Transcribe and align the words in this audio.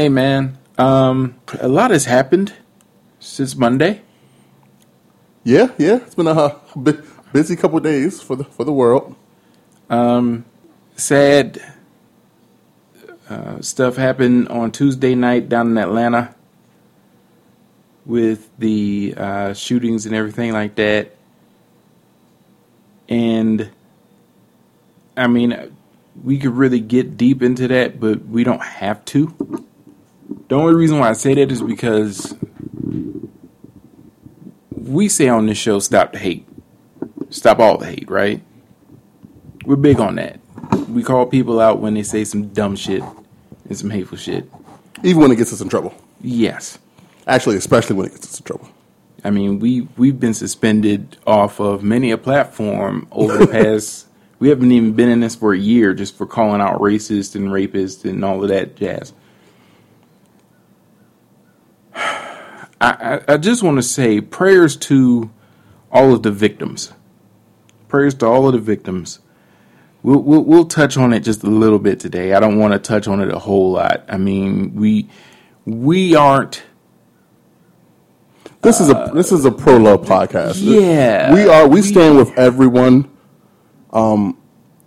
Hey 0.00 0.08
man, 0.08 0.56
um, 0.78 1.38
a 1.60 1.68
lot 1.68 1.90
has 1.90 2.06
happened 2.06 2.54
since 3.18 3.54
Monday. 3.54 4.00
Yeah, 5.44 5.72
yeah, 5.76 5.96
it's 5.96 6.14
been 6.14 6.26
a 6.26 6.58
bu- 6.74 7.02
busy 7.34 7.54
couple 7.54 7.76
of 7.76 7.84
days 7.84 8.22
for 8.22 8.34
the 8.34 8.44
for 8.44 8.64
the 8.64 8.72
world. 8.72 9.14
Um, 9.90 10.46
sad 10.96 11.60
uh, 13.28 13.60
stuff 13.60 13.96
happened 13.96 14.48
on 14.48 14.72
Tuesday 14.72 15.14
night 15.14 15.50
down 15.50 15.72
in 15.72 15.76
Atlanta 15.76 16.34
with 18.06 18.48
the 18.58 19.12
uh, 19.18 19.52
shootings 19.52 20.06
and 20.06 20.14
everything 20.14 20.54
like 20.54 20.76
that. 20.76 21.14
And 23.06 23.70
I 25.14 25.26
mean, 25.26 25.76
we 26.24 26.38
could 26.38 26.56
really 26.56 26.80
get 26.80 27.18
deep 27.18 27.42
into 27.42 27.68
that, 27.68 28.00
but 28.00 28.24
we 28.24 28.44
don't 28.44 28.62
have 28.62 29.04
to. 29.04 29.66
The 30.50 30.56
only 30.56 30.74
reason 30.74 30.98
why 30.98 31.10
I 31.10 31.12
say 31.12 31.34
that 31.34 31.52
is 31.52 31.62
because 31.62 32.34
we 34.72 35.08
say 35.08 35.28
on 35.28 35.46
this 35.46 35.56
show, 35.56 35.78
stop 35.78 36.10
the 36.10 36.18
hate. 36.18 36.44
Stop 37.28 37.60
all 37.60 37.78
the 37.78 37.86
hate, 37.86 38.10
right? 38.10 38.42
We're 39.64 39.76
big 39.76 40.00
on 40.00 40.16
that. 40.16 40.40
We 40.88 41.04
call 41.04 41.26
people 41.26 41.60
out 41.60 41.78
when 41.78 41.94
they 41.94 42.02
say 42.02 42.24
some 42.24 42.48
dumb 42.48 42.74
shit 42.74 43.04
and 43.68 43.78
some 43.78 43.90
hateful 43.90 44.18
shit. 44.18 44.50
Even 45.04 45.22
when 45.22 45.30
it 45.30 45.36
gets 45.36 45.52
us 45.52 45.60
in 45.60 45.68
trouble. 45.68 45.94
Yes. 46.20 46.80
Actually, 47.28 47.54
especially 47.54 47.94
when 47.94 48.06
it 48.06 48.10
gets 48.14 48.26
us 48.26 48.40
in 48.40 48.44
trouble. 48.44 48.68
I 49.22 49.30
mean, 49.30 49.60
we 49.60 49.82
we've 49.96 50.18
been 50.18 50.34
suspended 50.34 51.16
off 51.28 51.60
of 51.60 51.84
many 51.84 52.10
a 52.10 52.18
platform 52.18 53.06
over 53.12 53.38
the 53.38 53.46
past. 53.52 54.08
we 54.40 54.48
haven't 54.48 54.72
even 54.72 54.94
been 54.94 55.10
in 55.10 55.20
this 55.20 55.36
for 55.36 55.54
a 55.54 55.58
year 55.58 55.94
just 55.94 56.18
for 56.18 56.26
calling 56.26 56.60
out 56.60 56.80
racists 56.80 57.36
and 57.36 57.50
rapists 57.50 58.04
and 58.04 58.24
all 58.24 58.42
of 58.42 58.48
that 58.48 58.74
jazz. 58.74 59.12
I, 62.80 63.20
I, 63.28 63.34
I 63.34 63.36
just 63.36 63.62
want 63.62 63.76
to 63.78 63.82
say 63.82 64.20
prayers 64.20 64.76
to 64.76 65.30
all 65.92 66.14
of 66.14 66.22
the 66.22 66.30
victims. 66.32 66.92
Prayers 67.88 68.14
to 68.16 68.26
all 68.26 68.46
of 68.46 68.52
the 68.54 68.58
victims. 68.60 69.20
We'll, 70.02 70.20
we'll, 70.22 70.44
we'll 70.44 70.66
touch 70.66 70.96
on 70.96 71.12
it 71.12 71.20
just 71.20 71.42
a 71.42 71.50
little 71.50 71.78
bit 71.78 72.00
today. 72.00 72.32
I 72.34 72.40
don't 72.40 72.58
want 72.58 72.72
to 72.72 72.78
touch 72.78 73.08
on 73.08 73.20
it 73.20 73.30
a 73.32 73.38
whole 73.38 73.72
lot. 73.72 74.04
I 74.08 74.16
mean, 74.16 74.74
we 74.74 75.08
we 75.66 76.14
aren't 76.14 76.62
This 78.62 78.80
is 78.80 78.90
a 78.90 79.10
this 79.14 79.32
is 79.32 79.44
a 79.44 79.52
pro 79.52 79.76
love 79.76 80.06
podcast. 80.06 80.56
Yeah. 80.60 81.34
we 81.34 81.48
are. 81.48 81.68
We 81.68 81.82
stand 81.82 82.16
with 82.16 82.36
everyone, 82.38 83.10
um, 83.92 84.38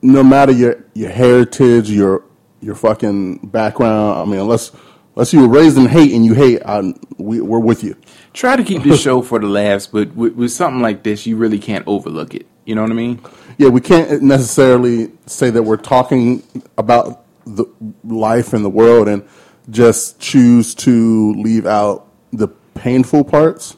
no 0.02 0.24
matter 0.24 0.52
your 0.52 0.86
your 0.94 1.12
heritage, 1.12 1.90
your 1.92 2.24
your 2.62 2.76
fucking 2.76 3.38
background. 3.48 4.20
I 4.20 4.26
mean, 4.32 4.40
unless 4.42 4.72
unless 5.16 5.34
you 5.34 5.42
were 5.42 5.48
raised 5.48 5.78
in 5.78 5.86
hate 5.86 6.14
and 6.14 6.26
you 6.26 6.34
hate, 6.34 6.62
I, 6.66 6.94
we 7.18 7.42
we're 7.42 7.60
with 7.60 7.84
you. 7.84 7.96
try 8.34 8.56
to 8.56 8.64
keep 8.64 8.84
this 8.84 9.02
show 9.08 9.22
for 9.22 9.40
the 9.40 9.48
laughs, 9.48 9.88
but 9.88 10.14
with, 10.16 10.34
with 10.34 10.52
something 10.52 10.82
like 10.82 11.04
this, 11.04 11.26
you 11.26 11.36
really 11.36 11.60
can't 11.60 11.88
overlook 11.88 12.34
it. 12.34 12.48
You 12.66 12.76
know 12.76 12.82
what 12.82 12.92
I 12.92 12.96
mean? 12.96 13.22
Yeah, 13.58 13.70
we 13.70 13.82
can't 13.82 14.22
necessarily 14.22 15.12
say 15.26 15.50
that 15.50 15.64
we're 15.64 15.78
talking 15.78 16.44
about 16.78 17.24
the 17.46 17.66
life 18.04 18.54
and 18.54 18.64
the 18.64 18.70
world 18.70 19.08
and 19.08 19.28
just 19.70 20.20
choose 20.20 20.74
to 20.76 21.34
leave 21.34 21.66
out 21.66 22.08
the 22.32 22.48
painful 22.76 23.24
parts. 23.24 23.78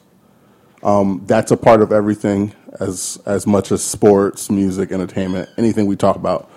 Um, 0.83 1.23
that's 1.25 1.51
a 1.51 1.57
part 1.57 1.81
of 1.81 1.91
everything, 1.91 2.53
as 2.79 3.19
as 3.25 3.47
much 3.47 3.71
as 3.71 3.83
sports, 3.83 4.51
music, 4.51 4.91
entertainment, 4.91 5.49
anything 5.57 5.87
we 5.87 5.95
talk 5.95 6.15
about. 6.15 6.49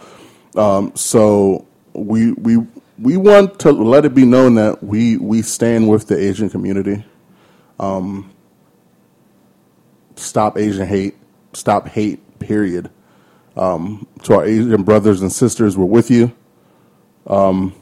Um, 0.54 0.92
so 0.94 1.66
we 1.94 2.32
we 2.32 2.66
we 2.98 3.16
want 3.16 3.58
to 3.60 3.72
let 3.72 4.04
it 4.04 4.14
be 4.14 4.24
known 4.24 4.56
that 4.56 4.82
we 4.82 5.16
we 5.16 5.42
stand 5.42 5.88
with 5.88 6.08
the 6.08 6.18
Asian 6.18 6.50
community. 6.50 7.04
Um, 7.78 8.32
stop 10.16 10.58
Asian 10.58 10.86
hate. 10.86 11.16
Stop 11.52 11.88
hate. 11.88 12.38
Period. 12.38 12.90
Um, 13.56 14.06
to 14.22 14.34
our 14.34 14.44
Asian 14.44 14.82
brothers 14.82 15.22
and 15.22 15.32
sisters, 15.32 15.76
we're 15.76 15.84
with 15.84 16.10
you, 16.10 16.32
um, 17.26 17.74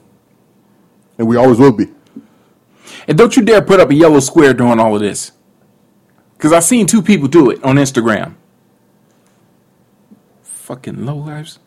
and 1.19 1.29
we 1.29 1.37
always 1.37 1.59
will 1.59 1.73
be. 1.73 1.87
And 3.07 3.19
don't 3.19 3.37
you 3.37 3.43
dare 3.43 3.61
put 3.63 3.81
up 3.81 3.91
a 3.91 3.95
yellow 3.95 4.21
square 4.21 4.55
during 4.55 4.81
all 4.81 4.95
of 4.95 5.03
this. 5.03 5.33
Because 6.37 6.53
I've 6.53 6.65
seen 6.65 6.87
two 6.87 7.03
people 7.03 7.29
do 7.29 7.51
it 7.51 7.63
on 7.65 7.77
Instagram. 7.77 8.35
Fucking 10.43 10.97
lowlifes. 10.97 11.59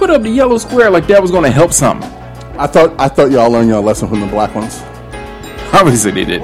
Put 0.00 0.08
up 0.08 0.22
the 0.22 0.30
yellow 0.30 0.56
square 0.56 0.88
like 0.88 1.06
that 1.08 1.20
was 1.20 1.30
going 1.30 1.44
to 1.44 1.50
help 1.50 1.72
something. 1.74 2.10
I 2.58 2.66
thought 2.66 2.98
I 2.98 3.06
thought 3.08 3.30
y'all 3.30 3.50
learned 3.50 3.68
your 3.68 3.82
lesson 3.82 4.08
from 4.08 4.20
the 4.20 4.26
black 4.26 4.54
ones. 4.54 4.80
Obviously 5.74 6.10
they 6.10 6.24
did. 6.24 6.40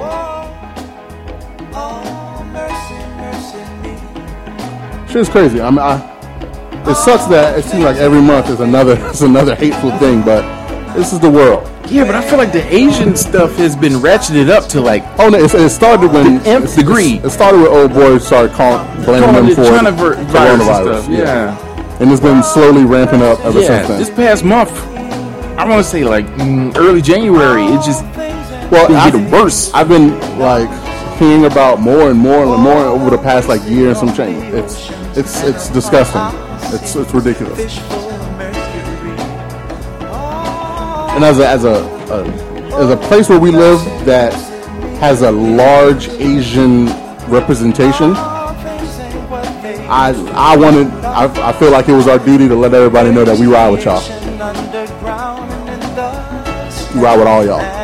Shit's 5.09 5.27
crazy. 5.29 5.59
I 5.59 5.69
mean, 5.71 5.79
I, 5.79 5.95
it 6.87 6.95
sucks 6.95 7.25
that 7.25 7.57
it 7.57 7.63
seems 7.65 7.83
like 7.83 7.97
every 7.97 8.21
month 8.21 8.49
is 8.49 8.59
another 8.59 8.93
is 9.09 9.23
another 9.23 9.55
hateful 9.55 9.89
thing, 9.97 10.21
but 10.21 10.43
this 10.93 11.11
is 11.13 11.19
the 11.19 11.29
world. 11.29 11.67
Yeah, 11.89 12.03
but 12.05 12.13
I 12.15 12.21
feel 12.21 12.37
like 12.37 12.51
the 12.51 12.63
Asian 12.73 13.15
stuff 13.15 13.55
has 13.55 13.75
been 13.75 13.93
ratcheted 13.93 14.49
up 14.49 14.69
to 14.69 14.81
like 14.81 15.03
Oh 15.17 15.29
no! 15.29 15.39
It, 15.39 15.51
it 15.55 15.69
started 15.69 16.11
when 16.11 16.35
The 16.43 16.49
nth 16.49 16.63
it's- 16.65 16.75
degree. 16.75 17.19
It 17.23 17.29
started 17.31 17.61
with 17.61 17.71
old 17.71 17.91
boys 17.93 18.23
started 18.27 18.51
calling 18.53 18.85
blaming 19.03 19.29
calling 19.29 19.35
them 19.35 19.47
it 19.51 19.55
for 19.55 19.63
China 19.63 19.91
vir- 19.91 20.15
virus 20.25 20.61
and 20.61 20.85
stuff. 21.03 21.09
Yeah. 21.09 21.63
And 21.99 22.11
it's 22.11 22.21
been 22.21 22.43
slowly 22.43 22.85
ramping 22.85 23.21
up 23.21 23.39
ever 23.41 23.59
Yeah, 23.59 23.67
since 23.67 23.87
then. 23.87 23.99
this 23.99 24.09
past 24.09 24.43
month, 24.45 24.71
I 25.57 25.67
want 25.67 25.83
to 25.83 25.89
say 25.89 26.03
like 26.03 26.25
mm, 26.27 26.75
early 26.77 27.01
January, 27.01 27.63
it 27.65 27.83
just 27.83 28.03
well, 28.71 28.91
I've, 28.95 29.13
getting 29.13 29.31
worse. 29.31 29.71
I've 29.73 29.87
been 29.89 30.19
like 30.37 30.69
hearing 31.17 31.45
about 31.45 31.79
more 31.79 32.11
and 32.11 32.19
more 32.19 32.43
and 32.45 32.61
more 32.61 32.83
over 32.85 33.09
the 33.09 33.17
past 33.17 33.47
like 33.47 33.63
year 33.67 33.89
and 33.89 33.97
some 33.97 34.13
change. 34.13 34.43
It's 34.53 34.89
it's 35.17 35.43
it's 35.43 35.69
disgusting. 35.69 36.21
It's 36.73 36.95
it's 36.95 37.13
ridiculous. 37.13 37.79
And 41.15 41.23
as 41.25 41.39
a 41.39 41.47
as 41.47 41.63
a, 41.63 41.69
a 42.11 42.77
as 42.77 42.89
a 42.91 42.97
place 43.07 43.27
where 43.29 43.39
we 43.39 43.49
live 43.49 43.79
that 44.05 44.33
has 44.99 45.23
a 45.23 45.31
large 45.31 46.09
Asian 46.09 46.85
representation, 47.27 48.13
I 49.89 50.09
I 50.33 50.57
wanted 50.57 50.87
I, 51.05 51.49
I 51.49 51.53
feel 51.53 51.71
like 51.71 51.87
it 51.87 51.93
was 51.93 52.07
our 52.07 52.19
duty 52.19 52.47
to 52.47 52.55
let 52.55 52.73
everybody 52.73 53.11
know 53.11 53.23
that 53.23 53.37
we 53.39 53.47
ride 53.47 53.69
with 53.69 53.85
y'all. 53.85 54.01
We 56.93 57.01
ride 57.01 57.17
with 57.17 57.27
all 57.27 57.45
y'all. 57.45 57.77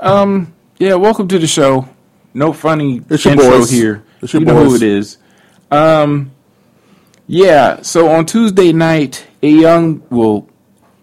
Um, 0.00 0.52
yeah, 0.78 0.94
welcome 0.94 1.28
to 1.28 1.38
the 1.38 1.46
show. 1.46 1.88
No 2.34 2.52
funny 2.52 3.02
It's 3.08 3.24
your 3.24 3.34
intro 3.34 3.50
boys. 3.50 3.70
here. 3.70 4.02
It's 4.20 4.32
your 4.32 4.40
you 4.40 4.46
know 4.46 4.64
who 4.64 4.74
it 4.74 4.82
is. 4.82 5.18
Um, 5.70 6.32
yeah. 7.28 7.82
So 7.82 8.08
on 8.08 8.26
Tuesday 8.26 8.72
night, 8.72 9.24
a 9.42 9.48
young, 9.48 10.02
well, 10.10 10.48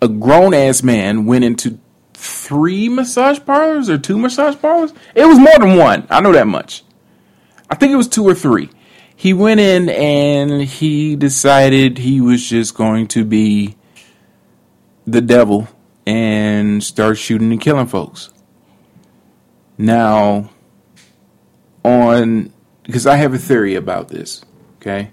a 0.01 0.09
grown 0.09 0.53
ass 0.53 0.83
man 0.83 1.25
went 1.25 1.45
into 1.45 1.79
three 2.19 2.89
massage 2.89 3.39
parlors 3.45 3.89
or 3.89 3.97
two 3.97 4.17
massage 4.17 4.55
parlors. 4.61 4.93
It 5.15 5.25
was 5.25 5.39
more 5.39 5.57
than 5.57 5.77
one. 5.77 6.05
I 6.09 6.19
know 6.19 6.33
that 6.33 6.47
much. 6.47 6.83
I 7.69 7.75
think 7.75 7.93
it 7.93 7.95
was 7.95 8.09
two 8.09 8.27
or 8.27 8.35
three. 8.35 8.69
He 9.15 9.33
went 9.33 9.59
in 9.59 9.89
and 9.89 10.63
he 10.63 11.15
decided 11.15 11.97
he 11.97 12.19
was 12.19 12.47
just 12.47 12.75
going 12.75 13.07
to 13.09 13.23
be 13.23 13.75
the 15.07 15.21
devil 15.21 15.67
and 16.05 16.83
start 16.83 17.17
shooting 17.17 17.51
and 17.51 17.61
killing 17.61 17.87
folks. 17.87 18.29
Now, 19.77 20.49
on 21.83 22.51
because 22.83 23.07
I 23.07 23.15
have 23.15 23.33
a 23.33 23.37
theory 23.37 23.75
about 23.75 24.09
this, 24.09 24.43
okay? 24.77 25.11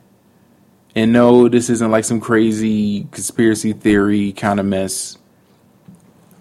And 0.96 1.12
no, 1.12 1.48
this 1.48 1.68
isn't 1.70 1.90
like 1.90 2.04
some 2.04 2.20
crazy 2.20 3.04
conspiracy 3.12 3.74
theory 3.74 4.32
kind 4.32 4.58
of 4.58 4.66
mess. 4.66 5.18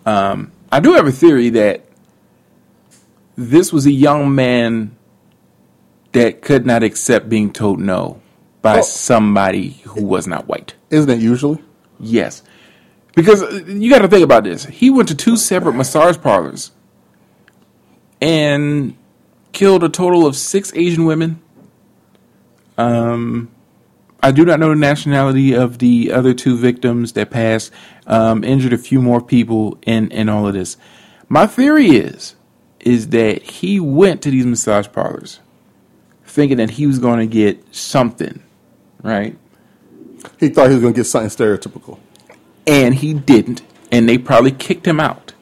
Um, 0.05 0.51
I 0.75 0.81
do 0.81 0.91
have 0.95 1.07
a 1.07 1.11
theory 1.11 1.51
that 1.51 1.85
this 3.37 3.71
was 3.71 3.85
a 3.85 3.91
young 3.91 4.35
man 4.35 4.97
that 6.11 6.41
could 6.41 6.65
not 6.65 6.83
accept 6.83 7.29
being 7.29 7.53
told 7.53 7.79
no 7.79 8.21
by 8.61 8.79
Oh. 8.79 8.81
somebody 8.81 9.69
who 9.85 10.03
was 10.03 10.27
not 10.27 10.49
white. 10.49 10.75
Isn't 10.89 11.09
it 11.09 11.19
usually? 11.19 11.63
Yes. 11.97 12.43
Because 13.15 13.41
uh, 13.41 13.63
you 13.67 13.89
got 13.89 13.99
to 14.01 14.09
think 14.09 14.25
about 14.25 14.43
this. 14.43 14.65
He 14.65 14.89
went 14.89 15.07
to 15.07 15.15
two 15.15 15.37
separate 15.37 15.75
massage 15.75 16.17
parlors 16.17 16.71
and 18.19 18.97
killed 19.53 19.81
a 19.81 19.87
total 19.87 20.27
of 20.27 20.35
six 20.35 20.73
Asian 20.75 21.05
women. 21.05 21.41
Um, 22.77 23.49
I 24.25 24.31
do 24.31 24.43
not 24.43 24.59
know 24.59 24.69
the 24.69 24.75
nationality 24.75 25.53
of 25.53 25.77
the 25.77 26.11
other 26.11 26.33
two 26.33 26.57
victims 26.57 27.11
that 27.11 27.29
passed. 27.29 27.71
Um, 28.07 28.43
injured 28.43 28.73
a 28.73 28.77
few 28.79 28.99
more 28.99 29.21
people 29.21 29.77
in 29.85 30.09
in 30.09 30.29
all 30.29 30.47
of 30.47 30.55
this. 30.55 30.77
My 31.29 31.45
theory 31.45 31.89
is 31.89 32.35
is 32.79 33.09
that 33.09 33.43
he 33.43 33.79
went 33.79 34.23
to 34.23 34.31
these 34.31 34.47
massage 34.47 34.87
parlors 34.91 35.41
thinking 36.23 36.57
that 36.57 36.71
he 36.71 36.87
was 36.87 36.97
going 36.97 37.19
to 37.19 37.27
get 37.27 37.75
something, 37.75 38.41
right? 39.03 39.37
He 40.39 40.49
thought 40.49 40.69
he 40.69 40.73
was 40.73 40.81
going 40.81 40.95
to 40.95 40.99
get 40.99 41.05
something 41.05 41.29
stereotypical. 41.29 41.99
And 42.65 42.95
he 42.95 43.13
didn't, 43.13 43.61
and 43.91 44.09
they 44.09 44.17
probably 44.17 44.51
kicked 44.51 44.87
him 44.87 44.99
out. 44.99 45.33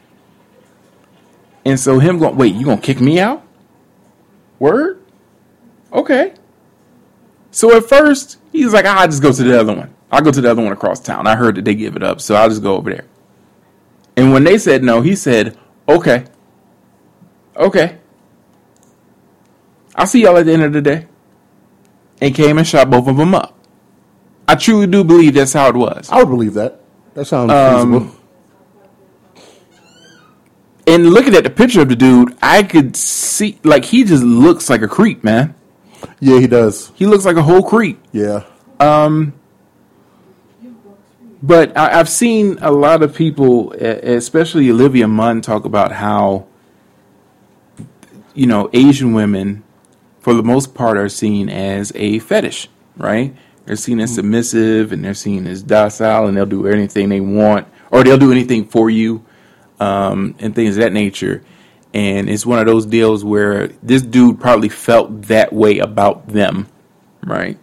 And 1.63 1.79
so 1.79 1.99
him 1.99 2.19
going, 2.19 2.35
wait, 2.35 2.53
you 2.53 2.65
gonna 2.65 2.81
kick 2.81 2.99
me 2.99 3.17
out? 3.21 3.47
Word? 4.59 5.01
Okay. 5.93 6.33
So 7.53 7.77
at 7.77 7.85
first, 7.87 8.39
he's 8.51 8.73
like, 8.73 8.85
I'll 8.85 9.07
just 9.07 9.21
go 9.21 9.31
to 9.31 9.43
the 9.43 9.59
other 9.59 9.75
one. 9.75 9.93
I'll 10.11 10.21
go 10.21 10.31
to 10.31 10.41
the 10.41 10.49
other 10.49 10.61
one 10.63 10.73
across 10.73 10.99
town. 10.99 11.27
I 11.27 11.35
heard 11.35 11.55
that 11.55 11.65
they 11.65 11.75
give 11.75 11.95
it 11.95 12.01
up, 12.03 12.19
so 12.19 12.33
I'll 12.35 12.49
just 12.49 12.63
go 12.63 12.75
over 12.75 12.89
there. 12.89 13.05
And 14.17 14.33
when 14.33 14.43
they 14.43 14.57
said 14.57 14.83
no, 14.83 15.01
he 15.01 15.15
said, 15.15 15.55
okay. 15.87 16.25
Okay. 17.55 17.97
I'll 19.95 20.07
see 20.07 20.23
y'all 20.23 20.35
at 20.37 20.47
the 20.47 20.53
end 20.53 20.63
of 20.63 20.73
the 20.73 20.81
day. 20.81 21.07
And 22.21 22.33
came 22.33 22.57
and 22.57 22.65
shot 22.67 22.89
both 22.89 23.07
of 23.07 23.17
them 23.17 23.35
up. 23.35 23.55
I 24.47 24.55
truly 24.55 24.87
do 24.87 25.03
believe 25.03 25.35
that's 25.35 25.53
how 25.53 25.69
it 25.69 25.75
was. 25.75 26.09
I 26.11 26.17
would 26.17 26.29
believe 26.29 26.55
that. 26.55 26.81
That 27.13 27.25
sounds 27.25 27.51
Um, 27.51 27.91
feasible. 28.07 28.19
And 30.87 31.11
looking 31.11 31.35
at 31.35 31.43
the 31.43 31.49
picture 31.49 31.81
of 31.81 31.89
the 31.89 31.95
dude, 31.95 32.35
I 32.41 32.63
could 32.63 32.95
see 32.97 33.59
like 33.63 33.85
he 33.85 34.03
just 34.03 34.23
looks 34.23 34.69
like 34.69 34.81
a 34.81 34.87
creep, 34.87 35.23
man. 35.23 35.53
Yeah, 36.19 36.39
he 36.39 36.47
does. 36.47 36.91
He 36.95 37.05
looks 37.05 37.25
like 37.25 37.35
a 37.35 37.43
whole 37.43 37.63
creep. 37.63 37.99
Yeah. 38.11 38.43
Um, 38.79 39.33
But 41.41 41.77
I, 41.77 41.99
I've 41.99 42.07
seen 42.09 42.57
a 42.61 42.71
lot 42.71 43.03
of 43.03 43.13
people, 43.13 43.73
especially 43.73 44.71
Olivia 44.71 45.07
Munn, 45.07 45.41
talk 45.41 45.65
about 45.65 45.91
how 45.91 46.45
you 48.33 48.47
know 48.47 48.69
Asian 48.71 49.13
women, 49.13 49.63
for 50.21 50.33
the 50.33 50.43
most 50.43 50.73
part, 50.73 50.97
are 50.97 51.09
seen 51.09 51.49
as 51.49 51.91
a 51.95 52.19
fetish, 52.19 52.69
right? 52.97 53.35
They're 53.65 53.75
seen 53.75 53.99
as 53.99 54.15
submissive 54.15 54.91
and 54.91 55.03
they're 55.03 55.13
seen 55.13 55.45
as 55.47 55.63
docile, 55.63 56.27
and 56.27 56.35
they'll 56.35 56.45
do 56.45 56.65
anything 56.67 57.09
they 57.09 57.21
want, 57.21 57.67
or 57.91 58.03
they'll 58.03 58.17
do 58.17 58.31
anything 58.31 58.65
for 58.65 58.89
you, 58.89 59.23
um, 59.79 60.35
and 60.39 60.55
things 60.55 60.77
of 60.77 60.83
that 60.83 60.93
nature. 60.93 61.43
And 61.93 62.29
it's 62.29 62.45
one 62.45 62.59
of 62.59 62.65
those 62.65 62.85
deals 62.85 63.23
where 63.23 63.67
this 63.83 64.01
dude 64.01 64.41
probably 64.41 64.69
felt 64.69 65.23
that 65.23 65.53
way 65.53 65.77
about 65.77 66.27
them, 66.27 66.67
right? 67.23 67.57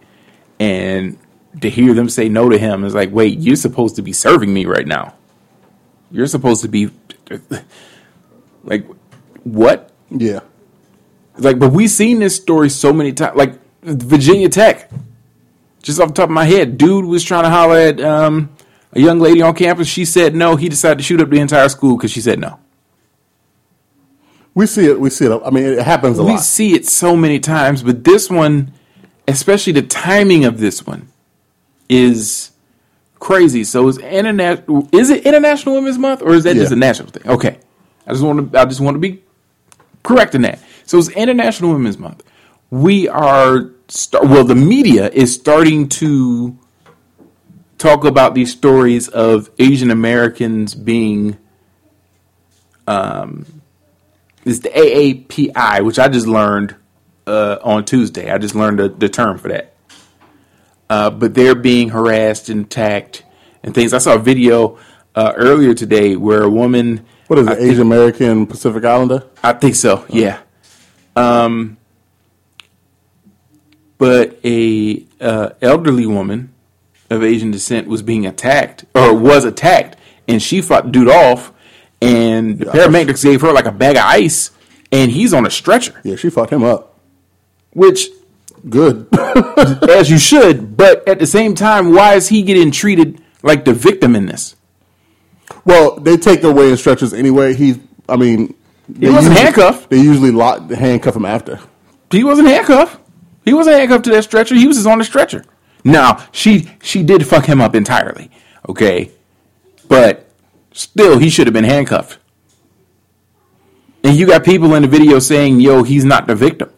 And 0.59 1.17
to 1.59 1.69
hear 1.69 1.93
them 1.93 2.07
say 2.07 2.29
no 2.29 2.47
to 2.47 2.57
him 2.57 2.85
is 2.85 2.95
like, 2.95 3.11
wait, 3.11 3.39
you're 3.39 3.57
supposed 3.57 3.97
to 3.97 4.01
be 4.01 4.13
serving 4.13 4.53
me 4.53 4.65
right 4.65 4.87
now. 4.87 5.15
You're 6.11 6.27
supposed 6.27 6.61
to 6.61 6.69
be 6.69 6.91
like, 8.63 8.85
what? 9.43 9.91
Yeah. 10.09 10.39
Like, 11.37 11.59
but 11.59 11.73
we've 11.73 11.89
seen 11.89 12.19
this 12.19 12.35
story 12.35 12.69
so 12.69 12.93
many 12.93 13.11
times. 13.11 13.35
Like 13.35 13.59
Virginia 13.83 14.47
Tech, 14.47 14.89
just 15.81 15.99
off 15.99 16.09
the 16.09 16.13
top 16.13 16.29
of 16.29 16.33
my 16.33 16.45
head, 16.45 16.77
dude 16.77 17.05
was 17.05 17.23
trying 17.23 17.43
to 17.43 17.49
holler 17.49 17.77
at 17.77 17.99
um, 17.99 18.49
a 18.93 18.99
young 19.01 19.19
lady 19.19 19.41
on 19.41 19.55
campus. 19.55 19.87
She 19.87 20.05
said 20.05 20.35
no. 20.35 20.55
He 20.55 20.69
decided 20.69 20.99
to 20.99 21.03
shoot 21.03 21.19
up 21.19 21.29
the 21.29 21.39
entire 21.39 21.67
school 21.67 21.97
because 21.97 22.11
she 22.11 22.21
said 22.21 22.39
no. 22.39 22.60
We 24.53 24.65
see 24.65 24.85
it. 24.85 24.99
We 24.99 25.09
see 25.09 25.25
it. 25.25 25.41
I 25.45 25.49
mean, 25.49 25.63
it 25.63 25.79
happens 25.81 26.19
a 26.19 26.23
we 26.23 26.29
lot. 26.29 26.35
We 26.35 26.41
see 26.41 26.73
it 26.73 26.85
so 26.85 27.15
many 27.15 27.39
times, 27.39 27.83
but 27.83 28.03
this 28.03 28.29
one, 28.29 28.73
especially 29.27 29.73
the 29.73 29.81
timing 29.83 30.43
of 30.45 30.59
this 30.59 30.85
one, 30.85 31.07
is 31.87 32.51
crazy. 33.19 33.63
So 33.63 33.87
it's 33.87 33.97
international. 33.99 34.89
Is 34.91 35.09
it 35.09 35.25
International 35.25 35.75
Women's 35.75 35.97
Month 35.97 36.21
or 36.21 36.33
is 36.33 36.43
that 36.43 36.55
Yeah. 36.55 36.63
just 36.63 36.73
a 36.73 36.75
national 36.77 37.09
thing? 37.09 37.27
Okay, 37.31 37.57
I 38.05 38.11
just 38.11 38.23
want 38.23 38.51
to. 38.51 38.59
I 38.59 38.65
just 38.65 38.81
want 38.81 38.95
to 38.95 38.99
be 38.99 39.21
correct 40.03 40.35
in 40.35 40.41
that. 40.41 40.59
So 40.85 40.97
it's 40.97 41.09
International 41.09 41.71
Women's 41.71 41.97
Month. 41.97 42.23
We 42.71 43.07
are 43.07 43.69
start, 43.87 44.27
well. 44.27 44.43
The 44.43 44.55
media 44.55 45.09
is 45.13 45.33
starting 45.33 45.87
to 45.89 46.57
talk 47.77 48.03
about 48.03 48.35
these 48.35 48.51
stories 48.51 49.07
of 49.07 49.49
Asian 49.59 49.91
Americans 49.91 50.75
being 50.75 51.37
um, 52.87 53.45
it's 54.45 54.59
the 54.59 54.69
AAPI, 54.69 55.83
which 55.85 55.99
I 55.99 56.07
just 56.07 56.27
learned 56.27 56.75
uh, 57.27 57.57
on 57.63 57.85
Tuesday. 57.85 58.31
I 58.31 58.37
just 58.37 58.55
learned 58.55 58.79
the, 58.79 58.89
the 58.89 59.09
term 59.09 59.37
for 59.37 59.49
that. 59.49 59.73
Uh, 60.89 61.09
but 61.09 61.33
they're 61.33 61.55
being 61.55 61.89
harassed 61.89 62.49
and 62.49 62.65
attacked 62.65 63.23
and 63.63 63.73
things. 63.73 63.93
I 63.93 63.99
saw 63.99 64.15
a 64.15 64.19
video 64.19 64.77
uh, 65.15 65.33
earlier 65.35 65.73
today 65.73 66.15
where 66.15 66.43
a 66.43 66.49
woman. 66.49 67.05
What 67.27 67.39
is 67.39 67.47
it? 67.47 67.57
Think- 67.57 67.71
Asian 67.71 67.81
American 67.81 68.47
Pacific 68.47 68.83
Islander? 68.83 69.23
I 69.43 69.53
think 69.53 69.75
so. 69.75 70.05
Yeah. 70.09 70.39
Um, 71.15 71.77
but 73.97 74.39
a 74.43 75.05
uh, 75.19 75.49
elderly 75.61 76.05
woman 76.05 76.53
of 77.09 77.23
Asian 77.23 77.51
descent 77.51 77.87
was 77.87 78.01
being 78.01 78.25
attacked 78.25 78.85
or 78.95 79.13
was 79.13 79.45
attacked, 79.45 79.97
and 80.27 80.41
she 80.41 80.61
fought 80.61 80.85
the 80.85 80.91
dude 80.91 81.09
off, 81.09 81.53
and 82.01 82.59
the 82.59 82.65
paramedics 82.65 83.23
gave 83.23 83.41
her 83.41 83.51
like 83.51 83.65
a 83.65 83.71
bag 83.71 83.95
of 83.97 84.03
ice, 84.05 84.51
and 84.91 85.11
he's 85.11 85.33
on 85.33 85.45
a 85.45 85.49
stretcher, 85.51 85.99
Yeah, 86.03 86.15
she 86.15 86.29
fucked 86.29 86.51
him 86.51 86.63
up. 86.63 86.97
which 87.73 88.07
Good. 88.69 89.07
as 89.89 90.09
you 90.09 90.19
should. 90.19 90.77
But 90.77 91.07
at 91.07 91.17
the 91.19 91.25
same 91.25 91.55
time, 91.55 91.93
why 91.93 92.13
is 92.15 92.27
he 92.27 92.43
getting 92.43 92.69
treated 92.71 93.19
like 93.41 93.65
the 93.65 93.73
victim 93.73 94.15
in 94.15 94.25
this? 94.27 94.55
well, 95.65 95.95
they 95.99 96.17
take 96.17 96.43
away 96.43 96.53
way 96.65 96.71
in 96.71 96.77
stretchers 96.77 97.13
anyway. 97.13 97.53
He's, 97.53 97.77
I 98.07 98.15
mean, 98.17 98.53
He 98.99 99.09
wasn't 99.09 99.35
handcuffed. 99.37 99.89
They 99.89 99.97
usually 99.99 100.31
lock, 100.31 100.69
handcuff 100.71 101.15
him 101.15 101.25
after. 101.25 101.59
He 102.09 102.23
wasn't 102.23 102.47
handcuffed. 102.49 102.99
He 103.45 103.53
wasn't 103.53 103.77
handcuffed 103.77 104.05
to 104.05 104.11
that 104.11 104.23
stretcher. 104.23 104.55
He 104.55 104.67
was 104.67 104.77
just 104.77 104.87
on 104.87 104.99
the 104.99 105.03
stretcher. 105.03 105.43
Now 105.83 106.23
she 106.31 106.69
she 106.83 107.01
did 107.03 107.25
fuck 107.25 107.45
him 107.45 107.59
up 107.61 107.73
entirely. 107.75 108.29
Okay, 108.69 109.11
but 109.87 110.30
still, 110.71 111.19
he 111.19 111.29
should 111.29 111.47
have 111.47 111.53
been 111.53 111.63
handcuffed. 111.63 112.17
And 114.03 114.15
you 114.15 114.25
got 114.25 114.43
people 114.43 114.73
in 114.75 114.81
the 114.81 114.87
video 114.87 115.19
saying, 115.19 115.59
"Yo, 115.59 115.83
he's 115.83 116.05
not 116.05 116.27
the 116.27 116.35
victim." 116.35 116.71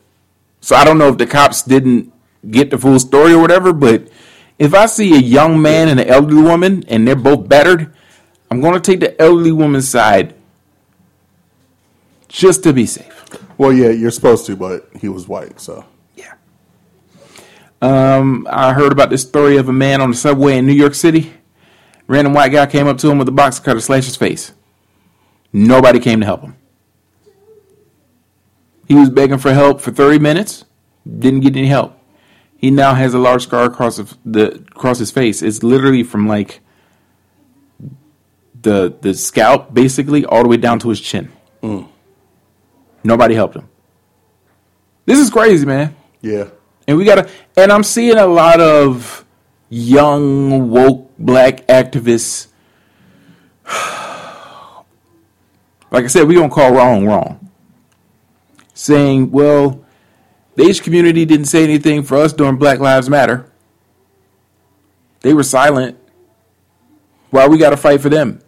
So 0.61 0.75
I 0.75 0.83
don't 0.83 0.97
know 0.97 1.09
if 1.09 1.17
the 1.17 1.25
cops 1.25 1.61
didn't 1.61 2.13
get 2.49 2.69
the 2.69 2.77
full 2.77 2.99
story 2.99 3.33
or 3.33 3.41
whatever. 3.41 3.73
But 3.73 4.07
if 4.59 4.73
I 4.73 4.85
see 4.85 5.13
a 5.13 5.19
young 5.19 5.61
man 5.61 5.87
and 5.87 5.99
an 5.99 6.07
elderly 6.07 6.41
woman 6.41 6.83
and 6.87 7.07
they're 7.07 7.15
both 7.15 7.47
battered, 7.47 7.93
I'm 8.49 8.61
going 8.61 8.73
to 8.73 8.79
take 8.79 8.99
the 8.99 9.19
elderly 9.21 9.51
woman's 9.51 9.89
side 9.89 10.35
just 12.27 12.63
to 12.63 12.73
be 12.73 12.85
safe. 12.85 13.09
Well, 13.57 13.73
yeah, 13.73 13.89
you're 13.89 14.11
supposed 14.11 14.45
to, 14.47 14.55
but 14.55 14.89
he 14.99 15.07
was 15.07 15.27
white, 15.27 15.59
so. 15.59 15.85
Yeah. 16.15 16.33
Um, 17.81 18.47
I 18.49 18.73
heard 18.73 18.91
about 18.91 19.09
this 19.09 19.21
story 19.21 19.57
of 19.57 19.69
a 19.69 19.73
man 19.73 20.01
on 20.01 20.11
the 20.11 20.17
subway 20.17 20.57
in 20.57 20.65
New 20.65 20.73
York 20.73 20.95
City. 20.95 21.33
Random 22.07 22.33
white 22.33 22.51
guy 22.51 22.65
came 22.65 22.87
up 22.87 22.97
to 22.99 23.09
him 23.09 23.17
with 23.17 23.27
a 23.27 23.31
box 23.31 23.59
cutter, 23.59 23.79
slashed 23.79 24.07
his 24.07 24.15
face. 24.15 24.53
Nobody 25.51 25.99
came 25.99 26.19
to 26.19 26.25
help 26.25 26.41
him. 26.41 26.55
He 28.87 28.95
was 28.95 29.09
begging 29.09 29.37
for 29.37 29.53
help 29.53 29.79
for 29.79 29.91
30 29.91 30.19
minutes, 30.19 30.65
didn't 31.07 31.41
get 31.41 31.55
any 31.55 31.67
help. 31.67 31.97
He 32.57 32.71
now 32.71 32.93
has 32.93 33.13
a 33.13 33.19
large 33.19 33.43
scar 33.43 33.65
across 33.65 33.97
the, 33.97 34.17
the 34.25 34.51
across 34.71 34.99
his 34.99 35.11
face. 35.11 35.41
It's 35.41 35.63
literally 35.63 36.03
from 36.03 36.27
like 36.27 36.61
the 38.61 38.95
the 39.01 39.13
scalp, 39.13 39.73
basically, 39.73 40.25
all 40.25 40.43
the 40.43 40.49
way 40.49 40.57
down 40.57 40.79
to 40.79 40.89
his 40.89 41.01
chin. 41.01 41.31
Mm. 41.61 41.87
Nobody 43.03 43.35
helped 43.35 43.55
him. 43.55 43.67
This 45.05 45.19
is 45.19 45.29
crazy, 45.29 45.65
man. 45.65 45.95
Yeah. 46.21 46.49
And 46.87 46.97
we 46.97 47.05
gotta, 47.05 47.29
and 47.57 47.71
I'm 47.71 47.83
seeing 47.83 48.17
a 48.17 48.25
lot 48.25 48.59
of 48.59 49.25
young 49.69 50.69
woke 50.69 51.11
black 51.25 51.65
activists. 51.67 52.47
Like 55.91 56.05
I 56.05 56.07
said, 56.07 56.27
we 56.27 56.33
don't 56.33 56.49
call 56.49 56.73
wrong 56.73 57.05
wrong. 57.05 57.51
Saying, 58.73 59.29
well, 59.31 59.85
the 60.55 60.63
Asian 60.63 60.83
community 60.83 61.25
didn't 61.25 61.45
say 61.45 61.63
anything 61.63 62.03
for 62.03 62.17
us 62.17 62.33
during 62.33 62.57
Black 62.57 62.79
Lives 62.79 63.09
Matter. 63.09 63.51
They 65.21 65.33
were 65.33 65.43
silent. 65.43 65.97
Why 67.29 67.47
we 67.47 67.57
gotta 67.57 67.77
fight 67.77 68.01
for 68.01 68.09
them? 68.09 68.41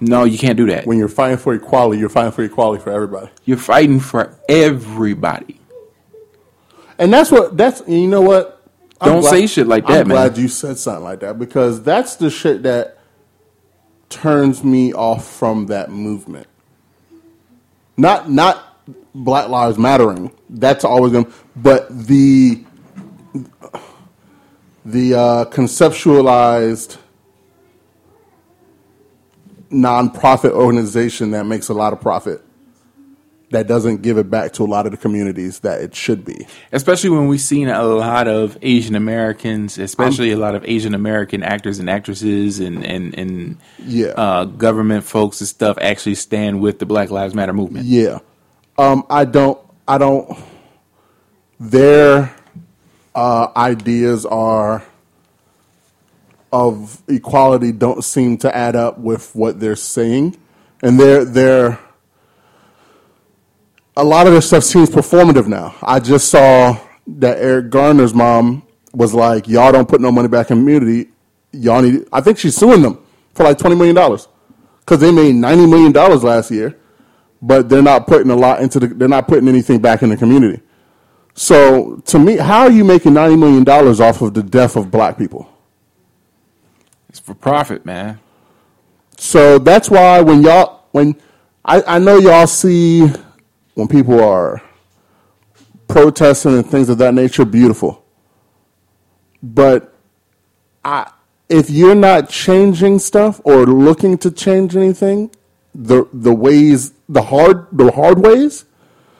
No, 0.00 0.24
you 0.24 0.38
can't 0.38 0.56
do 0.56 0.66
that. 0.66 0.86
When 0.86 0.98
you're 0.98 1.08
fighting 1.08 1.38
for 1.38 1.54
equality, 1.54 2.00
you're 2.00 2.08
fighting 2.08 2.32
for 2.32 2.42
equality 2.42 2.82
for 2.82 2.90
everybody. 2.90 3.30
You're 3.44 3.56
fighting 3.56 4.00
for 4.00 4.38
everybody. 4.48 5.60
And 6.98 7.12
that's 7.12 7.30
what, 7.30 7.56
that's, 7.56 7.82
you 7.86 8.08
know 8.08 8.20
what? 8.20 8.61
I'm 9.02 9.14
Don't 9.14 9.22
say 9.24 9.48
shit 9.48 9.66
like 9.66 9.84
that, 9.88 10.02
I'm 10.02 10.08
man. 10.08 10.16
glad 10.16 10.38
you 10.38 10.46
said 10.46 10.78
something 10.78 11.02
like 11.02 11.20
that 11.20 11.36
because 11.36 11.82
that's 11.82 12.14
the 12.16 12.30
shit 12.30 12.62
that 12.62 12.98
turns 14.08 14.62
me 14.62 14.92
off 14.92 15.28
from 15.28 15.66
that 15.66 15.90
movement. 15.90 16.46
Not, 17.96 18.30
not 18.30 18.64
Black 19.12 19.48
Lives 19.48 19.76
Mattering. 19.76 20.30
That's 20.48 20.84
always 20.84 21.12
going 21.12 21.24
to, 21.24 21.32
but 21.56 21.88
the, 22.06 22.64
the 24.84 25.14
uh, 25.14 25.44
conceptualized 25.46 26.98
nonprofit 29.68 30.52
organization 30.52 31.32
that 31.32 31.44
makes 31.44 31.68
a 31.70 31.74
lot 31.74 31.92
of 31.92 32.00
profit 32.00 32.40
that 33.52 33.66
doesn't 33.66 34.02
give 34.02 34.18
it 34.18 34.28
back 34.28 34.52
to 34.54 34.64
a 34.64 34.66
lot 34.66 34.84
of 34.86 34.92
the 34.92 34.98
communities 34.98 35.60
that 35.60 35.80
it 35.80 35.94
should 35.94 36.24
be. 36.24 36.46
Especially 36.72 37.08
when 37.10 37.28
we've 37.28 37.40
seen 37.40 37.68
a 37.68 37.82
lot 37.84 38.28
of 38.28 38.58
Asian 38.62 38.94
Americans, 38.94 39.78
especially 39.78 40.32
a 40.32 40.36
lot 40.36 40.54
of 40.54 40.64
Asian 40.66 40.94
American 40.94 41.42
actors 41.42 41.78
and 41.78 41.88
actresses 41.88 42.60
and 42.60 42.84
and 42.84 43.14
and 43.18 43.56
Yeah. 43.86 44.08
uh, 44.16 44.44
government 44.44 45.04
folks 45.04 45.40
and 45.40 45.48
stuff 45.48 45.78
actually 45.80 46.16
stand 46.16 46.60
with 46.60 46.78
the 46.78 46.86
Black 46.86 47.10
Lives 47.10 47.34
Matter 47.34 47.52
movement. 47.52 47.86
Yeah. 47.86 48.18
Um, 48.76 49.04
I 49.08 49.24
don't. 49.24 49.58
I 49.86 49.98
don't. 49.98 50.38
Their 51.60 52.34
uh, 53.14 53.48
ideas 53.56 54.26
are 54.26 54.82
of 56.52 57.02
equality 57.08 57.72
don't 57.72 58.04
seem 58.04 58.36
to 58.38 58.54
add 58.54 58.76
up 58.76 58.98
with 58.98 59.34
what 59.34 59.60
they're 59.60 59.76
saying, 59.76 60.36
and 60.82 60.98
they're 60.98 61.24
they're. 61.24 61.78
A 63.96 64.04
lot 64.04 64.26
of 64.26 64.32
this 64.32 64.46
stuff 64.46 64.64
seems 64.64 64.88
performative 64.88 65.46
now. 65.46 65.74
I 65.82 66.00
just 66.00 66.28
saw 66.28 66.78
that 67.06 67.38
Eric 67.38 67.70
Garner's 67.70 68.14
mom 68.14 68.62
was 68.94 69.12
like, 69.12 69.48
"Y'all 69.48 69.72
don't 69.72 69.88
put 69.88 70.00
no 70.00 70.10
money 70.10 70.28
back 70.28 70.50
in 70.50 70.58
community. 70.58 71.10
Y'all 71.52 71.82
need." 71.82 72.06
I 72.12 72.20
think 72.20 72.38
she's 72.38 72.56
suing 72.56 72.82
them 72.82 72.98
for 73.34 73.44
like 73.44 73.58
twenty 73.58 73.76
million 73.76 73.94
dollars 73.94 74.28
because 74.80 75.00
they 75.00 75.10
made 75.12 75.34
ninety 75.34 75.66
million 75.66 75.92
dollars 75.92 76.24
last 76.24 76.50
year 76.50 76.78
but 77.42 77.68
they're 77.68 77.82
not 77.82 78.06
putting 78.06 78.30
a 78.30 78.36
lot 78.36 78.62
into 78.62 78.78
the. 78.78 78.86
They're 78.86 79.08
not 79.08 79.26
putting 79.26 79.48
anything 79.48 79.80
back 79.80 80.02
in 80.02 80.10
the 80.10 80.16
community. 80.16 80.62
So 81.34 81.96
to 82.06 82.18
me, 82.18 82.36
how 82.36 82.62
are 82.62 82.70
you 82.70 82.84
making 82.84 83.14
ninety 83.14 83.36
million 83.36 83.64
dollars 83.64 84.00
off 84.00 84.22
of 84.22 84.32
the 84.32 84.42
death 84.42 84.76
of 84.76 84.90
black 84.90 85.18
people? 85.18 85.48
It's 87.08 87.18
for 87.18 87.34
profit, 87.34 87.84
man. 87.84 88.20
So 89.18 89.58
that's 89.58 89.90
why 89.90 90.20
when 90.20 90.42
y'all 90.42 90.84
when 90.92 91.16
I, 91.64 91.82
I 91.82 91.98
know 91.98 92.18
y'all 92.18 92.46
see 92.46 93.10
when 93.74 93.88
people 93.88 94.22
are 94.22 94.62
protesting 95.88 96.54
and 96.54 96.66
things 96.66 96.88
of 96.88 96.98
that 96.98 97.14
nature, 97.14 97.44
beautiful. 97.44 98.04
But 99.42 99.94
I 100.84 101.10
if 101.48 101.68
you're 101.68 101.94
not 101.94 102.30
changing 102.30 102.98
stuff 102.98 103.40
or 103.44 103.66
looking 103.66 104.16
to 104.18 104.30
change 104.30 104.74
anything, 104.74 105.30
the 105.74 106.08
the 106.12 106.34
ways 106.34 106.92
the 107.08 107.22
hard 107.22 107.66
the 107.72 107.90
hard 107.92 108.18
ways, 108.20 108.64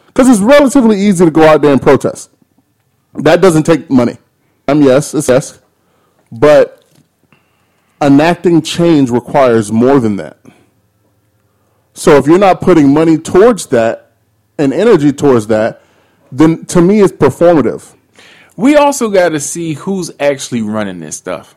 because 0.06 0.28
it's 0.28 0.40
relatively 0.40 0.98
easy 0.98 1.24
to 1.24 1.30
go 1.30 1.46
out 1.46 1.62
there 1.62 1.72
and 1.72 1.82
protest. 1.82 2.30
That 3.14 3.42
doesn't 3.42 3.64
take 3.64 3.90
money. 3.90 4.16
I'm 4.66 4.78
um, 4.78 4.82
yes, 4.82 5.14
it's 5.14 5.28
yes, 5.28 5.60
but 6.30 6.84
enacting 8.00 8.62
change 8.62 9.10
requires 9.10 9.70
more 9.70 10.00
than 10.00 10.16
that. 10.16 10.38
So 11.94 12.16
if 12.16 12.26
you're 12.26 12.38
not 12.38 12.62
putting 12.62 12.94
money 12.94 13.18
towards 13.18 13.66
that 13.66 14.11
and 14.58 14.72
energy 14.72 15.12
towards 15.12 15.46
that, 15.48 15.82
then 16.30 16.64
to 16.66 16.80
me 16.80 17.00
it's 17.00 17.12
performative. 17.12 17.94
We 18.56 18.76
also 18.76 19.08
got 19.08 19.30
to 19.30 19.40
see 19.40 19.74
who's 19.74 20.10
actually 20.20 20.62
running 20.62 21.00
this 21.00 21.16
stuff. 21.16 21.54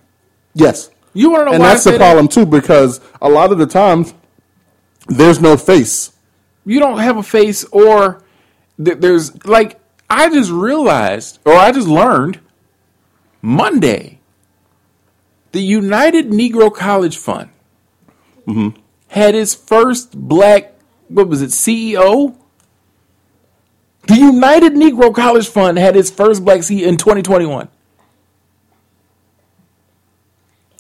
Yes. 0.54 0.90
You 1.14 1.30
want 1.30 1.42
to 1.42 1.46
know 1.46 1.52
And 1.54 1.64
that's 1.64 1.84
the 1.84 1.92
say 1.92 1.98
that? 1.98 2.04
problem 2.04 2.28
too, 2.28 2.46
because 2.46 3.02
a 3.22 3.30
lot 3.30 3.52
of 3.52 3.58
the 3.58 3.66
times 3.66 4.14
there's 5.08 5.40
no 5.40 5.56
face. 5.58 6.12
you 6.66 6.80
don't 6.80 7.00
have 7.00 7.18
a 7.18 7.24
face 7.24 7.64
or 7.66 8.24
th- 8.84 8.98
there's 9.00 9.46
like 9.46 9.80
I 10.10 10.30
just 10.30 10.52
realized 10.52 11.40
or 11.46 11.54
I 11.54 11.72
just 11.72 11.88
learned 11.88 12.40
Monday 13.42 14.20
the 15.52 15.62
United 15.62 16.30
Negro 16.32 16.74
College 16.74 17.18
Fund 17.18 17.50
mm-hmm. 18.48 18.78
had 19.10 19.36
its 19.36 19.54
first 19.54 20.18
black 20.18 20.74
what 21.08 21.28
was 21.28 21.42
it 21.42 21.52
CEO 21.52 22.36
the 24.08 24.16
United 24.16 24.74
Negro 24.74 25.14
College 25.14 25.48
Fund 25.48 25.78
had 25.78 25.96
its 25.96 26.10
first 26.10 26.44
black 26.46 26.64
seat 26.64 26.84
in 26.84 26.98
2021 26.98 27.70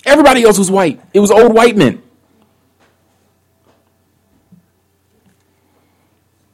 Everybody 0.05 0.43
else 0.43 0.59
was 0.59 0.69
white. 0.69 1.01
It 1.13 1.19
was 1.19 1.31
old 1.31 1.53
white 1.53 1.75
men. 1.75 2.01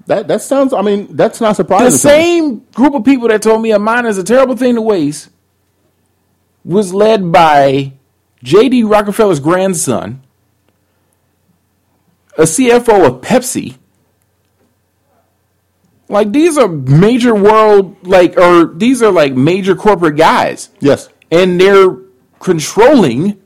That 0.08 0.28
that 0.30 0.42
sounds 0.42 0.74
I 0.74 0.82
mean, 0.82 1.16
that's 1.16 1.42
not 1.42 1.56
surprising. 1.56 1.86
The 1.86 1.98
same 1.98 2.60
group 2.74 2.96
of 2.96 3.04
people 3.04 3.28
that 3.28 3.42
told 3.42 3.62
me 3.62 3.72
a 3.72 3.80
mine 3.80 4.06
is 4.06 4.18
a 4.18 4.24
terrible 4.24 4.56
thing 4.56 4.76
to 4.76 4.82
waste 4.82 5.30
was 6.64 6.94
led 6.94 7.32
by 7.32 7.94
J.D. 8.44 8.84
Rockefeller's 8.84 9.40
grandson, 9.40 10.22
a 12.38 12.44
CFO 12.44 13.06
of 13.08 13.22
Pepsi. 13.22 13.78
Like 16.12 16.32
these 16.32 16.58
are 16.58 16.68
major 16.68 17.34
world 17.34 17.96
like 18.06 18.38
or 18.38 18.66
these 18.66 19.02
are 19.02 19.12
like 19.12 19.34
major 19.34 19.76
corporate 19.76 20.18
guys. 20.18 20.70
Yes. 20.80 21.10
And 21.32 21.60
they're 21.60 21.98
controlling 22.40 23.42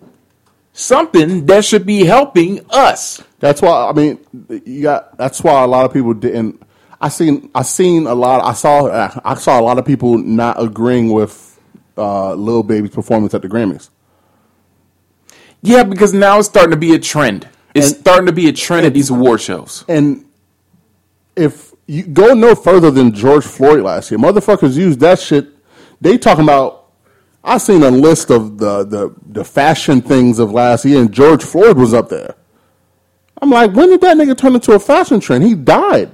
something 0.73 1.45
that 1.45 1.63
should 1.65 1.85
be 1.85 2.05
helping 2.05 2.65
us. 2.69 3.23
That's 3.39 3.61
why 3.61 3.89
I 3.89 3.93
mean 3.93 4.19
you 4.65 4.81
got. 4.83 5.17
That's 5.17 5.41
why 5.43 5.63
a 5.63 5.67
lot 5.67 5.85
of 5.85 5.93
people 5.93 6.13
didn't. 6.13 6.61
I 6.99 7.09
seen. 7.09 7.51
I 7.53 7.61
seen 7.61 8.07
a 8.07 8.15
lot. 8.15 8.43
I 8.43 8.53
saw. 8.53 8.87
I 9.23 9.35
saw 9.35 9.59
a 9.59 9.61
lot 9.63 9.77
of 9.77 9.85
people 9.85 10.17
not 10.17 10.61
agreeing 10.61 11.09
with 11.11 11.59
uh, 11.97 12.33
Lil 12.33 12.63
Baby's 12.63 12.91
performance 12.91 13.33
at 13.33 13.41
the 13.41 13.49
Grammys. 13.49 13.89
Yeah, 15.61 15.83
because 15.83 16.13
now 16.13 16.39
it's 16.39 16.47
starting 16.47 16.71
to 16.71 16.77
be 16.77 16.93
a 16.95 16.99
trend. 16.99 17.47
It's 17.73 17.91
And- 17.91 17.99
starting 17.99 18.25
to 18.27 18.31
be 18.31 18.47
a 18.47 18.53
trend 18.53 18.85
at 18.85 18.93
these 18.93 19.09
award 19.09 19.41
shows. 19.41 19.83
And 19.87 20.25
if 21.35 21.73
you 21.87 22.03
go 22.03 22.33
no 22.33 22.55
further 22.55 22.91
than 22.91 23.13
George 23.13 23.45
Floyd 23.45 23.81
last 23.81 24.11
year, 24.11 24.19
motherfuckers 24.19 24.75
used 24.75 24.99
that 25.01 25.19
shit. 25.19 25.49
They 26.01 26.17
talking 26.17 26.43
about. 26.43 26.83
I 27.43 27.59
seen 27.59 27.83
a 27.83 27.91
list 27.91 28.31
of 28.31 28.57
the 28.57 28.83
the 28.83 29.15
the 29.27 29.45
fashion 29.45 30.01
things 30.01 30.39
of 30.39 30.51
last 30.51 30.83
year, 30.83 30.99
and 30.99 31.11
George 31.11 31.43
Floyd 31.43 31.77
was 31.77 31.93
up 31.93 32.09
there. 32.09 32.35
I'm 33.41 33.51
like, 33.51 33.73
when 33.73 33.89
did 33.89 34.01
that 34.01 34.17
nigga 34.17 34.35
turn 34.35 34.55
into 34.55 34.73
a 34.73 34.79
fashion 34.79 35.19
trend? 35.19 35.43
He 35.43 35.53
died. 35.53 36.11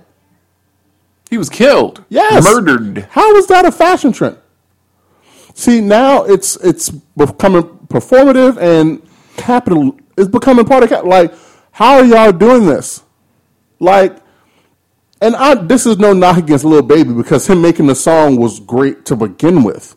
He 1.30 1.38
was 1.38 1.50
killed. 1.50 2.04
Yes. 2.10 2.44
Murdered. 2.44 3.08
How 3.12 3.36
is 3.38 3.48
that 3.48 3.66
a 3.66 3.72
fashion 3.72 4.12
trend? 4.12 4.38
See, 5.54 5.80
now 5.80 6.24
it's 6.24 6.58
it's 6.58 6.90
becoming 6.90 7.64
performative 7.88 8.58
and 8.58 9.02
capital 9.38 9.98
is 10.18 10.28
becoming 10.28 10.66
part 10.66 10.84
of 10.84 10.90
cap. 10.90 11.06
Like, 11.06 11.34
how 11.72 11.96
are 11.96 12.06
y'all 12.06 12.32
doing 12.34 12.66
this? 12.66 13.04
Like, 13.80 14.18
and 15.22 15.36
I 15.36 15.56
this 15.56 15.86
is 15.86 15.98
no 15.98 16.14
knock 16.14 16.38
against 16.38 16.66
Lil 16.66 16.82
Baby 16.82 17.14
because 17.14 17.48
him 17.48 17.62
making 17.62 17.88
the 17.88 17.96
song 17.96 18.36
was 18.38 18.60
great 18.60 19.06
to 19.06 19.16
begin 19.16 19.64
with. 19.64 19.96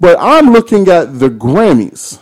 But 0.00 0.18
I'm 0.20 0.52
looking 0.52 0.88
at 0.88 1.18
the 1.18 1.28
Grammys. 1.28 2.20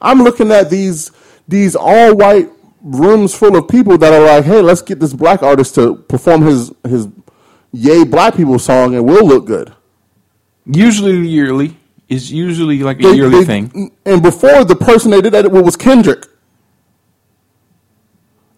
I'm 0.00 0.18
looking 0.22 0.50
at 0.52 0.70
these 0.70 1.10
these 1.48 1.76
all 1.76 2.14
white 2.16 2.50
rooms 2.82 3.34
full 3.34 3.56
of 3.56 3.68
people 3.68 3.96
that 3.98 4.12
are 4.12 4.24
like, 4.24 4.44
hey, 4.44 4.60
let's 4.60 4.82
get 4.82 5.00
this 5.00 5.12
black 5.14 5.42
artist 5.42 5.74
to 5.76 5.96
perform 5.96 6.42
his 6.42 6.72
his 6.86 7.08
Yay 7.72 8.04
Black 8.04 8.36
People 8.36 8.58
song 8.58 8.94
and 8.94 9.04
we'll 9.06 9.26
look 9.26 9.46
good. 9.46 9.72
Usually 10.66 11.26
yearly. 11.26 11.76
It's 12.08 12.30
usually 12.30 12.78
like 12.82 12.98
a 13.00 13.02
They- 13.02 13.14
yearly 13.14 13.38
they- 13.40 13.44
thing. 13.44 13.92
And 14.04 14.22
before 14.22 14.64
the 14.64 14.76
person 14.76 15.10
they 15.10 15.20
did 15.22 15.32
that 15.32 15.50
with 15.50 15.64
was 15.64 15.76
Kendrick. 15.76 16.26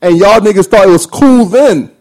And 0.03 0.19
y'all 0.19 0.41
niggas 0.41 0.67
thought 0.67 0.89
it 0.89 0.91
was 0.91 1.07
cool 1.07 1.47
then. 1.47 1.93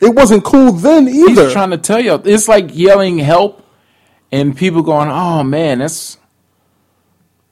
It 0.00 0.14
wasn't 0.14 0.44
cool 0.44 0.72
then 0.72 1.08
either. 1.08 1.44
He's 1.44 1.52
trying 1.52 1.70
to 1.70 1.78
tell 1.78 2.00
you. 2.00 2.20
It's 2.24 2.48
like 2.48 2.70
yelling 2.72 3.18
help 3.18 3.64
and 4.32 4.56
people 4.56 4.82
going, 4.82 5.10
"Oh 5.10 5.44
man, 5.44 5.78
that's 5.78 6.18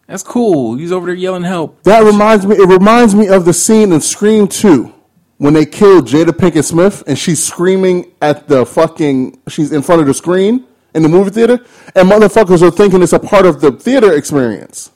that's 0.09 0.23
cool." 0.23 0.77
He's 0.77 0.91
over 0.91 1.07
there 1.07 1.15
yelling 1.15 1.45
help. 1.45 1.83
That 1.85 2.03
reminds 2.03 2.47
me. 2.47 2.57
It 2.57 2.67
reminds 2.67 3.15
me 3.15 3.29
of 3.29 3.45
the 3.45 3.53
scene 3.53 3.93
in 3.93 4.01
Scream 4.01 4.49
Two 4.49 4.93
when 5.39 5.55
they 5.55 5.65
killed 5.65 6.09
Jada 6.09 6.31
Pinkett 6.31 6.65
Smith 6.65 7.05
and 7.07 7.17
she's 7.17 7.45
screaming 7.45 8.13
at 8.21 8.49
the 8.49 8.67
fucking. 8.67 9.41
She's 9.49 9.71
in 9.71 9.83
front 9.83 10.01
of 10.01 10.09
the 10.09 10.15
screen 10.15 10.67
in 10.95 11.03
the 11.03 11.09
movie 11.09 11.31
theater, 11.31 11.65
and 11.95 12.11
motherfuckers 12.11 12.63
are 12.63 12.71
thinking 12.73 13.03
it's 13.03 13.13
a 13.13 13.21
part 13.21 13.47
of 13.47 13.61
the 13.61 13.71
theater 13.71 14.13
experience. 14.13 14.91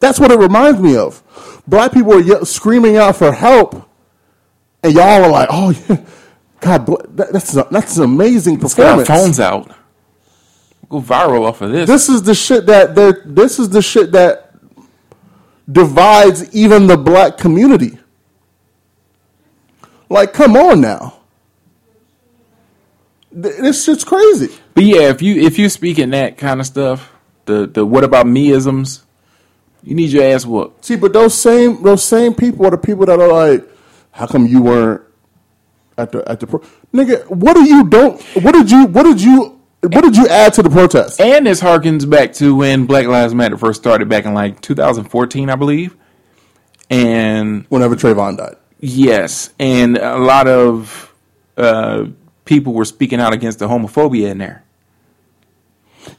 That's 0.00 0.20
what 0.20 0.30
it 0.30 0.38
reminds 0.38 0.80
me 0.80 0.96
of. 0.96 1.22
Black 1.68 1.92
people 1.92 2.14
are 2.14 2.20
ye- 2.20 2.44
screaming 2.44 2.96
out 2.96 3.16
for 3.16 3.30
help, 3.30 3.88
and 4.82 4.94
y'all 4.94 5.24
are 5.24 5.30
like, 5.30 5.48
"Oh, 5.52 5.70
yeah. 5.88 5.98
God, 6.60 6.86
that, 7.16 7.32
that's 7.32 7.54
a, 7.54 7.68
that's 7.70 7.98
an 7.98 8.04
amazing 8.04 8.58
performance." 8.58 9.06
phones 9.06 9.38
out. 9.38 9.70
Go 10.88 11.02
viral 11.02 11.46
off 11.46 11.60
of 11.60 11.70
this. 11.70 11.86
This 11.86 12.08
is 12.08 12.22
the 12.22 12.34
shit 12.34 12.64
that 12.66 12.94
they're. 12.94 13.22
This 13.26 13.58
is 13.58 13.68
the 13.68 13.82
shit 13.82 14.12
that 14.12 14.54
divides 15.70 16.54
even 16.54 16.86
the 16.86 16.96
black 16.96 17.36
community. 17.36 17.98
Like, 20.08 20.32
come 20.32 20.56
on 20.56 20.80
now. 20.80 21.18
This 23.30 23.84
shit's 23.84 24.04
crazy. 24.04 24.48
But 24.72 24.84
yeah, 24.84 25.10
if 25.10 25.20
you 25.20 25.40
if 25.42 25.58
you 25.58 25.68
speaking 25.68 26.10
that 26.10 26.38
kind 26.38 26.60
of 26.60 26.66
stuff, 26.66 27.12
the 27.44 27.66
the 27.66 27.84
what 27.84 28.04
about 28.04 28.24
meisms, 28.24 29.02
you 29.82 29.94
need 29.94 30.10
your 30.10 30.24
ass 30.24 30.44
whooped. 30.44 30.84
See, 30.84 30.96
but 30.96 31.12
those 31.12 31.34
same 31.34 31.82
those 31.82 32.04
same 32.04 32.34
people 32.34 32.66
are 32.66 32.70
the 32.70 32.78
people 32.78 33.06
that 33.06 33.18
are 33.20 33.28
like, 33.28 33.64
How 34.10 34.26
come 34.26 34.46
you 34.46 34.62
weren't 34.62 35.02
at 35.96 36.12
the 36.12 36.28
at 36.28 36.40
the 36.40 36.46
pro- 36.46 36.64
nigga? 36.92 37.28
What 37.30 37.54
do 37.54 37.64
you 37.64 37.84
don't? 37.88 38.20
What 38.42 38.52
did 38.52 38.70
you? 38.70 38.86
What 38.86 39.04
did 39.04 39.20
you? 39.22 39.54
What 39.80 40.02
did 40.02 40.16
you 40.16 40.26
add 40.26 40.52
to 40.54 40.62
the 40.64 40.70
protest? 40.70 41.20
And 41.20 41.46
this 41.46 41.60
harkens 41.60 42.08
back 42.08 42.32
to 42.34 42.56
when 42.56 42.86
Black 42.86 43.06
Lives 43.06 43.32
Matter 43.32 43.56
first 43.56 43.80
started 43.80 44.08
back 44.08 44.24
in 44.24 44.34
like 44.34 44.60
2014, 44.60 45.48
I 45.50 45.54
believe. 45.54 45.96
And 46.90 47.64
Whenever 47.68 47.94
Trayvon 47.94 48.38
died, 48.38 48.56
yes, 48.80 49.50
and 49.60 49.96
a 49.98 50.18
lot 50.18 50.48
of 50.48 51.14
uh, 51.56 52.06
people 52.44 52.72
were 52.72 52.84
speaking 52.86 53.20
out 53.20 53.32
against 53.32 53.58
the 53.60 53.68
homophobia 53.68 54.30
in 54.30 54.38
there. 54.38 54.64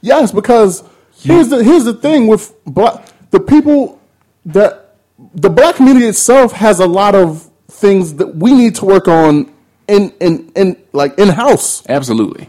yes, 0.00 0.32
because 0.32 0.82
here's 1.18 1.48
the 1.48 1.62
here's 1.62 1.84
the 1.84 1.92
thing 1.94 2.28
with 2.28 2.54
black 2.64 3.04
the 3.30 3.40
people 3.40 4.00
that 4.46 4.96
the 5.34 5.50
black 5.50 5.76
community 5.76 6.06
itself 6.06 6.52
has 6.52 6.80
a 6.80 6.86
lot 6.86 7.14
of 7.14 7.50
things 7.68 8.14
that 8.14 8.36
we 8.36 8.52
need 8.52 8.74
to 8.76 8.84
work 8.84 9.08
on 9.08 9.52
in 9.88 10.12
in 10.20 10.50
in 10.54 10.76
like 10.92 11.18
in 11.18 11.28
house. 11.28 11.82
Absolutely. 11.88 12.48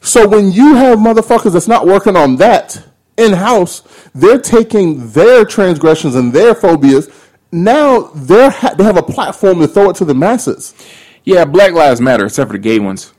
So 0.00 0.26
when 0.26 0.50
you 0.50 0.74
have 0.74 0.98
motherfuckers 0.98 1.52
that's 1.52 1.68
not 1.68 1.86
working 1.86 2.16
on 2.16 2.36
that 2.36 2.82
in 3.16 3.32
house, 3.34 3.82
they're 4.14 4.40
taking 4.40 5.10
their 5.10 5.44
transgressions 5.44 6.14
and 6.14 6.32
their 6.32 6.54
phobias. 6.54 7.08
Now 7.52 8.10
they're 8.14 8.50
ha- 8.50 8.74
they 8.74 8.84
have 8.84 8.96
a 8.96 9.02
platform 9.02 9.60
to 9.60 9.68
throw 9.68 9.90
it 9.90 9.96
to 9.96 10.04
the 10.04 10.14
masses. 10.14 10.74
Yeah, 11.24 11.44
Black 11.44 11.72
Lives 11.72 12.00
Matter, 12.00 12.24
except 12.26 12.48
for 12.48 12.54
the 12.54 12.58
gay 12.58 12.80
ones. 12.80 13.12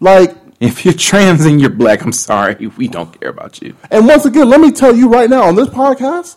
Like, 0.00 0.36
If 0.60 0.84
you're 0.84 0.94
trans 0.94 1.44
and 1.44 1.60
you're 1.60 1.70
black, 1.70 2.02
I'm 2.02 2.12
sorry, 2.12 2.66
we 2.66 2.88
don't 2.88 3.20
care 3.20 3.30
about 3.30 3.62
you. 3.62 3.76
and 3.92 4.08
once 4.08 4.24
again, 4.24 4.50
let 4.50 4.60
me 4.60 4.72
tell 4.72 4.94
you 4.94 5.08
right 5.08 5.30
now 5.30 5.44
on 5.44 5.54
this 5.54 5.68
podcast, 5.68 6.36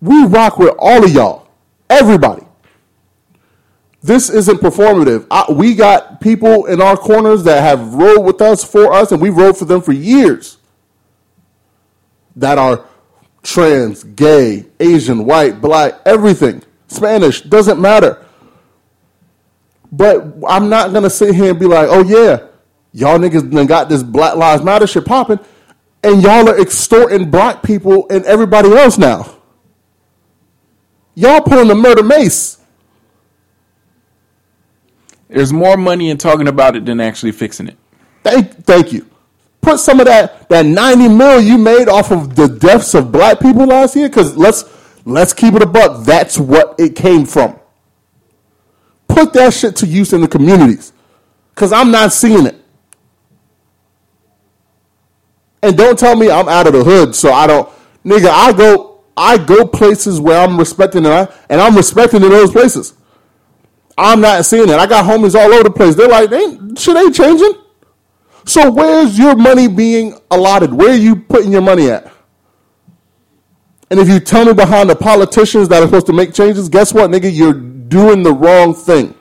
we 0.00 0.24
rock 0.26 0.58
with 0.58 0.74
all 0.76 1.04
of 1.04 1.10
y'all, 1.12 1.48
everybody. 1.88 2.44
This 4.02 4.28
isn't 4.28 4.60
performative. 4.60 5.26
I, 5.30 5.50
we 5.52 5.74
got 5.74 6.20
people 6.20 6.66
in 6.66 6.80
our 6.80 6.96
corners 6.96 7.44
that 7.44 7.62
have 7.62 7.94
rode 7.94 8.24
with 8.24 8.40
us 8.40 8.64
for 8.64 8.92
us, 8.92 9.12
and 9.12 9.20
we 9.20 9.30
rode 9.30 9.56
for 9.56 9.64
them 9.64 9.82
for 9.82 9.92
years. 9.92 10.58
That 12.36 12.58
are 12.58 12.86
trans, 13.42 14.04
gay, 14.04 14.66
Asian, 14.80 15.24
white, 15.24 15.60
black, 15.60 16.00
everything, 16.04 16.62
Spanish, 16.88 17.42
doesn't 17.42 17.80
matter. 17.80 18.24
But 19.90 20.34
I'm 20.48 20.68
not 20.68 20.92
gonna 20.92 21.10
sit 21.10 21.34
here 21.34 21.50
and 21.50 21.58
be 21.58 21.66
like, 21.66 21.88
oh 21.90 22.04
yeah, 22.04 22.47
y'all 22.98 23.18
niggas 23.18 23.50
done 23.50 23.66
got 23.66 23.88
this 23.88 24.02
Black 24.02 24.34
Lives 24.34 24.62
Matter 24.62 24.86
shit 24.86 25.04
popping, 25.04 25.38
and 26.02 26.22
y'all 26.22 26.48
are 26.48 26.60
extorting 26.60 27.30
black 27.30 27.62
people 27.62 28.06
and 28.10 28.24
everybody 28.24 28.70
else 28.72 28.98
now. 28.98 29.36
Y'all 31.14 31.40
pulling 31.40 31.68
the 31.68 31.74
murder 31.74 32.02
mace. 32.02 32.58
There's 35.28 35.52
more 35.52 35.76
money 35.76 36.10
in 36.10 36.16
talking 36.16 36.48
about 36.48 36.74
it 36.74 36.86
than 36.86 37.00
actually 37.00 37.32
fixing 37.32 37.68
it. 37.68 37.76
Thank, 38.22 38.64
thank 38.64 38.92
you. 38.92 39.08
Put 39.60 39.78
some 39.78 40.00
of 40.00 40.06
that 40.06 40.48
that 40.48 40.64
ninety 40.64 41.08
mil 41.08 41.40
you 41.40 41.58
made 41.58 41.88
off 41.88 42.10
of 42.10 42.34
the 42.34 42.48
deaths 42.48 42.94
of 42.94 43.12
black 43.12 43.40
people 43.40 43.66
last 43.66 43.94
year, 43.96 44.08
because 44.08 44.36
let's 44.36 44.64
let's 45.04 45.32
keep 45.32 45.54
it 45.54 45.62
a 45.62 45.66
buck. 45.66 46.04
That's 46.04 46.38
what 46.38 46.74
it 46.78 46.96
came 46.96 47.26
from. 47.26 47.58
Put 49.08 49.32
that 49.34 49.52
shit 49.52 49.76
to 49.76 49.86
use 49.86 50.12
in 50.12 50.20
the 50.20 50.28
communities, 50.28 50.92
because 51.54 51.72
I'm 51.72 51.90
not 51.90 52.12
seeing 52.12 52.46
it. 52.46 52.56
And 55.62 55.76
don't 55.76 55.98
tell 55.98 56.14
me 56.16 56.30
I'm 56.30 56.48
out 56.48 56.66
of 56.66 56.72
the 56.72 56.84
hood, 56.84 57.14
so 57.14 57.32
I 57.32 57.46
don't, 57.46 57.68
nigga. 58.04 58.28
I 58.28 58.52
go 58.52 58.88
I 59.18 59.36
go 59.36 59.66
places 59.66 60.20
where 60.20 60.40
I'm 60.40 60.56
respecting 60.56 61.04
and 61.04 61.12
I 61.12 61.28
and 61.50 61.60
I'm 61.60 61.74
respecting 61.74 62.22
in 62.22 62.30
those 62.30 62.52
places. 62.52 62.94
I'm 63.96 64.20
not 64.20 64.46
seeing 64.46 64.68
it. 64.68 64.76
I 64.76 64.86
got 64.86 65.04
homies 65.04 65.34
all 65.34 65.52
over 65.52 65.64
the 65.64 65.72
place. 65.72 65.96
They're 65.96 66.06
like, 66.06 66.30
ain't 66.30 66.78
shit 66.78 66.96
ain't 66.96 67.16
changing. 67.16 67.52
So 68.44 68.70
where's 68.70 69.18
your 69.18 69.34
money 69.34 69.66
being 69.66 70.18
allotted? 70.30 70.72
Where 70.72 70.90
are 70.90 70.96
you 70.96 71.16
putting 71.16 71.50
your 71.50 71.62
money 71.62 71.90
at? 71.90 72.12
And 73.90 73.98
if 73.98 74.08
you 74.08 74.20
tell 74.20 74.44
me 74.44 74.52
behind 74.52 74.88
the 74.88 74.94
politicians 74.94 75.68
that 75.68 75.82
are 75.82 75.86
supposed 75.86 76.06
to 76.06 76.12
make 76.12 76.32
changes, 76.32 76.68
guess 76.68 76.94
what, 76.94 77.10
nigga? 77.10 77.34
You're 77.34 77.54
doing 77.54 78.22
the 78.22 78.32
wrong 78.32 78.72
thing. 78.72 79.14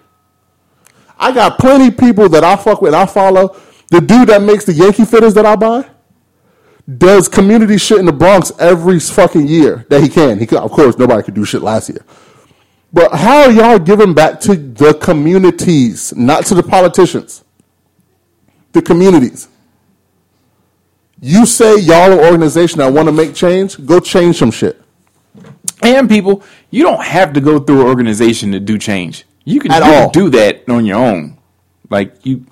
I 1.18 1.32
got 1.32 1.58
plenty 1.58 1.90
people 1.90 2.30
that 2.30 2.44
I 2.44 2.56
fuck 2.56 2.82
with, 2.84 2.94
I 2.94 3.08
follow. 3.08 3.60
The 3.90 4.00
dude 4.00 4.30
that 4.30 4.44
makes 4.44 4.66
the 4.66 4.74
Yankee 4.74 5.06
fitters 5.06 5.34
that 5.34 5.46
I 5.46 5.56
buy 5.56 5.90
does 6.88 7.28
community 7.28 7.78
shit 7.78 8.00
in 8.00 8.06
the 8.06 8.14
Bronx 8.14 8.52
every 8.60 9.00
fucking 9.00 9.48
year 9.48 9.86
that 9.90 10.02
he 10.02 10.08
can. 10.08 10.40
He 10.40 10.46
could, 10.46 10.60
of 10.60 10.72
course, 10.72 10.98
nobody 10.98 11.24
could 11.24 11.34
do 11.34 11.44
shit 11.44 11.62
last 11.62 11.90
year. 11.90 12.04
But 12.94 13.14
how 13.14 13.44
are 13.44 13.52
y'all 13.52 13.80
giving 13.80 14.14
back 14.14 14.40
to 14.42 14.56
the 14.56 14.94
communities, 14.94 16.16
not 16.16 16.46
to 16.46 16.56
the 16.56 16.64
politicians? 16.64 17.44
The 18.72 18.82
communities. 18.82 19.50
You 21.20 21.46
say 21.46 21.78
y'all 21.80 22.14
an 22.14 22.20
organization 22.20 22.80
that 22.80 22.94
want 22.94 23.08
to 23.08 23.12
make 23.12 23.36
change, 23.36 23.86
go 23.86 24.00
change 24.00 24.38
some 24.38 24.52
shit. 24.52 24.82
And 25.82 26.08
people, 26.08 26.44
you 26.70 26.84
don't 26.84 27.04
have 27.04 27.34
to 27.34 27.42
go 27.42 27.60
through 27.60 27.82
an 27.82 27.88
organization 27.88 28.52
to 28.54 28.60
do 28.60 28.78
change. 28.78 29.26
You 29.44 29.60
can, 29.60 29.72
At 29.72 29.86
you 29.86 29.92
can 29.92 30.12
do 30.12 30.30
that 30.32 30.70
on 30.70 30.86
your 30.86 30.98
own. 30.98 31.38
Like 31.90 32.26
you, 32.26 32.46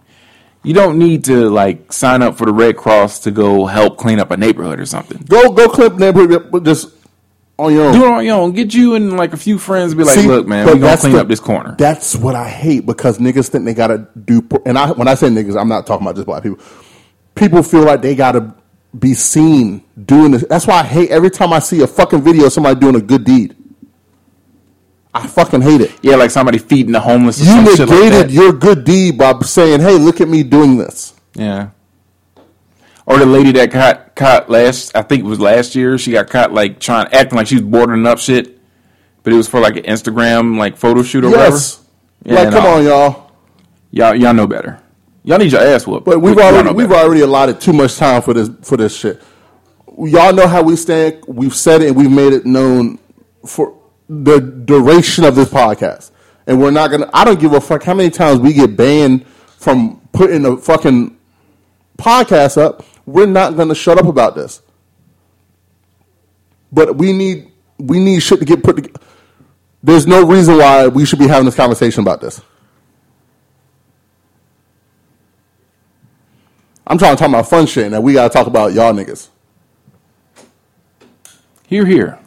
you 0.66 0.74
don't 0.74 0.98
need 1.00 1.24
to 1.26 1.50
like 1.50 1.94
sign 1.94 2.22
up 2.22 2.38
for 2.38 2.46
the 2.46 2.54
Red 2.54 2.76
Cross 2.78 3.20
to 3.22 3.32
go 3.32 3.66
help 3.66 3.98
clean 3.98 4.20
up 4.20 4.32
a 4.32 4.38
neighborhood 4.38 4.80
or 4.80 4.86
something. 4.86 5.20
Go 5.30 5.52
go 5.52 5.70
clip 5.70 5.96
neighborhood 5.96 6.66
just 6.66 6.90
on 7.58 7.74
your 7.74 7.86
own. 7.88 7.94
Do 7.94 8.06
it 8.06 8.12
on 8.12 8.26
your 8.26 8.36
own. 8.36 8.52
Get 8.52 8.74
you 8.74 8.96
and 8.96 9.16
like 9.16 9.34
a 9.34 9.38
few 9.38 9.58
friends. 9.58 9.94
Be 9.96 10.04
like, 10.04 10.16
See, 10.16 10.28
look, 10.28 10.48
man, 10.48 10.66
we 10.68 10.80
gonna 10.80 10.98
clean 10.98 11.14
the- 11.14 11.22
up 11.22 11.28
this 11.28 11.40
corner. 11.40 11.76
That's 11.78 12.16
what 12.16 12.36
I 12.36 12.50
hate 12.50 12.86
because 12.86 13.20
niggas 13.20 13.50
think 13.50 13.66
they 13.66 13.74
gotta 13.74 14.08
do. 14.26 14.48
And 14.66 14.78
I, 14.78 14.92
when 14.92 15.08
I 15.08 15.16
say 15.16 15.30
niggas, 15.30 15.60
I'm 15.60 15.70
not 15.70 15.88
talking 15.88 16.06
about 16.06 16.16
just 16.16 16.26
black 16.28 16.44
people. 16.44 16.60
People 17.36 17.64
feel 17.64 17.84
like 17.84 18.02
they 18.02 18.16
gotta 18.16 18.54
be 18.98 19.14
seen 19.14 19.84
doing 20.06 20.32
this. 20.32 20.46
That's 20.50 20.68
why 20.68 20.80
I 20.80 20.84
hate 20.84 21.12
every 21.12 21.30
time 21.30 21.54
I 21.54 21.60
see 21.60 21.82
a 21.82 21.88
fucking 21.88 22.22
video 22.22 22.46
of 22.46 22.54
somebody 22.54 22.80
doing 22.80 22.96
a 22.96 23.02
good 23.02 23.24
deed. 23.26 23.56
I 25.16 25.28
fucking 25.28 25.62
hate 25.62 25.82
it. 25.82 25.92
yeah, 26.02 26.16
like 26.18 26.30
somebody 26.30 26.58
feeding 26.58 26.92
the 26.92 27.00
homeless. 27.00 27.40
You 27.40 27.46
like 27.56 27.80
negated 27.80 28.12
that. 28.12 28.30
your 28.32 28.52
good 28.54 28.84
deed 28.84 29.18
by 29.18 29.34
saying, 29.40 29.80
"Hey, 29.80 29.98
look 29.98 30.20
at 30.22 30.28
me 30.28 30.44
doing 30.44 30.78
this." 30.78 31.14
Yeah. 31.34 31.70
Or 33.08 33.18
the 33.20 33.26
lady 33.26 33.52
that 33.54 33.70
got 33.72 34.16
caught 34.16 34.50
last, 34.50 34.96
I 34.96 35.04
think 35.04 35.22
it 35.22 35.26
was 35.26 35.40
last 35.40 35.76
year. 35.76 35.98
She 35.98 36.12
got 36.12 36.28
caught 36.30 36.52
like 36.54 36.80
trying 36.80 37.08
acting 37.14 37.38
like 37.38 37.48
she 37.48 37.56
was 37.56 37.64
bordering 37.64 38.06
up 38.08 38.18
shit, 38.18 38.60
but 39.24 39.32
it 39.32 39.36
was 39.38 39.48
for 39.48 39.60
like 39.60 39.78
an 39.78 39.84
Instagram 39.84 40.58
like 40.58 40.76
photo 40.76 41.04
shoot 41.04 41.24
or 41.24 41.30
Yes. 41.30 41.80
whatever. 42.24 42.46
like, 42.46 42.54
come 42.54 42.64
no. 42.64 42.78
on, 42.78 42.84
y'all. 42.84 43.32
y'all 43.92 44.16
y'all 44.16 44.34
know 44.34 44.48
better. 44.48 44.80
Y'all 45.24 45.38
need 45.38 45.52
your 45.52 45.62
ass 45.62 45.86
whooped. 45.88 46.06
But 46.06 46.20
we've 46.20 46.38
already 46.38 46.72
we've 46.74 46.92
already 46.92 47.22
allotted 47.22 47.62
too 47.62 47.74
much 47.74 47.96
time 47.96 48.22
for 48.22 48.34
this 48.34 48.50
for 48.64 48.76
this 48.76 48.96
shit. 48.96 49.22
Y'all 49.98 50.34
know 50.34 50.48
how 50.48 50.62
we 50.64 50.76
stand. 50.76 51.24
We've 51.28 51.56
said 51.56 51.82
it 51.84 51.88
and 51.90 51.96
we've 51.96 52.12
made 52.12 52.34
it 52.34 52.46
known 52.46 52.98
for 53.46 53.75
the 54.10 54.40
duration 54.40 55.24
of 55.24 55.36
this 55.36 55.50
podcast. 55.50 56.12
And 56.48 56.60
we're 56.60 56.72
not 56.72 56.92
gonna. 56.92 57.10
I 57.14 57.24
don't 57.24 57.40
give 57.40 57.54
a 57.54 57.62
fuck 57.62 57.84
how 57.84 57.94
many 57.94 58.10
times 58.10 58.40
we 58.40 58.54
get 58.54 58.78
banned 58.78 59.26
from 59.58 60.00
putting 60.14 60.46
a 60.46 60.58
fucking 60.58 61.18
podcast 61.98 62.58
up. 62.58 62.86
We're 63.06 63.26
not 63.26 63.56
gonna 63.56 63.76
shut 63.76 63.98
up 63.98 64.06
about 64.06 64.36
this. 64.36 64.62
But 66.72 66.98
we 66.98 67.14
need 67.14 67.52
we 67.78 68.00
need 68.00 68.22
shit 68.22 68.40
to 68.40 68.46
get 68.46 68.64
put 68.64 68.76
together. 68.76 69.00
There's 69.82 70.08
no 70.08 70.26
reason 70.26 70.58
why 70.58 70.88
we 70.88 71.06
should 71.06 71.20
be 71.20 71.28
having 71.28 71.46
this 71.46 71.56
conversation 71.56 72.02
about 72.02 72.22
this. 72.22 72.42
I'm 76.88 76.98
trying 76.98 77.16
to 77.16 77.20
talk 77.20 77.30
about 77.30 77.50
fun 77.50 77.66
shit, 77.66 77.92
and 77.92 78.04
we 78.04 78.14
gotta 78.14 78.32
talk 78.32 78.46
about 78.46 78.74
y'all 78.74 78.94
niggas. 78.94 79.30
Here, 81.68 81.86
here. 81.86 82.20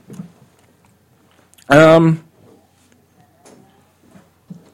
Um, 1.68 2.24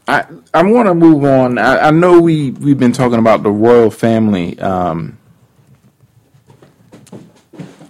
I 0.06 0.24
I 0.52 0.62
want 0.62 0.88
to 0.88 0.94
move 0.94 1.24
on. 1.24 1.58
I, 1.58 1.88
I 1.88 1.90
know 1.90 2.20
we 2.20 2.52
we've 2.52 2.78
been 2.78 2.92
talking 2.92 3.18
about 3.18 3.42
the 3.42 3.50
royal 3.50 3.90
family 3.90 4.58
um 4.60 5.18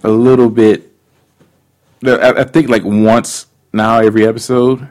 a 0.03 0.09
little 0.09 0.49
bit. 0.49 0.91
I, 2.03 2.31
I 2.31 2.43
think 2.43 2.69
like 2.69 2.83
once 2.83 3.47
now 3.73 3.99
every 3.99 4.25
episode. 4.25 4.87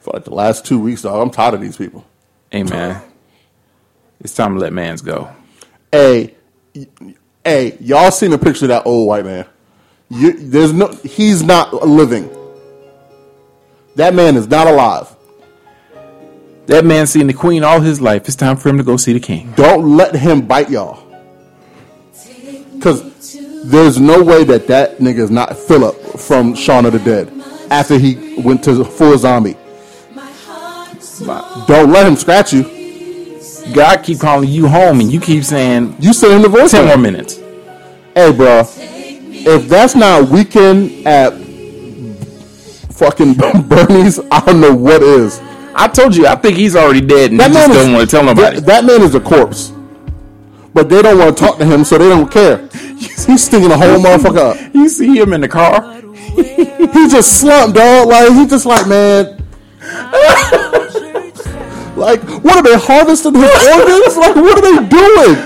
For 0.00 0.12
like 0.14 0.24
the 0.24 0.34
last 0.34 0.66
two 0.66 0.80
weeks, 0.80 1.02
dog, 1.02 1.22
I'm 1.22 1.30
tired 1.30 1.54
of 1.54 1.60
these 1.60 1.76
people. 1.76 2.04
Hey 2.50 2.64
man, 2.64 3.00
it's 4.18 4.34
time 4.34 4.54
to 4.54 4.60
let 4.60 4.72
mans 4.72 5.00
go. 5.00 5.30
Hey, 5.92 6.34
hey, 7.44 7.76
y'all 7.78 8.10
seen 8.10 8.30
the 8.30 8.38
picture 8.38 8.64
of 8.64 8.70
that 8.70 8.86
old 8.86 9.06
white 9.06 9.24
man? 9.24 9.46
You, 10.08 10.32
there's 10.32 10.72
no, 10.72 10.88
he's 11.04 11.42
not 11.42 11.72
living. 11.86 12.28
That 13.96 14.14
man 14.14 14.36
is 14.36 14.48
not 14.48 14.66
alive. 14.66 15.14
That 16.66 16.84
man 16.84 17.06
seen 17.06 17.26
the 17.26 17.32
queen 17.34 17.64
all 17.64 17.80
his 17.80 18.00
life. 18.00 18.26
It's 18.26 18.36
time 18.36 18.56
for 18.56 18.68
him 18.68 18.78
to 18.78 18.84
go 18.84 18.96
see 18.96 19.12
the 19.12 19.20
king. 19.20 19.52
Don't 19.56 19.96
let 19.96 20.14
him 20.14 20.46
bite 20.46 20.70
y'all. 20.70 21.02
Because 22.74 23.36
there's 23.64 24.00
no 24.00 24.22
way 24.22 24.44
that 24.44 24.66
that 24.68 24.98
nigga 24.98 25.18
is 25.18 25.30
not 25.30 25.56
Philip 25.56 25.94
from 26.18 26.54
Shaun 26.54 26.86
of 26.86 26.92
the 26.92 26.98
Dead 27.00 27.32
after 27.70 27.98
he 27.98 28.40
went 28.40 28.64
to 28.64 28.84
full 28.84 29.16
zombie. 29.18 29.56
Don't 31.66 31.90
let 31.92 32.06
him 32.06 32.16
scratch 32.16 32.52
you. 32.52 32.64
God 33.74 33.98
keep 34.02 34.18
calling 34.18 34.48
you 34.48 34.66
home, 34.66 35.00
and 35.00 35.12
you 35.12 35.20
keep 35.20 35.44
saying 35.44 35.94
You 36.00 36.12
send 36.12 36.32
him 36.34 36.42
the 36.42 36.48
voice. 36.48 36.72
ten 36.72 36.86
more 36.86 36.96
minutes. 36.98 37.36
Hey, 38.14 38.32
bro. 38.32 38.64
If 38.76 39.68
that's 39.68 39.94
not 39.94 40.28
weekend 40.30 41.06
at 41.06 41.32
fucking 43.02 43.34
dumb 43.34 43.68
Bernie's, 43.68 44.20
I 44.30 44.40
don't 44.44 44.60
know 44.60 44.74
what 44.74 45.02
is. 45.02 45.40
I 45.74 45.88
told 45.88 46.14
you, 46.14 46.26
I 46.26 46.36
think 46.36 46.56
he's 46.56 46.76
already 46.76 47.00
dead, 47.00 47.30
and 47.30 47.40
That 47.40 47.48
he 47.50 47.54
just 47.54 47.68
man 47.68 47.70
is- 47.70 47.76
doesn't 47.76 47.92
want 47.94 48.10
to 48.10 48.16
tell 48.16 48.24
nobody. 48.24 48.56
That, 48.60 48.66
that 48.66 48.84
man 48.84 49.02
is 49.02 49.14
a 49.14 49.20
corpse. 49.20 49.72
But 50.74 50.88
they 50.88 51.02
don't 51.02 51.18
want 51.18 51.36
to 51.36 51.44
talk 51.44 51.58
to 51.58 51.64
him, 51.66 51.84
so 51.84 51.98
they 51.98 52.08
don't 52.08 52.30
care. 52.30 52.66
He's 52.98 53.44
stinging 53.44 53.68
the 53.68 53.76
whole 53.76 53.98
motherfucker 53.98 54.54
up. 54.66 54.74
you 54.74 54.88
see 54.88 55.18
him 55.18 55.32
in 55.34 55.40
the 55.42 55.48
car. 55.48 56.00
He 56.34 57.08
just 57.08 57.40
slumped, 57.40 57.76
dog. 57.76 58.08
Like 58.08 58.32
he 58.32 58.46
just 58.46 58.64
like, 58.64 58.86
man. 58.86 59.36
like, 61.96 62.22
what 62.42 62.56
are 62.56 62.62
they 62.62 62.76
harvesting 62.78 63.34
his 63.34 63.50
organs? 63.68 64.16
Like, 64.16 64.36
what 64.36 64.58
are 64.58 64.62
they 64.62 64.88
doing? 64.88 65.36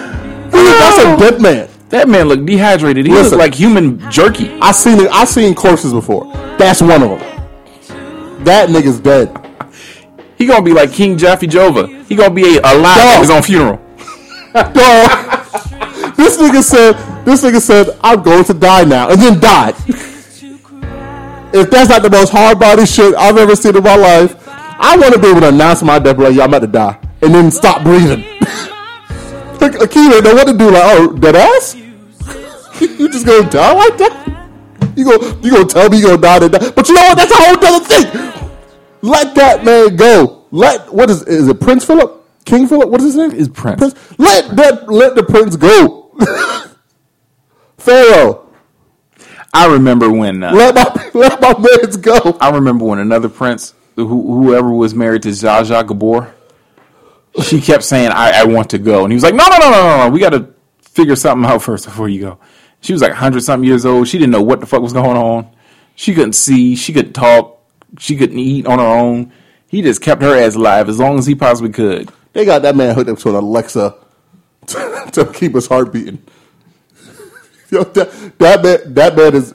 He- 0.44 0.50
That's 0.50 0.98
a 0.98 1.16
dead 1.30 1.40
man. 1.42 1.68
That 1.88 2.08
man 2.08 2.28
looked 2.28 2.46
dehydrated. 2.46 3.06
He 3.06 3.12
Listen. 3.12 3.30
looked 3.38 3.40
like 3.40 3.54
human 3.54 4.10
jerky. 4.10 4.50
I 4.60 4.72
seen 4.72 5.00
it. 5.00 5.10
I 5.10 5.24
seen 5.24 5.54
corpses 5.54 5.92
before. 5.92 6.24
That's 6.58 6.80
one 6.82 7.02
of 7.02 7.18
them. 7.18 7.35
That 8.44 8.68
nigga's 8.68 9.00
dead. 9.00 9.32
He 10.36 10.46
gonna 10.46 10.62
be 10.62 10.72
like 10.72 10.92
King 10.92 11.16
Jaffe 11.16 11.46
Joffer. 11.46 12.04
He 12.06 12.14
gonna 12.14 12.34
be 12.34 12.56
a 12.56 12.60
alive 12.60 12.98
at 12.98 13.20
his 13.20 13.30
own 13.30 13.42
funeral. 13.42 13.76
Dog. 14.54 14.74
this 16.16 16.36
nigga 16.38 16.62
said. 16.62 16.94
This 17.24 17.42
nigga 17.42 17.60
said, 17.60 17.98
"I'm 18.02 18.22
going 18.22 18.44
to 18.44 18.54
die 18.54 18.84
now," 18.84 19.08
and 19.10 19.20
then 19.20 19.40
died. 19.40 19.74
if 19.88 21.70
that's 21.70 21.90
not 21.90 22.02
the 22.02 22.10
most 22.10 22.30
hard 22.30 22.60
body 22.60 22.86
shit 22.86 23.14
I've 23.16 23.36
ever 23.36 23.56
seen 23.56 23.76
in 23.76 23.82
my 23.82 23.96
life, 23.96 24.36
I 24.48 24.96
want 24.96 25.14
to 25.14 25.18
be 25.18 25.28
able 25.28 25.40
to 25.40 25.48
announce 25.48 25.82
my 25.82 25.98
death, 25.98 26.18
like, 26.18 26.34
"Yo, 26.34 26.42
I'm 26.42 26.50
about 26.50 26.60
to 26.60 26.68
die," 26.68 26.98
and 27.22 27.34
then 27.34 27.50
stop 27.50 27.82
breathing. 27.82 28.20
like 29.60 29.80
Akira, 29.80 30.20
know 30.22 30.34
what 30.34 30.46
to 30.46 30.56
do? 30.56 30.70
Like, 30.70 30.84
oh, 30.84 31.12
dead 31.14 31.34
ass? 31.34 31.74
you 32.80 33.08
just 33.10 33.26
gonna 33.26 33.50
die 33.50 33.72
like 33.72 33.98
that? 33.98 34.45
You 34.96 35.04
go, 35.04 35.38
you 35.42 35.50
gonna 35.50 35.66
tell 35.66 35.88
me 35.90 35.98
you 35.98 36.06
gonna 36.06 36.20
die 36.20 36.38
to 36.40 36.48
die? 36.48 36.70
But 36.70 36.88
you 36.88 36.94
know 36.94 37.02
what? 37.02 37.18
That's 37.18 37.32
a 37.32 37.36
whole 37.36 37.64
other 37.64 37.84
thing. 37.84 38.50
Let 39.02 39.34
that 39.34 39.64
man 39.64 39.96
go. 39.96 40.44
Let 40.50 40.92
what 40.92 41.10
is 41.10 41.22
is 41.24 41.48
it 41.48 41.60
Prince 41.60 41.84
Philip? 41.84 42.24
King 42.44 42.66
Philip? 42.66 42.88
What 42.88 43.00
is 43.00 43.14
his 43.14 43.16
name? 43.16 43.32
It's 43.32 43.48
Prince. 43.48 43.94
Let 44.18 44.56
that 44.56 44.88
let 44.88 45.14
the 45.14 45.22
prince 45.22 45.56
go. 45.56 46.12
Pharaoh, 47.78 48.48
I 49.52 49.66
remember 49.66 50.10
when 50.10 50.42
uh, 50.42 50.52
let 50.52 50.74
my 50.74 51.10
let 51.14 51.40
my 51.40 51.54
mans 51.58 51.96
go. 51.96 52.36
I 52.40 52.50
remember 52.50 52.84
when 52.84 52.98
another 52.98 53.28
prince, 53.28 53.74
who, 53.96 54.06
whoever 54.06 54.70
was 54.70 54.94
married 54.94 55.22
to 55.24 55.28
Zsa 55.28 55.62
Zsa 55.62 55.86
Gabor, 55.86 56.34
she 57.42 57.60
kept 57.60 57.84
saying, 57.84 58.10
I, 58.10 58.40
"I 58.40 58.44
want 58.44 58.70
to 58.70 58.78
go," 58.78 59.04
and 59.04 59.12
he 59.12 59.16
was 59.16 59.22
like, 59.24 59.34
"No, 59.34 59.44
no, 59.46 59.58
no, 59.58 59.70
no, 59.70 59.82
no, 59.82 60.04
no. 60.04 60.10
We 60.10 60.20
got 60.20 60.30
to 60.30 60.54
figure 60.80 61.16
something 61.16 61.48
out 61.48 61.62
first 61.62 61.84
before 61.84 62.08
you 62.08 62.20
go." 62.20 62.38
She 62.86 62.92
was 62.92 63.02
like 63.02 63.14
hundred 63.14 63.42
something 63.42 63.66
years 63.66 63.84
old. 63.84 64.06
She 64.06 64.16
didn't 64.16 64.30
know 64.30 64.42
what 64.42 64.60
the 64.60 64.66
fuck 64.66 64.80
was 64.80 64.92
going 64.92 65.16
on. 65.16 65.50
She 65.96 66.14
couldn't 66.14 66.34
see. 66.34 66.76
She 66.76 66.92
couldn't 66.92 67.14
talk. 67.14 67.60
She 67.98 68.16
couldn't 68.16 68.38
eat 68.38 68.64
on 68.64 68.78
her 68.78 68.84
own. 68.84 69.32
He 69.66 69.82
just 69.82 70.00
kept 70.00 70.22
her 70.22 70.38
ass 70.38 70.54
alive 70.54 70.88
as 70.88 71.00
long 71.00 71.18
as 71.18 71.26
he 71.26 71.34
possibly 71.34 71.72
could. 71.72 72.12
They 72.32 72.44
got 72.44 72.62
that 72.62 72.76
man 72.76 72.94
hooked 72.94 73.10
up 73.10 73.18
to 73.18 73.30
an 73.30 73.34
Alexa 73.34 73.96
to, 74.68 75.08
to 75.14 75.32
keep 75.32 75.56
his 75.56 75.66
heart 75.66 75.92
beating. 75.92 76.22
Yo, 77.70 77.82
that, 77.82 78.38
that 78.38 78.62
man, 78.62 78.94
that 78.94 79.16
man 79.16 79.34
is 79.34 79.52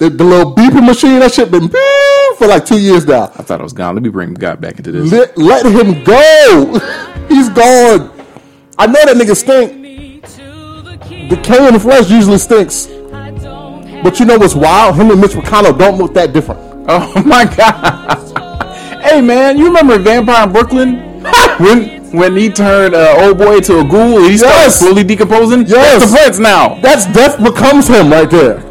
the, 0.00 0.10
the 0.10 0.24
little 0.24 0.52
beeping 0.52 0.84
machine. 0.84 1.20
That 1.20 1.32
shit 1.32 1.52
been 1.52 1.68
beep 1.68 2.36
for 2.36 2.48
like 2.48 2.66
two 2.66 2.80
years 2.80 3.06
now. 3.06 3.26
I 3.26 3.44
thought 3.44 3.60
I 3.60 3.62
was 3.62 3.72
gone. 3.72 3.94
Let 3.94 4.02
me 4.02 4.08
bring 4.08 4.34
God 4.34 4.60
back 4.60 4.78
into 4.78 4.90
this. 4.90 5.12
Let, 5.12 5.38
let 5.38 5.66
him 5.66 6.02
go. 6.02 7.26
He's 7.28 7.48
gone. 7.48 8.10
I 8.76 8.88
know 8.88 9.04
that 9.04 9.14
nigga 9.14 9.36
stink. 9.36 9.79
Decaying 11.30 11.78
flesh 11.78 12.10
usually 12.10 12.38
stinks. 12.38 12.86
But 14.02 14.18
you 14.18 14.26
know 14.26 14.38
what's 14.38 14.54
wild? 14.54 14.96
Him 14.96 15.10
and 15.10 15.20
Mitch 15.20 15.32
McConnell 15.32 15.78
don't 15.78 15.96
look 15.98 16.12
that 16.14 16.32
different. 16.32 16.60
Oh 16.88 17.22
my 17.26 17.44
god! 17.44 19.00
hey 19.02 19.20
man, 19.20 19.56
you 19.58 19.66
remember 19.66 19.98
Vampire 19.98 20.44
in 20.46 20.52
Brooklyn 20.52 20.96
when 21.58 22.00
when 22.12 22.36
he 22.36 22.50
turned 22.50 22.94
uh, 22.94 23.14
old 23.20 23.38
boy 23.38 23.60
to 23.60 23.80
a 23.80 23.84
ghoul? 23.84 24.18
and 24.18 24.26
He 24.30 24.38
started 24.38 24.56
Yes. 24.56 24.78
slowly 24.80 25.04
decomposing. 25.04 25.60
Yes. 25.66 26.00
That's 26.00 26.10
the 26.10 26.16
prince 26.18 26.38
now. 26.38 26.80
That's 26.80 27.06
death 27.12 27.38
becomes 27.42 27.86
him 27.86 28.10
right 28.10 28.28
there. 28.28 28.58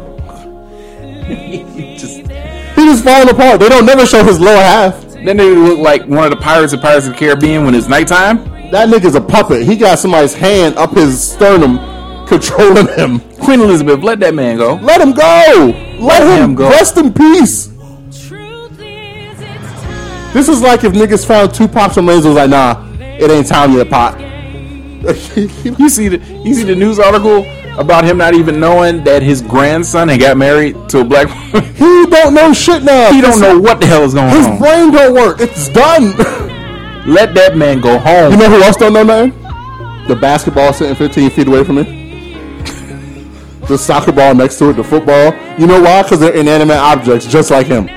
Just, 1.96 2.16
He 2.18 2.84
just 2.86 3.04
falling 3.04 3.28
apart. 3.30 3.60
They 3.60 3.68
don't 3.68 3.86
never 3.86 4.04
show 4.06 4.24
his 4.24 4.40
lower 4.40 4.56
half. 4.60 5.00
then 5.24 5.36
they 5.36 5.54
look 5.54 5.78
like 5.78 6.02
one 6.06 6.24
of 6.24 6.30
the 6.30 6.36
pirates 6.36 6.72
of 6.72 6.80
Pirates 6.82 7.06
of 7.06 7.12
the 7.12 7.18
Caribbean 7.18 7.64
when 7.64 7.74
it's 7.74 7.88
nighttime. 7.88 8.38
That 8.70 8.88
nigga's 8.88 9.14
a 9.14 9.20
puppet. 9.20 9.62
He 9.66 9.76
got 9.76 9.98
somebody's 9.98 10.34
hand 10.34 10.76
up 10.76 10.92
his 10.94 11.22
sternum 11.32 11.78
controlling 12.30 12.86
him. 12.96 13.20
Queen 13.44 13.60
Elizabeth, 13.60 14.00
let 14.02 14.20
that 14.20 14.34
man 14.34 14.56
go. 14.56 14.74
Let 14.74 15.00
him 15.00 15.12
go. 15.12 15.74
Let, 15.98 16.22
him, 16.22 16.50
him 16.50 16.54
go. 16.54 16.70
rest 16.70 16.96
in 16.96 17.12
peace. 17.12 17.66
This 20.32 20.48
is 20.48 20.62
like 20.62 20.84
if 20.84 20.92
niggas 20.92 21.26
found 21.26 21.52
Tupac 21.52 21.92
from 21.92 22.08
Razor 22.08 22.28
was 22.28 22.36
like, 22.36 22.50
nah, 22.50 22.88
it 23.00 23.30
ain't 23.30 23.48
time 23.48 23.72
yet, 23.72 23.90
Pop. 23.90 24.18
You 25.80 25.88
see 25.88 26.08
the 26.08 26.18
you 26.44 26.52
see 26.54 26.64
the 26.64 26.74
news 26.76 26.98
article 26.98 27.46
about 27.78 28.04
him 28.04 28.18
not 28.18 28.34
even 28.34 28.60
knowing 28.60 29.02
that 29.04 29.22
his 29.22 29.40
grandson 29.40 30.08
had 30.08 30.20
got 30.20 30.36
married 30.36 30.76
to 30.90 31.00
a 31.00 31.04
black 31.04 31.26
woman. 31.28 31.74
he 31.74 32.06
don't 32.06 32.34
know 32.34 32.52
shit 32.52 32.82
now. 32.82 33.10
he 33.10 33.22
don't 33.22 33.40
know 33.40 33.58
what 33.58 33.80
the 33.80 33.86
hell 33.86 34.02
is 34.02 34.12
going 34.12 34.28
His 34.28 34.46
on. 34.46 34.52
His 34.52 34.60
brain 34.60 34.92
don't 34.92 35.14
work. 35.14 35.40
It's 35.40 35.70
done. 35.70 36.12
Let 37.10 37.34
that 37.34 37.56
man 37.56 37.80
go 37.80 37.98
home. 37.98 38.32
you 38.32 38.38
know 38.38 38.50
who 38.50 38.62
else 38.62 38.76
don't 38.76 38.92
know 38.92 39.02
nothing? 39.02 39.32
The 40.06 40.16
basketball 40.16 40.72
sitting 40.74 40.94
15 40.94 41.30
feet 41.30 41.48
away 41.48 41.64
from 41.64 41.76
me. 41.76 41.99
The 43.70 43.78
soccer 43.78 44.12
ball 44.12 44.34
next 44.34 44.58
to 44.58 44.70
it, 44.70 44.74
the 44.74 44.84
football. 44.84 45.32
You 45.58 45.66
know 45.66 45.80
why? 45.80 46.02
Because 46.02 46.20
they're 46.20 46.34
inanimate 46.36 46.76
objects, 46.76 47.26
just 47.26 47.50
like 47.50 47.66
him. 47.66 47.88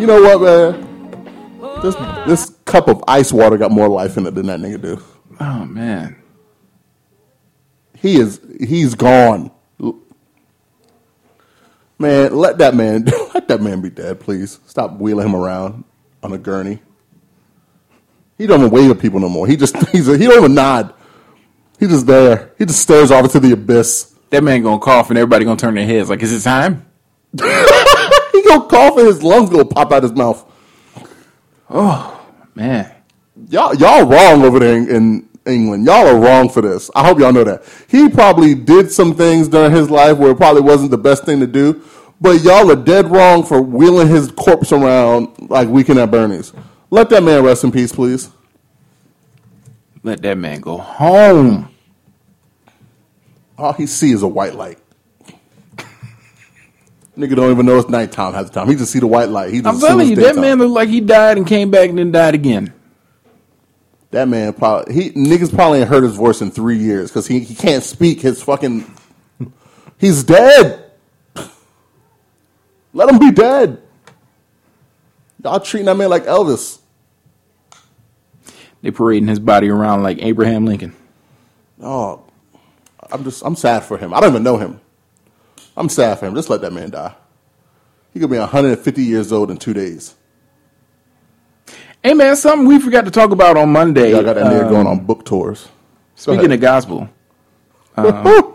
You 0.00 0.06
know 0.06 0.20
what, 0.20 0.40
man? 0.42 0.84
This 1.82 1.94
this 2.26 2.56
cup 2.64 2.88
of 2.88 3.04
ice 3.06 3.32
water 3.32 3.56
got 3.56 3.70
more 3.70 3.88
life 3.88 4.16
in 4.16 4.26
it 4.26 4.34
than 4.34 4.46
that 4.46 4.58
nigga 4.58 4.80
do. 4.80 5.02
oh 5.38 5.64
man. 5.66 6.16
He 7.94 8.16
is 8.16 8.40
he's 8.58 8.94
gone. 8.94 9.50
Man, 11.98 12.34
let 12.34 12.58
that 12.58 12.74
man 12.74 13.04
let 13.34 13.48
that 13.48 13.60
man 13.62 13.80
be 13.80 13.90
dead, 13.90 14.18
please. 14.18 14.58
Stop 14.66 14.98
wheeling 14.98 15.26
him 15.26 15.36
around 15.36 15.84
on 16.22 16.32
a 16.32 16.38
gurney. 16.38 16.80
He 18.36 18.46
don't 18.46 18.60
even 18.60 18.72
wave 18.72 18.90
at 18.90 18.98
people 18.98 19.20
no 19.20 19.28
more. 19.28 19.46
He 19.46 19.56
just 19.56 19.76
he's 19.92 20.08
a, 20.08 20.18
he 20.18 20.26
don't 20.26 20.38
even 20.38 20.54
nod. 20.54 20.94
He 21.78 21.86
just 21.86 22.06
there. 22.06 22.52
He 22.58 22.64
just 22.64 22.80
stares 22.80 23.10
off 23.10 23.24
into 23.24 23.40
the 23.40 23.52
abyss. 23.52 24.14
That 24.30 24.42
man 24.42 24.62
gonna 24.62 24.80
cough 24.80 25.10
and 25.10 25.18
everybody 25.18 25.44
gonna 25.44 25.56
turn 25.56 25.74
their 25.74 25.86
heads 25.86 26.08
like, 26.08 26.22
is 26.22 26.32
it 26.32 26.48
time? 26.48 26.86
He 28.34 28.42
gonna 28.42 28.66
cough 28.66 28.96
and 28.98 29.06
his 29.06 29.22
lungs 29.22 29.48
gonna 29.48 29.64
pop 29.64 29.92
out 29.92 30.02
his 30.02 30.12
mouth. 30.12 30.44
Oh 31.70 32.26
man. 32.56 32.92
Y'all 33.48 33.74
y'all 33.76 34.04
wrong 34.04 34.42
over 34.42 34.58
there 34.58 34.76
in, 34.76 34.88
in 34.88 35.28
England. 35.46 35.86
Y'all 35.86 36.08
are 36.08 36.18
wrong 36.18 36.48
for 36.48 36.60
this. 36.60 36.90
I 36.96 37.06
hope 37.06 37.20
y'all 37.20 37.32
know 37.32 37.44
that. 37.44 37.62
He 37.88 38.08
probably 38.08 38.56
did 38.56 38.90
some 38.90 39.14
things 39.14 39.46
during 39.46 39.70
his 39.70 39.88
life 39.88 40.18
where 40.18 40.32
it 40.32 40.36
probably 40.36 40.62
wasn't 40.62 40.90
the 40.90 40.98
best 40.98 41.24
thing 41.24 41.38
to 41.40 41.46
do, 41.46 41.80
but 42.20 42.42
y'all 42.42 42.70
are 42.72 42.76
dead 42.76 43.08
wrong 43.08 43.44
for 43.44 43.62
wheeling 43.62 44.08
his 44.08 44.32
corpse 44.32 44.72
around 44.72 45.28
like 45.48 45.68
Weekend 45.68 46.00
at 46.00 46.10
Bernie's. 46.10 46.52
Let 46.90 47.10
that 47.10 47.22
man 47.22 47.44
rest 47.44 47.62
in 47.62 47.70
peace, 47.70 47.92
please. 47.92 48.30
Let 50.04 50.20
that 50.20 50.36
man 50.36 50.60
go 50.60 50.76
home. 50.76 51.70
All 53.56 53.72
he 53.72 53.86
see 53.86 54.12
is 54.12 54.22
a 54.22 54.28
white 54.28 54.54
light. 54.54 54.78
Nigga 57.16 57.34
don't 57.34 57.50
even 57.50 57.64
know 57.64 57.78
it's 57.78 57.88
nighttime 57.88 58.34
half 58.34 58.46
the 58.46 58.52
time. 58.52 58.68
He 58.68 58.74
just 58.76 58.92
see 58.92 58.98
the 58.98 59.06
white 59.06 59.30
light. 59.30 59.52
He 59.52 59.62
just 59.62 59.74
I'm 59.74 59.80
telling 59.80 60.08
you, 60.08 60.16
that 60.16 60.36
man 60.36 60.58
looked 60.58 60.72
like 60.72 60.90
he 60.90 61.00
died 61.00 61.38
and 61.38 61.46
came 61.46 61.70
back 61.70 61.88
and 61.88 61.98
then 61.98 62.12
died 62.12 62.34
again. 62.34 62.74
That 64.10 64.28
man 64.28 64.52
probably 64.52 64.94
he 64.94 65.10
niggas 65.12 65.52
probably 65.52 65.80
ain't 65.80 65.88
heard 65.88 66.04
his 66.04 66.14
voice 66.14 66.42
in 66.42 66.50
three 66.50 66.78
years 66.78 67.10
because 67.10 67.26
he, 67.26 67.40
he 67.40 67.54
can't 67.54 67.82
speak 67.82 68.20
his 68.20 68.42
fucking 68.42 68.84
he's 69.98 70.22
dead. 70.22 70.92
Let 72.92 73.08
him 73.08 73.18
be 73.18 73.32
dead. 73.32 73.80
Y'all 75.42 75.60
treating 75.60 75.86
that 75.86 75.96
man 75.96 76.10
like 76.10 76.26
Elvis. 76.26 76.78
They 78.84 78.90
parading 78.90 79.28
his 79.28 79.38
body 79.38 79.70
around 79.70 80.02
like 80.02 80.18
Abraham 80.20 80.66
Lincoln. 80.66 80.94
Oh, 81.80 82.22
I'm 83.10 83.24
just 83.24 83.42
I'm 83.42 83.56
sad 83.56 83.82
for 83.82 83.96
him. 83.96 84.12
I 84.12 84.20
don't 84.20 84.28
even 84.28 84.42
know 84.42 84.58
him. 84.58 84.78
I'm 85.74 85.88
sad 85.88 86.18
for 86.18 86.26
him. 86.26 86.34
Just 86.34 86.50
let 86.50 86.60
that 86.60 86.70
man 86.70 86.90
die. 86.90 87.14
He 88.12 88.20
could 88.20 88.28
be 88.28 88.36
150 88.36 89.02
years 89.02 89.32
old 89.32 89.50
in 89.50 89.56
two 89.56 89.72
days. 89.72 90.14
Hey 92.02 92.12
man, 92.12 92.36
something 92.36 92.68
we 92.68 92.78
forgot 92.78 93.06
to 93.06 93.10
talk 93.10 93.30
about 93.30 93.56
on 93.56 93.72
Monday. 93.72 94.10
Y'all 94.10 94.22
got 94.22 94.34
that 94.34 94.52
nigga 94.52 94.66
um, 94.66 94.70
going 94.70 94.86
on 94.86 95.06
book 95.06 95.24
tours. 95.24 95.66
Speaking 96.14 96.52
of 96.52 96.60
gospel, 96.60 97.08
Plies 97.96 98.52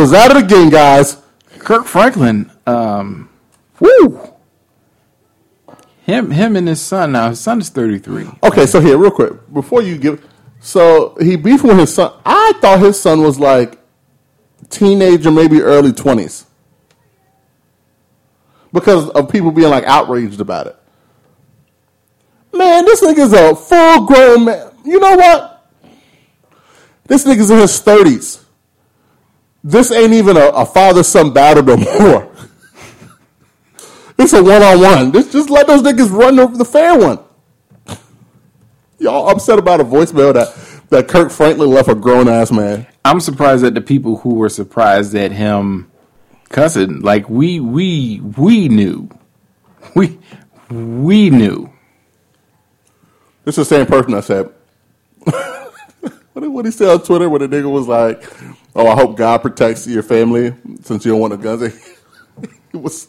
was 0.00 0.12
at 0.12 0.32
it 0.32 0.38
again, 0.38 0.68
guys. 0.68 1.16
Kirk 1.60 1.86
Franklin, 1.86 2.50
um, 2.66 3.30
woo, 3.78 4.31
Him, 6.04 6.32
him, 6.32 6.56
and 6.56 6.66
his 6.66 6.80
son. 6.80 7.12
Now 7.12 7.30
his 7.30 7.40
son 7.40 7.60
is 7.60 7.68
thirty 7.68 7.98
three. 7.98 8.28
Okay, 8.42 8.66
so 8.66 8.80
here, 8.80 8.98
real 8.98 9.10
quick, 9.10 9.32
before 9.52 9.82
you 9.82 9.96
give, 9.96 10.24
so 10.60 11.16
he 11.20 11.36
beefing 11.36 11.68
with 11.68 11.78
his 11.78 11.94
son. 11.94 12.12
I 12.26 12.52
thought 12.60 12.80
his 12.80 13.00
son 13.00 13.22
was 13.22 13.38
like 13.38 13.78
teenager, 14.68 15.30
maybe 15.30 15.60
early 15.60 15.92
twenties, 15.92 16.46
because 18.72 19.08
of 19.10 19.30
people 19.30 19.52
being 19.52 19.70
like 19.70 19.84
outraged 19.84 20.40
about 20.40 20.66
it. 20.66 20.76
Man, 22.52 22.84
this 22.84 23.00
nigga's 23.00 23.32
a 23.32 23.54
full 23.54 24.04
grown 24.04 24.44
man. 24.44 24.72
You 24.84 24.98
know 24.98 25.16
what? 25.16 25.70
This 27.06 27.24
nigga's 27.24 27.50
in 27.50 27.58
his 27.58 27.78
thirties. 27.78 28.44
This 29.62 29.92
ain't 29.92 30.12
even 30.12 30.36
a, 30.36 30.46
a 30.48 30.66
father 30.66 31.04
son 31.04 31.32
battle 31.32 31.62
no 31.62 31.76
more. 32.00 32.31
It's 34.22 34.32
a 34.34 34.40
one 34.40 34.62
on 34.62 34.80
one. 34.80 35.12
Just 35.12 35.32
just 35.32 35.50
let 35.50 35.66
those 35.66 35.82
niggas 35.82 36.16
run 36.16 36.38
over 36.38 36.56
the 36.56 36.64
fair 36.64 36.96
one. 36.96 37.18
Y'all 39.00 39.28
upset 39.28 39.58
about 39.58 39.80
a 39.80 39.84
voicemail 39.84 40.32
that, 40.32 40.54
that 40.90 41.08
Kirk 41.08 41.32
Franklin 41.32 41.68
left 41.70 41.88
a 41.88 41.94
grown 41.96 42.28
ass 42.28 42.52
man. 42.52 42.86
I'm 43.04 43.18
surprised 43.18 43.64
at 43.64 43.74
the 43.74 43.80
people 43.80 44.18
who 44.18 44.34
were 44.34 44.48
surprised 44.48 45.16
at 45.16 45.32
him 45.32 45.90
cussing. 46.50 47.00
Like 47.00 47.28
we 47.28 47.58
we 47.58 48.20
we 48.20 48.68
knew. 48.68 49.10
We 49.96 50.20
we 50.70 51.28
knew. 51.28 51.72
This 53.44 53.58
is 53.58 53.68
the 53.68 53.74
same 53.76 53.86
person 53.86 54.14
I 54.14 54.20
said 54.20 54.52
what 55.24 56.42
did 56.42 56.46
what 56.46 56.64
he 56.64 56.70
say 56.70 56.88
on 56.88 57.02
Twitter 57.02 57.28
when 57.28 57.40
the 57.40 57.48
nigga 57.48 57.68
was 57.68 57.88
like, 57.88 58.22
Oh, 58.76 58.86
I 58.86 58.94
hope 58.94 59.16
God 59.16 59.42
protects 59.42 59.88
your 59.88 60.04
family 60.04 60.54
since 60.82 61.04
you 61.04 61.10
don't 61.10 61.20
want 61.20 61.32
a 61.32 61.38
gun. 61.38 61.72
It 62.72 62.76
was 62.76 63.08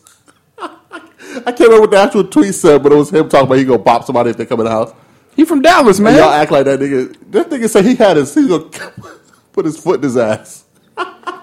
I 1.38 1.52
can't 1.52 1.60
remember 1.62 1.82
what 1.82 1.92
the 1.92 1.98
actual 1.98 2.24
tweet 2.26 2.54
said, 2.56 2.84
but 2.84 2.92
it 2.92 2.96
was 2.96 3.10
him 3.10 3.30
talking 3.30 3.48
about 3.48 3.58
he 3.58 3.66
gonna 3.66 3.80
pop 3.80 4.06
somebody 4.06 4.30
if 4.30 4.38
they 4.38 4.46
come 4.46 4.60
in 4.60 4.66
the 4.66 4.72
house. 4.72 4.94
He 5.36 5.46
from 5.46 5.62
Dallas, 5.62 6.00
man. 6.00 6.14
And 6.14 6.18
y'all 6.18 6.32
act 6.32 6.52
like 6.52 6.66
that 6.66 6.80
nigga. 6.80 7.16
That 7.32 7.50
nigga 7.50 7.70
said 7.70 7.86
he 7.86 7.96
had 7.96 8.18
his. 8.18 8.34
He 8.34 8.48
gonna 8.48 8.66
put 9.54 9.66
his 9.66 9.78
foot 9.78 9.96
in 9.96 10.04
his 10.04 10.18
ass. 10.18 10.66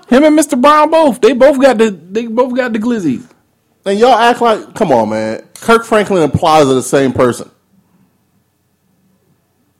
Him 0.08 0.24
and 0.24 0.38
Mr. 0.38 0.60
Brown 0.60 0.90
both. 0.90 1.20
They 1.20 1.32
both 1.32 1.60
got 1.60 1.78
the. 1.78 1.90
They 1.90 2.26
both 2.26 2.54
got 2.54 2.72
the 2.72 2.78
glizzy. 2.78 3.24
And 3.84 3.98
y'all 3.98 4.14
act 4.14 4.40
like, 4.40 4.74
come 4.74 4.92
on, 4.92 5.08
man. 5.08 5.42
Kirk 5.54 5.84
Franklin 5.84 6.22
and 6.22 6.32
Plies 6.32 6.66
are 6.66 6.74
the 6.74 6.82
same 6.82 7.12
person. 7.12 7.50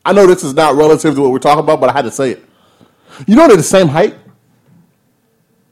I 0.05 0.13
know 0.13 0.27
this 0.27 0.43
is 0.43 0.55
not 0.55 0.75
relative 0.77 1.15
to 1.15 1.21
what 1.21 1.31
we're 1.31 1.39
talking 1.39 1.63
about, 1.63 1.81
but 1.81 1.91
I 1.91 1.93
had 1.93 2.03
to 2.03 2.11
say 2.11 2.33
it. 2.33 2.45
You 3.27 3.37
know 3.37 3.47
they're 3.47 3.57
the 3.57 3.63
same 3.63 3.89
height. 3.89 4.17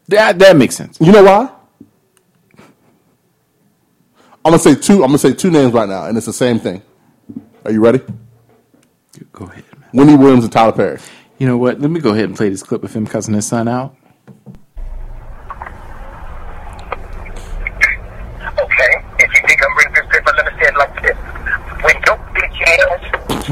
That 0.09 0.39
that 0.39 0.57
makes 0.57 0.75
sense. 0.77 0.99
You 1.01 1.13
know 1.13 1.23
why? 1.23 1.51
I'm 4.49 4.53
gonna 4.53 4.63
say 4.63 4.81
two. 4.81 5.03
I'm 5.05 5.09
gonna 5.09 5.19
say 5.19 5.35
two 5.35 5.51
names 5.51 5.75
right 5.75 5.87
now, 5.87 6.07
and 6.07 6.17
it's 6.17 6.25
the 6.25 6.33
same 6.33 6.59
thing. 6.59 6.81
Are 7.67 7.71
you 7.71 7.85
ready? 7.85 8.01
Go 9.31 9.45
ahead, 9.45 9.63
man. 9.79 9.91
Wendy 9.93 10.17
Williams 10.17 10.45
and 10.45 10.51
Tyler 10.51 10.73
Perry. 10.73 10.99
You 11.37 11.47
know 11.47 11.59
what? 11.59 11.83
Let 11.83 11.91
me 11.91 12.01
go 12.01 12.13
ahead 12.13 12.25
and 12.25 12.35
play 12.35 12.49
this 12.49 12.63
clip 12.63 12.83
of 12.83 12.95
him 12.95 13.07
cussing 13.07 13.35
his 13.35 13.45
son 13.47 13.69
out. 13.69 13.95
Okay, 18.41 18.93
if 19.19 19.29
you 19.35 19.41
think 19.47 19.61
I'm 19.63 19.75
bringing 19.75 19.93
this 19.93 20.07
paper, 20.09 20.33
let 20.35 20.47
me 20.47 20.53
say 20.59 20.69
it 20.69 20.79
like 20.79 21.03
this. 21.03 21.17
When 21.85 21.95
your 22.07 22.17
bitch 22.33 22.57
ass 22.65 22.89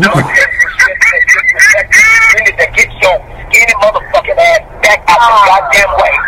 don't 0.01 0.17
disrespect 0.17 1.05
and 1.13 1.25
disrespect 1.29 2.17
you 2.37 2.57
get 2.57 2.89
your 3.03 3.17
skinny 3.51 3.75
motherfucking 3.85 4.39
ass 4.39 4.65
back 4.81 5.05
out 5.09 5.21
the 5.21 5.33
goddamn 5.45 5.93
way 6.01 6.13
before 6.13 6.17
I 6.17 6.26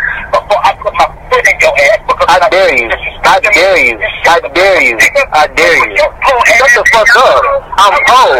your 1.61 1.73
ass 1.77 2.09
I 2.29 2.49
dare 2.49 2.75
you. 2.77 2.89
I 3.23 3.39
dare 3.39 3.79
you. 3.85 3.97
I 4.25 4.39
dare 4.53 4.81
you. 4.83 4.97
I 5.31 5.47
dare 5.47 5.89
you. 5.89 5.97
Shut 5.97 6.71
the 6.75 6.83
fuck 6.91 7.15
up. 7.15 7.41
I'm 7.77 7.95
old. 8.19 8.37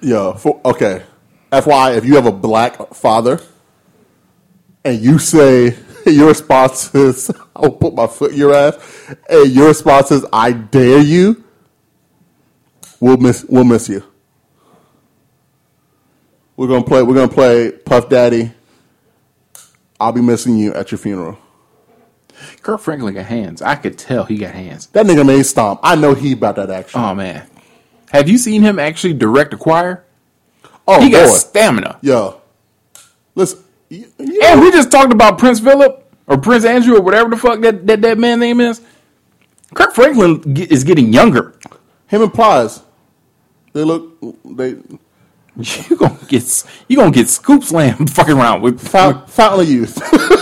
Yo, 0.00 0.34
for, 0.34 0.60
okay. 0.64 1.02
FY, 1.52 1.92
if 1.92 2.04
you 2.04 2.16
have 2.16 2.26
a 2.26 2.32
black 2.32 2.94
father 2.94 3.40
and 4.84 5.00
you 5.00 5.18
say 5.18 5.76
your 6.06 6.28
response 6.28 6.94
is, 6.94 7.30
I'll 7.56 7.70
put 7.70 7.94
my 7.94 8.06
foot 8.06 8.32
in 8.32 8.38
your 8.38 8.54
ass, 8.54 9.14
and 9.28 9.50
your 9.52 9.68
response 9.68 10.10
is, 10.10 10.26
I 10.32 10.52
dare 10.52 11.00
you, 11.00 11.44
we'll 13.00 13.16
miss, 13.18 13.44
we'll 13.48 13.64
miss 13.64 13.88
you. 13.88 14.02
We're 16.56 16.68
gonna 16.68 16.84
play, 16.84 17.02
we're 17.02 17.14
gonna 17.14 17.28
play 17.28 17.70
Puff 17.72 18.08
Daddy. 18.08 18.52
I'll 20.00 20.12
be 20.12 20.20
missing 20.20 20.56
you 20.58 20.72
at 20.74 20.90
your 20.92 20.98
funeral. 20.98 21.38
Kirk 22.62 22.80
Franklin 22.80 23.14
got 23.14 23.26
hands. 23.26 23.62
I 23.62 23.74
could 23.76 23.96
tell 23.98 24.24
he 24.24 24.38
got 24.38 24.54
hands. 24.54 24.86
That 24.88 25.06
nigga 25.06 25.24
made 25.26 25.44
stomp. 25.44 25.80
I 25.82 25.94
know 25.96 26.14
he 26.14 26.32
about 26.32 26.56
that 26.56 26.70
action. 26.70 27.00
Oh 27.00 27.14
man, 27.14 27.46
have 28.10 28.28
you 28.28 28.38
seen 28.38 28.62
him 28.62 28.78
actually 28.78 29.14
direct 29.14 29.54
a 29.54 29.56
choir? 29.56 30.04
oh, 30.86 31.00
he 31.00 31.10
got 31.10 31.28
stamina. 31.28 31.98
Yo. 32.02 32.40
Listen, 33.34 33.64
you, 33.88 34.06
you 34.18 34.40
And 34.44 34.60
know- 34.60 34.66
we 34.66 34.70
just 34.70 34.90
talked 34.90 35.12
about 35.12 35.38
Prince 35.38 35.58
Philip 35.60 36.00
or 36.26 36.38
Prince 36.38 36.64
Andrew 36.64 36.96
or 36.96 37.00
whatever 37.02 37.30
the 37.30 37.36
fuck 37.36 37.60
that 37.62 37.86
that, 37.86 38.02
that 38.02 38.18
man 38.18 38.38
name 38.40 38.60
is. 38.60 38.80
Kirk 39.74 39.92
Franklin 39.94 40.56
is 40.56 40.84
getting 40.84 41.12
younger. 41.12 41.54
him 42.06 42.22
and 42.22 42.32
Plies, 42.32 42.80
they 43.72 43.82
look, 43.82 44.16
they, 44.44 44.76
You 45.88 45.96
gonna 45.96 46.18
get 46.26 46.64
you 46.88 46.96
gonna 46.96 47.10
get 47.12 47.28
scoop 47.28 47.62
slam 47.62 48.06
fucking 48.08 48.36
around 48.36 48.62
with. 48.62 48.80
Fount, 48.80 49.30
Fountain 49.30 49.60
of 49.60 49.68
Youth. 49.68 50.02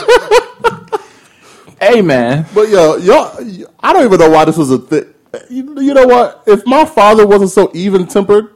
Hey 1.83 2.01
man, 2.01 2.47
But 2.55 2.69
yo, 2.69 2.95
y'all, 2.99 3.37
I 3.81 3.93
don't 3.93 4.05
even 4.05 4.21
know 4.21 4.31
why 4.31 4.45
this 4.45 4.57
was 4.57 4.71
a 4.71 4.79
thing. 4.79 5.13
You, 5.51 5.81
you 5.81 5.95
know 5.95 6.07
what? 6.07 6.45
If 6.47 6.65
my 6.65 6.85
father 6.85 7.27
wasn't 7.27 7.51
so 7.51 7.73
even 7.75 8.07
tempered, 8.07 8.55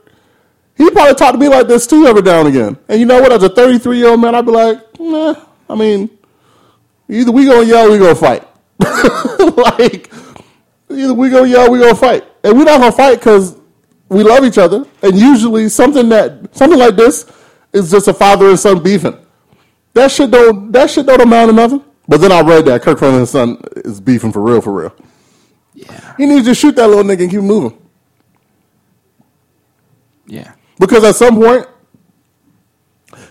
he'd 0.77 0.93
probably 0.93 1.13
talk 1.13 1.33
to 1.33 1.37
me 1.37 1.49
like 1.49 1.67
this 1.67 1.85
too 1.85 2.05
every 2.07 2.21
now 2.21 2.39
and 2.39 2.47
again. 2.47 2.77
And 2.87 3.01
you 3.01 3.05
know 3.05 3.19
what? 3.19 3.33
As 3.33 3.43
a 3.43 3.49
33 3.49 3.97
year 3.97 4.07
old 4.07 4.21
man, 4.21 4.33
I'd 4.33 4.45
be 4.45 4.53
like, 4.53 4.79
nah, 4.97 5.35
I 5.69 5.75
mean, 5.75 6.09
either 7.09 7.33
we 7.33 7.45
gonna 7.45 7.67
yell 7.67 7.89
or 7.89 7.91
we 7.91 7.97
gonna 7.97 8.15
fight. 8.15 8.47
like, 8.79 10.09
either 10.89 11.13
we 11.13 11.29
gonna 11.29 11.49
yell 11.49 11.67
or 11.67 11.71
we 11.71 11.79
gonna 11.79 11.95
fight. 11.95 12.23
And 12.45 12.57
we're 12.57 12.63
not 12.63 12.79
gonna 12.79 12.93
fight 12.93 13.15
because 13.19 13.56
we 14.09 14.23
love 14.23 14.43
each 14.45 14.57
other. 14.57 14.85
And 15.01 15.17
usually 15.17 15.69
something 15.69 16.09
that, 16.09 16.55
something 16.55 16.79
like 16.79 16.95
this 16.95 17.25
is 17.73 17.91
just 17.91 18.07
a 18.07 18.13
father 18.13 18.49
and 18.49 18.59
son 18.59 18.81
beefing. 18.81 19.17
That 19.93 20.11
shit 20.11 20.31
don't, 20.31 20.71
that 20.71 20.89
shit 20.89 21.05
don't 21.05 21.21
amount 21.21 21.49
to 21.49 21.55
nothing. 21.55 21.83
But 22.07 22.21
then 22.21 22.31
I 22.31 22.41
read 22.41 22.65
that 22.65 22.81
Kirk 22.83 22.99
Franklin's 22.99 23.31
son 23.31 23.61
is 23.77 23.99
beefing 23.99 24.31
for 24.31 24.41
real, 24.41 24.61
for 24.61 24.71
real. 24.71 24.95
yeah, 25.73 26.15
He 26.17 26.25
needs 26.25 26.45
to 26.47 26.55
shoot 26.55 26.75
that 26.77 26.87
little 26.87 27.03
nigga 27.03 27.21
and 27.23 27.31
keep 27.31 27.41
moving. 27.41 27.77
yeah. 30.25 30.53
Because 30.79 31.03
at 31.03 31.15
some 31.15 31.35
point, 31.35 31.65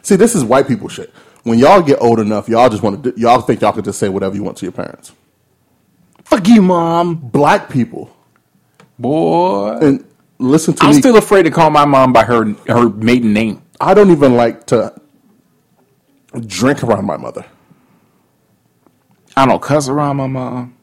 see, 0.02 0.16
this 0.16 0.34
is 0.34 0.44
white 0.44 0.66
people 0.66 0.88
shit. 0.88 1.12
When 1.44 1.58
y'all 1.60 1.80
get 1.80 2.00
old 2.02 2.18
enough, 2.18 2.48
y'all 2.48 2.68
just 2.68 2.82
want 2.82 3.04
to, 3.04 3.14
y'all 3.16 3.40
think 3.40 3.60
y'all 3.60 3.72
can 3.72 3.84
just 3.84 3.98
say 4.00 4.08
whatever 4.08 4.34
you 4.34 4.42
want 4.42 4.56
to 4.58 4.64
your 4.66 4.72
parents. 4.72 5.12
Fuck 6.24 6.48
you, 6.48 6.60
mom, 6.60 7.14
Black 7.14 7.70
people, 7.70 8.10
boy. 8.98 9.78
and 9.80 10.04
listen 10.38 10.74
to 10.74 10.82
me. 10.84 10.88
I'm 10.88 10.94
me. 10.94 11.00
still 11.00 11.16
afraid 11.16 11.44
to 11.44 11.50
call 11.50 11.70
my 11.70 11.84
mom 11.84 12.12
by 12.12 12.24
her 12.24 12.52
her 12.68 12.88
maiden 12.88 13.32
name. 13.32 13.62
I 13.80 13.94
don't 13.94 14.10
even 14.10 14.34
like 14.34 14.66
to 14.68 14.94
drink 16.46 16.82
around 16.82 17.04
my 17.06 17.16
mother. 17.16 17.44
I 19.36 19.46
don't 19.46 19.60
cuss 19.60 19.88
around 19.88 20.16
my 20.16 20.26
mom. 20.26 20.76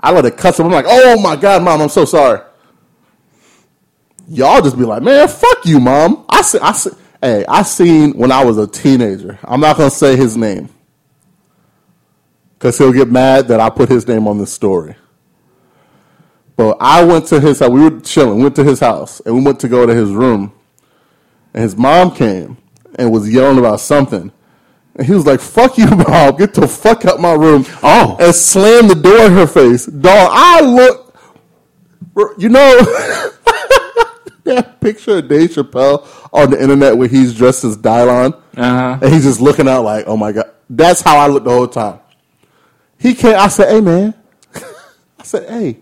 I 0.00 0.12
let 0.12 0.24
it 0.24 0.36
cuss. 0.36 0.58
I'm 0.58 0.70
like, 0.70 0.86
oh 0.88 1.20
my 1.20 1.36
god, 1.36 1.62
mom, 1.62 1.80
I'm 1.82 1.88
so 1.88 2.04
sorry. 2.04 2.40
Y'all 4.28 4.60
just 4.60 4.76
be 4.76 4.84
like, 4.84 5.02
man, 5.02 5.28
fuck 5.28 5.64
you, 5.64 5.78
mom. 5.78 6.24
I 6.28 6.42
see, 6.42 6.58
I 6.60 6.72
see, 6.72 6.90
hey, 7.22 7.44
I 7.48 7.62
seen 7.62 8.12
when 8.12 8.32
I 8.32 8.44
was 8.44 8.58
a 8.58 8.66
teenager. 8.66 9.38
I'm 9.44 9.60
not 9.60 9.76
gonna 9.76 9.90
say 9.90 10.16
his 10.16 10.36
name 10.36 10.68
because 12.54 12.78
he'll 12.78 12.92
get 12.92 13.10
mad 13.10 13.48
that 13.48 13.60
I 13.60 13.70
put 13.70 13.88
his 13.88 14.08
name 14.08 14.26
on 14.26 14.38
this 14.38 14.52
story. 14.52 14.96
But 16.56 16.78
I 16.80 17.04
went 17.04 17.26
to 17.26 17.40
his 17.40 17.58
house. 17.60 17.68
We 17.70 17.80
were 17.88 18.00
chilling. 18.00 18.42
Went 18.42 18.56
to 18.56 18.64
his 18.64 18.80
house 18.80 19.20
and 19.26 19.34
we 19.34 19.42
went 19.42 19.60
to 19.60 19.68
go 19.68 19.84
to 19.86 19.94
his 19.94 20.10
room, 20.10 20.52
and 21.52 21.62
his 21.62 21.76
mom 21.76 22.14
came 22.14 22.56
and 22.94 23.12
was 23.12 23.30
yelling 23.32 23.58
about 23.58 23.80
something. 23.80 24.32
And 24.94 25.06
he 25.06 25.12
was 25.12 25.26
like, 25.26 25.40
"Fuck 25.40 25.76
you, 25.76 25.86
mom! 26.08 26.36
Get 26.36 26.54
the 26.54 26.66
fuck 26.66 27.04
out 27.04 27.20
my 27.20 27.34
room!" 27.34 27.66
Oh. 27.82 28.16
and 28.18 28.34
slammed 28.34 28.88
the 28.90 28.94
door 28.94 29.26
in 29.26 29.32
her 29.32 29.46
face. 29.46 29.84
Dog, 29.86 30.30
I 30.32 30.60
look. 30.62 31.02
You 32.38 32.48
know 32.48 32.78
that 34.44 34.80
picture 34.80 35.18
of 35.18 35.28
Dave 35.28 35.50
Chappelle 35.50 36.06
on 36.32 36.50
the 36.50 36.62
internet 36.62 36.96
where 36.96 37.08
he's 37.08 37.34
dressed 37.34 37.64
as 37.64 37.76
Dylan, 37.76 38.32
Uh-huh. 38.56 38.98
and 39.02 39.12
he's 39.12 39.24
just 39.24 39.40
looking 39.40 39.68
out 39.68 39.84
like, 39.84 40.04
"Oh 40.06 40.16
my 40.16 40.32
god!" 40.32 40.50
That's 40.70 41.02
how 41.02 41.18
I 41.18 41.26
looked 41.26 41.44
the 41.44 41.50
whole 41.52 41.68
time. 41.68 41.98
He 42.98 43.14
can't. 43.14 43.36
I 43.36 43.48
said, 43.48 43.68
"Hey, 43.70 43.80
man," 43.82 44.14
I 44.54 45.22
said, 45.24 45.50
"Hey." 45.50 45.80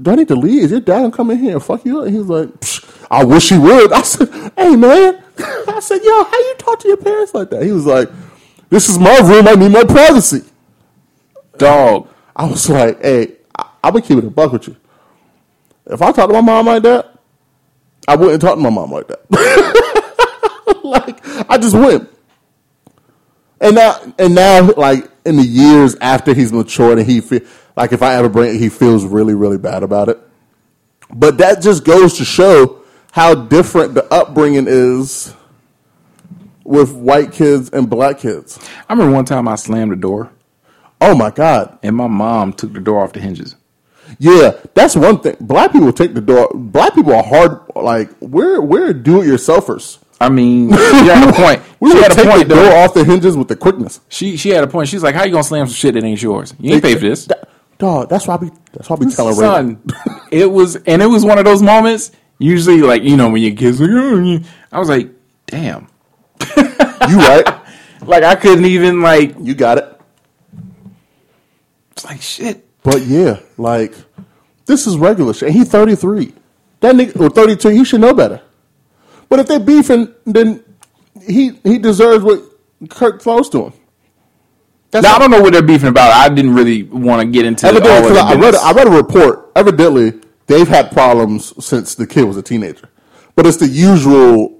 Do 0.00 0.12
I 0.12 0.14
need 0.14 0.28
to 0.28 0.36
leave? 0.36 0.64
Is 0.64 0.70
your 0.70 0.80
dad 0.80 1.00
gonna 1.00 1.10
come 1.10 1.30
in 1.30 1.38
here 1.38 1.54
and 1.54 1.62
fuck 1.62 1.84
you 1.84 1.98
up? 1.98 2.06
And 2.06 2.12
he 2.12 2.18
was 2.20 2.28
like, 2.28 2.48
Psh, 2.60 3.06
I 3.10 3.24
wish 3.24 3.48
he 3.50 3.58
would. 3.58 3.92
I 3.94 4.02
said, 4.02 4.52
hey 4.56 4.76
man. 4.76 5.22
I 5.68 5.80
said, 5.80 6.00
yo, 6.02 6.24
how 6.24 6.38
you 6.38 6.54
talk 6.58 6.80
to 6.80 6.88
your 6.88 6.96
parents 6.96 7.34
like 7.34 7.50
that? 7.50 7.62
He 7.62 7.72
was 7.72 7.86
like, 7.86 8.08
this 8.70 8.88
is 8.88 8.98
my 8.98 9.16
room. 9.18 9.48
I 9.48 9.54
need 9.54 9.72
my 9.72 9.84
privacy. 9.84 10.42
Dog. 11.56 12.08
I 12.36 12.46
was 12.46 12.68
like, 12.68 13.00
hey, 13.02 13.36
I, 13.56 13.70
I'm 13.82 13.92
gonna 13.92 14.04
keep 14.04 14.18
it 14.18 14.24
a 14.24 14.30
buck 14.30 14.52
with 14.52 14.68
you. 14.68 14.76
If 15.86 16.02
I 16.02 16.12
talk 16.12 16.28
to 16.28 16.34
my 16.34 16.40
mom 16.40 16.66
like 16.66 16.82
that, 16.82 17.18
I 18.06 18.16
wouldn't 18.16 18.40
talk 18.40 18.56
to 18.56 18.60
my 18.60 18.70
mom 18.70 18.92
like 18.92 19.08
that. 19.08 19.20
like 20.84 21.50
I 21.50 21.58
just 21.58 21.74
wouldn't. 21.74 22.08
And 23.60 23.74
now, 23.74 24.14
and 24.18 24.34
now, 24.34 24.70
like 24.72 25.10
in 25.24 25.36
the 25.36 25.42
years 25.42 25.96
after 26.00 26.32
he's 26.34 26.52
matured, 26.52 26.98
and 26.98 27.08
he 27.08 27.20
like 27.78 27.92
if 27.92 28.02
I 28.02 28.14
ever 28.16 28.28
bring 28.28 28.54
it, 28.56 28.58
he 28.58 28.68
feels 28.68 29.04
really, 29.04 29.34
really 29.34 29.56
bad 29.56 29.82
about 29.84 30.08
it. 30.08 30.18
But 31.14 31.38
that 31.38 31.62
just 31.62 31.84
goes 31.84 32.18
to 32.18 32.24
show 32.24 32.82
how 33.12 33.34
different 33.34 33.94
the 33.94 34.04
upbringing 34.12 34.66
is 34.68 35.32
with 36.64 36.92
white 36.92 37.32
kids 37.32 37.70
and 37.70 37.88
black 37.88 38.18
kids. 38.18 38.58
I 38.88 38.92
remember 38.92 39.14
one 39.14 39.24
time 39.24 39.46
I 39.46 39.54
slammed 39.54 39.92
the 39.92 39.96
door 39.96 40.30
Oh 41.00 41.14
my 41.14 41.30
god! 41.30 41.78
and 41.84 41.94
my 41.94 42.08
mom 42.08 42.52
took 42.52 42.72
the 42.72 42.80
door 42.80 43.02
off 43.04 43.12
the 43.12 43.20
hinges. 43.20 43.54
Yeah, 44.18 44.58
that's 44.74 44.96
one 44.96 45.20
thing. 45.20 45.36
Black 45.40 45.70
people 45.72 45.92
take 45.92 46.14
the 46.14 46.20
door. 46.20 46.50
Black 46.52 46.94
people 46.94 47.14
are 47.14 47.22
hard. 47.22 47.60
Like 47.76 48.10
we're 48.20 48.60
we're 48.60 48.92
do 48.92 49.22
it 49.22 49.26
yourselfers. 49.26 49.98
I 50.20 50.28
mean, 50.28 50.70
she 50.76 50.76
had 51.06 51.28
a 51.28 51.32
point. 51.32 51.62
We 51.78 51.92
she 51.92 51.98
had 51.98 52.10
a 52.10 52.24
point 52.24 52.48
the 52.48 52.54
door 52.56 52.64
though. 52.64 52.84
off 52.84 52.94
the 52.94 53.04
hinges 53.04 53.36
with 53.36 53.46
the 53.46 53.54
quickness. 53.54 54.00
She 54.08 54.36
she 54.36 54.48
had 54.48 54.64
a 54.64 54.66
point. 54.66 54.88
She's 54.88 55.04
like, 55.04 55.14
"How 55.14 55.24
you 55.24 55.30
gonna 55.30 55.44
slam 55.44 55.66
some 55.68 55.74
shit 55.74 55.94
that 55.94 56.02
ain't 56.02 56.20
yours? 56.20 56.52
You 56.58 56.74
ain't 56.74 56.82
pay 56.82 56.94
for 56.94 57.00
this." 57.00 57.26
That- 57.26 57.48
dog. 57.78 58.08
That's 58.08 58.26
why 58.26 58.34
I 58.34 58.36
be. 58.38 58.50
That's 58.72 58.90
why 58.90 58.96
I 58.96 58.98
be 58.98 59.10
telling 59.10 59.36
Ray. 59.36 59.46
Son, 59.46 59.82
it 60.30 60.50
was, 60.50 60.76
and 60.76 61.00
it 61.02 61.06
was 61.06 61.24
one 61.24 61.38
of 61.38 61.44
those 61.44 61.62
moments. 61.62 62.12
Usually, 62.38 62.80
like 62.82 63.02
you 63.02 63.16
know, 63.16 63.30
when 63.30 63.42
your 63.42 63.54
kids, 63.54 63.80
like, 63.80 63.90
"Oh. 63.92 64.40
I 64.70 64.78
was 64.78 64.88
like, 64.88 65.10
"Damn!" 65.46 65.88
You 66.56 67.18
right? 67.18 67.46
Like 68.00 68.22
I 68.22 68.36
couldn't 68.36 68.64
even 68.64 69.02
like. 69.02 69.34
You 69.40 69.54
got 69.54 69.78
it. 69.78 70.00
It's 71.90 72.04
like 72.04 72.22
shit. 72.22 72.64
But 72.84 73.02
yeah, 73.02 73.40
like 73.56 73.92
this 74.66 74.86
is 74.86 74.96
regular 74.96 75.34
shit. 75.34 75.48
And 75.48 75.58
he 75.58 75.64
thirty 75.64 75.96
three. 75.96 76.32
That 76.80 76.94
nigga 76.94 77.20
or 77.20 77.28
thirty 77.28 77.56
two. 77.56 77.70
He 77.70 77.84
should 77.84 78.00
know 78.00 78.14
better. 78.14 78.40
But 79.28 79.40
if 79.40 79.48
they're 79.48 79.58
beefing, 79.58 80.14
then 80.24 80.64
he 81.26 81.58
he 81.64 81.78
deserves 81.78 82.24
what 82.24 82.40
Kirk 82.88 83.20
throws 83.20 83.50
to 83.50 83.64
him. 83.64 83.72
That's 84.90 85.04
Now 85.04 85.16
I 85.16 85.18
don't 85.18 85.30
know 85.30 85.40
what 85.42 85.52
they're 85.52 85.62
beefing 85.62 85.88
about. 85.88 86.12
I 86.12 86.32
didn't 86.34 86.54
really 86.54 86.82
want 86.82 87.20
to 87.22 87.28
get 87.28 87.44
into 87.44 87.66
Evidently, 87.66 88.18
I 88.18 88.34
read. 88.34 88.54
I 88.54 88.72
read 88.72 88.86
a 88.86 88.90
report. 88.90 89.52
Evidently, 89.54 90.14
they've 90.46 90.68
had 90.68 90.90
problems 90.92 91.52
since 91.64 91.94
the 91.94 92.06
kid 92.06 92.24
was 92.24 92.36
a 92.36 92.42
teenager, 92.42 92.88
but 93.34 93.46
it's 93.46 93.58
the 93.58 93.66
usual 93.66 94.58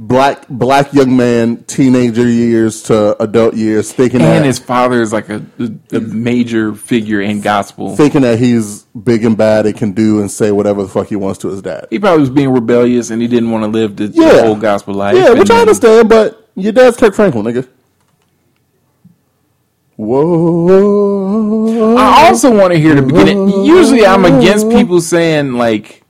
black 0.00 0.46
black 0.48 0.92
young 0.92 1.16
man 1.16 1.64
teenager 1.64 2.26
years 2.28 2.84
to 2.84 3.20
adult 3.20 3.54
years 3.54 3.92
thinking 3.92 4.20
and 4.20 4.30
that 4.30 4.44
his 4.44 4.56
father 4.56 5.02
is 5.02 5.12
like 5.12 5.28
a, 5.28 5.44
a 5.90 5.98
major 6.00 6.72
figure 6.72 7.20
in 7.20 7.40
gospel. 7.40 7.96
thinking 7.96 8.20
that 8.20 8.38
he's 8.38 8.82
big 8.84 9.24
and 9.24 9.36
bad 9.36 9.66
and 9.66 9.76
can 9.76 9.90
do 9.90 10.20
and 10.20 10.30
say 10.30 10.52
whatever 10.52 10.84
the 10.84 10.88
fuck 10.88 11.08
he 11.08 11.16
wants 11.16 11.40
to 11.40 11.48
his 11.48 11.62
dad. 11.62 11.88
He 11.90 11.98
probably 11.98 12.20
was 12.20 12.30
being 12.30 12.50
rebellious 12.50 13.10
and 13.10 13.20
he 13.20 13.26
didn't 13.26 13.50
want 13.50 13.64
to 13.64 13.68
live 13.68 13.96
the, 13.96 14.06
the 14.06 14.42
whole 14.42 14.54
gospel 14.54 14.94
life. 14.94 15.16
Yeah, 15.16 15.32
which 15.32 15.50
I 15.50 15.60
understand, 15.62 16.08
but 16.08 16.48
your 16.54 16.72
dad's 16.72 16.96
Kirk 16.96 17.14
Franklin, 17.14 17.44
nigga. 17.44 17.68
Whoa! 19.98 21.96
I 21.96 22.28
also 22.28 22.56
want 22.56 22.72
to 22.72 22.78
hear 22.78 22.94
the 22.94 23.02
beginning. 23.02 23.64
Usually, 23.64 24.06
I'm 24.06 24.24
against 24.24 24.70
people 24.70 25.00
saying 25.00 25.54
like, 25.54 26.04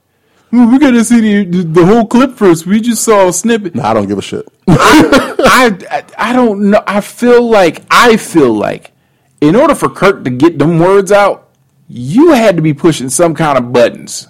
"Well, 0.53 0.71
"We 0.71 0.79
got 0.79 0.91
to 0.91 1.03
see 1.03 1.45
the, 1.45 1.63
the 1.65 1.87
whole 1.87 2.07
clip 2.07 2.33
first. 2.35 2.67
We 2.67 2.83
just 2.83 3.03
saw 3.03 3.29
a 3.29 3.33
snippet." 3.33 3.75
Nah, 3.75 3.89
I 3.89 3.95
don't 3.95 4.07
give 4.07 4.19
a 4.19 4.23
shit. 4.23 4.47
I, 4.69 5.79
I 5.91 6.05
I 6.19 6.33
don't 6.35 6.71
know. 6.71 6.85
I 6.87 7.01
feel 7.01 7.49
like 7.49 7.83
I 7.91 8.19
feel 8.19 8.53
like 8.53 8.93
in 9.41 9.57
order 9.57 9.75
for 9.75 9.89
Kirk 9.89 10.23
to 10.25 10.31
get 10.31 10.59
them 10.59 10.79
words 10.79 11.11
out, 11.11 11.49
you 11.89 12.33
had 12.33 12.57
to 12.57 12.63
be 12.63 12.75
pushing 12.75 13.09
some 13.09 13.35
kind 13.35 13.57
of 13.57 13.73
buttons. 13.73 14.29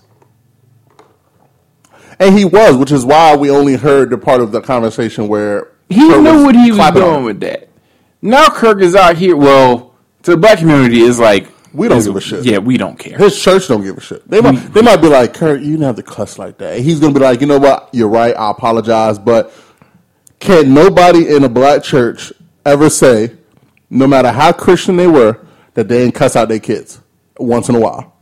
And 2.20 2.38
he 2.38 2.44
was, 2.44 2.76
which 2.76 2.92
is 2.92 3.04
why 3.04 3.36
we 3.36 3.50
only 3.50 3.74
heard 3.74 4.10
the 4.10 4.18
part 4.18 4.40
of 4.40 4.52
the 4.52 4.60
conversation 4.60 5.26
where 5.26 5.72
He 5.88 6.00
knew 6.06 6.44
what 6.44 6.54
he 6.54 6.70
was 6.70 6.90
doing 6.92 7.24
with 7.24 7.40
that. 7.40 7.67
Now 8.20 8.48
Kirk 8.48 8.80
is 8.80 8.94
out 8.94 9.16
here. 9.16 9.36
Well, 9.36 9.94
to 10.22 10.32
the 10.32 10.36
black 10.36 10.58
community, 10.58 11.00
is 11.00 11.18
like 11.20 11.48
We 11.72 11.88
don't 11.88 12.02
give 12.02 12.16
a 12.16 12.20
shit. 12.20 12.44
Yeah, 12.44 12.58
we 12.58 12.76
don't 12.76 12.98
care. 12.98 13.16
His 13.18 13.40
church 13.40 13.68
don't 13.68 13.82
give 13.82 13.96
a 13.96 14.00
shit. 14.00 14.28
They 14.28 14.40
might, 14.40 14.56
they 14.72 14.82
might 14.82 14.96
be 14.96 15.08
like, 15.08 15.34
Kirk, 15.34 15.60
you 15.60 15.72
didn't 15.72 15.82
have 15.82 15.96
to 15.96 16.02
cuss 16.02 16.38
like 16.38 16.58
that. 16.58 16.76
And 16.76 16.84
he's 16.84 17.00
gonna 17.00 17.14
be 17.14 17.20
like, 17.20 17.40
you 17.40 17.46
know 17.46 17.58
what? 17.58 17.90
You're 17.92 18.08
right. 18.08 18.34
I 18.36 18.50
apologize, 18.50 19.18
but 19.18 19.52
can 20.40 20.72
nobody 20.72 21.34
in 21.34 21.44
a 21.44 21.48
black 21.48 21.82
church 21.82 22.32
ever 22.64 22.88
say, 22.90 23.36
no 23.90 24.06
matter 24.06 24.30
how 24.30 24.52
Christian 24.52 24.96
they 24.96 25.06
were, 25.06 25.44
that 25.74 25.88
they 25.88 25.98
didn't 25.98 26.14
cuss 26.14 26.36
out 26.36 26.48
their 26.48 26.58
kids 26.58 27.00
once 27.38 27.68
in 27.68 27.74
a 27.74 27.80
while? 27.80 28.16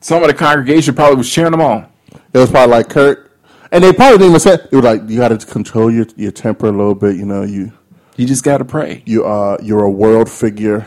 Some 0.00 0.22
of 0.22 0.28
the 0.28 0.34
congregation 0.34 0.94
probably 0.94 1.16
was 1.16 1.30
cheering 1.30 1.52
them 1.52 1.60
on. 1.60 1.90
It 2.32 2.38
was 2.38 2.50
probably 2.50 2.76
like 2.76 2.88
Kirk, 2.88 3.38
and 3.72 3.82
they 3.82 3.92
probably 3.92 4.18
didn't 4.18 4.30
even 4.30 4.40
say. 4.40 4.58
They 4.70 4.76
were 4.76 4.82
like, 4.82 5.08
you 5.08 5.18
got 5.18 5.28
to 5.28 5.44
control 5.44 5.90
your 5.90 6.06
your 6.16 6.30
temper 6.30 6.66
a 6.66 6.70
little 6.70 6.94
bit. 6.94 7.16
You 7.16 7.24
know, 7.24 7.42
you 7.42 7.72
You 8.18 8.26
just 8.26 8.44
got 8.44 8.58
to 8.58 8.64
pray. 8.64 9.02
you 9.06 9.24
uh 9.24 9.58
you're 9.62 9.84
a 9.84 9.90
world 9.90 10.28
figure. 10.28 10.86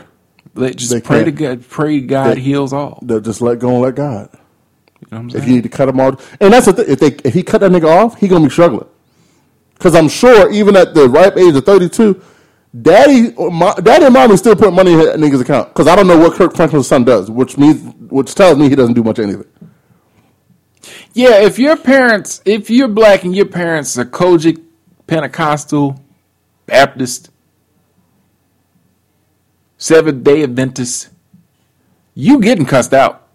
Just 0.54 0.90
They 0.92 1.00
pray 1.00 1.24
to 1.24 1.32
God. 1.32 1.66
Pray 1.68 2.00
God 2.00 2.36
they- 2.36 2.40
heals 2.40 2.72
all. 2.72 3.02
Just 3.06 3.40
let 3.40 3.58
go 3.58 3.70
and 3.70 3.80
let 3.80 3.94
God. 3.94 4.28
You 5.00 5.08
know 5.10 5.24
what 5.24 5.34
I'm 5.34 5.40
If 5.40 5.48
you 5.48 5.54
need 5.54 5.62
to 5.62 5.68
cut 5.68 5.88
him 5.88 5.98
off, 5.98 6.36
and 6.40 6.52
that's 6.52 6.66
the 6.66 6.74
thing. 6.74 6.84
If 6.88 7.00
they 7.00 7.16
if 7.24 7.34
he 7.34 7.42
cut 7.42 7.62
that 7.62 7.72
nigga 7.72 7.88
off, 7.88 8.20
he 8.20 8.28
gonna 8.28 8.44
be 8.44 8.50
struggling. 8.50 8.86
Because 9.74 9.94
I'm 9.94 10.08
sure 10.08 10.50
even 10.52 10.76
at 10.76 10.94
the 10.94 11.08
ripe 11.08 11.36
age 11.36 11.56
of 11.56 11.64
32, 11.64 12.22
daddy, 12.82 13.32
my, 13.32 13.74
daddy 13.82 14.04
and 14.04 14.14
mommy 14.14 14.36
still 14.36 14.54
put 14.54 14.72
money 14.72 14.92
in 14.92 14.98
that 15.00 15.18
nigga's 15.18 15.40
account. 15.40 15.70
Because 15.70 15.88
I 15.88 15.96
don't 15.96 16.06
know 16.06 16.18
what 16.18 16.34
Kirk 16.34 16.54
Franklin's 16.54 16.86
son 16.86 17.02
does, 17.02 17.30
which 17.30 17.58
means 17.58 17.82
which 18.10 18.34
tells 18.34 18.58
me 18.58 18.68
he 18.68 18.76
doesn't 18.76 18.94
do 18.94 19.02
much 19.02 19.18
of 19.18 19.24
anything. 19.24 19.46
Yeah, 21.14 21.40
if 21.40 21.58
your 21.58 21.76
parents, 21.76 22.42
if 22.44 22.70
you're 22.70 22.88
black 22.88 23.24
and 23.24 23.34
your 23.34 23.46
parents 23.46 23.98
are 23.98 24.04
COGIC, 24.04 24.62
Pentecostal, 25.06 26.00
Baptist, 26.66 27.30
Seventh 29.78 30.24
Day 30.24 30.42
Adventist, 30.42 31.08
you 32.14 32.40
getting 32.40 32.66
cussed 32.66 32.94
out. 32.94 33.26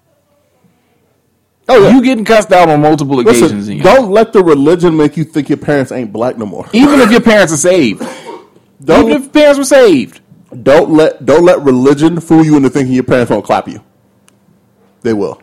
Oh 1.69 1.83
yeah. 1.83 1.95
You 1.95 2.01
getting 2.03 2.25
cussed 2.25 2.51
out 2.53 2.69
on 2.69 2.81
multiple 2.81 3.19
occasions. 3.19 3.51
Listen, 3.67 3.77
life. 3.77 3.83
don't 3.83 4.11
let 4.11 4.33
the 4.33 4.43
religion 4.43 4.95
make 4.95 5.17
you 5.17 5.23
think 5.25 5.49
your 5.49 5.57
parents 5.57 5.91
ain't 5.91 6.13
black 6.13 6.37
no 6.37 6.45
more. 6.45 6.67
Even 6.73 6.99
if 7.01 7.11
your 7.11 7.21
parents 7.21 7.53
are 7.53 7.57
saved. 7.57 8.01
Don't 8.83 9.09
Even 9.09 9.23
if 9.23 9.33
parents 9.33 9.57
were 9.57 9.65
saved. 9.65 10.21
don't 10.63 10.91
let 10.91 11.25
don't 11.25 11.43
let 11.43 11.61
religion 11.61 12.19
fool 12.21 12.45
you 12.45 12.55
into 12.57 12.69
thinking 12.69 12.93
your 12.93 13.03
parents 13.03 13.31
won't 13.31 13.43
clap 13.43 13.67
you. 13.67 13.83
They 15.01 15.13
will. 15.13 15.41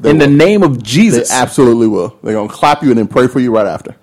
They 0.00 0.10
In 0.10 0.18
the 0.18 0.26
name 0.26 0.62
of 0.64 0.78
They 0.78 0.82
Jesus. 0.82 1.32
absolutely 1.32 1.86
will. 1.88 2.18
They're 2.22 2.34
gonna 2.34 2.48
clap 2.48 2.82
you 2.82 2.90
and 2.90 2.98
then 2.98 3.08
pray 3.08 3.28
for 3.28 3.40
you 3.40 3.52
right 3.54 3.66
after. 3.66 3.96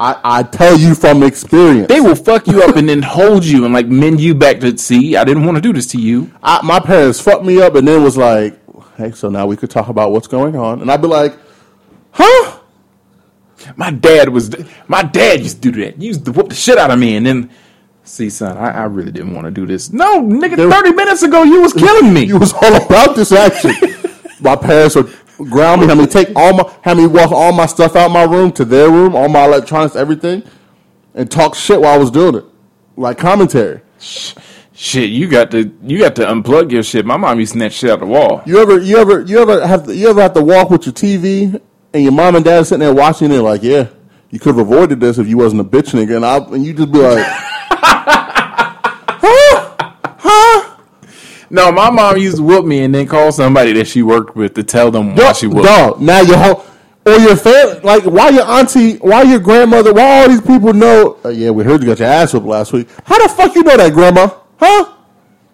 I, 0.00 0.18
I 0.24 0.42
tell 0.44 0.78
you 0.78 0.94
from 0.94 1.22
experience. 1.22 1.88
They 1.88 2.00
will 2.00 2.14
fuck 2.14 2.46
you 2.46 2.62
up 2.62 2.76
and 2.76 2.88
then 2.88 3.02
hold 3.02 3.44
you 3.44 3.66
and 3.66 3.74
like 3.74 3.86
mend 3.86 4.18
you 4.18 4.34
back 4.34 4.60
to 4.60 4.76
see. 4.78 5.14
I 5.14 5.24
didn't 5.24 5.44
want 5.44 5.56
to 5.56 5.60
do 5.60 5.74
this 5.74 5.86
to 5.88 6.00
you. 6.00 6.32
I, 6.42 6.60
my 6.64 6.80
parents 6.80 7.20
fucked 7.20 7.44
me 7.44 7.60
up 7.60 7.74
and 7.74 7.86
then 7.86 8.02
was 8.02 8.16
like, 8.16 8.58
"Hey, 8.96 9.10
so 9.12 9.28
now 9.28 9.46
we 9.46 9.56
could 9.58 9.68
talk 9.70 9.88
about 9.88 10.10
what's 10.10 10.26
going 10.26 10.56
on." 10.56 10.80
And 10.80 10.90
I'd 10.90 11.02
be 11.02 11.06
like, 11.08 11.36
"Huh? 12.12 12.60
My 13.76 13.90
dad 13.90 14.30
was 14.30 14.50
my 14.88 15.02
dad 15.02 15.40
used 15.40 15.62
to 15.62 15.70
do 15.70 15.84
that. 15.84 15.96
He 15.98 16.06
used 16.06 16.24
to 16.24 16.32
whoop 16.32 16.48
the 16.48 16.54
shit 16.54 16.78
out 16.78 16.90
of 16.90 16.98
me 16.98 17.16
and 17.16 17.26
then 17.26 17.50
see 18.02 18.30
son, 18.30 18.56
I, 18.56 18.70
I 18.70 18.84
really 18.84 19.12
didn't 19.12 19.34
want 19.34 19.44
to 19.44 19.50
do 19.50 19.66
this. 19.66 19.92
No, 19.92 20.22
nigga, 20.22 20.56
There- 20.56 20.70
thirty 20.70 20.92
minutes 20.94 21.22
ago 21.22 21.42
you 21.42 21.60
was 21.60 21.74
killing 21.74 22.14
me. 22.14 22.24
You 22.24 22.38
was 22.38 22.54
all 22.54 22.74
about 22.74 23.16
this 23.16 23.32
action." 23.32 23.72
my 24.40 24.56
parents 24.56 24.96
would 24.96 25.14
ground 25.48 25.80
me, 25.80 25.86
have 25.88 25.98
me 25.98 26.06
take 26.06 26.28
all 26.36 26.54
my, 26.54 26.74
have 26.82 26.96
me 26.96 27.06
walk 27.06 27.32
all 27.32 27.52
my 27.52 27.66
stuff 27.66 27.96
out 27.96 28.10
my 28.10 28.24
room 28.24 28.52
to 28.52 28.64
their 28.64 28.90
room, 28.90 29.14
all 29.14 29.28
my 29.28 29.44
electronics, 29.44 29.96
everything, 29.96 30.42
and 31.14 31.30
talk 31.30 31.54
shit 31.54 31.80
while 31.80 31.94
I 31.94 31.98
was 31.98 32.10
doing 32.10 32.36
it, 32.36 32.44
like 32.96 33.18
commentary. 33.18 33.80
shit, 34.72 35.10
you 35.10 35.28
got 35.28 35.50
to 35.52 35.72
you 35.82 35.98
got 35.98 36.16
to 36.16 36.22
unplug 36.22 36.70
your 36.70 36.82
shit. 36.82 37.04
My 37.04 37.16
mom 37.16 37.38
used 37.38 37.52
to 37.52 37.58
snatch 37.58 37.74
shit 37.74 37.90
out 37.90 38.00
the 38.00 38.06
wall. 38.06 38.42
You 38.46 38.60
ever, 38.60 38.80
you 38.80 38.96
ever, 38.98 39.20
you 39.22 39.40
ever 39.40 39.66
have 39.66 39.86
to, 39.86 39.94
you 39.94 40.08
ever 40.08 40.22
have 40.22 40.34
to 40.34 40.42
walk 40.42 40.70
with 40.70 40.86
your 40.86 40.94
TV 40.94 41.60
and 41.92 42.02
your 42.02 42.12
mom 42.12 42.36
and 42.36 42.44
dad 42.44 42.64
sitting 42.66 42.80
there 42.80 42.94
watching 42.94 43.30
it, 43.32 43.40
like, 43.40 43.62
yeah, 43.62 43.88
you 44.30 44.38
could 44.38 44.56
have 44.56 44.66
avoided 44.66 45.00
this 45.00 45.18
if 45.18 45.26
you 45.26 45.36
wasn't 45.36 45.60
a 45.60 45.64
bitch 45.64 45.92
nigga, 45.92 46.16
and 46.16 46.24
I, 46.24 46.36
and 46.36 46.64
you 46.64 46.72
just 46.72 46.92
be 46.92 46.98
like, 46.98 47.26
No, 51.50 51.72
my 51.72 51.90
mom 51.90 52.16
used 52.16 52.36
to 52.36 52.42
whoop 52.42 52.64
me 52.64 52.84
and 52.84 52.94
then 52.94 53.06
call 53.06 53.32
somebody 53.32 53.72
that 53.74 53.88
she 53.88 54.02
worked 54.02 54.36
with 54.36 54.54
to 54.54 54.62
tell 54.62 54.90
them 54.92 55.16
why 55.16 55.32
she 55.32 55.48
whooped. 55.48 55.64
dog, 55.66 56.00
now 56.00 56.20
your 56.20 56.36
whole, 56.36 56.64
or 57.04 57.14
your 57.14 57.34
family, 57.36 57.80
like, 57.80 58.04
why 58.04 58.28
your 58.28 58.44
auntie, 58.44 58.96
why 58.98 59.22
your 59.22 59.40
grandmother, 59.40 59.92
why 59.92 60.22
all 60.22 60.28
these 60.28 60.40
people 60.40 60.72
know? 60.72 61.18
Uh, 61.24 61.30
yeah, 61.30 61.50
we 61.50 61.64
heard 61.64 61.82
you 61.82 61.88
got 61.88 61.98
your 61.98 62.08
ass 62.08 62.32
whooped 62.32 62.46
last 62.46 62.72
week. 62.72 62.88
How 63.04 63.18
the 63.20 63.28
fuck 63.28 63.54
you 63.56 63.64
know 63.64 63.76
that, 63.76 63.92
grandma? 63.92 64.30
Huh? 64.58 64.94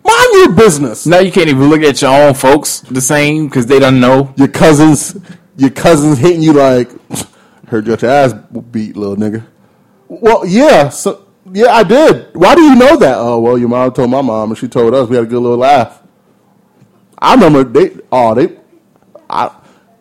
Mind 0.05 0.29
your 0.35 0.53
business. 0.53 1.07
Now 1.07 1.19
you 1.21 1.33
can't 1.33 1.49
even 1.49 1.69
look 1.69 1.83
at 1.83 2.01
your 2.03 2.11
own 2.11 2.35
folks 2.35 2.81
the 2.81 3.01
same 3.01 3.47
because 3.47 3.67
they 3.67 3.79
don't 3.79 3.99
know. 3.99 4.33
Your 4.37 4.49
cousins, 4.49 5.19
your 5.57 5.71
cousins 5.71 6.19
hitting 6.19 6.43
you 6.43 6.53
like, 6.53 6.91
heard 7.69 7.87
you 7.87 7.93
got 7.93 8.03
your 8.03 8.11
ass 8.11 8.35
beat, 8.71 8.97
little 8.97 9.17
nigga. 9.17 9.45
Well, 10.09 10.47
yeah, 10.47 10.91
so 10.91 11.26
Yeah, 11.53 11.73
I 11.75 11.85
did. 11.85 12.35
Why 12.35 12.55
do 12.55 12.63
you 12.63 12.77
know 12.77 12.97
that? 12.99 13.19
Oh, 13.19 13.41
well, 13.41 13.59
your 13.59 13.69
mom 13.69 13.93
told 13.93 14.11
my 14.11 14.23
mom, 14.23 14.51
and 14.51 14.59
she 14.59 14.69
told 14.69 14.95
us. 14.95 15.09
We 15.09 15.17
had 15.17 15.27
a 15.27 15.29
good 15.29 15.41
little 15.41 15.59
laugh. 15.59 16.03
I 17.19 17.35
remember 17.35 17.65
they. 17.65 17.99
Oh, 18.13 18.35
they. 18.35 18.57
I. 19.31 19.55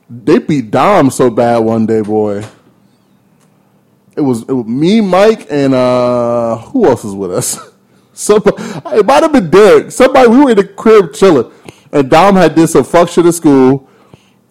They 0.10 0.40
beat 0.40 0.72
Dom 0.72 1.12
so 1.12 1.30
bad 1.32 1.60
one 1.60 1.86
day, 1.86 2.02
boy. 2.02 2.44
It 4.16 4.22
was, 4.22 4.44
it 4.44 4.54
was 4.54 4.66
me, 4.68 5.02
Mike, 5.02 5.48
and 5.52 5.74
uh 5.74 6.58
who 6.58 6.86
else 6.88 7.04
was 7.04 7.16
with 7.16 7.34
us? 7.34 7.60
Somebody, 8.14 8.58
it 8.98 9.06
might 9.06 9.24
have 9.24 9.34
been 9.34 9.50
Derek. 9.50 9.92
Somebody. 9.92 10.30
We 10.30 10.40
were 10.40 10.52
in 10.52 10.58
the 10.58 10.68
crib 10.68 11.14
chilling, 11.14 11.52
and 11.92 12.10
Dom 12.10 12.36
had 12.36 12.56
did 12.56 12.68
some 12.68 12.86
fuck 12.86 13.10
shit 13.10 13.26
at 13.26 13.34
school. 13.36 13.90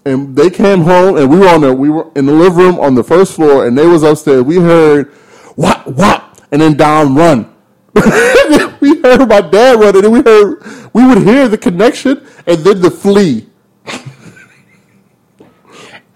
And 0.07 0.37
they 0.37 0.51
came 0.51 0.83
home, 0.83 1.17
and 1.17 1.31
we 1.31 1.39
were 1.39 1.49
on 1.49 1.63
the 1.63 1.75
we 1.75 1.91
were 1.91 2.11
in 2.17 2.27
the 2.27 2.33
living 2.33 2.59
room 2.59 2.81
on 2.81 2.95
the 2.95 3.05
first 3.05 3.35
floor, 3.35 3.67
and 3.67 3.79
they 3.79 3.87
was 3.87 4.03
upstairs. 4.03 4.43
We 4.43 4.57
heard 4.57 5.13
what 5.57 5.87
what, 5.87 6.34
and 6.53 6.61
then 6.61 6.77
Dom 6.77 7.17
run. 7.17 7.55
we 7.95 9.01
heard 9.01 9.29
my 9.29 9.41
dad 9.41 9.81
run, 9.81 9.95
and 9.95 10.05
then 10.05 10.11
we 10.13 10.23
heard 10.23 10.63
we 10.93 11.07
would 11.07 11.19
hear 11.19 11.49
the 11.49 11.59
connection, 11.59 12.27
and 12.47 12.59
then 12.59 12.81
the 12.81 12.91
flee. 12.91 13.49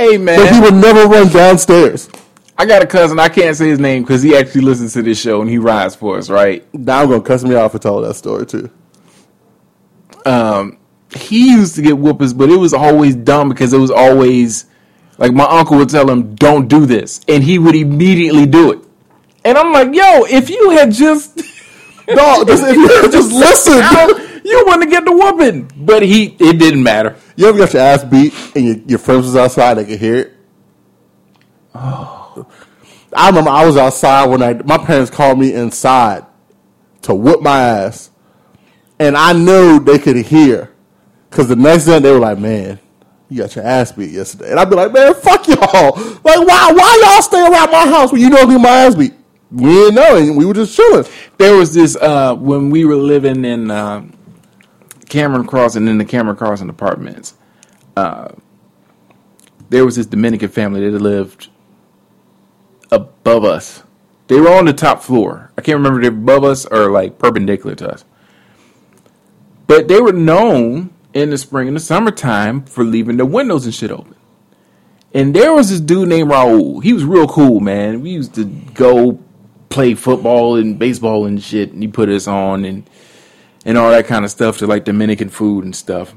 Hey 0.01 0.17
But 0.17 0.53
he 0.53 0.61
would 0.61 0.75
never 0.75 1.09
run 1.09 1.27
downstairs. 1.27 2.09
I 2.57 2.67
got 2.67 2.83
a 2.83 2.87
cousin. 2.87 3.19
I 3.19 3.29
can't 3.29 3.57
say 3.57 3.69
his 3.69 3.81
name 3.81 4.03
because 4.03 4.23
he 4.23 4.37
actually 4.37 4.61
listens 4.61 4.93
to 4.95 5.03
this 5.03 5.21
show 5.21 5.41
and 5.41 5.51
he 5.51 5.59
rides 5.59 5.97
for 5.97 6.19
us, 6.19 6.31
right? 6.31 6.65
Now 6.75 7.03
I'm 7.03 7.09
gonna 7.09 7.21
cuss 7.23 7.43
me 7.45 7.57
out 7.57 7.73
for 7.73 7.79
telling 7.81 8.07
that 8.07 8.15
story 8.15 8.47
too. 8.47 8.71
Um, 10.25 10.79
he 11.15 11.53
used 11.53 11.77
to 11.77 11.83
get 11.83 11.99
whoopings, 11.99 12.35
but 12.35 12.51
it 12.51 12.57
was 12.57 12.75
always 12.75 13.17
dumb 13.17 13.49
because 13.49 13.73
it 13.73 13.79
was 13.79 13.91
always 13.91 14.67
like 15.19 15.33
my 15.33 15.45
uncle 15.45 15.79
would 15.79 15.89
tell 15.89 16.09
him, 16.11 16.35
"Don't 16.35 16.69
do 16.69 16.85
this," 16.85 17.21
and 17.29 17.43
he 17.43 17.59
would 17.59 17.75
immediately 17.75 18.47
do 18.47 18.73
it. 18.73 18.81
And 19.49 19.57
I'm 19.57 19.73
like, 19.73 19.95
"Yo, 19.95 20.25
if 20.25 20.51
you 20.51 20.71
had 20.71 20.93
just 20.93 21.37
No, 22.09 22.45
just, 22.45 22.63
if 22.67 22.77
you 22.77 23.11
just 23.11 23.33
listen. 23.33 23.83
you 24.45 24.63
wouldn't 24.67 24.91
get 24.91 25.07
the 25.07 25.13
whooping." 25.13 25.73
But 25.75 26.03
he, 26.03 26.37
it 26.39 26.59
didn't 26.59 26.83
matter. 26.83 27.17
You 27.35 27.47
ever 27.47 27.57
got 27.57 27.73
your 27.73 27.81
ass 27.83 28.05
beat 28.05 28.35
and 28.55 28.67
your, 28.67 28.77
your 28.87 28.99
friends 28.99 29.25
was 29.25 29.37
outside, 29.37 29.75
they 29.79 29.87
could 29.87 29.99
hear 29.99 30.17
it? 30.17 30.35
I 31.75 33.29
remember 33.29 33.49
I 33.49 33.65
was 33.65 33.79
outside 33.79 34.27
when 34.27 34.43
I, 34.43 34.53
my 34.53 34.77
parents 34.77 35.11
called 35.11 35.39
me 35.39 35.55
inside 35.55 36.27
to 37.03 37.15
whoop 37.15 37.41
my 37.41 37.59
ass. 37.59 38.11
And 38.99 39.17
I 39.17 39.33
knew 39.33 39.81
they 39.81 39.99
could 39.99 40.17
hear. 40.17 40.73
Because 41.31 41.49
the 41.49 41.57
next 41.57 41.87
day 41.87 42.01
they 42.01 42.13
were 42.13 42.19
like, 42.19 42.39
man, 42.39 42.79
you 43.31 43.39
got 43.39 43.57
your 43.57 43.65
ass 43.65 43.93
beat 43.93 44.11
yesterday. 44.11 44.51
And 44.51 44.61
I'd 44.61 44.69
be 44.69 44.77
like, 44.77 44.93
man, 44.93 45.15
fuck 45.15 45.47
y'all. 45.49 45.97
Like, 45.97 46.47
why, 46.47 46.73
why 46.75 47.01
y'all 47.03 47.23
stay 47.23 47.41
around 47.41 47.71
my 47.71 47.87
house 47.87 48.13
when 48.13 48.21
you 48.21 48.29
know 48.29 48.39
I 48.39 48.47
get 48.47 48.61
my 48.61 48.69
ass 48.69 48.95
beat? 48.95 49.15
We 49.51 49.65
didn't 49.65 49.95
know, 49.95 50.17
and 50.17 50.37
we 50.37 50.45
were 50.45 50.55
just 50.55 50.77
chilling. 50.77 51.05
There 51.39 51.57
was 51.57 51.73
this 51.73 51.97
uh, 51.97 52.35
when 52.35 52.71
we 52.71 52.85
were 52.85 52.97
living 52.97 53.45
in 53.45 53.71
uh, 53.71 54.05
Cameron 55.09 55.47
Crossing 55.47 55.89
in 55.89 55.99
the 55.99 56.05
Cameron 56.05 56.37
Crossing 56.37 56.69
apartments. 56.69 57.35
Uh, 57.97 58.29
there 59.71 59.85
was 59.85 59.97
this 59.97 60.07
Dominican 60.07 60.49
family 60.49 60.89
that 60.89 60.99
lived 60.99 61.49
above 62.91 63.45
us. 63.45 63.83
They 64.29 64.41
were 64.41 64.53
on 64.53 64.67
the 64.67 64.73
top 64.75 65.03
floor. 65.03 65.51
I 65.57 65.63
can't 65.63 65.77
remember 65.77 66.03
if 66.03 66.09
above 66.09 66.45
us 66.45 66.67
or 66.67 66.91
like 66.91 67.19
perpendicular 67.19 67.75
to 67.77 67.93
us. 67.93 68.05
But 69.67 69.89
they 69.89 70.01
were 70.01 70.13
known 70.13 70.91
in 71.15 71.31
the 71.31 71.39
spring 71.39 71.69
and 71.69 71.77
the 71.77 71.81
summertime 71.81 72.65
for 72.65 72.85
leaving 72.85 73.17
the 73.17 73.27
windows 73.27 73.65
and 73.65 73.75
shit 73.75 73.91
open. 73.91 74.15
And 75.15 75.35
there 75.35 75.55
was 75.55 75.71
this 75.71 75.81
dude 75.81 76.09
named 76.09 76.31
Raul. 76.31 76.83
He 76.83 76.93
was 76.93 77.05
real 77.05 77.27
cool, 77.27 77.61
man. 77.61 78.03
We 78.03 78.11
used 78.11 78.35
to 78.35 78.45
go 78.45 79.19
play 79.69 79.95
football 79.95 80.57
and 80.57 80.79
baseball 80.79 81.27
and 81.27 81.43
shit, 81.43 81.73
and 81.73 81.83
he 81.83 81.89
put 81.89 82.09
us 82.09 82.27
on 82.27 82.65
and 82.65 82.89
and 83.65 83.77
all 83.77 83.91
that 83.91 84.07
kind 84.07 84.25
of 84.25 84.31
stuff 84.31 84.59
to 84.59 84.67
like 84.67 84.85
Dominican 84.85 85.29
food 85.29 85.65
and 85.65 85.75
stuff. 85.75 86.15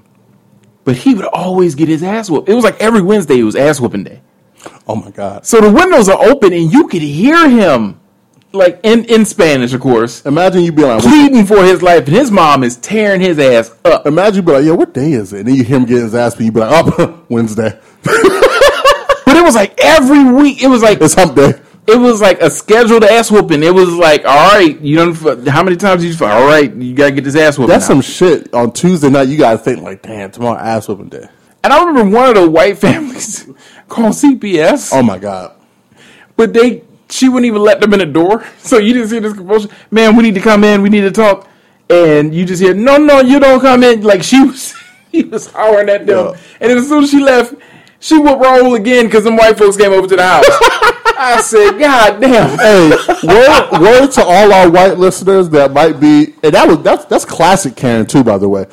But 0.83 0.95
he 0.97 1.13
would 1.13 1.25
always 1.25 1.75
get 1.75 1.87
his 1.87 2.01
ass 2.03 2.29
whooped. 2.29 2.49
It 2.49 2.53
was 2.55 2.63
like 2.63 2.79
every 2.81 3.01
Wednesday 3.01 3.39
it 3.39 3.43
was 3.43 3.55
ass 3.55 3.79
whooping 3.79 4.03
day. 4.03 4.21
Oh 4.87 4.95
my 4.95 5.11
God. 5.11 5.45
So 5.45 5.59
the 5.59 5.71
windows 5.71 6.07
are 6.09 6.19
open 6.23 6.53
and 6.53 6.71
you 6.71 6.87
could 6.87 7.01
hear 7.01 7.49
him, 7.49 7.99
like 8.51 8.79
in 8.83 9.05
in 9.05 9.25
Spanish, 9.25 9.73
of 9.73 9.81
course, 9.81 10.25
Imagine 10.25 10.63
you 10.63 10.71
be 10.71 10.83
like, 10.83 11.01
pleading 11.01 11.45
for 11.45 11.63
his 11.63 11.81
life, 11.81 12.07
and 12.07 12.15
his 12.15 12.31
mom 12.31 12.63
is 12.63 12.77
tearing 12.77 13.21
his 13.21 13.37
ass 13.39 13.75
up. 13.85 14.05
Imagine 14.05 14.37
you 14.37 14.41
be 14.43 14.51
like, 14.51 14.65
yo, 14.65 14.75
what 14.75 14.93
day 14.93 15.11
is 15.13 15.33
it? 15.33 15.39
And 15.39 15.47
then 15.49 15.55
you 15.55 15.63
hear 15.63 15.77
him 15.77 15.85
getting 15.85 16.03
his 16.03 16.15
ass 16.15 16.35
beat. 16.35 16.45
You 16.45 16.51
be 16.51 16.59
like, 16.61 16.93
oh, 16.99 17.23
Wednesday. 17.29 17.79
But 19.23 19.37
it 19.37 19.43
was 19.43 19.55
like 19.55 19.79
every 19.79 20.25
week. 20.29 20.61
It 20.61 20.67
was 20.67 20.81
like 20.83 20.99
It's 20.99 21.13
hump 21.13 21.35
day. 21.35 21.53
It 21.87 21.97
was 21.99 22.21
like 22.21 22.41
a 22.41 22.49
scheduled 22.49 23.03
ass 23.03 23.31
whooping. 23.31 23.63
It 23.63 23.73
was 23.73 23.89
like, 23.93 24.23
all 24.25 24.51
right, 24.53 24.79
you 24.79 24.95
don't. 24.95 25.47
How 25.47 25.63
many 25.63 25.75
times 25.75 26.03
you? 26.05 26.25
All 26.25 26.45
right, 26.45 26.73
you 26.73 26.93
gotta 26.93 27.11
get 27.11 27.23
this 27.23 27.35
ass 27.35 27.57
whooping. 27.57 27.69
That's 27.69 27.89
now. 27.89 27.95
some 27.95 28.01
shit. 28.01 28.53
On 28.53 28.71
Tuesday 28.71 29.09
night, 29.09 29.27
you 29.27 29.37
gotta 29.37 29.57
think 29.57 29.81
like, 29.81 30.01
damn, 30.01 30.31
tomorrow 30.31 30.59
ass 30.59 30.87
whooping 30.87 31.09
day. 31.09 31.27
And 31.63 31.71
I 31.73 31.83
remember 31.83 32.15
one 32.17 32.29
of 32.29 32.35
the 32.35 32.49
white 32.49 32.77
families 32.85 33.45
called 33.87 34.13
CPS, 34.13 34.91
Oh 34.93 35.03
my 35.03 35.17
god. 35.19 35.55
but 36.35 36.53
they 36.53 36.83
she 37.09 37.27
wouldn't 37.27 37.45
even 37.45 37.61
let 37.61 37.81
them 37.81 37.93
in 37.93 37.99
the 37.99 38.05
door. 38.05 38.45
So 38.59 38.77
you 38.77 38.93
didn't 38.93 39.09
see 39.09 39.19
this 39.19 39.33
commotion. 39.33 39.69
Man, 39.89 40.15
we 40.15 40.23
need 40.23 40.35
to 40.35 40.41
come 40.41 40.63
in. 40.63 40.81
We 40.81 40.89
need 40.89 41.01
to 41.01 41.11
talk. 41.11 41.47
And 41.89 42.33
you 42.33 42.45
just 42.45 42.61
hear, 42.61 42.73
no, 42.73 42.95
no, 42.97 43.19
you 43.19 43.37
don't 43.37 43.59
come 43.59 43.83
in. 43.83 44.01
Like 44.01 44.23
she 44.23 44.41
was, 44.45 44.73
he 45.11 45.23
was 45.23 45.47
hollering 45.51 45.89
at 45.89 46.05
them. 46.05 46.27
Yeah. 46.27 46.39
And 46.61 46.69
then 46.69 46.77
as 46.77 46.87
soon 46.87 47.03
as 47.03 47.11
she 47.11 47.19
left, 47.21 47.53
she 47.99 48.17
whooped 48.17 48.41
Raul 48.41 48.77
again 48.79 49.05
because 49.05 49.25
them 49.25 49.35
white 49.35 49.57
folks 49.57 49.75
came 49.75 49.91
over 49.91 50.07
to 50.07 50.15
the 50.15 50.23
house. 50.25 50.45
I 51.21 51.41
said, 51.41 51.77
God 51.79 52.19
damn. 52.21 52.57
Hey, 52.57 52.89
word, 53.23 53.81
word 53.81 54.07
to 54.13 54.23
all 54.23 54.53
our 54.53 54.69
white 54.71 54.97
listeners 54.97 55.49
that 55.49 55.71
might 55.71 55.99
be, 55.99 56.33
and 56.43 56.53
that 56.53 56.67
was 56.67 56.81
that's 56.83 57.05
that's 57.05 57.25
classic 57.25 57.75
Karen 57.75 58.05
too, 58.07 58.23
by 58.23 58.37
the 58.39 58.49
way. 58.49 58.65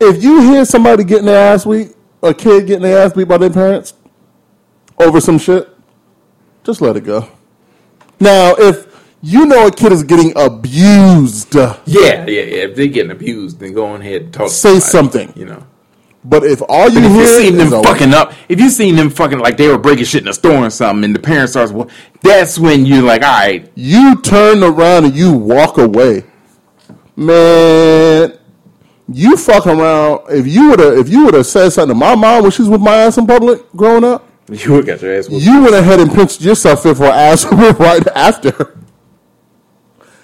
If 0.00 0.22
you 0.22 0.40
hear 0.42 0.64
somebody 0.64 1.04
getting 1.04 1.26
their 1.26 1.54
ass 1.54 1.64
beat, 1.64 1.94
a 2.22 2.34
kid 2.34 2.66
getting 2.66 2.82
their 2.82 2.98
ass 3.04 3.12
beat 3.12 3.28
by 3.28 3.38
their 3.38 3.50
parents 3.50 3.94
over 4.98 5.20
some 5.20 5.38
shit, 5.38 5.68
just 6.64 6.80
let 6.80 6.96
it 6.96 7.02
go. 7.04 7.28
Now, 8.20 8.54
if 8.58 8.86
you 9.22 9.46
know 9.46 9.66
a 9.68 9.70
kid 9.70 9.92
is 9.92 10.02
getting 10.02 10.32
abused, 10.36 11.54
Yeah, 11.54 11.76
yeah, 11.86 12.26
yeah. 12.26 12.64
If 12.66 12.76
they're 12.76 12.88
getting 12.88 13.12
abused, 13.12 13.60
then 13.60 13.72
go 13.72 13.86
on 13.86 14.00
ahead 14.02 14.22
and 14.22 14.34
talk. 14.34 14.48
to 14.48 14.54
Say 14.54 14.80
somebody, 14.80 14.80
something. 14.80 15.32
You 15.36 15.46
know. 15.46 15.66
But 16.24 16.42
if 16.44 16.62
all 16.68 16.88
you 16.88 17.00
If 17.00 17.12
hear 17.12 17.20
you 17.20 17.26
seen 17.26 17.56
them 17.58 17.72
a- 17.72 17.82
fucking 17.82 18.14
up, 18.14 18.32
if 18.48 18.58
you 18.60 18.70
seen 18.70 18.96
them 18.96 19.10
fucking 19.10 19.38
like 19.38 19.56
they 19.56 19.68
were 19.68 19.78
breaking 19.78 20.04
shit 20.06 20.22
in 20.22 20.26
the 20.26 20.32
store 20.34 20.64
or 20.66 20.70
something, 20.70 21.04
and 21.04 21.14
the 21.14 21.18
parents 21.20 21.52
starts, 21.52 21.70
well, 21.72 21.88
that's 22.22 22.58
when 22.58 22.86
you're 22.86 23.02
like, 23.02 23.22
all 23.22 23.28
right, 23.30 23.70
you 23.74 24.20
turn 24.22 24.62
around 24.62 25.04
and 25.04 25.14
you 25.14 25.32
walk 25.32 25.78
away, 25.78 26.24
man. 27.16 28.38
You 29.12 29.36
fuck 29.36 29.66
around. 29.66 30.22
If 30.30 30.46
you 30.46 30.70
would 30.70 30.78
have, 30.80 30.96
if 30.96 31.08
you 31.10 31.26
would 31.26 31.34
have 31.34 31.44
said 31.46 31.68
something 31.70 31.94
to 31.94 31.98
my 31.98 32.14
mom 32.14 32.42
when 32.42 32.50
she 32.52 32.62
was 32.62 32.70
with 32.70 32.80
my 32.80 32.94
ass 32.96 33.18
in 33.18 33.26
public 33.26 33.60
growing 33.72 34.02
up, 34.02 34.26
you 34.50 34.72
would 34.72 34.86
got 34.86 35.02
your 35.02 35.14
ass 35.18 35.28
whooped. 35.28 35.44
you 35.44 35.62
went 35.62 35.74
ahead 35.74 36.00
and 36.00 36.10
pinched 36.10 36.40
yourself 36.40 36.86
in 36.86 36.94
for 36.94 37.04
an 37.04 37.10
ass 37.12 37.44
right 37.78 38.06
after. 38.16 38.78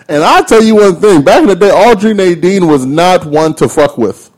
And 0.08 0.24
I'll 0.24 0.44
tell 0.44 0.62
you 0.64 0.76
one 0.76 0.96
thing: 0.96 1.22
back 1.22 1.42
in 1.42 1.48
the 1.48 1.56
day, 1.56 1.70
Audrey 1.70 2.14
Nadine 2.14 2.66
was 2.68 2.86
not 2.86 3.26
one 3.26 3.54
to 3.56 3.68
fuck 3.68 3.98
with. 3.98 4.29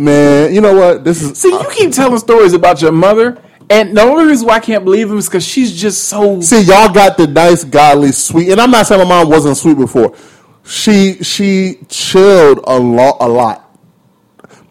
Man, 0.00 0.54
you 0.54 0.62
know 0.62 0.72
what? 0.74 1.04
This 1.04 1.20
is 1.20 1.38
See, 1.38 1.50
you 1.50 1.58
uh, 1.58 1.70
keep 1.70 1.92
telling 1.92 2.18
stories 2.18 2.54
about 2.54 2.80
your 2.80 2.90
mother, 2.90 3.36
and 3.68 3.94
the 3.94 4.00
only 4.00 4.24
reason 4.24 4.48
why 4.48 4.54
I 4.54 4.60
can't 4.60 4.82
believe 4.82 5.10
them 5.10 5.18
is 5.18 5.28
because 5.28 5.44
she's 5.44 5.78
just 5.78 6.04
so. 6.04 6.40
See, 6.40 6.62
y'all 6.62 6.90
got 6.90 7.18
the 7.18 7.26
nice, 7.26 7.64
godly, 7.64 8.12
sweet, 8.12 8.48
and 8.48 8.58
I'm 8.58 8.70
not 8.70 8.86
saying 8.86 9.02
my 9.02 9.06
mom 9.06 9.28
wasn't 9.28 9.58
sweet 9.58 9.76
before. 9.76 10.16
She 10.64 11.22
she 11.22 11.80
chilled 11.90 12.60
a 12.64 12.78
lot, 12.78 13.18
a 13.20 13.28
lot, 13.28 13.76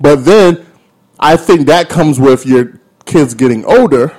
but 0.02 0.26
then 0.26 0.66
I 1.20 1.38
think 1.38 1.68
that 1.68 1.90
comes 1.90 2.20
with 2.20 2.48
your 2.48 2.82
kids 3.06 3.36
getting 3.36 3.64
older, 3.66 4.18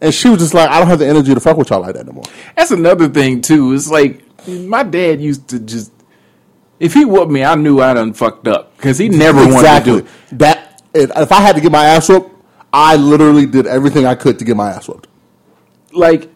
and 0.00 0.14
she 0.14 0.30
was 0.30 0.38
just 0.38 0.54
like, 0.54 0.70
I 0.70 0.78
don't 0.78 0.88
have 0.88 1.00
the 1.00 1.06
energy 1.06 1.34
to 1.34 1.40
fuck 1.40 1.58
with 1.58 1.68
y'all 1.68 1.82
like 1.82 1.96
that 1.96 2.06
anymore. 2.06 2.24
That's 2.56 2.70
another 2.70 3.08
thing 3.10 3.42
too. 3.42 3.74
It's 3.74 3.90
like 3.90 4.22
my 4.48 4.84
dad 4.84 5.20
used 5.20 5.48
to 5.48 5.60
just. 5.60 5.92
If 6.80 6.94
he 6.94 7.04
whooped 7.04 7.30
me, 7.32 7.44
I 7.44 7.54
knew 7.56 7.80
I 7.80 7.94
done 7.94 8.12
fucked 8.12 8.46
up 8.46 8.76
because 8.76 8.98
he 8.98 9.08
never 9.08 9.38
wanted 9.46 9.78
to 9.80 9.84
do 9.84 9.96
it. 9.98 10.06
that. 10.38 10.82
If 10.94 11.10
if 11.16 11.32
I 11.32 11.40
had 11.40 11.54
to 11.56 11.60
get 11.60 11.72
my 11.72 11.84
ass 11.84 12.08
whooped, 12.08 12.32
I 12.72 12.96
literally 12.96 13.46
did 13.46 13.66
everything 13.66 14.06
I 14.06 14.14
could 14.14 14.38
to 14.38 14.44
get 14.44 14.56
my 14.56 14.70
ass 14.70 14.88
whooped. 14.88 15.06
like 15.92 16.30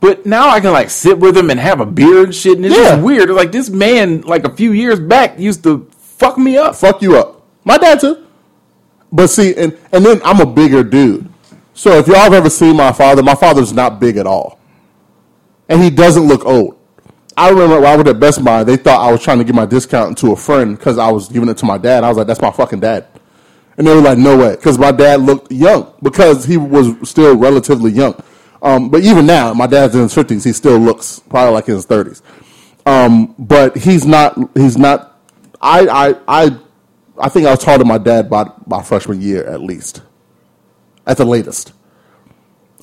but 0.00 0.24
now 0.24 0.48
I 0.48 0.60
can 0.60 0.72
like 0.72 0.90
sit 0.90 1.18
with 1.18 1.36
him 1.36 1.50
and 1.50 1.58
have 1.58 1.80
a 1.80 1.86
beer 1.86 2.22
and 2.22 2.32
shit 2.34 2.56
and 2.56 2.64
it's 2.64 2.76
Yeah. 2.76 2.90
just 2.94 3.02
weird. 3.02 3.30
Like 3.30 3.50
this 3.50 3.68
man 3.68 4.20
like 4.22 4.44
a 4.44 4.54
few 4.54 4.70
years 4.72 5.00
back 5.00 5.38
used 5.40 5.62
to 5.64 5.88
fuck 5.98 6.38
me 6.38 6.56
up. 6.56 6.76
fuck 6.76 7.02
you 7.02 7.16
up. 7.16 7.42
My 7.64 7.76
dad 7.78 7.98
too. 8.00 8.24
But 9.10 9.26
see, 9.28 9.54
and 9.56 9.76
and 9.92 10.06
then 10.06 10.20
I'm 10.24 10.40
a 10.40 10.46
bigger 10.46 10.84
dude. 10.84 11.28
So 11.74 11.98
if 11.98 12.06
y'all 12.06 12.16
have 12.16 12.32
ever 12.32 12.50
seen 12.50 12.76
my 12.76 12.92
father, 12.92 13.22
my 13.22 13.34
father's 13.34 13.72
not 13.72 13.98
big 14.00 14.16
at 14.16 14.26
all, 14.26 14.58
and 15.68 15.82
he 15.82 15.90
doesn't 15.90 16.24
look 16.28 16.44
old. 16.44 16.77
I 17.38 17.50
remember 17.50 17.76
when 17.76 17.86
I 17.86 17.94
was 17.96 18.04
at 18.08 18.18
Best 18.18 18.44
Buy, 18.44 18.64
they 18.64 18.76
thought 18.76 19.00
I 19.00 19.12
was 19.12 19.22
trying 19.22 19.38
to 19.38 19.44
give 19.44 19.54
my 19.54 19.64
discount 19.64 20.18
to 20.18 20.32
a 20.32 20.36
friend 20.36 20.76
because 20.76 20.98
I 20.98 21.08
was 21.12 21.28
giving 21.28 21.48
it 21.48 21.56
to 21.58 21.66
my 21.66 21.78
dad. 21.78 22.02
I 22.02 22.08
was 22.08 22.18
like, 22.18 22.26
"That's 22.26 22.42
my 22.42 22.50
fucking 22.50 22.80
dad," 22.80 23.06
and 23.76 23.86
they 23.86 23.94
were 23.94 24.00
like, 24.00 24.18
"No 24.18 24.36
way," 24.36 24.56
because 24.56 24.76
my 24.76 24.90
dad 24.90 25.20
looked 25.20 25.52
young 25.52 25.92
because 26.02 26.44
he 26.44 26.56
was 26.56 27.08
still 27.08 27.36
relatively 27.36 27.92
young. 27.92 28.16
Um, 28.60 28.88
but 28.88 29.04
even 29.04 29.24
now, 29.24 29.54
my 29.54 29.68
dad's 29.68 29.94
in 29.94 30.02
his 30.02 30.12
fifties. 30.12 30.42
He 30.42 30.52
still 30.52 30.78
looks 30.78 31.20
probably 31.28 31.54
like 31.54 31.68
in 31.68 31.76
his 31.76 31.84
thirties. 31.84 32.22
Um, 32.84 33.36
but 33.38 33.76
he's 33.76 34.04
not. 34.04 34.36
He's 34.54 34.76
not. 34.76 35.20
I 35.60 35.86
I 35.86 36.14
I 36.26 36.58
I 37.20 37.28
think 37.28 37.46
I 37.46 37.52
was 37.52 37.60
taller 37.60 37.78
than 37.78 37.86
my 37.86 37.98
dad 37.98 38.28
by 38.28 38.50
my 38.66 38.82
freshman 38.82 39.22
year 39.22 39.46
at 39.46 39.60
least, 39.60 40.02
at 41.06 41.18
the 41.18 41.24
latest. 41.24 41.72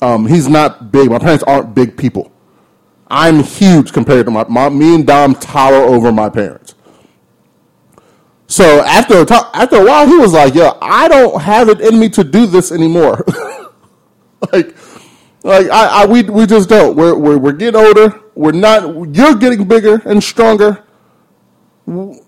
Um, 0.00 0.26
he's 0.26 0.48
not 0.48 0.90
big. 0.90 1.10
My 1.10 1.18
parents 1.18 1.44
aren't 1.44 1.74
big 1.74 1.98
people. 1.98 2.32
I'm 3.08 3.42
huge 3.42 3.92
compared 3.92 4.26
to 4.26 4.32
my, 4.32 4.44
my 4.48 4.68
me 4.70 4.94
and 4.96 5.06
Dom 5.06 5.34
tower 5.36 5.76
over 5.76 6.12
my 6.12 6.30
parents. 6.30 6.74
So 8.48 8.82
after 8.82 9.20
a 9.22 9.26
after 9.56 9.76
a 9.76 9.84
while, 9.86 10.06
he 10.06 10.16
was 10.18 10.32
like, 10.32 10.54
"Yo, 10.54 10.78
I 10.82 11.08
don't 11.08 11.40
have 11.42 11.68
it 11.68 11.80
in 11.80 11.98
me 12.00 12.08
to 12.10 12.24
do 12.24 12.46
this 12.46 12.72
anymore." 12.72 13.24
like, 14.52 14.76
like 15.44 15.68
I, 15.70 16.02
I 16.02 16.06
we 16.06 16.24
we 16.24 16.46
just 16.46 16.68
don't. 16.68 16.96
We're, 16.96 17.16
we're 17.16 17.38
we're 17.38 17.52
getting 17.52 17.80
older. 17.80 18.20
We're 18.34 18.52
not. 18.52 19.14
You're 19.14 19.36
getting 19.36 19.66
bigger 19.68 20.02
and 20.06 20.22
stronger. 20.22 20.84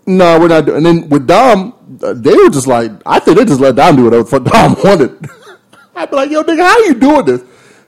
No, 0.07 0.39
we're 0.41 0.49
not 0.49 0.67
doing. 0.67 0.79
And 0.79 0.87
then 0.87 1.11
with 1.11 1.27
Dom, 1.27 1.75
uh, 2.03 2.15
they 2.15 2.35
were 2.35 2.51
just 2.51 2.67
like, 2.67 2.93
I 3.07 3.21
think 3.21 3.39
they 3.39 3.45
just 3.47 3.61
let 3.61 3.77
Dom 3.77 3.97
do 3.97 4.05
whatever 4.05 4.39
Dom 4.41 4.77
wanted. 4.85 5.29
I'd 5.97 6.11
be 6.11 6.17
like, 6.17 6.31
Yo, 6.31 6.43
nigga, 6.45 6.63
how 6.63 6.79
you 6.81 6.95
doing 6.95 7.27
this? 7.27 7.43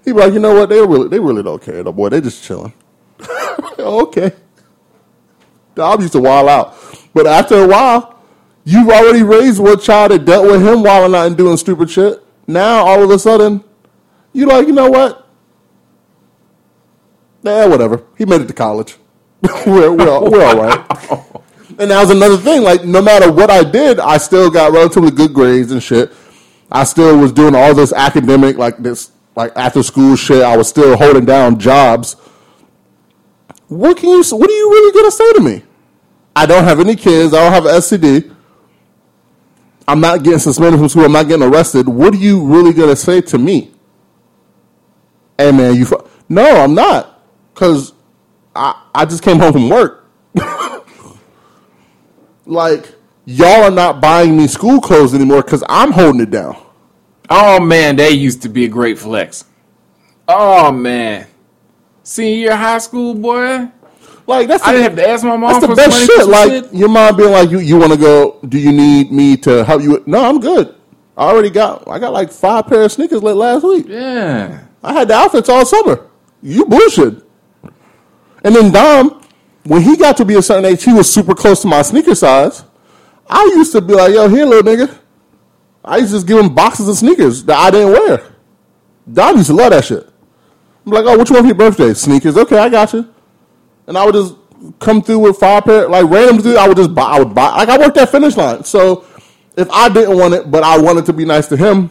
He'd 0.04 0.12
be 0.14 0.18
like, 0.20 0.32
You 0.34 0.40
know 0.40 0.54
what? 0.54 0.70
They 0.70 0.80
really 0.80 1.08
they 1.08 1.20
really 1.20 1.42
don't 1.42 1.62
care, 1.62 1.82
no 1.84 1.92
boy. 1.92 2.10
They 2.10 2.20
just 2.20 2.44
chilling. 2.44 2.72
Oh, 3.82 4.02
okay. 4.02 4.32
Dom 5.74 6.00
used 6.00 6.12
to 6.12 6.20
wild 6.20 6.48
out, 6.48 6.76
but 7.14 7.26
after 7.26 7.62
a 7.62 7.66
while, 7.66 8.22
you've 8.64 8.88
already 8.88 9.22
raised 9.22 9.60
one 9.60 9.78
child 9.80 10.10
that 10.10 10.24
dealt 10.24 10.46
with 10.46 10.66
him 10.66 10.82
wilding 10.82 11.14
out 11.14 11.26
and 11.26 11.36
doing 11.36 11.56
stupid 11.56 11.90
shit. 11.90 12.22
Now 12.46 12.84
all 12.86 13.02
of 13.02 13.10
a 13.10 13.18
sudden, 13.18 13.62
you 14.32 14.46
like, 14.46 14.66
you 14.66 14.72
know 14.72 14.90
what? 14.90 15.26
Yeah, 17.42 17.66
whatever. 17.66 18.04
He 18.18 18.24
made 18.26 18.40
it 18.42 18.48
to 18.48 18.52
college. 18.54 18.96
we're, 19.66 19.92
we're, 19.92 20.08
all- 20.10 20.30
we're 20.30 20.44
all 20.44 20.56
right. 20.56 20.86
And 21.78 21.90
that 21.90 22.00
was 22.02 22.10
another 22.10 22.36
thing. 22.36 22.62
Like, 22.62 22.84
no 22.84 23.00
matter 23.00 23.32
what 23.32 23.48
I 23.50 23.62
did, 23.64 23.98
I 23.98 24.18
still 24.18 24.50
got 24.50 24.72
relatively 24.72 25.10
good 25.10 25.32
grades 25.32 25.72
and 25.72 25.82
shit. 25.82 26.12
I 26.70 26.84
still 26.84 27.16
was 27.16 27.32
doing 27.32 27.54
all 27.54 27.74
this 27.74 27.92
academic, 27.92 28.56
like 28.58 28.76
this, 28.78 29.12
like 29.36 29.52
after 29.56 29.82
school 29.82 30.16
shit. 30.16 30.42
I 30.42 30.56
was 30.56 30.68
still 30.68 30.96
holding 30.96 31.24
down 31.24 31.58
jobs. 31.58 32.16
What 33.70 33.98
can 33.98 34.08
you? 34.08 34.24
What 34.36 34.50
are 34.50 34.52
you 34.52 34.70
really 34.70 34.92
gonna 34.92 35.12
say 35.12 35.32
to 35.34 35.40
me? 35.40 35.62
I 36.34 36.44
don't 36.44 36.64
have 36.64 36.80
any 36.80 36.96
kids. 36.96 37.32
I 37.32 37.38
don't 37.44 37.52
have 37.52 37.66
an 37.66 37.76
STD. 37.76 38.34
I'm 39.86 40.00
not 40.00 40.24
getting 40.24 40.40
suspended 40.40 40.80
from 40.80 40.88
school. 40.88 41.04
I'm 41.04 41.12
not 41.12 41.28
getting 41.28 41.44
arrested. 41.44 41.88
What 41.88 42.14
are 42.14 42.16
you 42.16 42.44
really 42.44 42.72
gonna 42.72 42.96
say 42.96 43.20
to 43.20 43.38
me? 43.38 43.70
Hey 45.38 45.52
man, 45.52 45.76
you. 45.76 45.84
Fu-. 45.84 46.04
No, 46.28 46.64
I'm 46.64 46.74
not, 46.74 47.22
cause 47.54 47.92
I 48.56 48.82
I 48.92 49.04
just 49.04 49.22
came 49.22 49.38
home 49.38 49.52
from 49.52 49.68
work. 49.68 50.04
like 52.46 52.92
y'all 53.24 53.62
are 53.62 53.70
not 53.70 54.00
buying 54.00 54.36
me 54.36 54.48
school 54.48 54.80
clothes 54.80 55.14
anymore 55.14 55.42
because 55.42 55.62
I'm 55.68 55.92
holding 55.92 56.22
it 56.22 56.30
down. 56.32 56.56
Oh 57.28 57.60
man, 57.60 57.94
that 57.96 58.14
used 58.14 58.42
to 58.42 58.48
be 58.48 58.64
a 58.64 58.68
great 58.68 58.98
flex. 58.98 59.44
Oh 60.26 60.72
man, 60.72 61.28
senior 62.02 62.36
year 62.36 62.56
high 62.56 62.78
school, 62.78 63.14
boy. 63.14 63.68
Like 64.26 64.48
that's 64.48 64.62
I 64.62 64.72
the, 64.72 64.78
didn't 64.78 64.90
have 64.90 65.04
to 65.04 65.08
ask 65.10 65.24
my 65.24 65.36
mom 65.36 65.52
that's 65.52 65.66
the 65.66 65.74
best 65.74 66.06
shit. 66.06 66.26
Like 66.28 66.50
shit. 66.50 66.74
your 66.74 66.88
mom 66.88 67.16
being 67.16 67.32
like, 67.32 67.50
you 67.50 67.58
you 67.58 67.76
want 67.78 67.92
to 67.92 67.98
go? 67.98 68.38
Do 68.48 68.58
you 68.58 68.72
need 68.72 69.10
me 69.10 69.36
to 69.38 69.64
help 69.64 69.82
you? 69.82 70.02
No, 70.06 70.24
I'm 70.24 70.38
good. 70.38 70.76
I 71.16 71.24
already 71.24 71.50
got 71.50 71.88
I 71.88 71.98
got 71.98 72.12
like 72.12 72.30
five 72.30 72.66
pair 72.66 72.82
of 72.82 72.92
sneakers 72.92 73.22
late 73.22 73.36
last 73.36 73.64
week. 73.64 73.86
Yeah. 73.88 74.64
I 74.82 74.92
had 74.92 75.08
the 75.08 75.14
outfits 75.14 75.48
all 75.48 75.66
summer. 75.66 76.08
You 76.42 76.64
bullshit. 76.64 77.22
And 78.42 78.54
then 78.54 78.72
Dom, 78.72 79.22
when 79.64 79.82
he 79.82 79.96
got 79.96 80.16
to 80.18 80.24
be 80.24 80.36
a 80.36 80.42
certain 80.42 80.64
age, 80.64 80.82
he 80.82 80.92
was 80.92 81.12
super 81.12 81.34
close 81.34 81.60
to 81.62 81.68
my 81.68 81.82
sneaker 81.82 82.14
size. 82.14 82.64
I 83.28 83.44
used 83.56 83.72
to 83.72 83.80
be 83.80 83.94
like, 83.94 84.12
yo, 84.14 84.28
here, 84.28 84.46
little 84.46 84.62
nigga. 84.62 84.98
I 85.84 85.98
used 85.98 86.10
to 86.10 86.16
just 86.16 86.26
give 86.26 86.38
him 86.38 86.54
boxes 86.54 86.88
of 86.88 86.96
sneakers 86.96 87.44
that 87.44 87.56
I 87.56 87.70
didn't 87.70 87.92
wear. 87.92 88.32
Dom 89.12 89.36
used 89.36 89.48
to 89.48 89.54
love 89.54 89.70
that 89.72 89.84
shit. 89.84 90.09
I'm 90.86 90.92
like, 90.92 91.04
oh, 91.04 91.12
you 91.12 91.18
want 91.18 91.28
for 91.28 91.44
your 91.44 91.54
birthday? 91.54 91.94
Sneakers. 91.94 92.36
Okay, 92.36 92.58
I 92.58 92.68
got 92.68 92.92
you. 92.92 93.12
And 93.86 93.98
I 93.98 94.04
would 94.04 94.14
just 94.14 94.34
come 94.78 95.02
through 95.02 95.20
with 95.20 95.38
five 95.38 95.64
pair, 95.64 95.88
like 95.88 96.08
random 96.08 96.40
through. 96.40 96.56
I 96.56 96.68
would 96.68 96.76
just 96.76 96.94
buy. 96.94 97.02
I 97.02 97.18
would 97.18 97.34
buy. 97.34 97.50
Like 97.56 97.68
I 97.68 97.78
worked 97.78 97.96
at 97.96 98.10
Finish 98.10 98.36
Line, 98.36 98.64
so 98.64 99.04
if 99.56 99.70
I 99.70 99.88
didn't 99.88 100.16
want 100.16 100.34
it, 100.34 100.50
but 100.50 100.62
I 100.62 100.78
wanted 100.78 101.06
to 101.06 101.12
be 101.12 101.24
nice 101.24 101.48
to 101.48 101.56
him, 101.56 101.90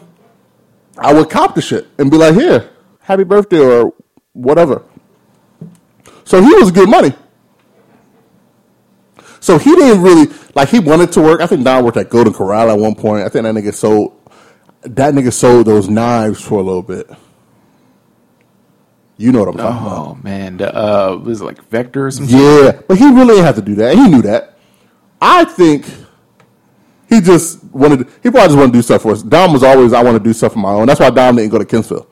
I 0.98 1.12
would 1.12 1.30
cop 1.30 1.54
the 1.54 1.62
shit 1.62 1.86
and 1.98 2.10
be 2.10 2.16
like, 2.16 2.34
here, 2.34 2.70
happy 3.00 3.24
birthday 3.24 3.60
or 3.60 3.94
whatever. 4.32 4.82
So 6.24 6.40
he 6.40 6.54
was 6.54 6.70
good 6.70 6.88
money. 6.88 7.12
So 9.40 9.58
he 9.58 9.74
didn't 9.74 10.02
really 10.02 10.32
like 10.54 10.68
he 10.68 10.78
wanted 10.78 11.12
to 11.12 11.22
work. 11.22 11.40
I 11.40 11.46
think 11.46 11.64
Dom 11.64 11.84
worked 11.84 11.96
at 11.96 12.10
Golden 12.10 12.32
Corral 12.32 12.70
at 12.70 12.78
one 12.78 12.94
point. 12.94 13.24
I 13.24 13.28
think 13.28 13.44
that 13.44 13.54
nigga 13.54 13.74
sold 13.74 14.16
that 14.82 15.14
nigga 15.14 15.32
sold 15.32 15.66
those 15.66 15.88
knives 15.88 16.40
for 16.40 16.60
a 16.60 16.62
little 16.62 16.82
bit. 16.82 17.10
You 19.20 19.32
know 19.32 19.40
what 19.40 19.48
I'm 19.48 19.56
talking 19.58 19.86
about. 19.86 19.98
Oh 19.98 20.18
man, 20.22 20.56
the 20.56 20.74
uh, 20.74 21.14
was 21.16 21.42
it 21.42 21.44
like 21.44 21.62
Vector 21.68 22.06
or 22.06 22.10
some 22.10 22.26
shit? 22.26 22.40
Yeah, 22.40 22.80
but 22.88 22.96
he 22.96 23.04
really 23.04 23.34
didn't 23.34 23.44
have 23.44 23.56
to 23.56 23.62
do 23.62 23.74
that. 23.74 23.94
He 23.94 24.08
knew 24.08 24.22
that. 24.22 24.56
I 25.20 25.44
think 25.44 25.84
he 27.06 27.20
just 27.20 27.62
wanted. 27.64 28.08
He 28.22 28.30
probably 28.30 28.48
just 28.48 28.56
wanted 28.56 28.72
to 28.72 28.78
do 28.78 28.80
stuff 28.80 29.02
for 29.02 29.12
us. 29.12 29.22
Dom 29.22 29.52
was 29.52 29.62
always, 29.62 29.92
I 29.92 30.02
want 30.02 30.16
to 30.16 30.24
do 30.24 30.32
stuff 30.32 30.56
on 30.56 30.62
my 30.62 30.70
own. 30.70 30.86
That's 30.86 31.00
why 31.00 31.10
Dom 31.10 31.36
didn't 31.36 31.50
go 31.50 31.58
to 31.58 31.66
Kinsville. 31.66 32.08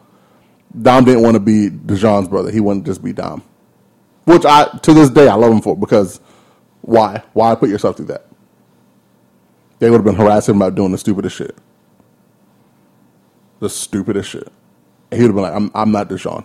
Dom 0.83 1.07
didn't 1.07 1.23
want 1.23 1.33
to 1.33 1.41
be 1.41 1.71
Deshaun's 1.71 2.29
brother. 2.29 2.51
He 2.51 2.61
wanted 2.61 2.85
to 2.85 2.91
just 2.91 3.03
be 3.03 3.15
Dom, 3.15 3.43
which 4.27 4.45
I 4.45 4.65
to 4.67 4.93
this 4.93 5.09
day 5.09 5.29
I 5.29 5.35
love 5.35 5.51
him 5.51 5.63
for 5.63 5.75
because 5.75 6.21
why? 6.83 7.23
Why 7.33 7.55
put 7.55 7.71
yourself 7.71 7.97
through 7.97 8.07
that? 8.07 8.27
They 9.79 9.89
would 9.89 9.97
have 9.97 10.05
been 10.05 10.15
harassing 10.15 10.57
him 10.57 10.61
about 10.61 10.75
doing 10.75 10.93
the 10.93 10.99
stupidest 10.99 11.37
shit. 11.37 11.57
The 13.61 13.71
stupidest 13.71 14.29
shit. 14.29 14.49
And 15.11 15.19
he 15.19 15.27
would 15.27 15.29
have 15.29 15.37
been 15.37 15.45
like, 15.45 15.55
"I'm, 15.55 15.71
I'm 15.75 15.91
not 15.91 16.11
Deshaun. 16.11 16.45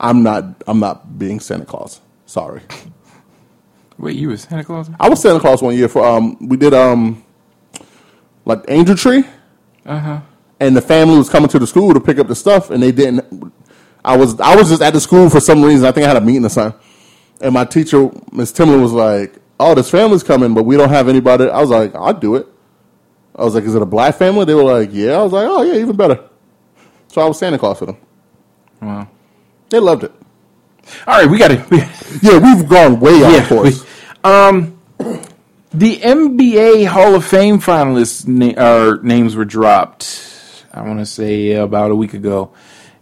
I'm 0.00 0.22
not. 0.22 0.62
I'm 0.66 0.80
not 0.80 1.18
being 1.18 1.40
Santa 1.40 1.64
Claus. 1.64 2.00
Sorry." 2.26 2.62
Wait, 4.00 4.16
you 4.16 4.28
was 4.28 4.42
Santa 4.42 4.64
Claus? 4.64 4.90
I 4.98 5.10
was 5.10 5.20
Santa 5.20 5.40
Claus 5.40 5.60
one 5.60 5.76
year 5.76 5.88
for 5.88 6.04
um 6.04 6.36
we 6.48 6.56
did 6.56 6.72
um 6.72 7.22
like 8.46 8.64
Angel 8.68 8.96
Tree. 8.96 9.24
Uh-huh. 9.84 10.20
And 10.58 10.76
the 10.76 10.80
family 10.80 11.18
was 11.18 11.28
coming 11.28 11.48
to 11.50 11.58
the 11.58 11.66
school 11.66 11.92
to 11.92 12.00
pick 12.00 12.18
up 12.18 12.26
the 12.26 12.34
stuff 12.34 12.70
and 12.70 12.82
they 12.82 12.92
didn't 12.92 13.52
I 14.02 14.16
was 14.16 14.40
I 14.40 14.56
was 14.56 14.70
just 14.70 14.80
at 14.80 14.94
the 14.94 15.00
school 15.00 15.28
for 15.28 15.40
some 15.40 15.62
reason. 15.62 15.84
I 15.86 15.92
think 15.92 16.04
I 16.06 16.08
had 16.08 16.16
a 16.16 16.20
meeting 16.22 16.46
or 16.46 16.48
something. 16.48 16.80
And 17.42 17.52
my 17.54 17.64
teacher, 17.66 18.10
Miss 18.32 18.52
Timlin, 18.52 18.80
was 18.82 18.92
like, 18.92 19.34
Oh, 19.58 19.74
this 19.74 19.90
family's 19.90 20.22
coming, 20.22 20.54
but 20.54 20.62
we 20.62 20.76
don't 20.78 20.88
have 20.88 21.08
anybody. 21.08 21.48
I 21.50 21.60
was 21.60 21.68
like, 21.68 21.94
I'll 21.94 22.14
do 22.14 22.36
it. 22.36 22.46
I 23.36 23.44
was 23.44 23.54
like, 23.54 23.64
Is 23.64 23.74
it 23.74 23.82
a 23.82 23.86
black 23.86 24.14
family? 24.16 24.46
They 24.46 24.54
were 24.54 24.62
like, 24.62 24.90
Yeah. 24.92 25.18
I 25.18 25.22
was 25.22 25.32
like, 25.32 25.46
Oh 25.46 25.62
yeah, 25.62 25.74
even 25.74 25.94
better. 25.96 26.24
So 27.08 27.20
I 27.20 27.26
was 27.26 27.38
Santa 27.38 27.58
Claus 27.58 27.78
for 27.78 27.86
them. 27.86 27.96
Wow. 28.80 29.08
They 29.70 29.78
loved 29.80 30.04
it. 30.04 30.12
All 31.06 31.18
right, 31.20 31.30
we 31.30 31.38
got 31.38 31.48
to. 31.48 31.88
Yeah, 32.22 32.38
we've 32.38 32.68
gone 32.68 32.98
way 32.98 33.22
off 33.22 33.32
Yeah, 33.32 33.48
course. 33.48 33.82
we- 33.84 33.88
um, 34.24 34.78
the 35.72 35.96
NBA 35.98 36.86
Hall 36.88 37.14
of 37.14 37.24
Fame 37.24 37.60
finalists 37.60 38.26
na- 38.26 38.60
uh, 38.60 38.96
names 39.02 39.36
were 39.36 39.44
dropped. 39.44 40.66
I 40.74 40.82
want 40.82 40.98
to 40.98 41.06
say 41.06 41.52
about 41.52 41.92
a 41.92 41.94
week 41.94 42.12
ago, 42.14 42.52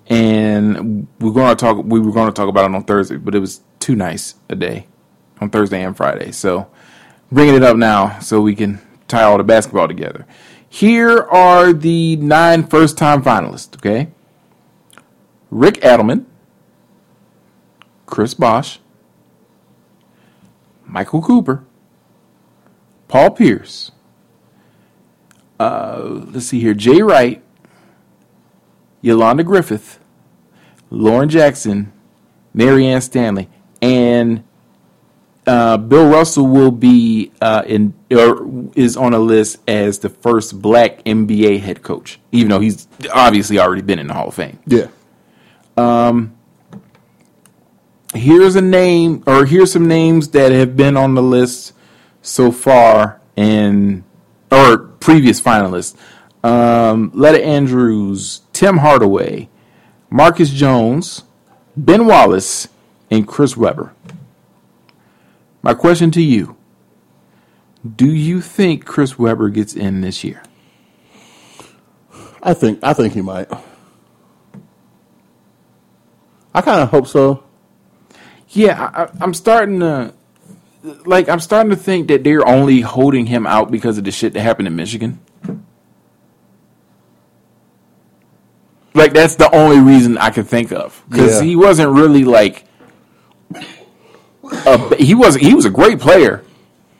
and 0.08 1.06
we're 1.20 1.32
going 1.32 1.48
to 1.48 1.56
talk. 1.56 1.82
We 1.84 1.98
were 2.00 2.12
going 2.12 2.26
to 2.28 2.32
talk 2.34 2.48
about 2.48 2.70
it 2.70 2.74
on 2.74 2.84
Thursday, 2.84 3.16
but 3.16 3.34
it 3.34 3.38
was 3.40 3.62
too 3.80 3.96
nice 3.96 4.34
a 4.50 4.54
day 4.54 4.86
on 5.40 5.48
Thursday 5.50 5.82
and 5.82 5.96
Friday. 5.96 6.30
So, 6.32 6.68
bringing 7.32 7.54
it 7.54 7.62
up 7.62 7.76
now 7.78 8.18
so 8.20 8.40
we 8.42 8.54
can 8.54 8.78
tie 9.08 9.22
all 9.22 9.38
the 9.38 9.44
basketball 9.44 9.88
together. 9.88 10.26
Here 10.68 11.18
are 11.22 11.72
the 11.72 12.16
nine 12.16 12.66
first-time 12.66 13.22
finalists. 13.22 13.74
Okay, 13.76 14.08
Rick 15.50 15.76
Adelman, 15.80 16.26
Chris 18.08 18.34
Bosh. 18.34 18.80
Michael 20.88 21.20
Cooper, 21.20 21.64
Paul 23.08 23.30
Pierce. 23.32 23.92
Uh, 25.60 26.22
let's 26.32 26.46
see 26.46 26.60
here. 26.60 26.74
Jay 26.74 27.02
Wright, 27.02 27.42
Yolanda 29.02 29.44
Griffith, 29.44 30.00
Lauren 30.90 31.28
Jackson, 31.28 31.92
Marianne 32.54 33.00
Stanley, 33.00 33.48
and 33.82 34.44
uh, 35.46 35.76
Bill 35.76 36.08
Russell 36.08 36.46
will 36.46 36.70
be 36.70 37.32
uh, 37.42 37.64
in 37.66 37.92
or 38.10 38.70
is 38.74 38.96
on 38.96 39.12
a 39.12 39.18
list 39.18 39.58
as 39.68 39.98
the 39.98 40.08
first 40.08 40.62
black 40.62 41.04
NBA 41.04 41.60
head 41.60 41.82
coach, 41.82 42.18
even 42.32 42.50
though 42.50 42.60
he's 42.60 42.88
obviously 43.12 43.58
already 43.58 43.82
been 43.82 43.98
in 43.98 44.06
the 44.06 44.14
Hall 44.14 44.28
of 44.28 44.34
Fame 44.34 44.58
Yeah. 44.66 44.86
Here's 48.14 48.56
a 48.56 48.62
name 48.62 49.22
or 49.26 49.44
here's 49.44 49.72
some 49.72 49.86
names 49.86 50.28
that 50.30 50.50
have 50.52 50.76
been 50.76 50.96
on 50.96 51.14
the 51.14 51.22
list 51.22 51.74
so 52.22 52.50
far 52.50 53.20
and 53.36 54.04
or 54.50 54.78
previous 54.78 55.40
finalists. 55.40 55.96
Um, 56.42 57.10
Leta 57.14 57.44
Andrews, 57.44 58.42
Tim 58.52 58.78
Hardaway, 58.78 59.48
Marcus 60.08 60.50
Jones, 60.50 61.24
Ben 61.76 62.06
Wallace, 62.06 62.68
and 63.10 63.26
Chris 63.26 63.56
Webber. 63.56 63.92
My 65.62 65.74
question 65.74 66.10
to 66.12 66.22
you 66.22 66.56
Do 67.96 68.06
you 68.06 68.40
think 68.40 68.86
Chris 68.86 69.18
Webber 69.18 69.50
gets 69.50 69.74
in 69.74 70.00
this 70.00 70.24
year? 70.24 70.42
I 72.42 72.54
think 72.54 72.78
I 72.82 72.94
think 72.94 73.14
he 73.14 73.20
might. 73.20 73.48
I 76.54 76.62
kind 76.62 76.80
of 76.80 76.88
hope 76.90 77.06
so. 77.06 77.44
Yeah, 78.50 78.90
I, 78.94 79.08
I'm 79.22 79.34
starting 79.34 79.80
to 79.80 80.14
like. 81.04 81.28
I'm 81.28 81.40
starting 81.40 81.70
to 81.70 81.76
think 81.76 82.08
that 82.08 82.24
they're 82.24 82.46
only 82.46 82.80
holding 82.80 83.26
him 83.26 83.46
out 83.46 83.70
because 83.70 83.98
of 83.98 84.04
the 84.04 84.10
shit 84.10 84.32
that 84.34 84.40
happened 84.40 84.68
in 84.68 84.76
Michigan. 84.76 85.20
Like 88.94 89.12
that's 89.12 89.36
the 89.36 89.54
only 89.54 89.78
reason 89.78 90.18
I 90.18 90.30
could 90.30 90.46
think 90.46 90.72
of 90.72 91.02
because 91.08 91.36
Yeah. 91.36 91.42
he 91.42 91.56
wasn't 91.56 91.90
really 91.92 92.24
like. 92.24 92.64
A, 94.66 94.96
he 94.96 95.14
was 95.14 95.36
he 95.36 95.54
was 95.54 95.66
a 95.66 95.70
great 95.70 96.00
player, 96.00 96.42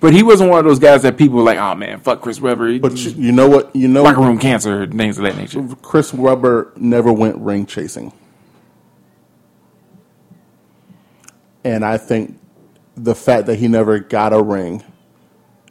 but 0.01 0.13
he 0.13 0.23
wasn't 0.23 0.51
one 0.51 0.59
of 0.59 0.65
those 0.67 0.79
guys 0.79 1.03
that 1.03 1.17
people 1.17 1.39
were 1.39 1.43
like, 1.43 1.59
oh 1.59 1.75
man, 1.75 1.99
fuck 2.01 2.21
Chris 2.21 2.41
Webber, 2.41 2.79
But 2.79 2.93
you, 2.99 3.11
you 3.13 3.33
know 3.33 3.49
what? 3.49 3.75
You 3.75 3.89
know, 3.89 4.03
locker 4.03 4.21
room 4.21 4.39
cancer, 4.39 4.87
things 4.87 5.17
of 5.17 5.25
that 5.25 5.37
nature. 5.37 5.67
Chris 5.83 6.13
Webber 6.13 6.73
never 6.77 7.11
went 7.13 7.37
ring 7.39 7.65
chasing, 7.65 8.13
and 11.65 11.85
I 11.85 11.99
think 11.99 12.39
the 12.97 13.15
fact 13.15 13.47
that 13.47 13.57
he 13.57 13.69
never 13.69 13.99
got 13.99 14.33
a 14.33 14.43
ring 14.43 14.83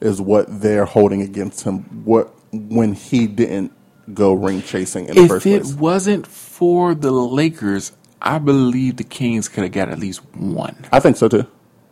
is 0.02 0.22
what 0.22 0.62
they're 0.62 0.86
holding 0.86 1.22
against 1.22 1.64
him. 1.64 2.04
What 2.06 2.34
when 2.52 2.94
he 2.94 3.28
didn't 3.28 3.74
go 4.14 4.34
ring 4.34 4.62
chasing 4.62 5.08
in 5.08 5.16
the 5.16 5.24
If 5.24 5.30
first 5.30 5.46
it 5.46 5.66
wasn't 5.76 6.26
for 6.28 6.96
the 6.96 7.12
Lakers, 7.12 7.92
I 8.22 8.38
believe 8.38 8.98
the 8.98 9.04
Kings 9.04 9.50
could 9.50 9.64
have 9.64 9.72
got 9.72 9.90
at 9.90 10.00
least 10.00 10.22
one. 10.36 10.86
I 10.92 11.00
think 11.00 11.18
so 11.18 11.28
too. 11.28 11.46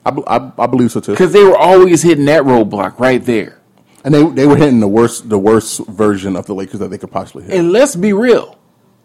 I, 0.05 0.11
I, 0.27 0.51
I 0.57 0.67
believe 0.67 0.91
so 0.91 0.99
too. 0.99 1.11
Because 1.11 1.33
they 1.33 1.43
were 1.43 1.57
always 1.57 2.01
hitting 2.03 2.25
that 2.25 2.43
roadblock 2.43 2.99
right 2.99 3.23
there. 3.23 3.59
And 4.03 4.13
they 4.13 4.23
they 4.29 4.45
were 4.45 4.55
hitting 4.55 4.79
the 4.79 4.87
worst 4.87 5.29
the 5.29 5.39
worst 5.39 5.85
version 5.87 6.35
of 6.35 6.45
the 6.45 6.53
Lakers 6.53 6.79
that 6.79 6.89
they 6.89 6.97
could 6.99 7.11
possibly 7.11 7.43
hit. 7.45 7.55
And 7.57 7.71
let's 7.71 7.95
be 7.95 8.13
real, 8.13 8.57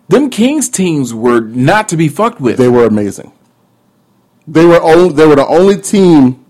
them 0.08 0.28
Kings 0.28 0.68
teams 0.68 1.14
were 1.14 1.40
not 1.40 1.88
to 1.88 1.96
be 1.96 2.08
fucked 2.08 2.40
with. 2.40 2.58
They 2.58 2.68
were 2.68 2.84
amazing. 2.84 3.32
They 4.50 4.66
were 4.66 4.82
only, 4.82 5.14
they 5.14 5.26
were 5.26 5.36
the 5.36 5.46
only 5.46 5.80
team. 5.80 6.44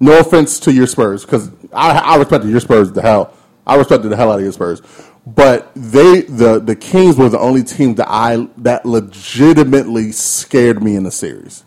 No 0.00 0.20
offense 0.20 0.60
to 0.60 0.72
your 0.72 0.86
Spurs, 0.86 1.24
because 1.24 1.50
I, 1.72 1.96
I 1.98 2.16
respected 2.16 2.50
your 2.50 2.60
Spurs 2.60 2.92
the 2.92 3.00
hell. 3.00 3.32
I 3.66 3.76
respected 3.76 4.10
the 4.10 4.16
hell 4.16 4.30
out 4.30 4.36
of 4.36 4.42
your 4.42 4.52
Spurs, 4.52 4.82
but 5.26 5.72
they 5.74 6.20
the 6.22 6.60
the 6.60 6.76
Kings 6.76 7.16
were 7.16 7.30
the 7.30 7.38
only 7.38 7.62
team 7.62 7.94
that 7.94 8.08
I 8.10 8.46
that 8.58 8.84
legitimately 8.84 10.12
scared 10.12 10.82
me 10.82 10.96
in 10.96 11.04
the 11.04 11.10
series, 11.10 11.64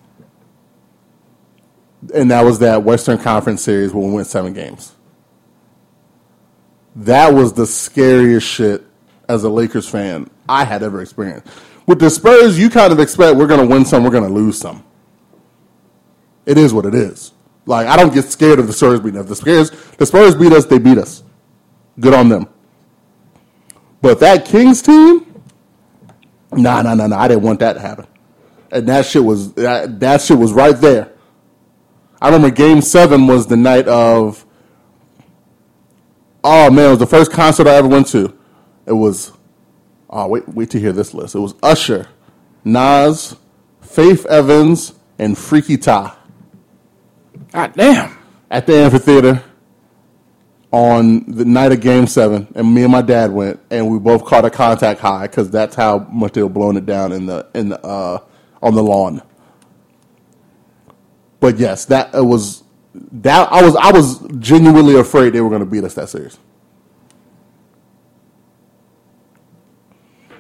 and 2.14 2.30
that 2.30 2.46
was 2.46 2.60
that 2.60 2.84
Western 2.84 3.18
Conference 3.18 3.64
series 3.64 3.92
when 3.92 4.10
we 4.10 4.14
went 4.14 4.28
seven 4.28 4.54
games. 4.54 4.94
That 6.96 7.34
was 7.34 7.54
the 7.54 7.66
scariest 7.66 8.48
shit 8.48 8.84
as 9.28 9.44
a 9.44 9.50
Lakers 9.50 9.90
fan 9.90 10.30
I 10.48 10.64
had 10.64 10.84
ever 10.84 11.02
experienced. 11.02 11.48
With 11.88 12.00
the 12.00 12.10
Spurs, 12.10 12.60
you 12.60 12.70
kind 12.70 12.94
of 12.94 13.00
expect 13.00 13.38
we're 13.38 13.48
going 13.48 13.62
to 13.62 13.66
win 13.66 13.86
some, 13.86 14.04
we're 14.04 14.12
going 14.12 14.28
to 14.28 14.34
lose 14.34 14.60
some. 14.60 14.84
It 16.46 16.58
is 16.58 16.74
what 16.74 16.86
it 16.86 16.94
is. 16.94 17.32
Like 17.66 17.88
I 17.88 17.98
don't 17.98 18.14
get 18.14 18.26
scared 18.26 18.60
of 18.60 18.68
the 18.68 18.74
Spurs 18.74 19.00
beating 19.00 19.20
us. 19.20 19.28
The 19.28 19.36
Spurs, 19.36 19.72
the 19.98 20.06
Spurs 20.06 20.36
beat 20.36 20.54
us, 20.54 20.66
they 20.66 20.78
beat 20.78 20.98
us. 20.98 21.24
Good 22.00 22.14
on 22.14 22.30
them. 22.30 22.48
But 24.02 24.20
that 24.20 24.46
Kings 24.46 24.82
team, 24.82 25.42
nah, 26.52 26.82
nah, 26.82 26.94
nah, 26.94 27.08
nah. 27.08 27.20
I 27.20 27.28
didn't 27.28 27.44
want 27.44 27.60
that 27.60 27.74
to 27.74 27.80
happen. 27.80 28.08
And 28.72 28.88
that 28.88 29.06
shit 29.06 29.24
was 29.24 29.54
that, 29.56 30.00
that 30.00 30.22
shit 30.22 30.38
was 30.38 30.54
right 30.54 30.76
there. 30.76 31.12
I 32.22 32.28
remember 32.28 32.52
Game 32.52 32.82
Seven 32.82 33.28
was 33.28 33.48
the 33.48 33.58
night 33.58 33.88
of. 33.88 34.46
Oh 36.44 36.70
man, 36.72 36.88
it 36.88 36.90
was 36.92 37.00
the 37.00 37.08
first 37.08 37.32
concert 37.32 37.68
I 37.68 37.76
ever 37.76 37.88
went 37.88 38.08
to. 38.08 38.38
It 38.86 38.94
was. 38.94 39.34
Oh 40.10 40.28
wait, 40.28 40.48
wait 40.48 40.70
to 40.72 40.80
hear 40.80 40.94
this 40.94 41.14
list. 41.14 41.36
It 41.36 41.40
was 41.40 41.56
Usher, 41.62 42.08
Nas, 42.64 43.36
Faith 43.82 44.26
Evans, 44.28 44.94
and 45.20 45.38
Freaky 45.38 45.78
Tah 45.78 46.16
God 47.52 47.74
damn. 47.76 48.18
at 48.50 48.68
the 48.68 48.76
amphitheater 48.76 49.44
on 50.72 51.24
the 51.28 51.46
night 51.46 51.72
of 51.72 51.80
Game 51.82 52.08
Seven, 52.08 52.48
and 52.56 52.74
me 52.74 52.84
and 52.84 52.92
my 52.92 53.02
dad 53.02 53.32
went, 53.32 53.60
and 53.72 53.90
we 53.90 54.00
both 54.00 54.26
caught 54.26 54.46
a 54.46 54.50
contact 54.50 55.00
high 55.00 55.28
because 55.28 55.50
that's 55.50 55.76
how 55.76 56.00
much 56.12 56.34
they 56.34 56.44
were 56.44 56.50
blowing 56.50 56.78
it 56.78 56.86
down 56.86 57.12
in 57.12 57.26
the 57.26 57.48
in 57.54 57.70
the 57.70 57.84
uh, 57.86 58.20
on 58.62 58.76
the 58.76 58.84
lawn. 58.84 59.22
But 61.40 61.58
yes, 61.58 61.86
that 61.86 62.14
it 62.14 62.24
was 62.24 62.64
that 62.94 63.52
I 63.52 63.64
was 63.64 63.76
I 63.76 63.92
was 63.92 64.20
genuinely 64.40 64.96
afraid 64.96 65.32
they 65.34 65.42
were 65.42 65.50
going 65.50 65.62
to 65.62 65.66
beat 65.66 65.84
us 65.84 65.94
that 65.96 66.10
series. 66.10 66.38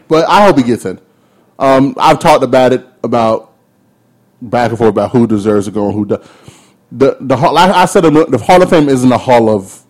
But 0.07 0.27
I 0.29 0.45
hope 0.45 0.57
he 0.57 0.63
gets 0.63 0.85
in. 0.85 0.99
Um, 1.59 1.95
I've 1.97 2.19
talked 2.19 2.43
about 2.43 2.73
it 2.73 2.85
about 3.03 3.53
back 4.41 4.69
and 4.69 4.77
forth 4.77 4.89
about 4.91 5.11
who 5.11 5.25
deserves 5.27 5.65
to 5.65 5.71
go 5.71 5.85
and 5.87 5.93
who 5.93 6.05
does. 6.05 6.27
The 6.91 7.17
the 7.19 7.35
hall, 7.35 7.53
like 7.53 7.71
I 7.73 7.85
said 7.85 8.01
the 8.03 8.37
Hall 8.45 8.61
of 8.61 8.69
Fame 8.69 8.87
isn't 8.89 9.11
a 9.11 9.17
hall 9.17 9.49
of 9.49 9.83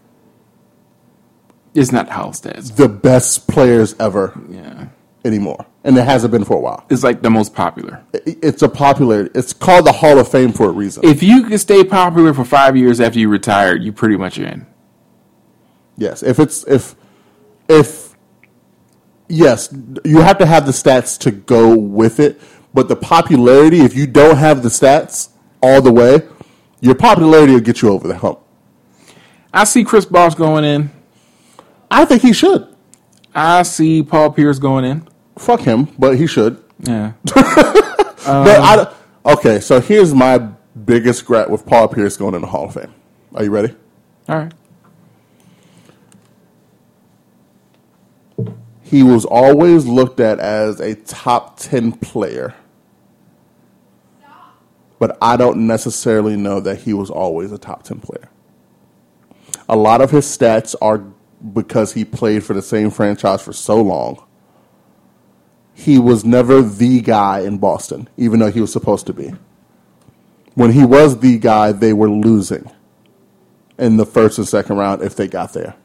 It's 1.75 1.91
not 1.91 2.09
house 2.09 2.41
stats. 2.41 2.75
the 2.75 2.87
best 2.89 3.47
players 3.47 3.95
ever 3.99 4.33
Yeah. 4.49 4.85
anymore, 5.23 5.65
and 5.83 5.95
it 5.97 6.05
hasn't 6.05 6.31
been 6.31 6.43
for 6.43 6.57
a 6.57 6.59
while. 6.59 6.83
It's 6.89 7.03
like 7.03 7.21
the 7.21 7.29
most 7.29 7.53
popular. 7.53 8.01
It- 8.13 8.39
It's 8.41 8.61
a 8.63 8.69
popular. 8.69 9.29
It's 9.35 9.53
called 9.53 9.85
the 9.85 9.91
Hall 9.91 10.17
of 10.17 10.27
Fame 10.27 10.53
for 10.53 10.65
a 10.65 10.71
reason. 10.71 11.03
If 11.05 11.21
you 11.21 11.43
can 11.43 11.57
stay 11.59 11.83
popular 11.83 12.33
for 12.33 12.43
five 12.45 12.75
years 12.75 12.99
after 12.99 13.19
you 13.19 13.29
retire, 13.29 13.75
you 13.75 13.91
pretty 13.91 14.17
much 14.17 14.39
are 14.39 14.45
in. 14.45 14.65
Yes, 15.97 16.23
if 16.23 16.39
it's 16.39 16.63
if 16.67 16.95
if 17.69 18.15
yes, 19.27 19.73
you 20.03 20.19
have 20.21 20.37
to 20.39 20.45
have 20.45 20.65
the 20.65 20.71
stats 20.71 21.17
to 21.19 21.31
go 21.31 21.77
with 21.77 22.19
it. 22.19 22.39
But 22.73 22.89
the 22.89 22.95
popularity, 22.95 23.79
if 23.79 23.95
you 23.95 24.07
don't 24.07 24.37
have 24.37 24.61
the 24.61 24.69
stats 24.69 25.29
all 25.61 25.81
the 25.81 25.91
way, 25.91 26.21
your 26.79 26.95
popularity 26.95 27.53
will 27.53 27.59
get 27.59 27.81
you 27.81 27.89
over 27.89 28.07
the 28.07 28.17
hump. 28.17 28.39
I 29.53 29.63
see 29.63 29.83
Chris 29.83 30.05
Bosh 30.05 30.35
going 30.35 30.63
in. 30.63 30.91
I 31.89 32.05
think 32.05 32.21
he 32.21 32.33
should. 32.33 32.67
I 33.33 33.63
see 33.63 34.03
Paul 34.03 34.31
Pierce 34.31 34.59
going 34.59 34.85
in. 34.85 35.07
Fuck 35.37 35.61
him, 35.61 35.85
but 35.97 36.17
he 36.17 36.27
should. 36.27 36.63
Yeah. 36.79 37.13
but 37.23 38.27
I, 38.27 38.79
um, 38.79 38.87
okay, 39.37 39.59
so 39.59 39.79
here's 39.79 40.13
my 40.13 40.37
biggest 40.85 41.25
gripe 41.25 41.49
with 41.49 41.65
Paul 41.65 41.87
Pierce 41.87 42.17
going 42.17 42.35
in 42.35 42.41
the 42.41 42.47
Hall 42.47 42.65
of 42.65 42.73
Fame. 42.73 42.93
Are 43.33 43.43
you 43.43 43.51
ready? 43.51 43.75
All 44.27 44.37
right. 44.37 44.53
He 48.89 49.03
was 49.03 49.25
always 49.25 49.85
looked 49.85 50.21
at 50.21 50.39
as 50.39 50.79
a 50.79 50.95
top 50.95 51.59
10 51.59 51.93
player. 51.93 52.55
But 54.97 55.17
I 55.21 55.35
don't 55.35 55.67
necessarily 55.67 56.37
know 56.37 56.61
that 56.61 56.79
he 56.79 56.93
was 56.93 57.09
always 57.09 57.51
a 57.51 57.57
top 57.57 57.83
10 57.83 57.99
player. 57.99 58.29
A 59.67 59.75
lot 59.75 59.99
of 59.99 60.11
his 60.11 60.25
stats 60.25 60.73
are 60.81 60.99
because 61.53 61.93
he 61.93 62.05
played 62.05 62.45
for 62.45 62.53
the 62.53 62.61
same 62.61 62.89
franchise 62.89 63.41
for 63.41 63.51
so 63.51 63.81
long. 63.81 64.23
He 65.73 65.99
was 65.99 66.23
never 66.23 66.61
the 66.61 67.01
guy 67.01 67.41
in 67.41 67.57
Boston, 67.57 68.07
even 68.15 68.39
though 68.39 68.51
he 68.51 68.61
was 68.61 68.71
supposed 68.71 69.05
to 69.07 69.13
be. 69.13 69.33
When 70.55 70.71
he 70.71 70.85
was 70.85 71.19
the 71.19 71.37
guy, 71.37 71.73
they 71.73 71.91
were 71.91 72.09
losing 72.09 72.71
in 73.77 73.97
the 73.97 74.05
first 74.05 74.37
and 74.37 74.47
second 74.47 74.77
round 74.77 75.01
if 75.01 75.17
they 75.17 75.27
got 75.27 75.51
there 75.51 75.75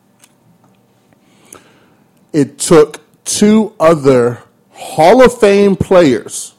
it 2.33 2.59
took 2.59 3.01
two 3.25 3.75
other 3.79 4.43
Hall 4.71 5.25
of 5.25 5.39
Fame 5.39 5.77
players, 5.77 6.55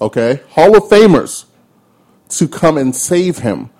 okay, 0.00 0.40
Hall 0.50 0.76
of 0.76 0.84
Famers, 0.84 1.44
to 2.30 2.48
come 2.48 2.78
and 2.78 2.94
save 2.94 3.38
him 3.38 3.70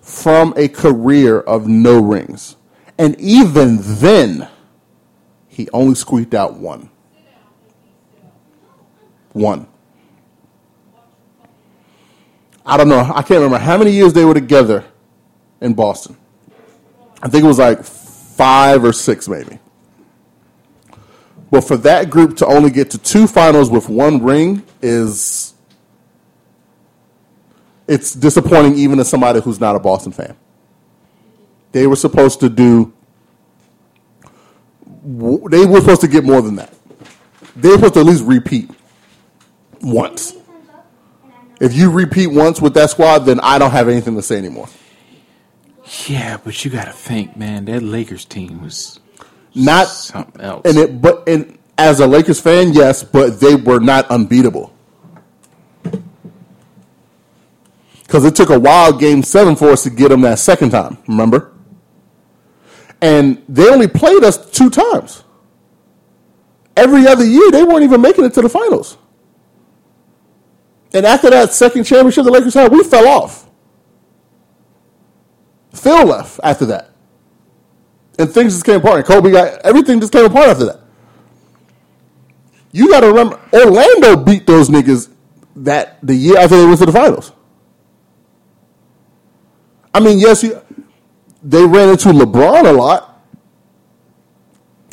from 0.00 0.54
a 0.56 0.68
career 0.68 1.40
of 1.40 1.66
no 1.66 2.00
rings. 2.00 2.56
And 2.96 3.18
even 3.20 3.78
then, 3.80 4.48
he 5.48 5.68
only 5.72 5.94
squeaked 5.94 6.34
out 6.34 6.54
one. 6.54 6.90
One. 9.32 9.66
I 12.64 12.76
don't 12.76 12.88
know. 12.88 13.00
I 13.00 13.22
can't 13.22 13.40
remember 13.40 13.58
how 13.58 13.78
many 13.78 13.92
years 13.92 14.12
they 14.12 14.24
were 14.24 14.34
together 14.34 14.84
in 15.60 15.74
Boston. 15.74 16.16
I 17.22 17.28
think 17.28 17.44
it 17.44 17.46
was 17.46 17.58
like 17.58 17.82
five 17.82 18.84
or 18.84 18.92
six, 18.92 19.28
maybe. 19.28 19.58
But 21.50 21.62
for 21.62 21.76
that 21.78 22.10
group 22.10 22.36
to 22.38 22.46
only 22.46 22.70
get 22.70 22.90
to 22.90 22.98
two 22.98 23.26
finals 23.26 23.70
with 23.70 23.88
one 23.88 24.22
ring 24.22 24.62
is 24.82 25.54
it's 27.86 28.14
disappointing 28.14 28.74
even 28.74 29.00
as 29.00 29.08
somebody 29.08 29.40
who's 29.40 29.58
not 29.58 29.74
a 29.74 29.78
Boston 29.78 30.12
fan. 30.12 30.36
They 31.72 31.86
were 31.86 31.96
supposed 31.96 32.40
to 32.40 32.48
do 32.48 32.92
they 35.50 35.64
were 35.64 35.80
supposed 35.80 36.02
to 36.02 36.08
get 36.08 36.24
more 36.24 36.42
than 36.42 36.56
that. 36.56 36.74
they're 37.56 37.74
supposed 37.74 37.94
to 37.94 38.00
at 38.00 38.06
least 38.06 38.24
repeat 38.24 38.70
once. 39.80 40.34
If 41.60 41.74
you 41.74 41.90
repeat 41.90 42.26
once 42.28 42.60
with 42.60 42.74
that 42.74 42.90
squad, 42.90 43.20
then 43.20 43.40
I 43.40 43.58
don't 43.58 43.70
have 43.70 43.88
anything 43.88 44.16
to 44.16 44.22
say 44.22 44.36
anymore. 44.36 44.68
Yeah, 46.06 46.36
but 46.44 46.62
you 46.64 46.70
got 46.70 46.84
to 46.84 46.92
think, 46.92 47.36
man. 47.36 47.64
That 47.64 47.82
Lakers 47.82 48.24
team 48.24 48.62
was 48.62 49.00
Not 49.54 49.88
something 49.88 50.40
else. 50.40 50.62
and 50.64 50.78
it, 50.78 51.00
but 51.00 51.28
and 51.28 51.58
as 51.76 52.00
a 52.00 52.06
Lakers 52.06 52.40
fan, 52.40 52.72
yes, 52.72 53.02
but 53.02 53.40
they 53.40 53.54
were 53.54 53.80
not 53.80 54.10
unbeatable. 54.10 54.72
Because 58.02 58.24
it 58.24 58.34
took 58.34 58.48
a 58.50 58.58
while, 58.58 58.92
Game 58.92 59.22
Seven, 59.22 59.54
for 59.54 59.68
us 59.70 59.82
to 59.82 59.90
get 59.90 60.08
them 60.08 60.22
that 60.22 60.38
second 60.38 60.70
time. 60.70 60.96
Remember? 61.06 61.52
And 63.00 63.42
they 63.48 63.68
only 63.68 63.86
played 63.86 64.24
us 64.24 64.50
two 64.50 64.70
times. 64.70 65.24
Every 66.76 67.06
other 67.06 67.24
year, 67.24 67.50
they 67.50 67.64
weren't 67.64 67.82
even 67.82 68.00
making 68.00 68.24
it 68.24 68.32
to 68.34 68.42
the 68.42 68.48
finals. 68.48 68.96
And 70.94 71.04
after 71.04 71.28
that 71.30 71.52
second 71.52 71.84
championship 71.84 72.24
the 72.24 72.30
Lakers 72.30 72.54
had, 72.54 72.72
we 72.72 72.82
fell 72.82 73.06
off. 73.06 73.48
Phil 75.74 76.06
left 76.06 76.40
after 76.42 76.66
that. 76.66 76.90
And 78.18 78.30
things 78.30 78.54
just 78.54 78.64
came 78.64 78.76
apart. 78.76 78.98
And 78.98 79.06
Kobe 79.06 79.30
got 79.30 79.60
everything 79.64 80.00
just 80.00 80.12
came 80.12 80.24
apart 80.24 80.48
after 80.48 80.64
that. 80.66 80.80
You 82.72 82.90
got 82.90 83.00
to 83.00 83.08
remember, 83.08 83.40
Orlando 83.52 84.16
beat 84.16 84.46
those 84.46 84.68
niggas 84.68 85.10
that 85.56 85.98
the 86.02 86.14
year 86.14 86.38
after 86.38 86.56
they 86.56 86.66
went 86.66 86.78
to 86.80 86.86
the 86.86 86.92
finals. 86.92 87.32
I 89.94 90.00
mean, 90.00 90.18
yes, 90.18 90.42
you, 90.42 90.60
they 91.42 91.64
ran 91.64 91.88
into 91.88 92.10
LeBron 92.10 92.68
a 92.68 92.72
lot, 92.72 93.24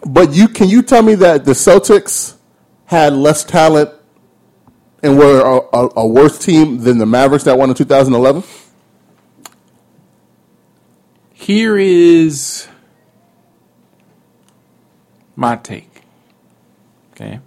but 0.06 0.34
you 0.34 0.48
can 0.48 0.70
you 0.70 0.82
tell 0.82 1.02
me 1.02 1.16
that 1.16 1.46
the 1.46 1.52
Celtics 1.52 2.36
had 2.86 3.14
less 3.14 3.44
talent 3.44 3.92
and 5.04 5.18
were 5.18 5.42
a, 5.42 5.78
a, 5.78 5.90
a 5.98 6.08
worse 6.08 6.40
team 6.40 6.80
than 6.80 6.98
the 6.98 7.06
Mavericks 7.06 7.44
that 7.44 7.58
won 7.58 7.70
in 7.70 7.76
2011? 7.76 8.44
Here 11.34 11.78
is 11.78 12.68
my 15.36 15.56
take. 15.56 16.02
Okay. 17.14 17.40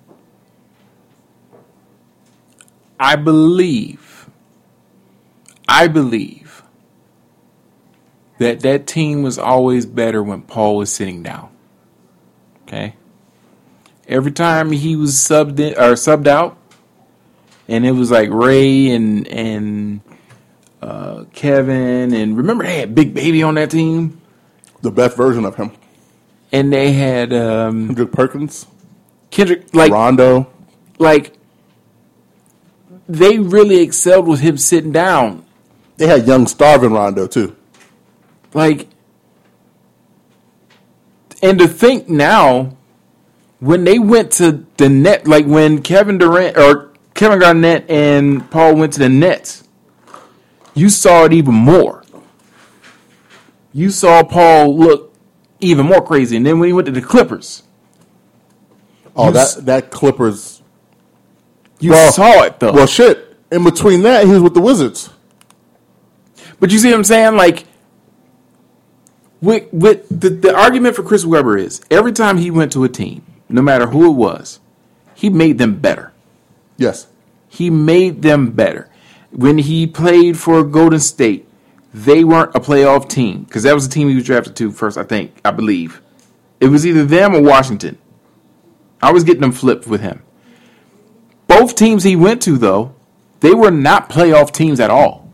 I 3.01 3.17
believe, 3.17 4.29
I 5.69 5.87
believe 5.89 6.63
that 8.39 8.61
that 8.61 8.87
team 8.87 9.23
was 9.23 9.39
always 9.39 9.87
better 9.87 10.23
when 10.23 10.43
Paul 10.43 10.77
was 10.77 10.93
sitting 10.93 11.23
down. 11.23 11.51
Okay. 12.63 12.95
Every 14.07 14.33
time 14.33 14.73
he 14.73 14.97
was 14.97 15.13
subbed 15.15 15.61
in, 15.61 15.75
or 15.75 15.93
subbed 15.95 16.27
out, 16.27 16.57
and 17.69 17.85
it 17.85 17.93
was 17.93 18.11
like 18.11 18.31
Ray 18.31 18.91
and 18.91 19.29
and 19.29 20.01
uh, 20.81 21.25
Kevin, 21.33 22.15
and 22.15 22.37
remember 22.37 22.65
they 22.65 22.81
had 22.81 22.95
Big 22.95 23.13
Baby 23.13 23.43
on 23.43 23.57
that 23.57 23.71
team, 23.71 24.21
The 24.81 24.91
best 24.91 25.17
version 25.17 25.45
of 25.45 25.57
him. 25.57 25.73
And 26.53 26.73
they 26.73 26.93
had 26.93 27.33
um, 27.33 27.89
Kendrick 27.89 28.13
Perkins, 28.13 28.67
Kendrick, 29.31 29.75
like 29.75 29.93
Rondo. 29.93 30.51
like 30.99 31.35
they 33.09 33.39
really 33.39 33.81
excelled 33.81 34.27
with 34.29 34.41
him 34.41 34.57
sitting 34.57 34.93
down. 34.93 35.45
They 35.97 36.07
had 36.07 36.27
young 36.27 36.47
starving 36.47 36.93
Rondo 36.93 37.27
too. 37.27 37.57
Like, 38.55 38.89
and 41.43 41.59
to 41.59 41.69
think 41.69 42.09
now, 42.09 42.77
when 43.61 43.85
they 43.85 43.99
went 43.99 44.33
to 44.33 44.65
the 44.77 44.89
net, 44.89 45.27
like 45.27 45.47
when 45.47 45.83
Kevin 45.83 46.19
Durant 46.19 46.57
or 46.57 46.93
Kevin 47.15 47.41
Garnett 47.41 47.91
and 47.91 48.49
Paul 48.51 48.77
went 48.77 48.93
to 48.95 49.01
the 49.01 49.09
Nets, 49.09 49.65
you 50.75 50.89
saw 50.89 51.25
it 51.25 51.33
even 51.33 51.55
more. 51.55 52.05
You 53.73 53.91
saw 53.91 54.23
Paul 54.23 54.77
look 54.77 55.08
even 55.61 55.87
more 55.87 56.03
crazy, 56.05 56.37
and 56.37 56.47
then 56.47 56.59
when 56.59 56.69
he 56.69 56.73
went 56.73 56.87
to 56.87 56.93
the 56.93 57.03
Clippers, 57.03 57.63
Oh, 59.17 59.33
that 59.33 59.65
that 59.67 59.91
Clippers. 59.91 60.63
you 61.81 61.91
Well, 61.91 62.13
saw 62.13 62.45
it 62.45 62.61
though. 62.61 62.73
Well, 62.73 62.87
shit. 62.87 63.37
In 63.51 63.65
between 63.65 64.03
that, 64.03 64.27
he 64.27 64.31
was 64.33 64.43
with 64.43 64.55
the 64.55 64.61
Wizards. 64.61 65.11
But 66.61 66.71
you 66.71 66.79
see 66.79 66.91
what 66.91 66.99
I'm 66.99 67.05
saying? 67.05 67.35
Like, 67.37 67.65
with, 69.41 69.73
with 69.73 70.07
the, 70.09 70.29
the 70.31 70.55
argument 70.55 70.95
for 70.97 71.03
Chris 71.03 71.25
Webber 71.25 71.57
is 71.57 71.81
every 71.91 72.13
time 72.13 72.37
he 72.37 72.51
went 72.51 72.73
to 72.73 72.85
a 72.85 72.89
team, 72.89 73.25
no 73.49 73.63
matter 73.63 73.87
who 73.87 74.07
it 74.11 74.15
was, 74.15 74.61
he 75.15 75.31
made 75.31 75.59
them 75.59 75.77
better. 75.81 76.13
Yes. 76.77 77.07
He 77.49 77.71
made 77.71 78.23
them 78.23 78.51
better. 78.51 78.91
When 79.31 79.59
he 79.59 79.87
played 79.87 80.39
for 80.39 80.63
Golden 80.63 81.01
State, 81.01 81.48
they 81.93 82.25
weren't 82.25 82.55
a 82.55 82.61
playoff 82.61 83.09
team 83.09 83.45
because 83.45 83.63
that 83.63 83.75
was 83.75 83.89
the 83.89 83.95
team 83.95 84.09
he 84.09 84.15
was 84.15 84.25
drafted 84.25 84.57
to 84.57 84.71
first, 84.71 84.99
I 84.99 85.05
think, 85.05 85.33
I 85.45 85.51
believe. 85.51 86.03
It 86.61 86.67
was 86.69 86.87
either 86.87 87.05
them 87.05 87.35
or 87.35 87.43
Washington. 87.43 87.99
I 89.03 89.13
was 89.13 89.25
getting 89.25 89.43
them 89.43 89.53
flipped 89.53 89.87
with 89.87 90.01
him. 90.01 90.23
Both 91.47 91.77
teams 91.77 92.05
he 92.05 92.17
went 92.17 92.43
to, 92.43 92.59
though, 92.59 92.95
they 93.41 93.55
were 93.55 93.71
not 93.71 94.11
playoff 94.11 94.53
teams 94.53 94.81
at 94.81 94.91
all. 94.91 95.33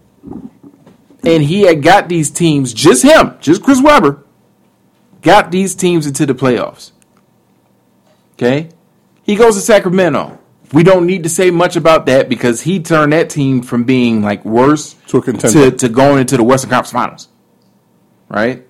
And 1.24 1.42
he 1.42 1.62
had 1.62 1.82
got 1.82 2.08
these 2.08 2.30
teams, 2.30 2.74
just 2.74 3.02
him, 3.02 3.36
just 3.40 3.62
Chris 3.62 3.82
Webber, 3.82 4.22
got 5.22 5.50
these 5.50 5.74
teams 5.74 6.06
into 6.06 6.26
the 6.26 6.34
playoffs. 6.34 6.92
Okay? 8.34 8.68
He 9.22 9.36
goes 9.36 9.54
to 9.54 9.60
Sacramento. 9.60 10.38
We 10.72 10.82
don't 10.82 11.06
need 11.06 11.22
to 11.24 11.28
say 11.28 11.50
much 11.50 11.76
about 11.76 12.06
that 12.06 12.28
because 12.28 12.62
he 12.62 12.80
turned 12.80 13.12
that 13.12 13.30
team 13.30 13.62
from 13.62 13.84
being 13.84 14.22
like 14.22 14.44
worse 14.44 14.94
To 15.08 15.20
to, 15.70 15.70
to 15.70 15.88
going 15.88 16.20
into 16.20 16.36
the 16.36 16.42
Western 16.42 16.70
Conference 16.70 16.92
Finals. 16.92 17.28
Right? 18.28 18.66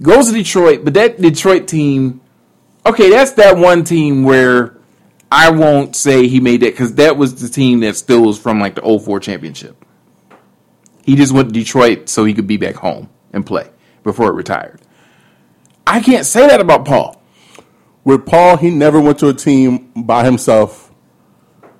Goes 0.00 0.28
to 0.28 0.32
Detroit, 0.32 0.84
but 0.84 0.94
that 0.94 1.20
Detroit 1.20 1.66
team, 1.66 2.20
okay, 2.84 3.10
that's 3.10 3.32
that 3.32 3.56
one 3.56 3.84
team 3.84 4.24
where 4.24 4.76
I 5.30 5.50
won't 5.50 5.96
say 5.96 6.28
he 6.28 6.40
made 6.40 6.60
that 6.60 6.72
because 6.72 6.94
that 6.94 7.16
was 7.16 7.40
the 7.40 7.48
team 7.48 7.80
that 7.80 7.96
still 7.96 8.22
was 8.22 8.38
from 8.38 8.60
like 8.60 8.76
the 8.76 8.82
04 8.98 9.20
championship. 9.20 9.84
He 11.02 11.16
just 11.16 11.32
went 11.32 11.48
to 11.48 11.52
Detroit 11.52 12.08
so 12.08 12.24
he 12.24 12.34
could 12.34 12.46
be 12.46 12.56
back 12.56 12.76
home 12.76 13.08
and 13.32 13.44
play 13.44 13.68
before 14.02 14.28
it 14.28 14.34
retired. 14.34 14.80
I 15.86 16.00
can't 16.00 16.26
say 16.26 16.46
that 16.48 16.60
about 16.60 16.84
Paul. 16.84 17.22
With 18.06 18.24
Paul, 18.24 18.56
he 18.56 18.70
never 18.70 19.00
went 19.00 19.18
to 19.18 19.28
a 19.30 19.34
team 19.34 19.90
by 19.96 20.24
himself. 20.24 20.92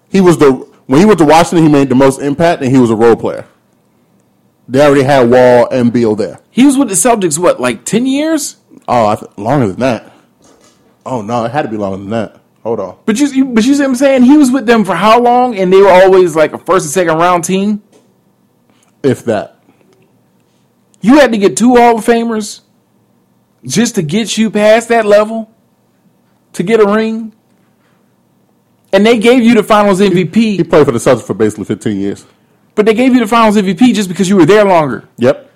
He 0.08 0.20
was 0.20 0.38
the 0.38 0.50
when 0.86 0.98
he 0.98 1.06
went 1.06 1.20
to 1.20 1.24
Washington, 1.24 1.64
he 1.64 1.72
made 1.72 1.88
the 1.88 1.94
most 1.94 2.20
impact, 2.20 2.62
and 2.62 2.72
he 2.72 2.80
was 2.80 2.90
a 2.90 2.96
role 2.96 3.14
player. 3.14 3.46
They 4.68 4.84
already 4.84 5.04
had 5.04 5.30
Wall 5.30 5.68
and 5.70 5.92
Beal 5.92 6.16
there. 6.16 6.40
He 6.50 6.66
was 6.66 6.76
with 6.76 6.88
the 6.88 6.96
Celtics, 6.96 7.38
what, 7.38 7.60
like 7.60 7.84
10 7.84 8.06
years? 8.06 8.56
Oh, 8.88 9.06
I 9.06 9.14
th- 9.14 9.30
longer 9.38 9.68
than 9.68 9.78
that. 9.78 10.12
Oh 11.04 11.22
no, 11.22 11.44
it 11.44 11.52
had 11.52 11.62
to 11.62 11.68
be 11.68 11.76
longer 11.76 11.98
than 11.98 12.10
that. 12.10 12.40
Hold 12.64 12.80
on. 12.80 12.98
But 13.06 13.20
you, 13.20 13.28
you, 13.28 13.44
but 13.44 13.64
you 13.64 13.74
see 13.74 13.82
what 13.82 13.90
I'm 13.90 13.94
saying? 13.94 14.24
He 14.24 14.36
was 14.36 14.50
with 14.50 14.66
them 14.66 14.84
for 14.84 14.96
how 14.96 15.20
long? 15.20 15.56
And 15.56 15.72
they 15.72 15.80
were 15.80 15.92
always 15.92 16.34
like 16.34 16.52
a 16.52 16.58
first 16.58 16.86
and 16.86 16.92
second 16.92 17.18
round 17.18 17.44
team. 17.44 17.84
If 19.04 19.24
that. 19.26 19.62
You 21.00 21.20
had 21.20 21.30
to 21.30 21.38
get 21.38 21.56
two 21.56 21.76
Hall 21.76 21.98
of 21.98 22.04
Famers 22.04 22.62
just 23.64 23.94
to 23.94 24.02
get 24.02 24.36
you 24.36 24.50
past 24.50 24.88
that 24.88 25.06
level 25.06 25.52
to 26.56 26.62
get 26.62 26.80
a 26.80 26.86
ring. 26.86 27.32
And 28.92 29.04
they 29.04 29.18
gave 29.18 29.42
you 29.42 29.54
the 29.54 29.62
Finals 29.62 30.00
MVP. 30.00 30.34
He 30.34 30.58
MVP, 30.58 30.70
played 30.70 30.86
for 30.86 30.92
the 30.92 30.98
Celtics 30.98 31.26
for 31.26 31.34
basically 31.34 31.66
15 31.66 32.00
years. 32.00 32.26
but 32.74 32.86
they 32.86 32.94
gave 32.94 33.12
you 33.14 33.20
the 33.20 33.26
Finals 33.26 33.56
MVP 33.56 33.94
just 33.94 34.08
because 34.08 34.28
you 34.28 34.36
were 34.36 34.46
there 34.46 34.64
longer. 34.64 35.06
Yep. 35.18 35.50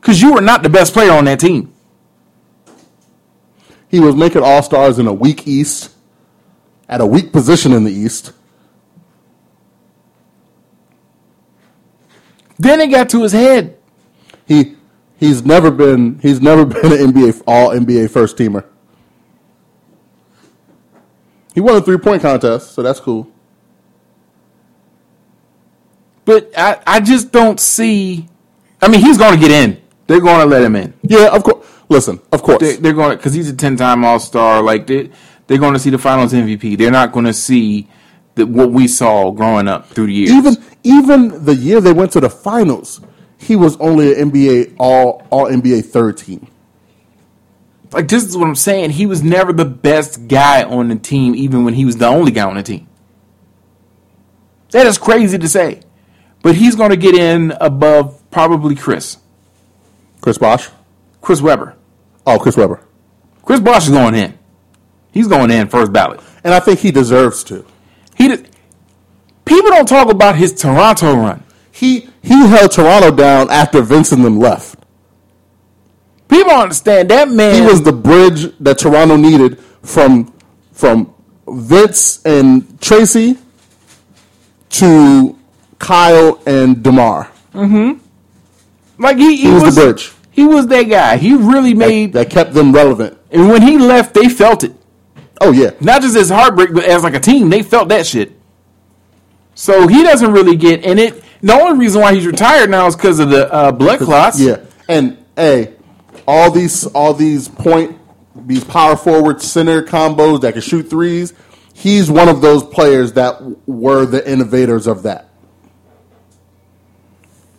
Because 0.00 0.22
you 0.22 0.32
were 0.34 0.40
not 0.40 0.62
the 0.62 0.68
best 0.68 0.92
player 0.92 1.12
on 1.12 1.24
that 1.24 1.40
team. 1.40 1.72
He 3.88 4.00
was 4.00 4.14
making 4.14 4.42
All 4.42 4.62
Stars 4.62 4.98
in 4.98 5.06
a 5.06 5.12
weak 5.12 5.46
East, 5.46 5.90
at 6.88 7.00
a 7.00 7.06
weak 7.06 7.32
position 7.32 7.72
in 7.72 7.84
the 7.84 7.92
East. 7.92 8.32
Then 12.58 12.80
it 12.80 12.88
got 12.88 13.10
to 13.10 13.22
his 13.22 13.32
head. 13.32 13.76
He 14.46 14.76
he's 15.18 15.44
never 15.44 15.70
been 15.70 16.20
he's 16.20 16.40
never 16.40 16.64
been 16.66 16.92
an 16.92 17.12
NBA 17.12 17.42
All 17.46 17.70
NBA 17.70 18.10
first 18.10 18.36
teamer. 18.36 18.64
He 21.54 21.60
won 21.60 21.76
a 21.76 21.82
three 21.82 21.98
point 21.98 22.22
contest, 22.22 22.72
so 22.72 22.82
that's 22.82 23.00
cool. 23.00 23.30
But 26.24 26.50
I, 26.56 26.80
I 26.86 27.00
just 27.00 27.32
don't 27.32 27.58
see. 27.58 28.28
I 28.80 28.88
mean, 28.88 29.00
he's 29.00 29.18
going 29.18 29.34
to 29.34 29.40
get 29.40 29.50
in. 29.50 29.80
They're 30.06 30.20
going 30.20 30.40
to 30.40 30.46
let 30.46 30.62
him 30.62 30.76
in. 30.76 30.94
Yeah, 31.02 31.34
of 31.34 31.42
course. 31.42 31.66
Listen, 31.88 32.20
of 32.32 32.42
course. 32.42 32.60
They, 32.60 32.76
they're 32.76 32.92
going 32.92 33.16
because 33.16 33.34
he's 33.34 33.50
a 33.50 33.56
ten 33.56 33.76
time 33.76 34.04
All 34.04 34.18
Star. 34.18 34.62
Like 34.62 34.86
they 34.86 35.10
they're 35.46 35.58
going 35.58 35.74
to 35.74 35.78
see 35.78 35.90
the 35.90 35.98
Finals 35.98 36.32
MVP. 36.32 36.78
They're 36.78 36.90
not 36.90 37.12
going 37.12 37.26
to 37.26 37.32
see 37.34 37.88
the, 38.34 38.46
what 38.46 38.70
we 38.70 38.88
saw 38.88 39.30
growing 39.30 39.68
up 39.68 39.88
through 39.88 40.06
the 40.06 40.14
years. 40.14 40.30
even 40.30 40.56
even 40.82 41.44
the 41.44 41.54
year 41.54 41.80
they 41.80 41.92
went 41.92 42.12
to 42.12 42.20
the 42.20 42.30
finals, 42.30 43.00
he 43.38 43.56
was 43.56 43.76
only 43.76 44.18
an 44.18 44.30
NBA 44.30 44.76
all 44.78 45.26
all 45.30 45.46
NBA 45.46 45.86
third 45.86 46.16
team. 46.16 46.46
Like 47.92 48.08
this 48.08 48.24
is 48.24 48.36
what 48.36 48.48
I'm 48.48 48.54
saying. 48.54 48.90
He 48.90 49.06
was 49.06 49.22
never 49.22 49.52
the 49.52 49.64
best 49.64 50.28
guy 50.28 50.62
on 50.62 50.88
the 50.88 50.96
team, 50.96 51.34
even 51.34 51.64
when 51.64 51.74
he 51.74 51.84
was 51.84 51.96
the 51.96 52.06
only 52.06 52.32
guy 52.32 52.48
on 52.48 52.56
the 52.56 52.62
team. 52.62 52.88
That 54.70 54.86
is 54.86 54.96
crazy 54.96 55.36
to 55.38 55.48
say, 55.48 55.82
but 56.42 56.54
he's 56.54 56.76
going 56.76 56.90
to 56.90 56.96
get 56.96 57.14
in 57.14 57.52
above 57.60 58.22
probably 58.30 58.74
Chris, 58.74 59.18
Chris 60.20 60.38
Bosh. 60.38 60.68
Chris 61.22 61.40
Webber. 61.40 61.76
Oh, 62.26 62.38
Chris 62.38 62.56
Webber. 62.56 62.80
Chris 63.44 63.60
Bosh 63.60 63.84
is 63.84 63.90
going 63.90 64.14
in. 64.14 64.38
He's 65.12 65.28
going 65.28 65.50
in 65.50 65.68
first 65.68 65.92
ballot. 65.92 66.20
And 66.44 66.52
I 66.52 66.60
think 66.60 66.80
he 66.80 66.90
deserves 66.90 67.44
to. 67.44 67.64
He 68.16 68.28
did, 68.28 68.48
people 69.44 69.70
don't 69.70 69.88
talk 69.88 70.10
about 70.10 70.36
his 70.36 70.52
Toronto 70.52 71.14
run. 71.14 71.44
He 71.70 72.08
he 72.22 72.46
held 72.46 72.72
Toronto 72.72 73.10
down 73.14 73.50
after 73.50 73.80
Vince 73.80 74.12
and 74.12 74.24
them 74.24 74.38
left. 74.38 74.78
People 76.32 76.52
understand 76.52 77.10
that 77.10 77.28
man. 77.28 77.54
He 77.54 77.60
was 77.60 77.82
the 77.82 77.92
bridge 77.92 78.56
that 78.58 78.78
Toronto 78.78 79.16
needed 79.16 79.58
from 79.82 80.32
from 80.72 81.14
Vince 81.46 82.24
and 82.24 82.80
Tracy 82.80 83.36
to 84.70 85.38
Kyle 85.78 86.40
and 86.46 86.82
DeMar. 86.82 87.30
Mm-hmm. 87.52 89.02
Like 89.02 89.18
he, 89.18 89.36
he, 89.36 89.42
He 89.42 89.52
was, 89.52 89.62
was, 89.64 89.74
the 89.74 89.80
bridge 89.82 90.12
He 90.30 90.44
was 90.44 90.66
that 90.68 90.84
guy. 90.84 91.16
He 91.18 91.34
really 91.34 91.74
made. 91.74 92.14
that 92.14 92.30
kept 92.30 92.54
them 92.54 92.72
relevant. 92.72 93.18
and 93.30 93.48
when 93.48 93.60
he 93.62 93.76
left, 93.78 94.14
they 94.14 94.28
felt 94.28 94.64
it. 94.64 94.72
Oh 95.40 95.50
yeah, 95.52 95.72
Not 95.80 96.02
just 96.02 96.16
as 96.16 96.30
heartbreak, 96.30 96.72
but 96.72 96.84
as 96.84 97.02
like 97.02 97.14
a 97.14 97.20
team, 97.20 97.50
they 97.50 97.62
felt 97.62 97.88
that 97.88 98.06
shit. 98.06 98.32
So 99.54 99.86
he 99.88 100.02
doesn't 100.02 100.32
really 100.32 100.56
get 100.56 100.84
in 100.84 100.98
it. 100.98 101.22
The 101.42 101.52
only 101.52 101.78
reason 101.78 102.00
why 102.00 102.14
he's 102.14 102.26
retired 102.26 102.70
now 102.70 102.86
is 102.86 102.94
because 102.96 103.18
of 103.18 103.28
the 103.28 103.52
uh, 103.52 103.72
blood 103.72 103.98
clots. 104.00 104.40
yeah. 104.40 104.64
And 104.88 105.18
hey, 105.36 105.74
all 106.26 106.50
these 106.50 106.86
all 106.86 107.14
these 107.14 107.48
point 107.48 107.98
these 108.34 108.64
power 108.64 108.96
forward 108.96 109.42
center 109.42 109.82
combos 109.82 110.40
that 110.42 110.52
can 110.52 110.62
shoot 110.62 110.88
threes. 110.88 111.34
He's 111.74 112.10
one 112.10 112.28
of 112.28 112.40
those 112.40 112.62
players 112.62 113.14
that 113.14 113.40
were 113.66 114.06
the 114.06 114.28
innovators 114.30 114.86
of 114.86 115.02
that. 115.04 115.28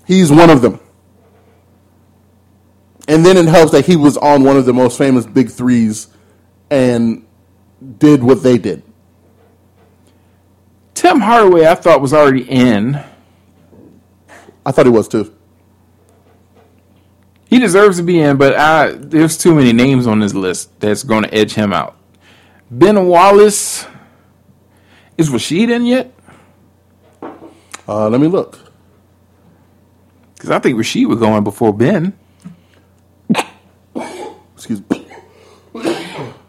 He's 0.05 0.31
one 0.31 0.49
of 0.49 0.61
them. 0.61 0.79
And 3.07 3.25
then 3.25 3.37
it 3.37 3.47
helps 3.47 3.71
that 3.71 3.85
he 3.85 3.95
was 3.95 4.17
on 4.17 4.43
one 4.43 4.55
of 4.55 4.65
the 4.65 4.73
most 4.73 4.97
famous 4.97 5.25
big 5.25 5.49
threes 5.49 6.07
and 6.69 7.25
did 7.97 8.23
what 8.23 8.43
they 8.43 8.57
did. 8.57 8.83
Tim 10.93 11.19
Hardaway, 11.19 11.65
I 11.65 11.75
thought 11.75 12.01
was 12.01 12.13
already 12.13 12.43
in. 12.43 13.01
I 14.65 14.71
thought 14.71 14.85
he 14.85 14.91
was 14.91 15.07
too. 15.07 15.35
He 17.53 17.59
deserves 17.59 17.97
to 17.97 18.03
be 18.03 18.19
in, 18.19 18.37
but 18.37 18.55
I, 18.55 18.93
there's 18.93 19.37
too 19.37 19.53
many 19.53 19.73
names 19.73 20.07
on 20.07 20.19
this 20.19 20.33
list 20.33 20.79
that's 20.79 21.03
going 21.03 21.21
to 21.21 21.31
edge 21.31 21.53
him 21.53 21.71
out. 21.71 21.95
Ben 22.71 23.05
Wallace. 23.05 23.85
Is 25.19 25.29
Rasheed 25.29 25.69
in 25.69 25.85
yet? 25.85 26.11
Uh, 27.87 28.09
let 28.09 28.19
me 28.19 28.25
look. 28.25 28.57
Because 30.33 30.49
I 30.49 30.57
think 30.57 30.79
Rasheed 30.79 31.07
would 31.07 31.19
go 31.19 31.37
in 31.37 31.43
before 31.43 31.71
Ben. 31.71 32.17
Excuse 34.55 34.81
me. 34.89 35.05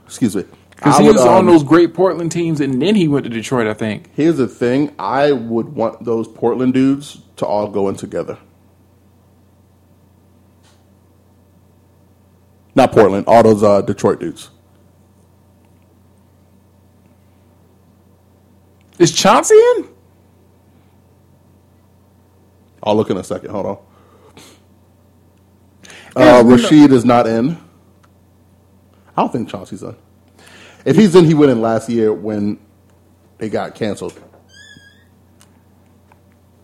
Excuse 0.07 0.37
me. 0.37 0.45
Because 0.71 0.97
he 0.97 1.05
would, 1.05 1.17
was 1.17 1.25
on 1.27 1.41
um, 1.41 1.47
those 1.47 1.65
great 1.65 1.93
Portland 1.93 2.33
teams, 2.33 2.63
and 2.63 2.81
then 2.81 2.95
he 2.95 3.09
went 3.09 3.25
to 3.25 3.31
Detroit, 3.31 3.67
I 3.67 3.75
think. 3.75 4.09
Here's 4.15 4.39
the 4.39 4.49
thing: 4.49 4.95
I 4.99 5.33
would 5.33 5.69
want 5.69 6.03
those 6.03 6.27
Portland 6.29 6.73
dudes 6.73 7.21
to 7.37 7.45
all 7.45 7.69
go 7.69 7.91
in 7.91 7.97
together. 7.97 8.39
Not 12.75 12.93
Portland, 12.93 13.27
all 13.27 13.43
those 13.43 13.62
uh, 13.62 13.83
Detroit 13.83 14.20
dudes. 14.20 14.51
Is 18.99 19.12
Chauncey 19.12 19.55
in? 19.55 19.89
I'll 22.83 22.97
look 22.97 23.11
in 23.11 23.16
a 23.16 23.25
second. 23.25 23.51
Hold 23.51 23.66
on. 23.66 23.79
Uh, 26.16 26.43
Rasheed 26.45 26.93
is 26.93 27.05
not 27.05 27.27
in. 27.27 27.57
I 29.16 29.22
don't 29.22 29.33
think 29.33 29.49
Chauncey's 29.49 29.83
in. 29.83 29.97
If 30.85 30.97
he's 30.97 31.14
in, 31.16 31.25
he 31.25 31.35
went 31.35 31.51
in 31.51 31.61
last 31.61 31.89
year 31.89 32.12
when 32.12 32.59
they 33.39 33.49
got 33.49 33.75
canceled. 33.75 34.20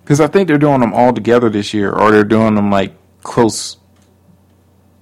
Because 0.02 0.20
I 0.20 0.26
think 0.26 0.46
they're 0.46 0.58
doing 0.58 0.80
them 0.80 0.92
all 0.92 1.12
together 1.12 1.48
this 1.48 1.72
year, 1.72 1.92
or 1.92 2.10
they're 2.10 2.24
doing 2.24 2.54
them 2.54 2.70
like 2.70 2.94
close. 3.22 3.76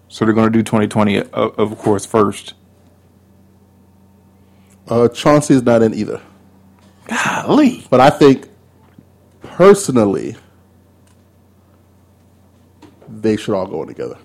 So 0.09 0.25
they're 0.25 0.35
going 0.35 0.51
to 0.51 0.59
do 0.59 0.63
2020, 0.63 1.19
uh, 1.19 1.25
of 1.33 1.79
course, 1.79 2.07
first. 2.07 2.55
Uh, 4.89 5.09
Chauncey 5.09 5.55
is 5.55 5.63
not 5.63 5.83
in 5.83 5.93
either. 5.95 6.23
Golly. 7.09 7.85
But 7.91 8.01
I 8.01 8.11
think 8.11 8.49
personally, 9.43 10.37
they 13.07 13.37
should 13.37 13.55
all 13.55 13.67
go 13.67 13.83
in 13.83 13.89
together. 13.89 14.19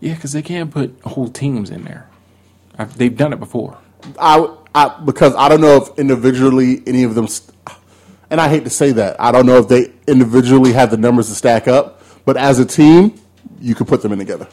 Yeah, 0.00 0.14
because 0.14 0.32
they 0.32 0.42
can't 0.42 0.70
put 0.70 1.00
whole 1.02 1.28
teams 1.28 1.70
in 1.70 1.84
there. 1.84 2.08
i 2.78 2.84
they've 2.84 3.16
done 3.16 3.32
it 3.32 3.40
before. 3.40 3.78
I, 4.18 4.38
I 4.74 4.88
because 5.04 5.34
I 5.34 5.48
don't 5.48 5.60
know 5.60 5.76
if 5.76 5.98
individually 5.98 6.82
any 6.86 7.02
of 7.04 7.14
them, 7.14 7.26
st- 7.26 7.54
and 8.30 8.40
I 8.40 8.48
hate 8.48 8.64
to 8.64 8.70
say 8.70 8.92
that 8.92 9.20
I 9.20 9.32
don't 9.32 9.46
know 9.46 9.56
if 9.58 9.68
they 9.68 9.92
individually 10.06 10.72
have 10.72 10.90
the 10.90 10.96
numbers 10.96 11.28
to 11.28 11.34
stack 11.34 11.66
up, 11.68 12.02
but 12.24 12.36
as 12.36 12.58
a 12.58 12.64
team, 12.66 13.14
you 13.60 13.74
could 13.74 13.88
put 13.88 14.02
them 14.02 14.12
in 14.12 14.18
together. 14.18 14.46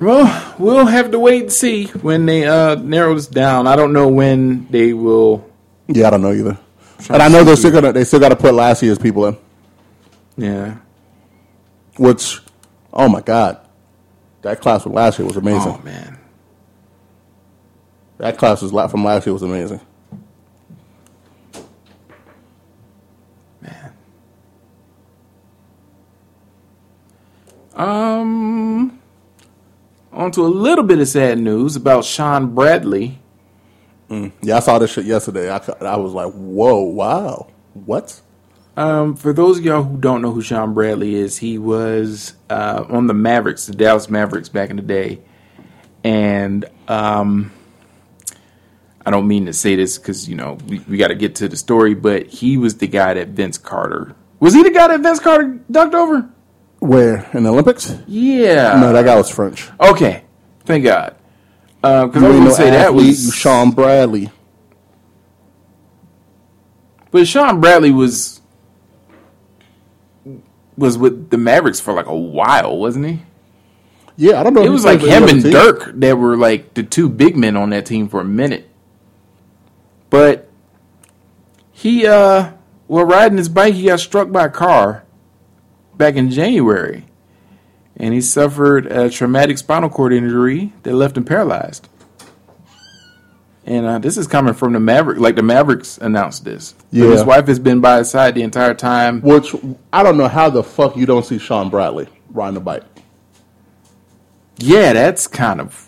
Well, 0.00 0.54
we'll 0.58 0.86
have 0.86 1.10
to 1.10 1.18
wait 1.18 1.42
and 1.42 1.52
see 1.52 1.86
when 1.86 2.24
they 2.26 2.46
uh, 2.46 2.76
narrow 2.76 3.14
this 3.14 3.26
down. 3.26 3.66
I 3.66 3.74
don't 3.74 3.92
know 3.92 4.06
when 4.08 4.68
they 4.68 4.92
will. 4.92 5.48
Yeah, 5.88 6.06
I 6.06 6.10
don't 6.10 6.22
know 6.22 6.32
either, 6.32 6.56
and 7.10 7.22
I 7.22 7.28
know 7.28 7.42
they're 7.42 7.56
still 7.56 7.72
gonna 7.72 7.92
they 7.92 8.04
still 8.04 8.20
got 8.20 8.28
to 8.28 8.36
put 8.36 8.54
last 8.54 8.82
year's 8.82 8.98
people 8.98 9.26
in, 9.26 9.36
Yeah. 10.36 10.76
which, 11.96 12.40
oh 12.92 13.08
my 13.08 13.22
god, 13.22 13.58
that 14.48 14.62
class 14.62 14.82
from 14.82 14.94
last 14.94 15.18
year 15.18 15.28
was 15.28 15.36
amazing. 15.36 15.74
Oh 15.78 15.82
man. 15.84 16.18
That 18.16 18.38
class 18.38 18.62
was 18.62 18.70
from 18.90 19.04
last 19.04 19.26
year 19.26 19.34
was 19.34 19.42
amazing. 19.42 19.80
Man. 23.60 23.92
Um. 27.74 28.98
On 30.12 30.30
to 30.32 30.46
a 30.46 30.48
little 30.48 30.84
bit 30.84 30.98
of 30.98 31.08
sad 31.08 31.38
news 31.38 31.76
about 31.76 32.06
Shawn 32.06 32.54
Bradley. 32.54 33.18
Yeah, 34.40 34.56
I 34.56 34.60
saw 34.60 34.78
this 34.78 34.92
shit 34.92 35.04
yesterday. 35.04 35.50
I, 35.50 35.58
I 35.82 35.96
was 35.96 36.14
like, 36.14 36.32
whoa, 36.32 36.80
wow, 36.80 37.48
what? 37.74 38.22
Um, 38.78 39.16
for 39.16 39.32
those 39.32 39.58
of 39.58 39.64
y'all 39.64 39.82
who 39.82 39.96
don't 39.96 40.22
know 40.22 40.30
who 40.30 40.40
Shawn 40.40 40.72
Bradley 40.72 41.16
is, 41.16 41.36
he 41.36 41.58
was 41.58 42.34
uh, 42.48 42.84
on 42.88 43.08
the 43.08 43.12
Mavericks, 43.12 43.66
the 43.66 43.74
Dallas 43.74 44.08
Mavericks 44.08 44.48
back 44.48 44.70
in 44.70 44.76
the 44.76 44.82
day, 44.82 45.18
and 46.04 46.64
um, 46.86 47.50
I 49.04 49.10
don't 49.10 49.26
mean 49.26 49.46
to 49.46 49.52
say 49.52 49.74
this 49.74 49.98
because 49.98 50.28
you 50.28 50.36
know 50.36 50.58
we, 50.68 50.78
we 50.88 50.96
got 50.96 51.08
to 51.08 51.16
get 51.16 51.34
to 51.36 51.48
the 51.48 51.56
story, 51.56 51.94
but 51.94 52.28
he 52.28 52.56
was 52.56 52.76
the 52.76 52.86
guy 52.86 53.14
that 53.14 53.30
Vince 53.30 53.58
Carter 53.58 54.14
was. 54.38 54.54
He 54.54 54.62
the 54.62 54.70
guy 54.70 54.86
that 54.86 55.00
Vince 55.00 55.18
Carter 55.18 55.58
ducked 55.68 55.96
over? 55.96 56.30
Where 56.78 57.28
in 57.34 57.42
the 57.42 57.50
Olympics? 57.50 57.92
Yeah. 58.06 58.78
No, 58.80 58.92
that 58.92 59.04
guy 59.04 59.16
was 59.16 59.28
French. 59.28 59.68
Okay, 59.80 60.22
thank 60.66 60.84
God. 60.84 61.16
Because 61.80 62.22
I 62.22 62.28
You 62.28 62.28
was 62.28 62.36
going 62.36 62.44
to 62.44 62.54
say 62.54 62.70
that 62.70 62.94
was 62.94 63.34
Shawn 63.34 63.72
Bradley. 63.72 64.30
But 67.10 67.26
Shawn 67.26 67.60
Bradley 67.60 67.90
was 67.90 68.37
was 70.78 70.96
with 70.96 71.30
the 71.30 71.36
Mavericks 71.36 71.80
for 71.80 71.92
like 71.92 72.06
a 72.06 72.16
while, 72.16 72.78
wasn't 72.78 73.06
he? 73.06 73.22
Yeah, 74.16 74.40
I 74.40 74.42
don't 74.42 74.54
know. 74.54 74.62
It 74.62 74.70
was 74.70 74.84
like 74.84 75.00
him 75.00 75.24
and 75.24 75.42
team. 75.42 75.52
Dirk 75.52 75.92
that 75.94 76.16
were 76.16 76.36
like 76.36 76.74
the 76.74 76.82
two 76.82 77.08
big 77.08 77.36
men 77.36 77.56
on 77.56 77.70
that 77.70 77.86
team 77.86 78.08
for 78.08 78.20
a 78.20 78.24
minute. 78.24 78.68
But 80.10 80.48
he 81.70 82.06
uh 82.06 82.52
while 82.86 83.04
riding 83.04 83.38
his 83.38 83.48
bike 83.48 83.74
he 83.74 83.86
got 83.86 84.00
struck 84.00 84.32
by 84.32 84.46
a 84.46 84.50
car 84.50 85.04
back 85.96 86.14
in 86.14 86.30
January. 86.30 87.04
And 87.96 88.14
he 88.14 88.20
suffered 88.20 88.86
a 88.86 89.10
traumatic 89.10 89.58
spinal 89.58 89.90
cord 89.90 90.12
injury 90.12 90.72
that 90.84 90.94
left 90.94 91.16
him 91.16 91.24
paralyzed. 91.24 91.88
And 93.70 93.84
uh, 93.84 93.98
this 93.98 94.16
is 94.16 94.26
coming 94.26 94.54
from 94.54 94.72
the 94.72 94.80
Maverick, 94.80 95.18
like 95.18 95.36
the 95.36 95.42
Mavericks 95.42 95.98
announced 95.98 96.42
this. 96.42 96.72
But 96.72 96.86
Yeah. 97.00 97.10
his 97.10 97.22
wife 97.22 97.46
has 97.48 97.58
been 97.58 97.80
by 97.80 97.98
his 97.98 98.08
side 98.10 98.34
the 98.34 98.40
entire 98.42 98.72
time. 98.72 99.20
Which 99.20 99.54
I 99.92 100.02
don't 100.02 100.16
know 100.16 100.26
how 100.28 100.48
the 100.48 100.62
fuck 100.64 100.96
you 100.96 101.04
don't 101.04 101.24
see 101.26 101.38
Shawn 101.38 101.68
Bradley 101.68 102.08
riding 102.30 102.56
a 102.56 102.60
bike. 102.60 102.84
Yeah, 104.56 104.94
that's 104.94 105.26
kind 105.26 105.60
of 105.60 105.84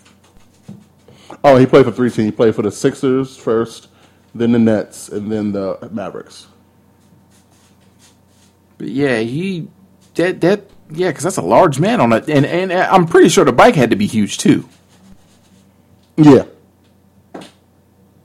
Oh, 1.43 1.57
he 1.57 1.65
played 1.65 1.85
for 1.85 1.91
three 1.91 2.11
teams. 2.11 2.25
He 2.25 2.31
played 2.31 2.53
for 2.53 2.61
the 2.61 2.69
Sixers 2.71 3.35
first, 3.35 3.87
then 4.35 4.51
the 4.51 4.59
Nets, 4.59 5.09
and 5.09 5.31
then 5.31 5.51
the 5.51 5.89
Mavericks. 5.91 6.45
But 8.77 8.89
yeah, 8.89 9.19
he 9.19 9.67
that 10.15 10.39
that 10.41 10.65
yeah, 10.91 11.07
because 11.07 11.23
that's 11.23 11.37
a 11.37 11.41
large 11.41 11.79
man 11.79 11.99
on 11.99 12.13
it, 12.13 12.29
and 12.29 12.45
and 12.45 12.71
I'm 12.71 13.07
pretty 13.07 13.29
sure 13.29 13.43
the 13.43 13.51
bike 13.51 13.73
had 13.75 13.89
to 13.89 13.95
be 13.95 14.05
huge 14.05 14.37
too, 14.37 14.67
Yeah. 16.15 16.43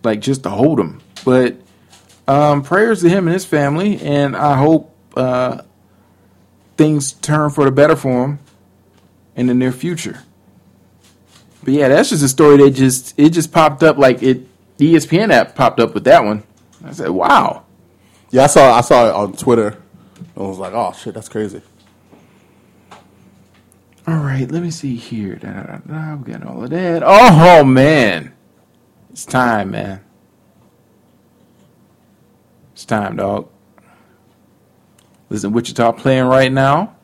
Like 0.03 0.20
just 0.20 0.42
to 0.44 0.51
hold 0.51 0.78
him. 0.80 1.01
But 1.24 1.57
um, 2.28 2.62
prayers 2.62 3.01
to 3.03 3.09
him 3.09 3.26
and 3.26 3.34
his 3.34 3.44
family, 3.44 4.01
and 4.01 4.36
I 4.36 4.57
hope 4.57 4.94
uh, 5.16 5.62
things 6.76 7.12
turn 7.12 7.51
for 7.51 7.64
the 7.64 7.70
better 7.70 7.97
for 7.97 8.24
him 8.24 8.38
in 9.34 9.47
the 9.47 9.55
near 9.55 9.72
future. 9.72 10.22
But 11.64 11.74
yeah, 11.74 11.88
that's 11.88 12.11
just 12.11 12.22
a 12.22 12.28
story 12.28 12.59
that 12.59 12.70
just 12.70 13.18
it 13.18 13.30
just 13.30 13.53
popped 13.53 13.82
up 13.82 13.99
like 13.99 14.22
it. 14.22 14.47
The 14.76 14.94
ESPN 14.94 15.32
app 15.32 15.55
popped 15.55 15.80
up 15.80 15.94
with 15.94 16.05
that 16.05 16.22
one. 16.22 16.42
I 16.84 16.92
said, 16.92 17.11
"Wow." 17.11 17.64
Yeah, 18.30 18.44
I 18.44 18.47
saw 18.49 18.72
I 18.72 18.80
saw 18.80 19.09
it 19.09 19.14
on 19.14 19.32
Twitter. 19.32 19.82
I 20.36 20.40
was 20.40 20.59
like, 20.59 20.72
oh 20.74 20.92
shit, 20.92 21.14
that's 21.14 21.28
crazy. 21.28 21.62
All 24.07 24.18
right, 24.18 24.51
let 24.51 24.62
me 24.62 24.70
see 24.70 24.94
here. 24.94 25.36
Da, 25.36 25.53
da, 25.53 25.62
da, 25.62 25.78
da, 25.78 26.14
we 26.16 26.32
got 26.32 26.47
all 26.47 26.62
of 26.62 26.70
that. 26.70 27.03
Oh 27.05 27.64
man, 27.64 28.32
it's 29.16 29.24
time, 29.24 29.70
man. 29.70 30.04
It's 32.74 32.84
time, 32.84 33.16
dog. 33.16 33.48
Listen, 35.30 35.52
Wichita 35.52 35.92
playing 35.92 36.26
right 36.26 36.52
now. 36.52 36.94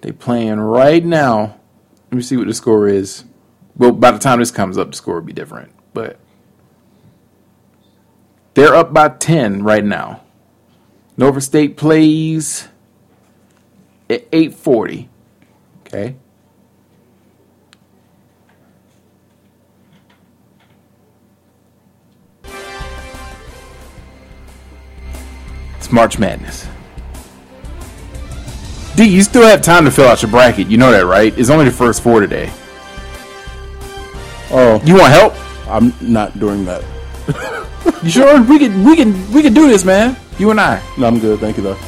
They 0.00 0.12
playing 0.12 0.60
right 0.60 1.04
now. 1.04 1.58
Let 2.12 2.18
me 2.18 2.22
see 2.22 2.36
what 2.36 2.46
the 2.46 2.54
score 2.54 2.86
is. 2.86 3.24
Well, 3.76 3.90
by 3.90 4.12
the 4.12 4.20
time 4.20 4.38
this 4.38 4.52
comes 4.52 4.78
up, 4.78 4.92
the 4.92 4.96
score 4.96 5.16
will 5.16 5.22
be 5.22 5.32
different. 5.32 5.72
But 5.92 6.20
they're 8.54 8.76
up 8.76 8.92
by 8.92 9.08
ten 9.08 9.64
right 9.64 9.84
now. 9.84 10.22
Norfolk 11.16 11.42
State 11.42 11.76
plays 11.76 12.68
at 14.08 14.30
8:40. 14.30 15.08
Okay? 15.80 16.14
It's 25.88 25.92
March 25.94 26.18
Madness. 26.18 26.68
D, 28.94 29.04
you 29.04 29.22
still 29.22 29.44
have 29.46 29.62
time 29.62 29.86
to 29.86 29.90
fill 29.90 30.06
out 30.06 30.20
your 30.20 30.30
bracket. 30.30 30.66
You 30.66 30.76
know 30.76 30.92
that, 30.92 31.06
right? 31.06 31.32
It's 31.38 31.48
only 31.48 31.64
the 31.64 31.70
first 31.70 32.02
four 32.02 32.20
today. 32.20 32.52
Oh, 34.50 34.82
You 34.84 34.96
want 34.96 35.12
help? 35.14 35.32
I'm 35.66 35.94
not 36.02 36.38
doing 36.38 36.66
that. 36.66 36.84
You 38.02 38.10
sure? 38.10 38.42
We 38.42 38.58
can 38.58 38.84
we 38.84 38.96
can 38.96 39.32
we 39.32 39.40
can 39.40 39.54
do 39.54 39.66
this, 39.66 39.82
man. 39.82 40.14
You 40.38 40.50
and 40.50 40.60
I. 40.60 40.82
No, 40.98 41.06
I'm 41.06 41.18
good. 41.18 41.40
Thank 41.40 41.56
you, 41.56 41.62
though. 41.62 41.78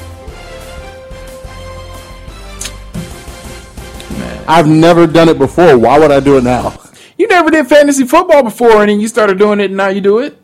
Man. 4.18 4.44
I've 4.48 4.66
never 4.66 5.06
done 5.06 5.28
it 5.28 5.38
before. 5.38 5.76
Why 5.76 5.98
would 5.98 6.10
I 6.10 6.20
do 6.20 6.38
it 6.38 6.44
now? 6.44 6.80
You 7.18 7.28
never 7.28 7.50
did 7.50 7.66
fantasy 7.68 8.06
football 8.06 8.42
before, 8.42 8.80
and 8.80 8.88
then 8.88 8.98
you 8.98 9.08
started 9.08 9.38
doing 9.38 9.60
it, 9.60 9.66
and 9.66 9.76
now 9.76 9.88
you 9.88 10.00
do 10.00 10.20
it. 10.20 10.38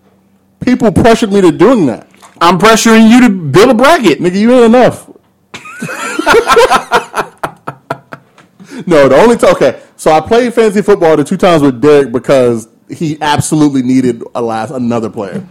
People 0.61 0.93
pressured 0.93 1.33
me 1.33 1.41
to 1.41 1.51
doing 1.51 1.87
that. 1.87 2.07
I'm 2.41 2.59
pressuring 2.59 3.11
you 3.11 3.22
to 3.22 3.30
build 3.30 3.70
a 3.70 3.74
bracket. 3.74 4.20
Nigga, 4.20 4.39
you 4.39 4.53
ain't 4.53 4.74
enough. 4.74 5.09
no, 8.87 9.09
the 9.09 9.16
only 9.16 9.37
time. 9.37 9.55
Okay, 9.55 9.82
so 9.97 10.12
I 10.12 10.20
played 10.20 10.53
fantasy 10.53 10.82
football 10.82 11.16
the 11.16 11.24
two 11.24 11.37
times 11.37 11.62
with 11.62 11.80
Derek 11.80 12.12
because 12.12 12.68
he 12.89 13.18
absolutely 13.20 13.82
needed 13.82 14.22
a 14.34 14.43
last 14.43 14.70
another 14.70 15.11
player. 15.11 15.47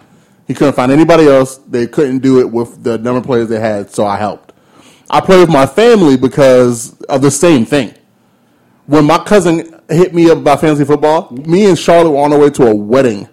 He 0.47 0.53
couldn't 0.53 0.73
find 0.73 0.91
anybody 0.91 1.27
else. 1.27 1.57
They 1.57 1.87
couldn't 1.87 2.19
do 2.19 2.39
it 2.39 2.51
with 2.51 2.83
the 2.83 2.97
number 2.97 3.19
of 3.19 3.25
players 3.25 3.49
they 3.49 3.59
had, 3.59 3.89
so 3.89 4.05
I 4.05 4.17
helped. 4.17 4.53
I 5.09 5.21
played 5.21 5.39
with 5.39 5.49
my 5.49 5.65
family 5.65 6.17
because 6.17 6.99
of 7.03 7.21
the 7.21 7.31
same 7.31 7.65
thing. 7.65 7.93
When 8.85 9.05
my 9.05 9.17
cousin 9.17 9.81
hit 9.89 10.13
me 10.13 10.29
up 10.29 10.37
about 10.37 10.61
fantasy 10.61 10.85
football, 10.85 11.31
me 11.31 11.67
and 11.67 11.77
Charlotte 11.77 12.11
were 12.11 12.19
on 12.19 12.33
our 12.33 12.39
way 12.39 12.49
to 12.51 12.67
a 12.67 12.75
wedding. 12.75 13.27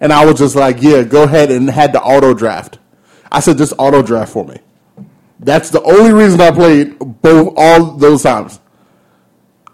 And 0.00 0.12
I 0.12 0.24
was 0.24 0.38
just 0.38 0.56
like, 0.56 0.82
yeah, 0.82 1.04
go 1.04 1.24
ahead 1.24 1.50
and 1.50 1.70
had 1.70 1.92
the 1.92 2.02
auto 2.02 2.34
draft. 2.34 2.79
I 3.32 3.40
said, 3.40 3.58
just 3.58 3.72
auto 3.78 4.02
draft 4.02 4.32
for 4.32 4.44
me. 4.44 4.58
That's 5.38 5.70
the 5.70 5.82
only 5.82 6.12
reason 6.12 6.40
I 6.40 6.50
played 6.50 6.98
both 7.22 7.54
all 7.56 7.92
those 7.96 8.22
times. 8.22 8.60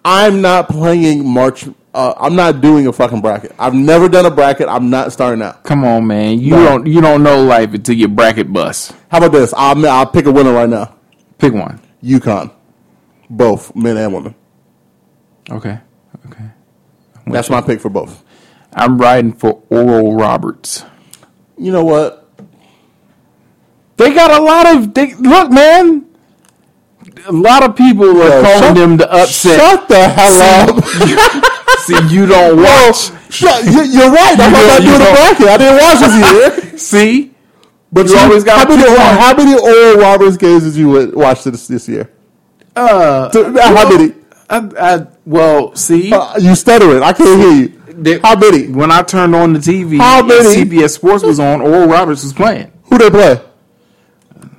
I'm 0.04 0.40
not 0.40 0.68
playing 0.68 1.28
March. 1.28 1.66
Uh, 1.92 2.14
I'm 2.18 2.36
not 2.36 2.60
doing 2.60 2.86
a 2.86 2.92
fucking 2.92 3.20
bracket. 3.22 3.52
I've 3.58 3.74
never 3.74 4.08
done 4.08 4.26
a 4.26 4.30
bracket. 4.30 4.68
I'm 4.68 4.90
not 4.90 5.12
starting 5.12 5.42
out. 5.42 5.64
Come 5.64 5.82
on, 5.84 6.06
man. 6.06 6.38
You 6.38 6.50
No. 6.50 6.64
don't 6.64 6.86
you 6.86 7.00
don't 7.00 7.22
know 7.22 7.42
life 7.42 7.72
until 7.74 7.96
you 7.96 8.06
bracket 8.06 8.52
bust. 8.52 8.92
How 9.10 9.18
about 9.18 9.32
this? 9.32 9.52
I'll, 9.56 9.84
I'll 9.86 10.06
pick 10.06 10.26
a 10.26 10.30
winner 10.32 10.52
right 10.52 10.68
now. 10.68 10.94
Pick 11.38 11.54
one. 11.54 11.80
UConn, 12.04 12.52
both 13.30 13.74
men 13.74 13.96
and 13.96 14.12
women. 14.14 14.34
Okay. 15.50 15.78
Okay. 16.26 16.44
That's 17.26 17.50
my 17.50 17.60
pick 17.60 17.80
for 17.80 17.88
both. 17.88 18.22
I'm 18.72 18.98
riding 18.98 19.32
for 19.32 19.62
Oral 19.70 20.14
Roberts. 20.14 20.84
You 21.58 21.72
know 21.72 21.84
what? 21.84 22.25
They 23.96 24.12
got 24.12 24.30
a 24.30 24.42
lot 24.42 24.66
of 24.74 24.92
they, 24.94 25.14
look, 25.14 25.50
man. 25.50 26.04
A 27.26 27.32
lot 27.32 27.62
of 27.62 27.74
people 27.76 28.04
are 28.22 28.28
Yo, 28.28 28.42
calling 28.42 28.60
shut- 28.60 28.76
them 28.76 28.96
the 28.98 29.10
upset. 29.12 29.58
Shut 29.58 29.88
the 29.88 30.08
hell 30.08 30.76
up. 30.76 30.84
See, 31.86 32.14
you 32.14 32.26
don't 32.26 32.56
Bro, 32.56 32.64
watch. 32.64 33.10
shut, 33.32 33.64
you, 33.64 33.82
you're 33.84 34.10
right. 34.10 34.36
I'm 34.38 34.52
not 34.52 34.80
doing 34.82 34.98
don't- 34.98 35.14
bracket. 35.14 35.48
I 35.48 35.56
didn't 35.56 35.78
watch 35.78 36.00
this 36.00 36.62
year. 36.72 36.78
See, 36.78 37.34
But 37.92 38.08
You 38.08 38.18
always 38.18 38.44
gotta 38.44 38.60
how 38.68 38.76
many, 38.76 38.82
pick 38.88 38.98
how 38.98 39.34
many 39.36 39.54
Oral 39.58 39.96
Roberts 39.96 40.36
games 40.36 40.64
did 40.64 40.74
you 40.76 40.88
wa- 40.88 41.06
watch 41.24 41.44
this 41.44 41.66
this 41.68 41.88
year? 41.88 42.10
uh, 42.74 43.30
So, 43.30 43.44
how 43.60 43.88
many? 43.88 44.12
I, 44.48 44.70
I, 44.78 45.06
well, 45.24 45.74
see, 45.74 46.12
Uh, 46.12 46.36
you 46.38 46.54
stuttering. 46.54 47.02
I 47.02 47.12
can't 47.12 47.40
hear 47.40 47.52
you. 47.52 47.82
They- 47.88 48.18
How 48.18 48.36
many? 48.36 48.68
when 48.68 48.90
I 48.90 49.02
turned 49.02 49.34
on 49.34 49.52
the 49.54 49.58
TV, 49.58 49.96
How 49.98 50.22
many? 50.22 50.44
CBS 50.64 50.90
Sports 50.94 51.24
was 51.24 51.40
on. 51.40 51.60
Oral 51.62 51.86
Roberts 51.88 52.22
was 52.24 52.32
playing. 52.34 52.70
Who 52.84 52.98
they 52.98 53.10
play? 53.10 53.40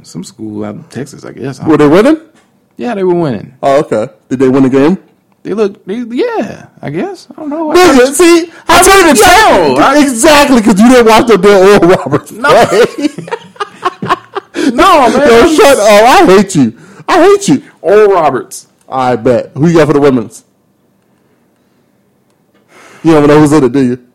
Some 0.08 0.24
school 0.24 0.64
out 0.64 0.76
in 0.76 0.84
Texas, 0.86 1.26
I 1.26 1.34
guess. 1.34 1.62
Were 1.64 1.76
they 1.78 1.88
winning? 1.88 2.18
yeah, 2.78 2.96
they 2.96 3.04
were 3.04 3.14
winning. 3.14 3.58
Oh, 3.62 3.80
okay. 3.82 4.08
Did 4.30 4.40
they 4.40 4.48
win 4.48 4.64
the 4.64 4.70
game? 4.70 4.98
They 5.44 5.54
look, 5.54 5.84
they, 5.86 5.96
yeah, 5.98 6.70
I 6.82 6.90
guess. 6.90 7.28
I 7.32 7.34
don't 7.36 7.50
know. 7.50 7.72
I 7.72 7.76
Nigga, 7.76 8.14
see, 8.14 8.50
I 8.68 8.84
turned 8.84 9.10
the 9.18 9.22
channel. 9.22 9.78
I- 9.80 10.00
exactly 10.02 10.62
because 10.62 10.80
you 10.80 10.88
didn't 10.90 11.08
watch 11.08 11.28
the 11.28 11.38
damn 11.38 11.82
Oral 11.82 11.90
Roberts. 11.98 12.32
No. 12.32 12.50
no, 14.72 15.10
man. 15.10 15.30
Yo, 15.30 15.48
shut 15.56 15.78
up! 15.78 15.88
I 15.88 16.26
hate 16.26 16.56
you. 16.56 16.78
I 17.08 17.22
hate 17.24 17.48
you. 17.50 17.64
Oral 17.82 18.08
Roberts. 18.14 18.68
I 18.90 19.16
bet. 19.18 19.52
Who 19.56 19.68
you 19.68 19.78
got 19.78 19.88
for 19.88 19.94
the 19.94 20.00
women's? 20.02 20.44
You 23.04 23.12
don't 23.14 23.24
even 23.24 23.28
know 23.36 23.40
who's 23.40 23.54
in 23.54 23.64
it, 23.64 23.72
do 23.72 23.82
you? 23.84 24.08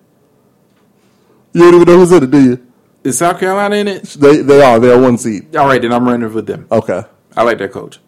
You 1.52 1.60
don't 1.62 1.74
even 1.74 1.86
know 1.86 1.98
who's 1.98 2.12
in 2.12 2.22
it, 2.24 2.30
do 2.30 2.42
you? 2.42 2.66
Is 3.04 3.18
South 3.18 3.40
Carolina 3.40 3.76
in 3.76 3.88
it? 3.88 4.04
They 4.04 4.42
they 4.42 4.62
are. 4.62 4.78
They're 4.78 4.98
one 5.00 5.18
seed. 5.18 5.56
All 5.56 5.66
right, 5.66 5.80
then 5.82 5.92
I'm 5.92 6.06
running 6.08 6.32
with 6.32 6.46
them. 6.46 6.66
Okay. 6.70 7.02
I 7.36 7.42
like 7.42 7.58
that 7.58 7.72
coach. 7.72 7.98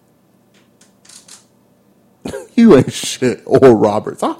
You 2.57 2.77
ain't 2.77 2.93
shit. 2.93 3.43
Oral 3.47 3.75
Roberts. 3.75 4.21
Huh? 4.21 4.37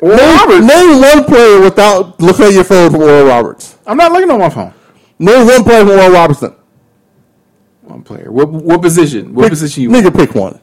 Oral 0.00 0.16
name, 0.16 0.36
Roberts. 0.38 0.66
name 0.66 1.00
one 1.00 1.24
player 1.24 1.60
without 1.60 2.20
looking 2.20 2.44
at 2.44 2.52
your 2.52 2.62
phone 2.62 2.90
from 2.92 3.00
Oral 3.02 3.26
Roberts. 3.26 3.76
I'm 3.84 3.96
not 3.96 4.12
looking 4.12 4.30
on 4.30 4.38
my 4.38 4.48
phone. 4.48 4.72
Name 5.18 5.44
one 5.44 5.64
player 5.64 5.80
from 5.80 5.90
Oral 5.90 6.10
Robertson. 6.12 6.54
One 7.82 8.02
player. 8.02 8.30
What 8.30 8.48
what 8.50 8.80
position? 8.80 9.34
What 9.34 9.42
Pick- 9.44 9.50
position 9.50 9.82
you? 9.82 9.88
Nigga, 9.90 10.14
pick 10.14 10.36
one. 10.36 10.60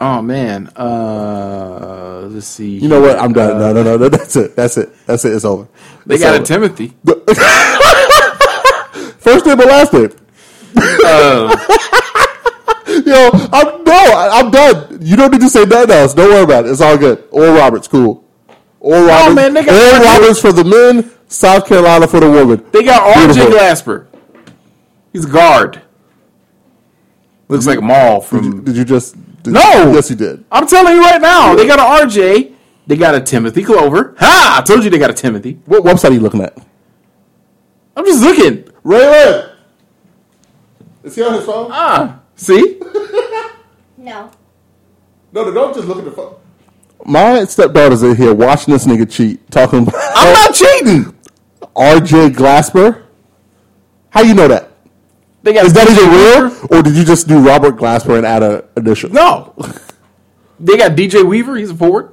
Oh 0.00 0.22
man. 0.22 0.68
Uh, 0.76 2.26
let's 2.30 2.46
see. 2.46 2.78
You 2.78 2.88
know 2.88 3.00
what? 3.00 3.18
I'm 3.18 3.32
Uh, 3.32 3.34
done. 3.34 3.58
No, 3.58 3.72
no, 3.72 3.82
no, 3.82 3.96
no. 3.96 4.08
That's 4.16 4.34
it. 4.36 4.56
That's 4.56 4.76
it. 4.78 4.90
That's 5.06 5.24
it. 5.24 5.34
It's 5.34 5.44
over. 5.44 5.68
They 6.06 6.14
It's 6.14 6.24
got 6.24 6.40
a. 6.40 6.42
Timothy. 6.44 6.94
First 9.18 9.44
name 9.46 9.60
or 9.60 9.64
last 9.64 9.92
name? 9.92 10.10
Uh, 10.76 11.56
Yo, 13.06 13.30
I'm 13.52 13.84
no, 13.84 13.92
I, 13.92 14.28
I'm 14.40 14.50
done. 14.50 14.98
You 15.02 15.16
don't 15.16 15.30
need 15.30 15.40
to 15.42 15.48
say 15.50 15.64
nothing 15.64 15.90
else. 15.90 16.14
Don't 16.14 16.30
worry 16.30 16.42
about 16.44 16.64
it. 16.66 16.70
It's 16.70 16.80
all 16.80 16.96
good. 16.98 17.22
Oral 17.30 17.54
Roberts, 17.54 17.86
cool. 17.86 18.24
Oral 18.80 19.04
Roberts, 19.06 19.30
oh, 19.30 19.34
man, 19.34 19.54
they 19.54 19.64
got- 19.64 19.74
Oral 19.74 20.04
Roberts 20.20 20.40
for 20.40 20.52
the 20.52 20.64
men, 20.64 21.10
South 21.28 21.66
Carolina 21.66 22.06
for 22.08 22.18
the 22.20 22.30
women. 22.30 22.64
they 22.72 22.82
got 22.82 23.14
RJ. 23.16 23.46
Glasper. 23.52 24.06
He's 25.12 25.24
a 25.26 25.28
guard. 25.28 25.82
Looks 27.48 27.66
like 27.66 27.78
a 27.78 27.82
mall 27.82 28.20
Did 28.20 28.44
you, 28.44 28.50
from. 28.52 28.64
did 28.64 28.76
you 28.76 28.84
just? 28.84 29.16
Did 29.42 29.54
No! 29.54 29.60
You, 29.88 29.94
yes, 29.94 30.08
he 30.08 30.14
did. 30.14 30.44
I'm 30.50 30.66
telling 30.66 30.94
you 30.94 31.00
right 31.00 31.20
now, 31.20 31.54
they 31.54 31.66
got 31.66 31.78
an 31.78 32.08
RJ. 32.08 32.54
They 32.86 32.96
got 32.96 33.14
a 33.14 33.20
Timothy 33.20 33.62
Clover. 33.62 34.14
Ha! 34.18 34.56
I 34.58 34.62
told 34.62 34.82
you 34.84 34.90
they 34.90 34.98
got 34.98 35.10
a 35.10 35.14
Timothy. 35.14 35.60
What 35.66 35.84
website 35.84 36.10
are 36.10 36.14
you 36.14 36.20
looking 36.20 36.42
at? 36.42 36.56
I'm 37.96 38.04
just 38.04 38.22
looking. 38.22 38.64
Raylan. 38.84 39.54
Is 41.04 41.14
he 41.14 41.22
on 41.22 41.34
his 41.34 41.44
phone? 41.44 41.68
Ah, 41.72 42.20
see? 42.34 42.80
No. 44.00 44.30
No, 45.32 45.44
no, 45.44 45.52
don't 45.52 45.74
just 45.74 45.86
look 45.86 45.98
at 45.98 46.04
the 46.06 46.10
phone. 46.10 46.34
My 47.04 47.44
stepdaughter's 47.44 48.02
in 48.02 48.16
here 48.16 48.32
watching 48.34 48.72
this 48.72 48.86
nigga 48.86 49.10
cheat, 49.10 49.48
talking 49.50 49.82
about 49.82 49.94
I'm 49.94 50.32
not 50.32 50.54
cheating. 50.54 51.04
RJ 51.76 52.30
Glasper. 52.30 53.02
How 54.08 54.22
you 54.22 54.34
know 54.34 54.48
that? 54.48 54.69
They 55.42 55.54
got 55.54 55.66
Is 55.66 55.72
that 55.72 55.88
even 55.88 56.10
real, 56.10 56.78
or 56.78 56.82
did 56.82 56.94
you 56.94 57.04
just 57.04 57.26
do 57.26 57.38
Robert 57.38 57.76
Glasper 57.76 58.16
and 58.16 58.26
add 58.26 58.42
an 58.42 58.62
addition? 58.76 59.12
No. 59.12 59.54
They 60.60 60.76
got 60.76 60.92
DJ 60.92 61.24
Weaver. 61.24 61.56
He's 61.56 61.70
a 61.70 61.74
forward. 61.74 62.12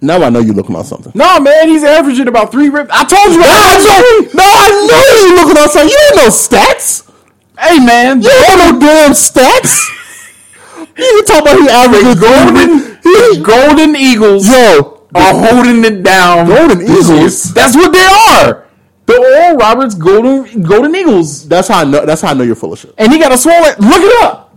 Now 0.00 0.22
I 0.22 0.30
know 0.30 0.38
you're 0.38 0.54
looking 0.54 0.76
at 0.76 0.86
something. 0.86 1.12
No, 1.14 1.40
man, 1.40 1.68
he's 1.68 1.82
averaging 1.82 2.28
about 2.28 2.52
three 2.52 2.68
rips. 2.68 2.90
I 2.92 3.04
told 3.04 3.34
you. 3.34 3.40
No, 3.40 3.46
I 3.48 3.74
know, 3.82 4.30
no, 4.34 4.44
I 4.46 4.68
know 4.86 5.26
you're 5.26 5.36
looking 5.42 5.62
at 5.62 5.70
something. 5.70 5.90
You 5.90 5.98
ain't 6.06 6.16
no 6.16 6.28
stats. 6.30 7.10
Hey, 7.58 7.84
man. 7.84 8.22
You 8.22 8.30
ain't 8.30 8.58
no 8.58 8.80
damn 8.80 9.12
stats. 9.12 9.88
you 10.98 11.24
talk 11.24 11.42
about 11.42 11.58
he 11.58 11.68
averages 11.68 12.20
Golden, 12.20 12.98
He, 13.02 13.42
Golden 13.42 13.96
Eagles 13.96 14.48
yo, 14.48 15.06
are 15.14 15.34
holding 15.34 15.84
it 15.84 16.02
down. 16.02 16.46
Golden 16.46 16.82
Eagles? 16.82 17.52
That's 17.54 17.76
what 17.76 17.92
they 17.92 18.06
are. 18.38 18.66
The 19.06 19.18
Oral 19.18 19.56
Roberts 19.56 19.94
Golden 19.94 20.62
Golden 20.62 20.94
Eagles. 20.94 21.48
that's 21.48 21.68
how 21.68 21.80
I 21.80 21.84
know. 21.84 22.06
That's 22.06 22.22
how 22.22 22.30
I 22.30 22.34
know 22.34 22.44
you're 22.44 22.54
full 22.54 22.72
of 22.72 22.78
shit. 22.78 22.94
And 22.98 23.12
he 23.12 23.18
got 23.18 23.32
a 23.32 23.38
swollen. 23.38 23.74
Look 23.78 24.02
it 24.02 24.22
up. 24.24 24.54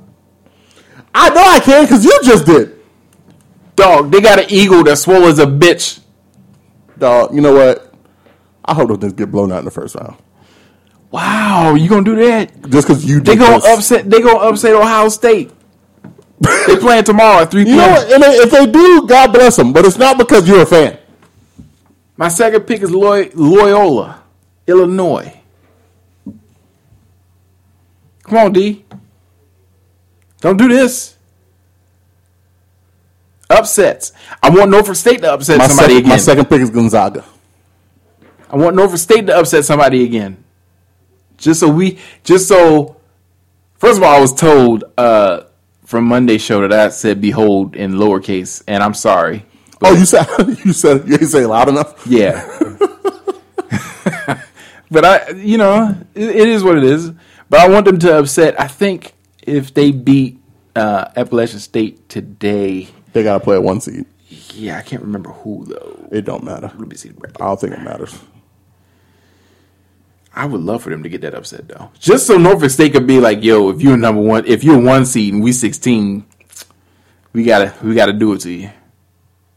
I 1.14 1.30
know 1.30 1.42
I 1.44 1.60
can 1.60 1.84
because 1.86 2.04
you 2.06 2.20
just 2.24 2.46
did. 2.46 2.74
Dog, 3.76 4.12
they 4.12 4.22
got 4.22 4.40
an 4.40 4.46
eagle 4.50 4.84
that 4.84 4.98
swole 4.98 5.26
as 5.26 5.40
a 5.40 5.46
bitch. 5.46 6.00
Dog, 6.98 7.34
you 7.34 7.42
know 7.42 7.54
what? 7.54 7.94
I 8.64 8.74
hope 8.74 8.88
those 8.90 8.98
things 9.00 9.14
get 9.14 9.32
blown 9.32 9.52
out 9.52 9.60
in 9.60 9.66
the 9.66 9.72
first 9.72 9.96
round. 9.96 10.16
Wow, 11.12 11.76
you 11.76 11.88
gonna 11.90 12.04
do 12.04 12.16
that? 12.16 12.52
Just 12.70 12.88
because 12.88 13.06
you 13.06 13.20
They 13.22 13.36
gonna 13.36 13.60
this. 13.60 13.66
upset. 13.78 14.10
They 14.10 14.22
gonna 14.22 14.40
upset 14.40 14.74
Ohio 14.76 15.10
State. 15.10 15.52
they 16.68 16.76
playing 16.78 17.04
tomorrow 17.06 17.42
at 17.44 17.52
three 17.52 17.62
You 17.62 17.78
know 17.78 17.88
what? 17.90 18.12
And 18.12 18.24
if 18.24 18.52
they 18.52 18.66
do, 18.70 19.08
God 19.08 19.32
bless 19.32 19.56
them. 19.56 19.72
But 19.74 19.86
it's 19.86 19.98
not 19.98 20.18
because 20.18 20.48
you're 20.48 20.62
a 20.62 20.66
fan. 20.66 20.98
My 22.18 22.28
second 22.28 22.62
pick 22.62 22.82
is 22.82 22.92
Loy- 22.92 23.30
Loyola, 23.34 24.22
Illinois. 24.68 25.34
Come 28.24 28.38
on, 28.38 28.54
D. 28.54 28.84
Don't 30.42 30.58
do 30.58 30.68
this. 30.68 31.16
Upsets. 33.50 34.12
I 34.42 34.50
want 34.50 34.72
Norfolk 34.72 34.96
State 34.96 35.22
to 35.22 35.34
upset 35.34 35.60
My, 35.60 35.68
somebody 35.68 35.96
second, 35.96 36.10
my 36.10 36.18
second 36.18 36.46
pick 36.46 36.62
is 36.62 36.72
Gonzaga. 36.72 37.24
I 38.50 38.58
want 38.58 38.76
Norfolk 38.76 38.98
State 38.98 39.28
to 39.28 39.38
upset 39.38 39.66
somebody 39.66 40.04
again. 40.04 40.44
Just 41.38 41.60
so 41.60 41.70
we, 41.70 42.00
just 42.24 42.48
so. 42.48 42.98
First 43.76 43.98
of 43.98 44.04
all, 44.04 44.16
I 44.16 44.20
was 44.20 44.34
told 44.34 44.86
uh, 44.98 45.42
from 45.84 46.06
Monday's 46.06 46.42
show 46.42 46.62
that 46.62 46.72
I 46.72 46.90
said 46.90 47.22
"behold" 47.22 47.76
in 47.76 47.94
lowercase, 47.94 48.64
and 48.68 48.82
I'm 48.82 48.94
sorry. 48.94 49.46
Oh, 49.82 49.96
you 49.96 50.06
said 50.06 50.26
you 50.66 50.74
said 50.74 51.04
you 51.08 51.18
didn't 51.18 51.28
say 51.28 51.44
it 51.44 51.48
loud 51.48 51.70
enough. 51.70 52.08
Yeah. 52.08 52.48
but 54.96 55.06
I, 55.06 55.30
you 55.32 55.58
know, 55.58 55.96
it, 56.16 56.30
it 56.30 56.48
is 56.48 56.64
what 56.64 56.78
it 56.78 56.84
is. 56.84 57.12
But 57.50 57.60
I 57.60 57.68
want 57.70 57.86
them 57.86 58.00
to 58.00 58.18
upset. 58.18 58.60
I 58.60 58.68
think 58.68 59.14
if 59.46 59.74
they 59.74 59.92
beat 59.92 60.40
uh, 60.76 61.10
Appalachian 61.16 61.60
State 61.60 62.10
today, 62.10 62.88
They 63.14 63.22
got 63.24 63.38
to 63.38 63.44
play 63.44 63.56
at 63.58 63.64
one 63.64 63.82
seed. 63.82 64.06
yeah, 64.54 64.78
I 64.78 64.82
can't 64.82 65.04
remember 65.04 65.30
who 65.32 65.66
though. 65.66 66.08
It 66.12 66.26
don't 66.26 66.44
matter. 66.44 66.72
Let 66.78 66.88
me 66.88 66.96
see. 66.96 67.12
I 67.40 67.46
don't 67.46 67.60
think 67.60 67.74
it 67.74 67.82
matters. 67.82 68.18
I 70.34 70.46
would 70.46 70.62
love 70.62 70.84
for 70.84 70.90
them 70.90 71.04
to 71.04 71.10
get 71.10 71.22
that 71.22 71.34
upset 71.34 71.68
though, 71.70 71.92
just 72.00 72.28
so 72.28 72.38
Norfolk 72.38 72.70
State 72.70 72.92
could 72.92 73.08
be 73.08 73.20
like, 73.22 73.42
"Yo, 73.44 73.70
if 73.70 73.82
you're 73.82 73.96
number 73.96 74.22
one, 74.22 74.46
if 74.46 74.64
you're 74.66 74.78
one 74.80 75.06
seed 75.06 75.34
and 75.34 75.42
we 75.42 75.54
16, 75.54 76.26
we 77.32 77.44
gotta 77.46 77.74
we 77.82 77.96
gotta 77.96 78.12
do 78.12 78.34
it 78.34 78.42
to 78.42 78.52
you." 78.52 78.70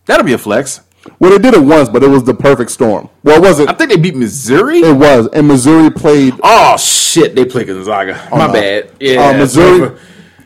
That'll 0.07 0.25
be 0.25 0.35
a 0.35 0.39
flex. 0.39 0.81
Well, 1.19 1.31
they 1.31 1.39
did 1.39 1.55
it 1.55 1.63
once, 1.63 1.89
but 1.89 2.03
it 2.03 2.09
was 2.09 2.25
the 2.25 2.35
perfect 2.35 2.71
storm. 2.71 3.09
Well, 3.23 3.37
it 3.37 3.43
wasn't. 3.43 3.71
I 3.71 3.73
think 3.75 3.91
they 3.91 3.97
beat 3.97 4.17
Missouri. 4.17 4.79
It 4.81 4.97
was, 4.97 5.29
and 5.29 5.47
Missouri 5.49 5.91
played. 5.91 6.35
Oh 6.43 6.77
shit, 6.77 7.35
they 7.35 7.45
played 7.45 7.67
Gonzaga. 7.69 8.29
My 8.31 8.47
no. 8.47 8.53
bad. 8.53 8.91
Yeah, 9.01 9.29
Uh, 9.29 9.33
Missouri. 9.39 9.79
Norfolk- 9.79 10.01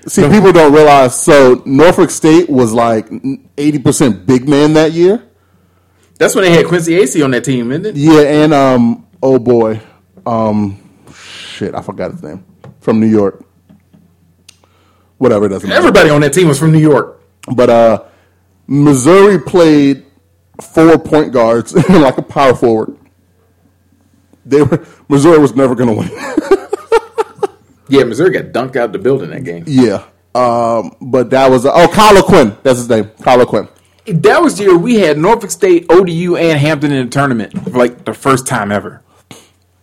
See, 0.09 0.29
people 0.29 0.51
don't 0.51 0.73
realize. 0.73 1.21
So 1.21 1.63
Norfolk 1.65 2.11
State 2.11 2.51
was 2.51 2.73
like 2.73 3.09
eighty 3.57 3.79
percent 3.79 4.27
big 4.27 4.49
man 4.49 4.73
that 4.75 4.93
year. 4.93 5.23
That's 6.19 6.35
when 6.35 6.43
they 6.45 6.51
had 6.51 6.67
Quincy 6.67 6.93
Acy 6.99 7.25
on 7.25 7.31
that 7.33 7.45
team, 7.45 7.71
isn't 7.71 7.87
it? 7.87 7.95
Yeah, 7.97 8.21
and 8.23 8.53
um, 8.53 9.07
oh 9.23 9.39
boy, 9.39 9.81
um, 10.27 10.79
shit, 11.15 11.75
I 11.75 11.83
forgot 11.83 12.11
his 12.13 12.23
name 12.23 12.45
from 12.81 12.99
New 12.99 13.07
York. 13.07 13.45
Whatever, 15.19 15.47
it 15.47 15.51
doesn't 15.51 15.69
matter. 15.69 15.79
Everybody 15.79 16.11
on 16.11 16.21
that 16.23 16.33
team 16.33 16.49
was 16.49 16.59
from 16.59 16.73
New 16.73 16.81
York. 16.81 17.21
But 17.55 17.71
uh, 17.71 18.03
Missouri 18.67 19.39
played 19.39 20.05
four 20.61 20.99
point 20.99 21.33
guards 21.33 21.75
like 21.89 22.19
a 22.19 22.23
power 22.23 22.55
forward. 22.55 22.97
They 24.45 24.63
were 24.63 24.85
Missouri 25.09 25.39
was 25.39 25.55
never 25.55 25.75
going 25.75 25.89
to 25.89 25.95
win. 25.95 26.11
Yeah, 27.89 28.05
Missouri 28.05 28.31
got 28.31 28.53
dunked 28.53 28.77
out 28.77 28.93
the 28.93 28.99
building 28.99 29.31
that 29.31 29.45
game. 29.45 29.65
yeah, 29.67 30.05
um, 30.35 30.97
but 31.03 31.29
that 31.31 31.51
was 31.51 31.67
oh 31.67 31.89
Kyle 31.89 32.17
O'Quinn. 32.17 32.57
That's 32.63 32.79
his 32.79 32.89
name, 32.89 33.11
Kyle 33.21 33.39
O'Quinn. 33.43 33.69
That 34.07 34.41
was 34.41 34.57
the 34.57 34.65
year 34.65 34.79
we 34.79 34.95
had 34.95 35.19
Norfolk 35.19 35.51
State, 35.51 35.85
ODU, 35.91 36.37
and 36.37 36.59
Hampton 36.59 36.91
in 36.91 37.05
the 37.05 37.11
tournament 37.11 37.53
for 37.65 37.71
like 37.71 38.07
the 38.07 38.15
first 38.15 38.47
time 38.47 38.73
ever. 38.73 39.03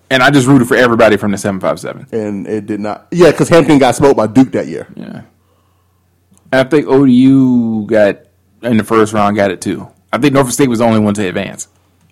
And 0.09 0.23
I 0.23 0.31
just 0.31 0.47
rooted 0.47 0.67
for 0.67 0.75
everybody 0.75 1.17
from 1.17 1.31
the 1.31 1.37
seven 1.37 1.59
five 1.59 1.79
seven. 1.79 2.07
And 2.11 2.47
it 2.47 2.65
did 2.65 2.79
not. 2.79 3.07
Yeah, 3.11 3.29
because 3.29 3.47
Hampton 3.49 3.77
got 3.77 3.95
smoked 3.95 4.17
by 4.17 4.25
Duke 4.25 4.53
that 4.53 4.65
year. 4.65 4.87
Yeah, 4.95 5.21
I 6.51 6.63
think 6.63 6.87
ODU 6.87 7.85
got 7.85 8.21
in 8.63 8.77
the 8.77 8.83
first 8.83 9.13
round 9.13 9.35
got 9.35 9.51
it 9.51 9.61
too. 9.61 9.87
I 10.11 10.17
think 10.17 10.33
Norfolk 10.33 10.53
State 10.53 10.69
was 10.69 10.79
the 10.79 10.85
only 10.85 10.99
one 10.99 11.13
to 11.15 11.27
advance. 11.27 11.67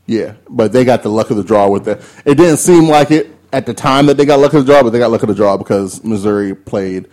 Yeah, 0.06 0.36
but 0.50 0.72
they 0.72 0.86
got 0.86 1.04
the 1.04 1.10
luck 1.10 1.30
of 1.32 1.38
the 1.38 1.44
draw 1.44 1.68
with 1.68 1.86
that. 1.86 2.02
It 2.26 2.36
didn't 2.36 2.58
seem 2.58 2.88
like 2.88 3.12
it 3.12 3.36
at 3.52 3.66
the 3.66 3.74
time 3.74 4.06
that 4.06 4.18
they 4.18 4.26
got 4.26 4.40
luck 4.40 4.54
of 4.54 4.66
the 4.66 4.72
draw, 4.72 4.84
but 4.84 4.92
they 4.92 5.00
got 5.00 5.12
luck 5.12 5.24
of 5.24 5.30
the 5.30 5.36
draw 5.36 5.58
because 5.58 6.04
Missouri 6.04 6.56
played. 6.56 7.08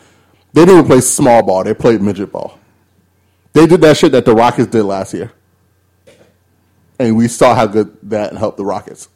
They 0.53 0.64
didn't 0.64 0.87
play 0.87 1.01
small 1.01 1.43
ball; 1.43 1.64
they 1.64 1.74
played 1.74 2.01
midget 2.01 2.30
ball. 2.30 2.59
They 3.53 3.66
did 3.66 3.80
that 3.80 3.97
shit 3.97 4.12
that 4.12 4.24
the 4.24 4.35
Rockets 4.35 4.68
did 4.70 4.85
last 4.85 5.14
year, 5.14 5.32
and 6.99 7.16
we 7.16 7.28
saw 7.28 7.55
how 7.55 7.66
good 7.66 7.97
that 8.05 8.37
helped 8.37 8.59
the 8.59 8.64
Rockets 8.64 9.09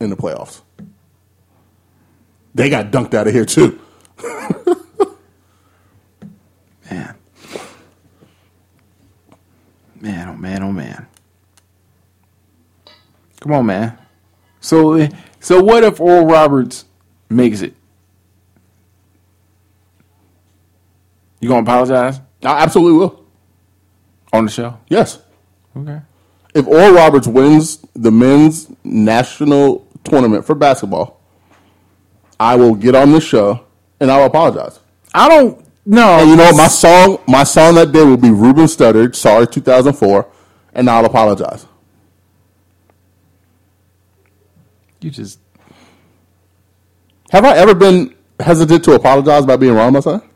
in 0.00 0.10
the 0.10 0.16
playoffs. 0.16 0.62
They 2.54 2.70
got 2.70 2.90
dunked 2.90 3.14
out 3.14 3.26
of 3.26 3.34
here 3.34 3.44
too. 3.44 3.80
man, 10.04 10.28
oh 10.28 10.34
man, 10.34 10.62
oh 10.62 10.72
man. 10.72 11.06
Come 13.40 13.52
on, 13.52 13.66
man. 13.66 13.98
So, 14.60 15.08
so 15.40 15.62
what 15.62 15.82
if 15.84 16.00
Oral 16.00 16.26
Roberts 16.26 16.84
makes 17.28 17.60
it? 17.62 17.74
You 21.40 21.48
gonna 21.48 21.62
apologize 21.62 22.20
I 22.42 22.62
absolutely 22.62 22.98
will. 22.98 23.24
on 24.32 24.46
the 24.46 24.50
show? 24.50 24.78
Yes, 24.88 25.18
Okay. 25.76 26.00
if 26.54 26.66
Oral 26.66 26.94
Roberts 26.94 27.26
wins 27.26 27.84
the 27.94 28.10
men's 28.10 28.70
national 28.82 29.86
tournament 30.04 30.44
for 30.46 30.54
basketball, 30.54 31.20
I 32.40 32.56
will 32.56 32.74
get 32.74 32.94
on 32.94 33.12
the 33.12 33.20
show 33.20 33.64
and 34.00 34.10
I'll 34.10 34.24
apologize. 34.24 34.80
I 35.14 35.28
don't 35.28 35.63
know. 35.86 36.20
And 36.20 36.30
you 36.30 36.36
know? 36.36 36.52
My 36.52 36.68
song, 36.68 37.18
my 37.26 37.44
song 37.44 37.74
that 37.76 37.92
day 37.92 38.04
will 38.04 38.16
be 38.16 38.30
Ruben 38.30 38.64
Studdard, 38.66 39.14
Sorry 39.14 39.46
2004, 39.46 40.26
and 40.74 40.88
I'll 40.90 41.04
apologize. 41.04 41.66
you 45.00 45.10
just 45.10 45.38
Have 47.30 47.44
I 47.44 47.56
ever 47.56 47.74
been 47.74 48.14
hesitant 48.40 48.84
to 48.84 48.92
apologize 48.92 49.44
by 49.44 49.56
being 49.56 49.74
wrong 49.74 49.90
about 49.90 50.04
something? 50.04 50.30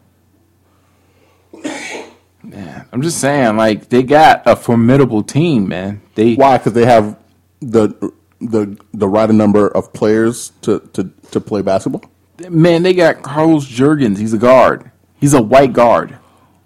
man. 2.42 2.86
I'm 2.92 3.02
just 3.02 3.18
saying, 3.20 3.56
like 3.56 3.88
they 3.88 4.02
got 4.02 4.42
a 4.46 4.56
formidable 4.56 5.22
team, 5.22 5.68
man. 5.68 6.02
They 6.14 6.34
Why? 6.34 6.58
Because 6.58 6.74
they 6.74 6.84
have 6.84 7.18
the 7.60 8.12
the 8.40 8.78
the 8.92 9.08
right 9.08 9.28
number 9.30 9.68
of 9.68 9.92
players 9.92 10.52
to, 10.62 10.80
to, 10.92 11.10
to 11.32 11.40
play 11.40 11.62
basketball. 11.62 12.02
man, 12.48 12.82
they 12.82 12.94
got 12.94 13.22
Carlos 13.22 13.66
Jurgens. 13.66 14.18
He's 14.18 14.32
a 14.32 14.38
guard. 14.38 14.90
He's 15.18 15.34
a 15.34 15.42
white 15.42 15.72
guard. 15.72 16.18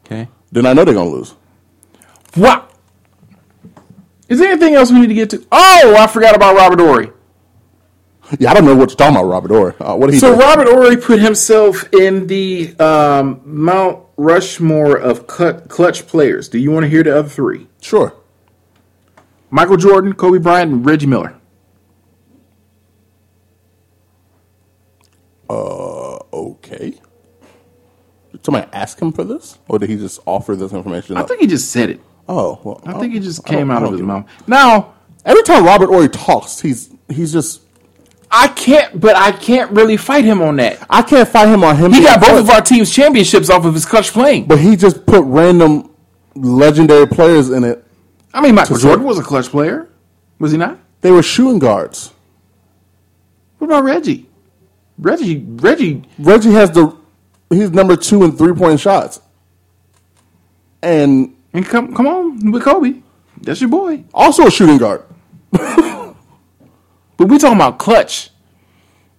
Okay. 0.04 0.28
Then 0.50 0.66
I 0.66 0.72
know 0.72 0.84
they're 0.84 0.94
gonna 0.94 1.10
lose. 1.10 1.34
What? 2.34 2.70
Is 4.28 4.38
there 4.38 4.50
anything 4.50 4.74
else 4.74 4.90
we 4.90 5.00
need 5.00 5.08
to 5.08 5.14
get 5.14 5.30
to? 5.30 5.46
Oh, 5.52 5.96
I 5.98 6.06
forgot 6.06 6.34
about 6.34 6.56
Robert 6.56 6.80
Horry. 6.80 7.10
Yeah, 8.38 8.50
I 8.50 8.54
don't 8.54 8.64
know 8.64 8.74
what 8.74 8.88
you're 8.90 8.96
talking 8.96 9.16
about, 9.16 9.26
Robert 9.26 9.50
Horry. 9.50 9.74
Uh, 9.78 9.94
what 9.96 10.06
did 10.06 10.14
he 10.14 10.20
So 10.20 10.34
do? 10.34 10.40
Robert 10.40 10.66
Horry 10.68 10.96
put 10.96 11.20
himself 11.20 11.84
in 11.92 12.26
the 12.28 12.74
um, 12.78 13.42
Mount 13.44 14.04
Rushmore 14.16 14.96
of 14.96 15.26
cut, 15.26 15.68
clutch 15.68 16.06
players. 16.06 16.48
Do 16.48 16.58
you 16.58 16.70
want 16.70 16.84
to 16.84 16.88
hear 16.88 17.02
the 17.02 17.18
other 17.18 17.28
three? 17.28 17.66
sure. 17.80 18.14
Michael 19.50 19.76
Jordan, 19.76 20.14
Kobe 20.14 20.38
Bryant, 20.38 20.72
and 20.72 20.86
Reggie 20.86 21.04
Miller. 21.06 21.34
Okay. 25.50 25.91
Somebody 28.44 28.68
ask 28.72 29.00
him 29.00 29.12
for 29.12 29.24
this, 29.24 29.58
or 29.68 29.78
did 29.78 29.88
he 29.88 29.96
just 29.96 30.20
offer 30.26 30.56
this 30.56 30.72
information? 30.72 31.16
I 31.16 31.20
up? 31.20 31.28
think 31.28 31.40
he 31.40 31.46
just 31.46 31.70
said 31.70 31.90
it. 31.90 32.00
Oh, 32.28 32.60
well, 32.64 32.80
I 32.84 32.98
think 32.98 33.14
it 33.14 33.20
just 33.20 33.44
came 33.44 33.70
out 33.70 33.82
of 33.82 33.92
his 33.92 34.00
mouth. 34.00 34.28
Now, 34.46 34.94
Every 35.24 35.42
time 35.42 35.64
Robert 35.64 35.86
Horry 35.86 36.08
talks, 36.08 36.60
he's 36.60 36.90
he's 37.08 37.32
just. 37.32 37.62
I 38.30 38.48
can't, 38.48 38.98
but 38.98 39.14
I 39.14 39.30
can't 39.30 39.70
really 39.72 39.98
fight 39.98 40.24
him 40.24 40.40
on 40.40 40.56
that. 40.56 40.84
I 40.88 41.02
can't 41.02 41.28
fight 41.28 41.48
him 41.48 41.62
on 41.62 41.76
him. 41.76 41.92
He 41.92 42.02
got 42.02 42.18
both 42.18 42.30
clutch, 42.30 42.40
of 42.40 42.50
our 42.50 42.60
team's 42.62 42.90
championships 42.90 43.50
off 43.50 43.66
of 43.66 43.74
his 43.74 43.84
clutch 43.84 44.10
playing. 44.10 44.46
but 44.46 44.58
he 44.58 44.74
just 44.74 45.04
put 45.04 45.22
random 45.24 45.90
legendary 46.34 47.06
players 47.06 47.50
in 47.50 47.62
it. 47.62 47.84
I 48.32 48.40
mean, 48.40 48.54
Michael 48.54 48.78
Jordan 48.78 49.04
was 49.04 49.18
a 49.18 49.22
clutch 49.22 49.48
player, 49.48 49.90
was 50.38 50.50
he 50.50 50.56
not? 50.58 50.78
They 51.02 51.10
were 51.10 51.22
shooting 51.22 51.58
guards. 51.58 52.14
What 53.58 53.66
about 53.66 53.84
Reggie? 53.84 54.30
Reggie, 54.98 55.44
Reggie, 55.46 56.02
Reggie 56.18 56.52
has 56.52 56.70
the 56.70 56.96
he's 57.52 57.70
number 57.70 57.96
two 57.96 58.24
in 58.24 58.32
three 58.36 58.54
point 58.54 58.80
shots, 58.80 59.20
and 60.82 61.36
and 61.52 61.66
come, 61.66 61.94
come 61.94 62.06
on 62.06 62.52
with 62.52 62.62
Kobe. 62.64 63.02
That's 63.40 63.60
your 63.60 63.70
boy. 63.70 64.04
also 64.14 64.46
a 64.46 64.50
shooting 64.50 64.78
guard. 64.78 65.04
But 67.18 67.28
we 67.28 67.38
talking 67.38 67.56
about 67.56 67.78
clutch. 67.78 68.30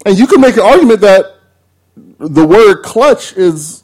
And 0.05 0.17
you 0.17 0.27
can 0.27 0.41
make 0.41 0.55
an 0.55 0.63
argument 0.63 1.01
that 1.01 1.25
the 2.19 2.45
word 2.47 2.83
clutch 2.83 3.33
is 3.33 3.83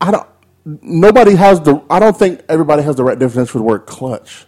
I 0.00 0.10
don't 0.10 0.28
nobody 0.64 1.36
has 1.36 1.60
the 1.62 1.82
I 1.90 2.00
don't 2.00 2.16
think 2.18 2.42
everybody 2.48 2.82
has 2.82 2.96
the 2.96 3.04
right 3.04 3.18
definition 3.18 3.46
for 3.46 3.58
the 3.58 3.64
word 3.64 3.86
clutch. 3.86 4.46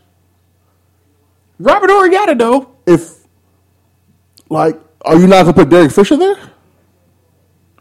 Robert 1.59 1.90
Horry 1.90 2.10
got 2.10 2.28
it 2.30 2.38
though. 2.38 2.76
If 2.86 3.26
like 4.51 4.80
are 5.02 5.18
you 5.18 5.26
not 5.26 5.43
gonna 5.43 5.55
put 5.55 5.70
Derek 5.70 5.93
Fisher 5.93 6.16
there? 6.16 6.36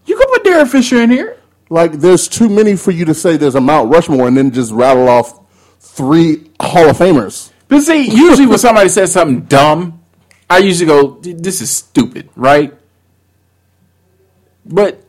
You 0.06 0.16
could 0.18 0.28
put 0.28 0.44
Derek 0.44 0.68
Fisher 0.70 1.02
in 1.02 1.10
here. 1.10 1.38
Like 1.70 1.94
there's 1.94 2.28
too 2.28 2.48
many 2.50 2.76
for 2.76 2.92
you 2.92 3.06
to 3.06 3.14
say 3.14 3.38
there's 3.38 3.56
a 3.56 3.62
Mount 3.62 3.92
Rushmore 3.92 4.28
and 4.28 4.38
then 4.38 4.52
just 4.52 4.72
rattle 4.72 5.10
off 5.10 5.40
three 5.80 6.52
Hall 6.60 6.90
of 6.90 6.98
Famers. 6.98 7.52
But 7.68 7.82
see, 7.82 8.04
usually 8.10 8.46
when 8.48 8.60
somebody 8.60 8.90
says 8.90 9.12
something 9.12 9.42
dumb, 9.42 10.00
I 10.48 10.60
usually 10.60 10.86
go, 10.86 11.18
"This 11.22 11.62
is 11.62 11.72
stupid," 11.72 12.30
right? 12.36 12.74
But 14.66 15.02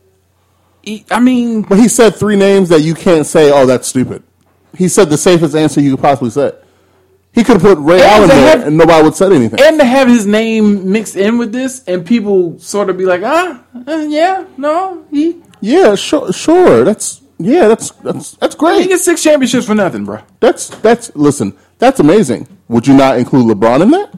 he- 0.81 1.05
I 1.11 1.19
mean, 1.19 1.61
But 1.61 1.77
he 1.79 1.87
said 1.87 2.15
three 2.15 2.35
names 2.35 2.69
that 2.69 2.81
you 2.81 2.93
can't 2.95 3.25
say, 3.25 3.51
oh, 3.51 3.65
that's 3.65 3.87
stupid. 3.87 4.23
He 4.75 4.87
said 4.87 5.09
the 5.09 5.17
safest 5.17 5.55
answer 5.55 5.81
you 5.81 5.91
could 5.95 6.01
possibly 6.03 6.29
say. 6.29 6.51
He 7.37 7.43
could 7.43 7.61
have 7.61 7.61
put 7.61 7.77
Ray 7.77 8.01
And 8.01 8.03
Allen 8.03 8.29
there 8.29 8.57
have- 8.57 8.67
and 8.67 8.77
nobody 8.77 9.03
would 9.03 9.15
say 9.15 9.27
anything. 9.27 9.59
and 9.61 9.79
to 9.79 9.85
have 9.85 10.07
his 10.07 10.25
name 10.25 10.91
mixed 10.91 11.15
in 11.15 11.37
with 11.37 11.51
this, 11.51 11.83
and 11.85 12.03
people 12.03 12.57
sort 12.57 12.89
of 12.89 12.97
be 12.97 13.05
like, 13.05 13.21
"Ah, 13.23 13.61
uh, 13.87 14.05
yeah, 14.09 14.45
no, 14.57 15.03
he 15.11 15.37
Yeah, 15.61 15.93
sure, 15.93 16.33
sure. 16.33 16.83
That's 16.83 17.21
yeah, 17.37 17.67
that's 17.67 17.91
that's 18.03 18.31
that's 18.31 18.55
great. 18.55 18.81
he 18.81 18.87
gets 18.87 19.03
six 19.03 19.21
championships 19.21 19.67
for 19.67 19.75
nothing, 19.75 20.03
bro." 20.03 20.19
That's 20.39 20.69
that's 20.69 21.11
listen, 21.15 21.53
that's 21.77 21.99
amazing. 21.99 22.47
Would 22.69 22.87
you 22.87 22.95
not 22.95 23.19
include 23.19 23.55
LeBron 23.55 23.81
in 23.83 23.91
that? 23.91 24.09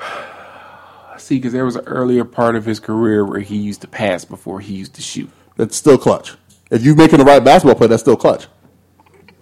See, 1.18 1.36
because 1.36 1.52
there 1.52 1.66
was 1.66 1.76
an 1.76 1.84
earlier 1.86 2.24
part 2.24 2.56
of 2.56 2.64
his 2.64 2.80
career 2.80 3.24
where 3.26 3.40
he 3.40 3.56
used 3.56 3.80
to 3.82 3.88
pass 3.88 4.24
before 4.24 4.60
he 4.60 4.74
used 4.74 4.94
to 4.94 5.02
shoot. 5.02 5.28
That's 5.56 5.76
still 5.76 5.98
clutch. 5.98 6.34
If 6.70 6.82
you're 6.82 6.96
making 6.96 7.18
the 7.18 7.24
right 7.24 7.44
basketball 7.44 7.74
play, 7.76 7.86
that's 7.88 8.02
still 8.02 8.16
clutch. 8.16 8.46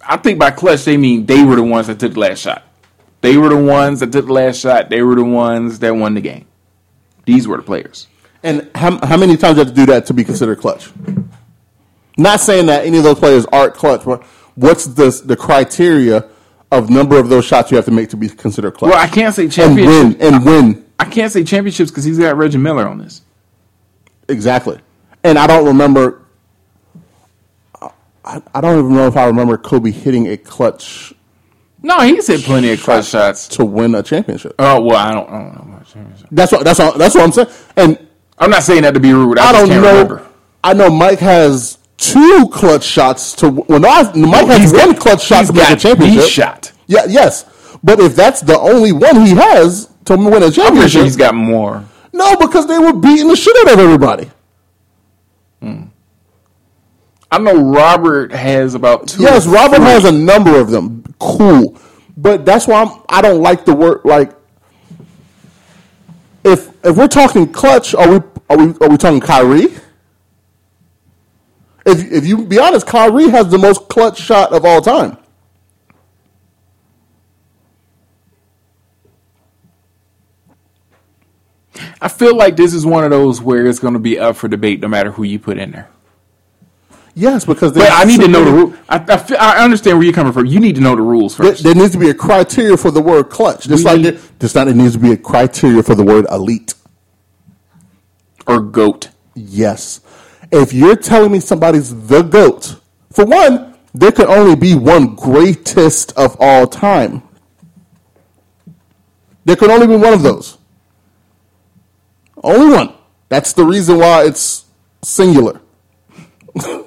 I 0.07 0.17
think 0.17 0.39
by 0.39 0.51
clutch 0.51 0.85
they 0.85 0.97
mean 0.97 1.25
they 1.25 1.43
were 1.43 1.55
the 1.55 1.63
ones 1.63 1.87
that 1.87 1.99
took 1.99 2.13
the 2.13 2.19
last 2.19 2.39
shot. 2.39 2.63
They 3.21 3.37
were 3.37 3.49
the 3.49 3.57
ones 3.57 4.01
that 4.01 4.11
took 4.11 4.27
the 4.27 4.33
last 4.33 4.59
shot. 4.59 4.89
They 4.89 5.01
were 5.01 5.15
the 5.15 5.23
ones 5.23 5.79
that 5.79 5.95
won 5.95 6.13
the 6.13 6.21
game. 6.21 6.45
These 7.25 7.47
were 7.47 7.57
the 7.57 7.63
players. 7.63 8.07
And 8.43 8.69
how, 8.75 9.03
how 9.05 9.17
many 9.17 9.35
times 9.35 9.55
do 9.55 9.61
you 9.61 9.65
have 9.65 9.75
to 9.75 9.81
do 9.81 9.85
that 9.87 10.05
to 10.07 10.13
be 10.13 10.23
considered 10.23 10.59
clutch? 10.59 10.91
Not 12.17 12.39
saying 12.39 12.67
that 12.67 12.85
any 12.85 12.97
of 12.99 13.03
those 13.03 13.17
players 13.17 13.45
aren't 13.47 13.73
clutch, 13.73 14.05
but 14.05 14.23
what's 14.53 14.85
the 14.85 15.09
the 15.25 15.35
criteria 15.35 16.29
of 16.71 16.89
number 16.89 17.17
of 17.17 17.29
those 17.29 17.45
shots 17.45 17.71
you 17.71 17.77
have 17.77 17.85
to 17.85 17.91
make 17.91 18.09
to 18.09 18.17
be 18.17 18.29
considered 18.29 18.75
clutch? 18.75 18.91
Well, 18.91 18.99
I 19.01 19.07
can't 19.07 19.33
say 19.33 19.49
and 19.63 19.75
win 19.75 20.21
and 20.21 20.45
win 20.45 20.85
I 20.99 21.05
can't 21.05 21.31
say 21.31 21.43
championships 21.43 21.91
because 21.91 22.03
he's 22.03 22.17
got 22.17 22.37
Reggie 22.37 22.57
Miller 22.57 22.87
on 22.87 22.97
this. 22.97 23.21
exactly. 24.29 24.79
And 25.23 25.37
I 25.37 25.47
don't 25.47 25.65
remember. 25.65 26.21
I, 28.25 28.41
I 28.55 28.61
don't 28.61 28.79
even 28.79 28.95
know 28.95 29.07
if 29.07 29.15
I 29.15 29.25
remember 29.27 29.57
Kobe 29.57 29.91
hitting 29.91 30.27
a 30.27 30.37
clutch 30.37 31.13
No, 31.83 31.99
he's 32.01 32.27
hit 32.27 32.41
plenty 32.41 32.71
of 32.71 32.81
clutch 32.81 33.05
shots. 33.07 33.47
to 33.49 33.63
win 33.65 33.93
a 33.95 34.01
championship. 34.03 34.55
Oh 34.59 34.81
well, 34.81 34.97
I 34.97 35.11
don't, 35.13 35.29
I 35.29 35.39
don't 35.39 35.53
know. 35.55 35.73
about 35.75 35.87
championship. 35.87 36.27
That's 36.31 36.51
what 36.51 36.63
that's 36.63 36.79
what, 36.79 36.97
that's 36.97 37.15
what 37.15 37.23
I'm 37.23 37.31
saying. 37.31 37.47
And 37.77 38.07
I'm 38.39 38.49
not 38.49 38.63
saying 38.63 38.81
that 38.81 38.93
to 38.95 38.99
be 38.99 39.13
rude. 39.13 39.37
I, 39.39 39.49
I 39.49 39.51
don't 39.51 39.69
know. 39.69 39.75
remember. 39.77 40.27
I 40.63 40.73
know 40.73 40.89
Mike 40.89 41.19
has 41.19 41.77
two 41.97 42.49
clutch 42.51 42.83
shots 42.83 43.33
to. 43.37 43.49
Well, 43.49 43.79
no, 43.79 43.87
I- 43.89 44.11
Mike 44.15 44.47
has 44.47 44.73
one 44.73 44.91
got- 44.93 44.99
clutch 44.99 45.23
shot 45.23 45.45
to 45.45 45.53
win 45.53 45.71
a 45.71 45.75
championship. 45.75 46.23
shot. 46.29 46.71
Yeah, 46.87 47.05
yes, 47.07 47.45
but 47.83 47.99
if 47.99 48.15
that's 48.15 48.41
the 48.41 48.59
only 48.59 48.91
one 48.91 49.23
he 49.25 49.35
has 49.35 49.89
to 50.05 50.15
win 50.17 50.27
a 50.27 50.29
I'm 50.35 50.39
pretty 50.39 50.55
championship, 50.55 50.89
sure 50.91 51.03
he's 51.03 51.15
got 51.15 51.35
more. 51.35 51.85
no, 52.13 52.35
because 52.37 52.67
they 52.67 52.77
were 52.79 52.93
beating 52.93 53.27
the 53.27 53.35
shit 53.35 53.55
out 53.67 53.73
of 53.73 53.79
everybody. 53.79 54.29
Hmm. 55.61 55.83
I 57.31 57.39
know 57.39 57.71
Robert 57.71 58.31
has 58.31 58.75
about 58.75 59.07
two. 59.07 59.23
Yes, 59.23 59.45
Robert 59.47 59.77
three. 59.77 59.85
has 59.85 60.05
a 60.05 60.11
number 60.11 60.59
of 60.59 60.69
them. 60.69 61.03
Cool, 61.19 61.77
but 62.15 62.45
that's 62.45 62.67
why 62.67 62.83
I'm, 62.83 63.01
I 63.09 63.21
don't 63.21 63.41
like 63.41 63.65
the 63.65 63.73
word 63.73 64.01
like. 64.03 64.33
If 66.43 66.69
if 66.85 66.95
we're 66.95 67.07
talking 67.07 67.51
clutch, 67.51 67.95
are 67.95 68.09
we 68.09 68.25
are 68.49 68.57
we 68.57 68.73
are 68.79 68.89
we 68.89 68.97
talking 68.97 69.19
Kyrie? 69.19 69.73
If 71.85 72.11
if 72.11 72.25
you 72.25 72.45
be 72.45 72.59
honest, 72.59 72.85
Kyrie 72.85 73.29
has 73.29 73.49
the 73.49 73.57
most 73.57 73.89
clutch 73.89 74.19
shot 74.19 74.53
of 74.53 74.63
all 74.65 74.81
time. 74.81 75.17
I 82.01 82.07
feel 82.07 82.35
like 82.35 82.55
this 82.55 82.73
is 82.73 82.85
one 82.85 83.03
of 83.03 83.09
those 83.09 83.41
where 83.41 83.65
it's 83.65 83.79
going 83.79 83.93
to 83.93 83.99
be 83.99 84.19
up 84.19 84.35
for 84.35 84.47
debate 84.47 84.79
no 84.79 84.87
matter 84.87 85.11
who 85.11 85.23
you 85.23 85.39
put 85.39 85.57
in 85.57 85.71
there. 85.71 85.89
Yes, 87.17 87.45
because 87.45 87.71
But 87.71 87.89
I 87.91 88.03
need 88.03 88.19
to 88.19 88.27
know 88.27 88.43
the 88.43 88.51
rule. 88.51 88.73
I, 88.89 88.97
I, 88.97 89.17
feel, 89.17 89.37
I 89.39 89.63
understand 89.63 89.97
where 89.97 90.03
you're 90.03 90.13
coming 90.13 90.33
from. 90.33 90.47
You 90.47 90.59
need 90.59 90.75
to 90.75 90.81
know 90.81 90.97
the 90.97 91.01
rules 91.01 91.37
There, 91.37 91.51
first. 91.51 91.63
there 91.63 91.73
needs 91.73 91.91
to 91.93 91.97
be 91.97 92.09
a 92.09 92.13
criteria 92.13 92.75
for 92.75 92.91
the 92.91 93.01
word 93.01 93.29
clutch. 93.29 93.67
Just 93.67 93.85
We 93.85 93.91
like 93.91 94.01
need- 94.01 94.13
there, 94.15 94.21
just 94.41 94.55
like 94.55 94.65
there 94.65 94.73
needs 94.75 94.93
to 94.93 94.99
be 94.99 95.13
a 95.13 95.17
criteria 95.17 95.81
for 95.81 95.95
the 95.95 96.03
word 96.03 96.25
elite. 96.29 96.73
or 98.47 98.59
goat. 98.59 99.09
Yes. 99.33 100.01
If 100.51 100.73
you're 100.73 100.95
telling 100.97 101.31
me 101.31 101.39
somebody's 101.39 102.07
the 102.07 102.21
GOAT, 102.21 102.75
for 103.11 103.25
one, 103.25 103.75
there 103.93 104.11
can 104.11 104.27
only 104.27 104.55
be 104.55 104.75
one 104.75 105.15
greatest 105.15 106.11
of 106.17 106.35
all 106.39 106.67
time. 106.67 107.23
There 109.45 109.55
can 109.55 109.71
only 109.71 109.87
be 109.87 109.95
one 109.95 110.13
of 110.13 110.21
those. 110.21 110.57
Only 112.43 112.75
one. 112.75 112.93
That's 113.29 113.53
the 113.53 113.63
reason 113.63 113.99
why 113.99 114.25
it's 114.25 114.65
singular. 115.01 115.61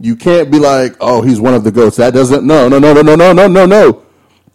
you 0.00 0.16
can't 0.16 0.50
be 0.50 0.58
like, 0.58 0.96
oh, 1.00 1.22
he's 1.22 1.40
one 1.40 1.54
of 1.54 1.64
the 1.64 1.72
GOATs. 1.72 1.96
That 1.96 2.14
doesn't, 2.14 2.46
no, 2.46 2.68
no, 2.68 2.78
no, 2.78 2.92
no, 2.92 3.02
no, 3.02 3.16
no, 3.16 3.32
no, 3.32 3.46
no, 3.48 3.66
no. 3.66 4.06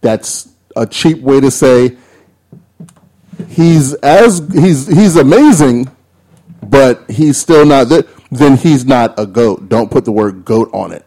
That's 0.01 0.49
a 0.75 0.85
cheap 0.85 1.19
way 1.19 1.39
to 1.39 1.51
say 1.51 1.97
he's 3.49 3.93
as 3.95 4.39
he's 4.53 4.87
he's 4.87 5.15
amazing, 5.15 5.89
but 6.61 7.09
he's 7.09 7.37
still 7.37 7.65
not. 7.65 7.89
The, 7.89 8.07
then 8.31 8.57
he's 8.57 8.85
not 8.85 9.19
a 9.19 9.25
goat. 9.25 9.69
Don't 9.69 9.91
put 9.91 10.05
the 10.05 10.11
word 10.11 10.43
goat 10.43 10.69
on 10.73 10.91
it. 10.91 11.05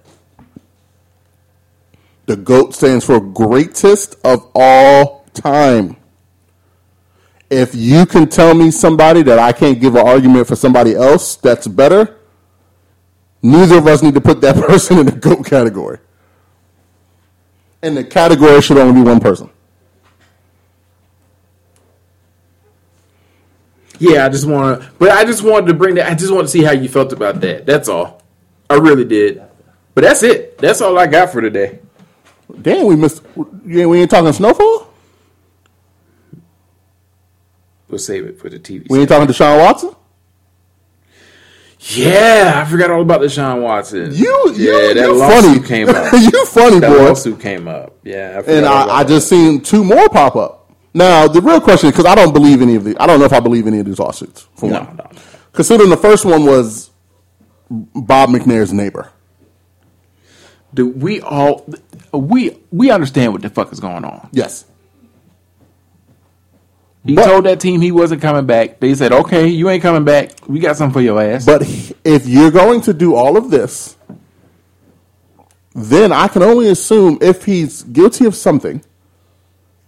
The 2.27 2.37
goat 2.37 2.75
stands 2.75 3.05
for 3.05 3.21
greatest 3.21 4.17
of 4.25 4.51
all 4.55 5.27
time. 5.35 5.97
If 7.49 7.75
you 7.75 8.07
can 8.07 8.29
tell 8.29 8.55
me 8.55 8.73
somebody 8.73 9.23
that 9.23 9.39
I 9.39 9.53
can't 9.53 9.81
give 9.81 9.95
an 9.95 10.07
argument 10.07 10.49
for 10.49 10.57
somebody 10.57 10.95
else 10.95 11.37
that's 11.37 11.69
better, 11.69 12.17
neither 13.43 13.79
of 13.79 13.87
us 13.87 14.03
need 14.03 14.15
to 14.15 14.21
put 14.21 14.41
that 14.41 14.57
person 14.67 14.99
in 14.99 15.07
the 15.07 15.13
goat 15.13 15.47
category. 15.47 15.99
And 17.83 17.97
the 17.97 18.05
category 18.05 18.61
should 18.63 18.79
only 18.79 18.95
be 18.95 19.03
one 19.03 19.21
person. 19.21 19.51
Yeah, 23.99 24.27
I 24.27 24.29
just 24.29 24.47
want 24.47 24.83
to, 24.83 24.91
but 24.99 25.11
I 25.11 25.25
just 25.25 25.43
wanted 25.43 25.67
to 25.69 25.75
bring 25.75 25.95
that. 25.95 26.11
I 26.11 26.15
just 26.15 26.33
want 26.33 26.47
to 26.47 26.51
see 26.51 26.63
how 26.63 26.73
you 26.73 26.89
felt 26.89 27.13
about 27.13 27.41
that. 27.41 27.65
That's 27.65 27.89
all. 27.89 28.23
I 28.69 28.75
really 28.75 29.05
did. 29.05 29.43
But 29.95 30.05
that's 30.05 30.23
it. 30.23 30.59
That's 30.59 30.81
all 30.83 30.99
I 30.99 31.07
got 31.07 31.31
for 31.31 31.41
today. 31.41 31.79
Damn, 32.61 32.87
we 32.87 32.97
missed. 32.97 33.23
Yeah, 33.65 33.87
we 33.87 34.01
ain't 34.01 34.11
talking 34.11 34.33
snowfall. 34.33 34.93
We'll 37.89 37.99
save 37.99 38.27
it 38.27 38.39
for 38.39 38.51
the 38.51 38.59
TV. 38.59 38.87
We 38.91 39.01
ain't 39.01 39.09
talking 39.09 39.29
Deshaun 39.29 39.59
Watson. 39.59 39.95
Yeah, 41.95 42.63
I 42.65 42.69
forgot 42.71 42.91
all 42.91 43.03
about 43.03 43.21
the 43.21 43.27
Deshaun 43.27 43.63
Watson. 43.63 44.13
You, 44.15 44.53
you, 44.57 44.73
yeah, 44.89 44.95
that 44.95 45.07
you 45.07 45.15
lawsuit 45.19 45.45
funny. 45.55 45.69
came 45.69 45.89
up. 45.91 46.13
you 46.13 46.47
funny 46.47 46.79
that 46.81 46.91
boy. 46.91 47.05
lawsuit 47.09 47.41
came 47.41 47.69
up. 47.69 47.97
Yeah, 48.03 48.41
I 48.45 48.51
And 48.51 48.67
I, 48.67 48.99
I 48.99 49.05
just 49.05 49.29
seen 49.29 49.61
two 49.61 49.85
more 49.85 50.09
pop 50.09 50.35
up. 50.37 50.73
Now 50.95 51.29
the 51.29 51.41
real 51.41 51.61
question, 51.61 51.91
because 51.91 52.05
I 52.07 52.15
don't 52.15 52.33
believe 52.33 52.61
any 52.63 52.75
of 52.75 52.85
the, 52.85 52.97
I 53.01 53.07
don't 53.07 53.21
know 53.21 53.27
if 53.27 53.33
I 53.33 53.41
believe 53.41 53.67
any 53.67 53.79
of 53.79 53.87
these 53.87 53.99
lawsuits. 53.99 54.49
For 54.57 54.69
No, 54.69 54.81
one, 54.81 54.97
no, 54.97 55.05
no. 55.05 55.11
considering 55.53 55.91
the 55.91 55.97
first 55.97 56.25
one 56.25 56.45
was 56.45 56.91
Bob 57.71 58.31
McNair's 58.31 58.73
neighbor. 58.73 59.13
Do 60.75 60.89
we 60.89 61.21
all 61.21 61.65
we 62.13 62.59
we 62.73 62.91
understand 62.91 63.33
what 63.33 63.43
the 63.43 63.49
fuck 63.51 63.73
is 63.73 63.81
going 63.81 64.05
on? 64.05 64.29
Yes, 64.33 64.65
He 67.07 67.15
But- 67.15 67.27
told 67.27 67.45
that 67.45 67.61
team 67.61 67.81
he 67.81 67.93
wasn't 67.93 68.21
coming 68.21 68.47
back. 68.47 68.81
They 68.81 68.95
said, 68.95 69.13
"Okay, 69.13 69.47
you 69.49 69.69
ain't 69.71 69.83
coming 69.83 70.05
back. 70.05 70.33
We 70.49 70.59
got 70.59 70.77
something 70.77 70.93
for 70.93 71.01
your 71.01 71.21
ass." 71.23 71.45
but 71.45 71.63
if 72.05 72.27
you're 72.27 72.51
going 72.51 72.81
to 72.83 72.93
do 72.93 73.15
all 73.15 73.37
of 73.37 73.51
this, 73.51 73.97
then 75.75 76.11
I 76.11 76.27
can 76.29 76.43
only 76.43 76.69
assume 76.69 77.19
if 77.21 77.45
he's 77.45 77.83
guilty 77.83 78.25
of 78.25 78.35
something, 78.35 78.83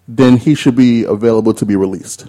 then 0.07 0.37
he 0.37 0.55
should 0.55 0.77
be 0.77 1.05
available 1.05 1.53
to 1.55 1.67
be 1.67 1.77
released. 1.77 2.27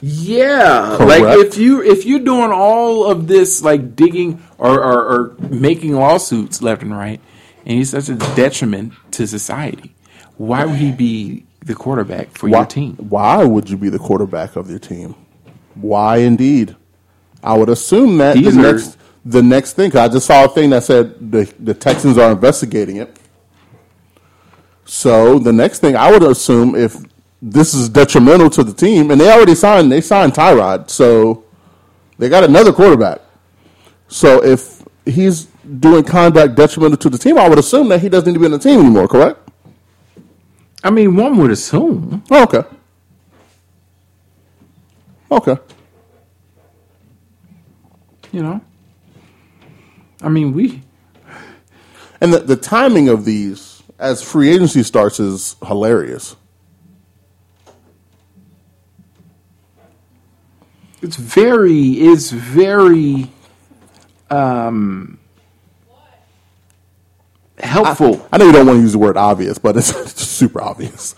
Yeah, 0.00 0.96
Correct. 0.98 1.22
like 1.22 1.38
if 1.38 1.56
you 1.56 1.82
if 1.82 2.04
you're 2.04 2.18
doing 2.20 2.50
all 2.52 3.06
of 3.06 3.26
this 3.26 3.62
like 3.62 3.96
digging 3.96 4.42
or, 4.58 4.78
or, 4.78 5.02
or 5.06 5.36
making 5.48 5.94
lawsuits 5.94 6.60
left 6.60 6.82
and 6.82 6.94
right, 6.94 7.20
and 7.64 7.78
he's 7.78 7.90
such 7.90 8.08
a 8.10 8.16
detriment 8.36 8.92
to 9.12 9.26
society, 9.26 9.94
why 10.36 10.66
would 10.66 10.74
he 10.76 10.92
be 10.92 11.44
the 11.64 11.74
quarterback 11.74 12.30
for 12.36 12.48
Why, 12.48 12.58
your 12.58 12.66
team? 12.66 12.94
why 12.96 13.44
would 13.44 13.70
you 13.70 13.76
be 13.76 13.88
the 13.88 13.98
quarterback 13.98 14.56
of 14.56 14.68
your 14.70 14.78
team? 14.78 15.14
Why 15.74 16.18
indeed? 16.18 16.76
I 17.42 17.56
would 17.56 17.68
assume 17.68 18.18
that 18.18 18.36
These 18.36 18.54
the 18.54 18.60
are- 18.68 18.72
next 18.72 18.96
the 19.26 19.42
next 19.42 19.72
thing. 19.72 19.90
'cause 19.90 20.00
I 20.00 20.08
just 20.12 20.26
saw 20.26 20.44
a 20.44 20.48
thing 20.48 20.70
that 20.70 20.84
said 20.84 21.14
the 21.32 21.50
the 21.58 21.74
Texans 21.74 22.18
are 22.18 22.30
investigating 22.32 22.96
it. 22.96 23.16
So 24.84 25.38
the 25.38 25.52
next 25.52 25.78
thing 25.78 25.96
I 25.96 26.10
would 26.10 26.22
assume 26.22 26.74
if 26.74 26.96
this 27.40 27.74
is 27.74 27.88
detrimental 27.88 28.50
to 28.50 28.62
the 28.64 28.72
team, 28.72 29.10
and 29.10 29.20
they 29.20 29.30
already 29.32 29.54
signed 29.54 29.90
they 29.90 30.00
signed 30.00 30.34
Tyrod, 30.34 30.90
so 30.90 31.44
they 32.18 32.28
got 32.28 32.44
another 32.44 32.72
quarterback. 32.72 33.20
So 34.08 34.44
if 34.44 34.82
he's 35.06 35.46
doing 35.80 36.04
conduct 36.04 36.54
detrimental 36.54 36.98
to 36.98 37.08
the 37.10 37.18
team, 37.18 37.38
I 37.38 37.48
would 37.48 37.58
assume 37.58 37.88
that 37.88 38.00
he 38.00 38.08
doesn't 38.10 38.26
need 38.28 38.34
to 38.34 38.40
be 38.40 38.44
on 38.46 38.52
the 38.52 38.58
team 38.58 38.80
anymore. 38.80 39.08
Correct? 39.08 39.38
I 40.84 40.90
mean, 40.90 41.16
one 41.16 41.38
would 41.38 41.50
assume. 41.50 42.22
Oh, 42.30 42.44
okay. 42.44 42.62
Okay. 45.32 45.56
You 48.30 48.42
know, 48.42 48.60
I 50.22 50.28
mean, 50.28 50.52
we 50.52 50.82
And 52.20 52.32
the, 52.32 52.38
the 52.40 52.56
timing 52.56 53.08
of 53.08 53.24
these 53.24 53.82
as 53.98 54.22
free 54.22 54.50
agency 54.50 54.82
starts 54.82 55.18
is 55.18 55.56
hilarious. 55.66 56.36
it's 61.04 61.16
very 61.16 61.90
it's 61.90 62.30
very 62.30 63.30
um 64.30 65.18
helpful. 67.58 68.26
I 68.32 68.38
know 68.38 68.46
you 68.46 68.52
don't 68.52 68.66
want 68.66 68.78
to 68.78 68.82
use 68.82 68.92
the 68.92 68.98
word 68.98 69.16
obvious, 69.16 69.58
but 69.58 69.76
it's, 69.76 69.90
it's 69.96 70.22
super 70.22 70.62
obvious. 70.62 71.14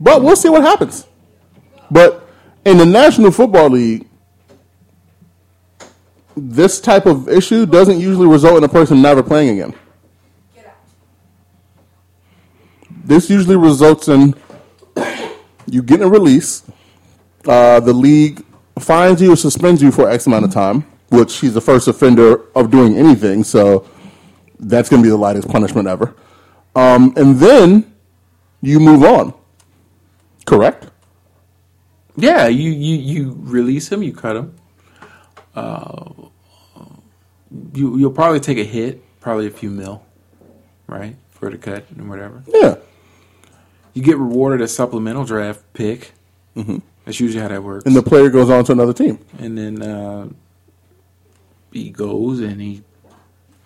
But 0.00 0.22
we'll 0.22 0.36
see 0.36 0.48
what 0.48 0.62
happens. 0.62 1.06
But 1.90 2.28
in 2.64 2.78
the 2.78 2.86
National 2.86 3.30
Football 3.30 3.70
League, 3.70 4.08
this 6.36 6.80
type 6.80 7.06
of 7.06 7.28
issue 7.28 7.66
doesn't 7.66 8.00
usually 8.00 8.26
result 8.26 8.56
in 8.56 8.64
a 8.64 8.68
person 8.68 9.02
never 9.02 9.22
playing 9.22 9.50
again. 9.50 9.74
This 13.04 13.28
usually 13.28 13.56
results 13.56 14.08
in 14.08 14.34
you 15.66 15.82
getting 15.82 16.06
a 16.06 16.08
release. 16.08 16.62
Uh, 17.46 17.80
the 17.80 17.92
league 17.92 18.44
fines 18.78 19.20
you 19.20 19.32
or 19.32 19.36
suspends 19.36 19.82
you 19.82 19.90
for 19.90 20.08
X 20.08 20.26
amount 20.26 20.44
of 20.44 20.52
time, 20.52 20.86
which 21.12 21.38
he's 21.38 21.54
the 21.54 21.60
first 21.60 21.88
offender 21.88 22.40
of 22.54 22.70
doing 22.70 22.96
anything, 22.96 23.44
so 23.44 23.86
that's 24.58 24.88
going 24.88 25.02
to 25.02 25.06
be 25.06 25.10
the 25.10 25.16
lightest 25.16 25.48
punishment 25.48 25.86
ever. 25.88 26.14
Um, 26.74 27.12
and 27.16 27.38
then 27.38 27.92
you 28.62 28.80
move 28.80 29.02
on. 29.02 29.34
Correct? 30.46 30.88
Yeah, 32.16 32.46
you 32.48 32.70
you 32.70 32.96
you 32.96 33.36
release 33.40 33.90
him, 33.90 34.02
you 34.02 34.12
cut 34.12 34.36
him. 34.36 34.54
Uh, 35.54 36.10
you 37.74 37.96
you'll 37.98 38.10
probably 38.12 38.40
take 38.40 38.58
a 38.58 38.64
hit, 38.64 39.02
probably 39.20 39.46
a 39.46 39.50
few 39.50 39.70
mil, 39.70 40.02
right, 40.86 41.16
for 41.30 41.50
the 41.50 41.58
cut 41.58 41.84
and 41.90 42.08
whatever. 42.08 42.42
Yeah. 42.46 42.76
You 43.94 44.02
get 44.02 44.16
rewarded 44.16 44.62
a 44.62 44.68
supplemental 44.68 45.24
draft 45.24 45.60
pick. 45.74 46.12
Mm-hmm. 46.56 46.78
That's 47.04 47.20
usually 47.20 47.42
how 47.42 47.48
that 47.48 47.62
works. 47.62 47.84
And 47.84 47.94
the 47.94 48.02
player 48.02 48.30
goes 48.30 48.48
on 48.48 48.64
to 48.64 48.72
another 48.72 48.92
team. 48.94 49.18
and 49.38 49.56
then 49.56 49.82
uh, 49.82 50.28
he 51.74 51.90
goes 51.90 52.40
and 52.40 52.60
he 52.60 52.84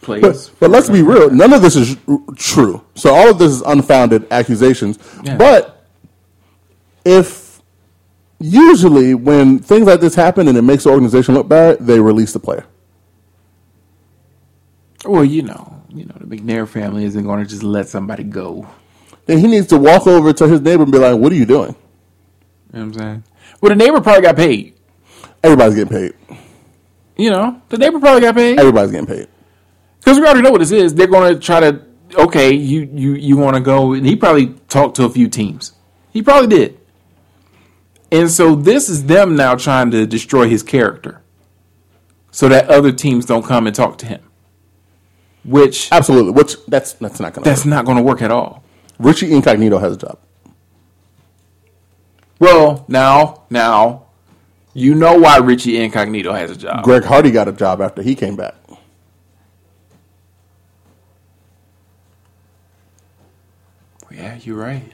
plays. 0.03 0.23
But, 0.23 0.51
but 0.61 0.71
let's 0.71 0.91
be 0.91 1.03
real. 1.03 1.31
None 1.31 1.53
of 1.53 1.63
this 1.63 1.77
is 1.77 1.97
true. 2.37 2.85
So 2.97 3.15
all 3.15 3.31
of 3.31 3.39
this 3.39 3.53
is 3.53 3.63
unfounded 3.63 4.27
accusations. 4.33 4.99
Yeah. 5.25 5.37
But 5.37 5.87
if 7.05 7.63
usually 8.41 9.15
when 9.15 9.59
things 9.61 9.87
like 9.87 10.01
this 10.01 10.15
happen 10.15 10.49
and 10.49 10.59
it 10.59 10.63
makes 10.63 10.85
the 10.85 10.91
organization 10.91 11.35
look 11.35 11.49
bad, 11.49 11.81
they 11.81 12.01
release 12.01 12.33
the 12.33 12.41
player. 12.41 12.67
well, 15.07 15.25
you 15.25 15.43
know, 15.43 15.83
you 15.91 16.05
know, 16.07 16.15
the 16.21 16.27
McNair 16.37 16.69
family 16.69 17.05
isn't 17.05 17.25
going 17.25 17.43
to 17.45 17.51
just 17.51 17.63
let 17.63 17.89
somebody 17.89 18.25
go. 18.25 18.69
Then 19.27 19.39
he 19.39 19.49
needs 19.49 19.69
to 19.69 19.79
walk 19.79 20.07
over 20.07 20.33
to 20.33 20.49
his 20.49 20.61
neighbor 20.61 20.85
and 20.85 20.93
be 20.93 20.99
like, 20.99 21.19
"What 21.19 21.33
are 21.33 21.37
you 21.37 21.47
doing?" 21.47 21.77
You 22.73 22.81
know 22.81 22.87
what 22.87 22.95
I'm 22.95 22.95
saying? 22.95 23.25
Well, 23.61 23.71
the 23.71 23.77
neighbor 23.77 24.01
probably 24.01 24.23
got 24.23 24.37
paid. 24.37 24.75
Everybody's 25.45 25.77
getting 25.77 25.91
paid. 25.91 26.15
You 27.17 27.31
know, 27.31 27.63
the 27.71 27.79
neighbor 27.79 27.99
probably 27.99 28.21
got 28.21 28.35
paid 28.35 28.59
Everybody's 28.59 28.91
getting 28.91 29.07
paid. 29.07 29.29
because 29.99 30.19
we 30.19 30.25
already 30.27 30.43
know 30.43 30.51
what 30.51 30.59
this 30.59 30.71
is. 30.73 30.95
They're 30.95 31.07
going 31.07 31.35
to 31.35 31.41
try 31.41 31.61
to. 31.61 31.81
Okay, 32.15 32.53
you 32.55 32.89
you 32.93 33.15
you 33.15 33.37
want 33.37 33.57
to 33.57 33.61
go? 33.61 33.93
And 33.95 34.07
he 34.07 34.17
probably 34.17 34.49
talked 34.69 34.97
to 34.97 35.05
a 35.05 35.11
few 35.11 35.29
teams. 35.29 35.73
He 36.13 36.23
probably 36.23 36.49
did. 36.49 36.79
And 38.13 38.31
so 38.31 38.55
this 38.55 38.89
is 38.89 39.07
them 39.07 39.35
now 39.35 39.55
trying 39.57 39.91
to 39.91 40.07
destroy 40.07 40.49
his 40.49 40.63
character, 40.63 41.23
so 42.31 42.49
that 42.49 42.69
other 42.69 42.93
teams 42.93 43.25
don't 43.27 43.45
come 43.45 43.67
and 43.67 43.75
talk 43.75 43.99
to 43.99 44.07
him. 44.07 44.23
Which 45.45 45.91
Absolutely. 45.91 46.33
Which 46.33 46.57
that's 46.67 46.93
that's 46.95 47.19
not 47.19 47.33
going 47.35 47.45
to. 47.45 47.51
that's 47.51 47.65
not 47.65 47.85
going 47.85 47.97
to 47.97 48.03
work 48.03 48.23
at 48.23 48.31
all. 48.31 48.63
Richie 48.99 49.33
Incognito 49.33 49.79
has 49.79 49.95
a 49.95 49.97
job. 49.97 50.19
Well, 52.39 52.85
now, 52.89 53.45
now, 53.51 54.06
you 54.77 54.95
know 54.95 55.17
why 55.19 55.39
Richie 55.39 55.83
Incognito 55.83 56.33
has 56.35 56.51
a 56.51 56.57
job. 56.57 56.85
Greg 56.85 57.03
Hardy 57.03 57.31
got 57.31 57.49
a 57.49 57.53
job 57.53 57.81
after 57.81 58.03
he 58.03 58.15
came 58.15 58.37
back. 58.37 58.55
Yeah, 64.11 64.39
you're 64.43 64.57
right. 64.57 64.93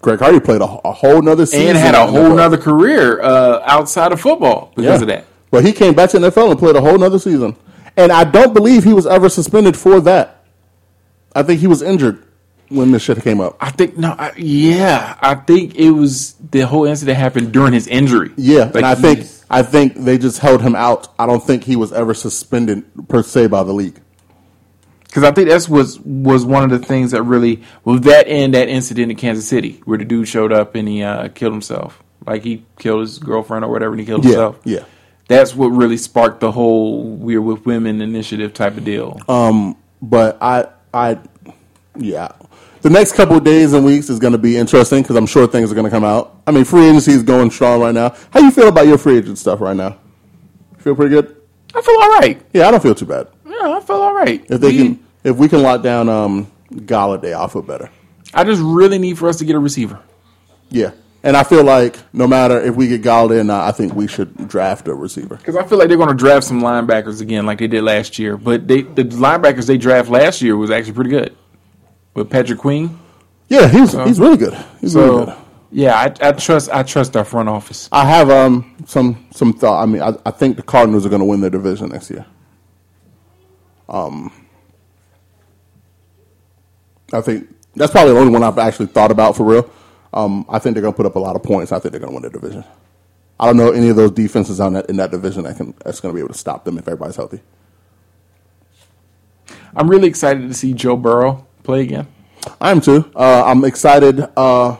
Greg 0.00 0.18
Hardy 0.18 0.40
played 0.40 0.60
a, 0.62 0.64
a 0.64 0.92
whole 0.92 1.20
nother 1.20 1.44
season 1.46 1.68
And 1.68 1.78
had 1.78 1.94
a 1.94 2.06
whole 2.06 2.34
nother 2.34 2.56
career 2.56 3.20
uh, 3.20 3.62
outside 3.66 4.12
of 4.12 4.20
football 4.20 4.72
because 4.74 5.00
Yeah. 5.00 5.02
of 5.02 5.06
that. 5.08 5.24
But 5.50 5.64
he 5.64 5.72
came 5.72 5.94
back 5.94 6.10
to 6.10 6.18
the 6.18 6.30
NFL 6.30 6.50
and 6.50 6.58
played 6.58 6.76
a 6.76 6.80
whole 6.80 6.96
nother 6.96 7.18
season. 7.18 7.56
And 7.96 8.10
I 8.12 8.24
don't 8.24 8.54
believe 8.54 8.84
he 8.84 8.94
was 8.94 9.06
ever 9.06 9.28
suspended 9.28 9.76
for 9.76 10.00
that. 10.00 10.44
I 11.34 11.42
think 11.42 11.60
he 11.60 11.66
was 11.66 11.82
injured 11.82 12.24
when 12.70 12.90
this 12.92 13.02
shit 13.02 13.22
came 13.22 13.40
up. 13.40 13.56
I 13.60 13.70
think 13.70 13.98
no, 13.98 14.14
I, 14.18 14.32
yeah, 14.36 15.16
I 15.20 15.34
think 15.34 15.74
it 15.74 15.90
was 15.90 16.32
the 16.50 16.60
whole 16.62 16.86
incident 16.86 17.18
happened 17.18 17.52
during 17.52 17.72
his 17.74 17.86
injury. 17.86 18.30
Yeah, 18.36 18.64
Like 18.64 18.76
and 18.76 18.86
I 18.86 18.94
think 18.94 19.18
he's- 19.18 19.44
I 19.52 19.62
think 19.62 19.96
they 19.96 20.16
just 20.16 20.38
held 20.38 20.62
him 20.62 20.74
out. 20.76 21.08
I 21.18 21.26
don't 21.26 21.42
think 21.42 21.64
he 21.64 21.74
was 21.76 21.92
ever 21.92 22.14
suspended 22.14 22.84
per 23.08 23.22
se 23.22 23.48
by 23.48 23.64
the 23.64 23.72
league. 23.72 24.00
because 25.04 25.24
I 25.24 25.32
think 25.32 25.48
that's 25.48 25.68
was 25.68 25.98
was 26.00 26.44
one 26.44 26.62
of 26.62 26.70
the 26.70 26.78
things 26.78 27.10
that 27.10 27.24
really 27.24 27.62
was 27.84 28.00
that 28.02 28.28
and 28.28 28.54
that 28.54 28.68
incident 28.68 29.10
in 29.10 29.16
Kansas 29.16 29.46
City 29.48 29.80
where 29.84 29.98
the 29.98 30.04
dude 30.04 30.28
showed 30.28 30.52
up 30.52 30.76
and 30.76 30.86
he 30.88 31.02
uh, 31.02 31.28
killed 31.28 31.52
himself, 31.52 32.00
like 32.26 32.44
he 32.44 32.64
killed 32.78 33.00
his 33.00 33.18
girlfriend 33.18 33.64
or 33.64 33.70
whatever, 33.72 33.92
and 33.94 34.00
he 34.00 34.06
killed 34.06 34.22
Yeah, 34.24 34.30
himself. 34.30 34.60
yeah. 34.64 34.84
that's 35.26 35.52
what 35.56 35.68
really 35.70 35.96
sparked 35.96 36.38
the 36.38 36.52
whole 36.52 37.02
"We're 37.16 37.42
with 37.42 37.66
Women" 37.66 38.00
initiative 38.00 38.54
type 38.54 38.76
of 38.76 38.84
deal. 38.84 39.18
Um, 39.28 39.74
But 40.00 40.38
I, 40.40 40.66
I, 40.94 41.18
yeah. 41.98 42.28
The 42.82 42.90
next 42.90 43.12
couple 43.12 43.36
of 43.36 43.44
days 43.44 43.72
and 43.74 43.84
weeks 43.84 44.08
is 44.08 44.18
going 44.18 44.32
to 44.32 44.38
be 44.38 44.56
interesting 44.56 45.02
because 45.02 45.16
I'm 45.16 45.26
sure 45.26 45.46
things 45.46 45.70
are 45.70 45.74
going 45.74 45.84
to 45.84 45.90
come 45.90 46.04
out. 46.04 46.40
I 46.46 46.50
mean, 46.50 46.64
free 46.64 46.86
agency 46.88 47.12
is 47.12 47.22
going 47.22 47.50
strong 47.50 47.80
right 47.82 47.94
now. 47.94 48.14
How 48.30 48.40
you 48.40 48.50
feel 48.50 48.68
about 48.68 48.86
your 48.86 48.96
free 48.96 49.18
agent 49.18 49.36
stuff 49.38 49.60
right 49.60 49.76
now? 49.76 49.98
Feel 50.78 50.94
pretty 50.96 51.10
good? 51.14 51.36
I 51.74 51.82
feel 51.82 51.94
all 52.00 52.18
right. 52.18 52.40
Yeah, 52.54 52.68
I 52.68 52.70
don't 52.70 52.82
feel 52.82 52.94
too 52.94 53.04
bad. 53.04 53.28
Yeah, 53.46 53.76
I 53.76 53.80
feel 53.80 53.96
all 53.96 54.14
right. 54.14 54.44
If 54.48 54.60
they 54.60 54.68
We- 54.68 54.76
can, 54.78 55.04
if 55.24 55.36
we 55.36 55.48
can 55.48 55.62
lock 55.62 55.82
down 55.82 56.08
um, 56.08 56.50
Golladay, 56.72 57.34
I'll 57.34 57.48
feel 57.48 57.62
better. 57.62 57.90
I 58.32 58.44
just 58.44 58.62
really 58.64 58.98
need 58.98 59.18
for 59.18 59.28
us 59.28 59.36
to 59.38 59.44
get 59.44 59.56
a 59.56 59.58
receiver. 59.58 60.00
Yeah, 60.70 60.92
and 61.22 61.36
I 61.36 61.42
feel 61.42 61.64
like 61.64 61.98
no 62.14 62.26
matter 62.26 62.58
if 62.60 62.76
we 62.76 62.86
get 62.88 63.02
Golladay 63.02 63.40
or 63.40 63.44
not, 63.44 63.68
I 63.68 63.72
think 63.72 63.92
we 63.94 64.06
should 64.06 64.48
draft 64.48 64.88
a 64.88 64.94
receiver. 64.94 65.36
Because 65.36 65.56
I 65.56 65.64
feel 65.64 65.76
like 65.78 65.88
they're 65.88 65.96
going 65.98 66.08
to 66.08 66.14
draft 66.14 66.44
some 66.46 66.62
linebackers 66.62 67.20
again, 67.20 67.44
like 67.44 67.58
they 67.58 67.66
did 67.66 67.82
last 67.84 68.18
year. 68.18 68.36
But 68.38 68.66
they, 68.68 68.82
the 68.82 69.04
linebackers 69.04 69.66
they 69.66 69.76
draft 69.76 70.08
last 70.08 70.40
year 70.40 70.56
was 70.56 70.70
actually 70.70 70.92
pretty 70.94 71.10
good. 71.10 71.36
With 72.20 72.30
Patrick 72.30 72.58
Queen. 72.58 72.98
Yeah, 73.48 73.68
he's 73.68 73.92
he's 73.92 74.20
really 74.20 74.36
good. 74.36 74.54
He's 74.80 74.94
really 74.94 75.26
good. 75.26 75.36
Yeah, 75.72 75.94
I, 75.96 76.28
I 76.28 76.32
trust 76.32 76.70
I 76.70 76.82
trust 76.82 77.16
our 77.16 77.24
front 77.24 77.48
office. 77.48 77.88
I 77.92 78.04
have 78.04 78.30
um 78.30 78.76
some 78.86 79.26
some 79.32 79.52
thought. 79.52 79.82
I 79.82 79.86
mean, 79.86 80.02
I, 80.02 80.14
I 80.26 80.30
think 80.30 80.56
the 80.56 80.62
Cardinals 80.62 81.06
are 81.06 81.08
going 81.08 81.20
to 81.20 81.26
win 81.26 81.40
their 81.40 81.50
division 81.50 81.88
next 81.90 82.10
year. 82.10 82.26
Um, 83.88 84.32
I 87.12 87.20
think 87.20 87.48
that's 87.74 87.92
probably 87.92 88.14
the 88.14 88.20
only 88.20 88.32
one 88.32 88.42
I've 88.42 88.58
actually 88.58 88.86
thought 88.86 89.10
about 89.10 89.36
for 89.36 89.44
real. 89.44 89.70
Um, 90.12 90.44
I 90.48 90.58
think 90.58 90.74
they're 90.74 90.82
going 90.82 90.94
to 90.94 90.96
put 90.96 91.06
up 91.06 91.16
a 91.16 91.20
lot 91.20 91.36
of 91.36 91.42
points. 91.42 91.72
I 91.72 91.78
think 91.78 91.92
they're 91.92 92.00
going 92.00 92.12
to 92.12 92.20
win 92.20 92.22
the 92.22 92.30
division. 92.30 92.64
I 93.38 93.46
don't 93.46 93.56
know 93.56 93.70
any 93.70 93.88
of 93.88 93.96
those 93.96 94.10
defenses 94.10 94.60
on 94.60 94.74
that 94.74 94.90
in 94.90 94.96
that 94.96 95.10
division 95.10 95.44
that 95.44 95.56
can 95.56 95.74
that's 95.84 96.00
going 96.00 96.12
to 96.12 96.16
be 96.16 96.20
able 96.20 96.34
to 96.34 96.38
stop 96.38 96.64
them 96.64 96.78
if 96.78 96.86
everybody's 96.86 97.16
healthy. 97.16 97.40
I'm 99.74 99.88
really 99.88 100.08
excited 100.08 100.48
to 100.48 100.54
see 100.54 100.74
Joe 100.74 100.96
Burrow 100.96 101.46
play 101.70 101.82
again. 101.82 102.06
I 102.60 102.70
am 102.72 102.80
too. 102.80 103.10
Uh, 103.14 103.44
I'm 103.46 103.64
excited. 103.64 104.20
Uh, 104.36 104.70
I 104.72 104.78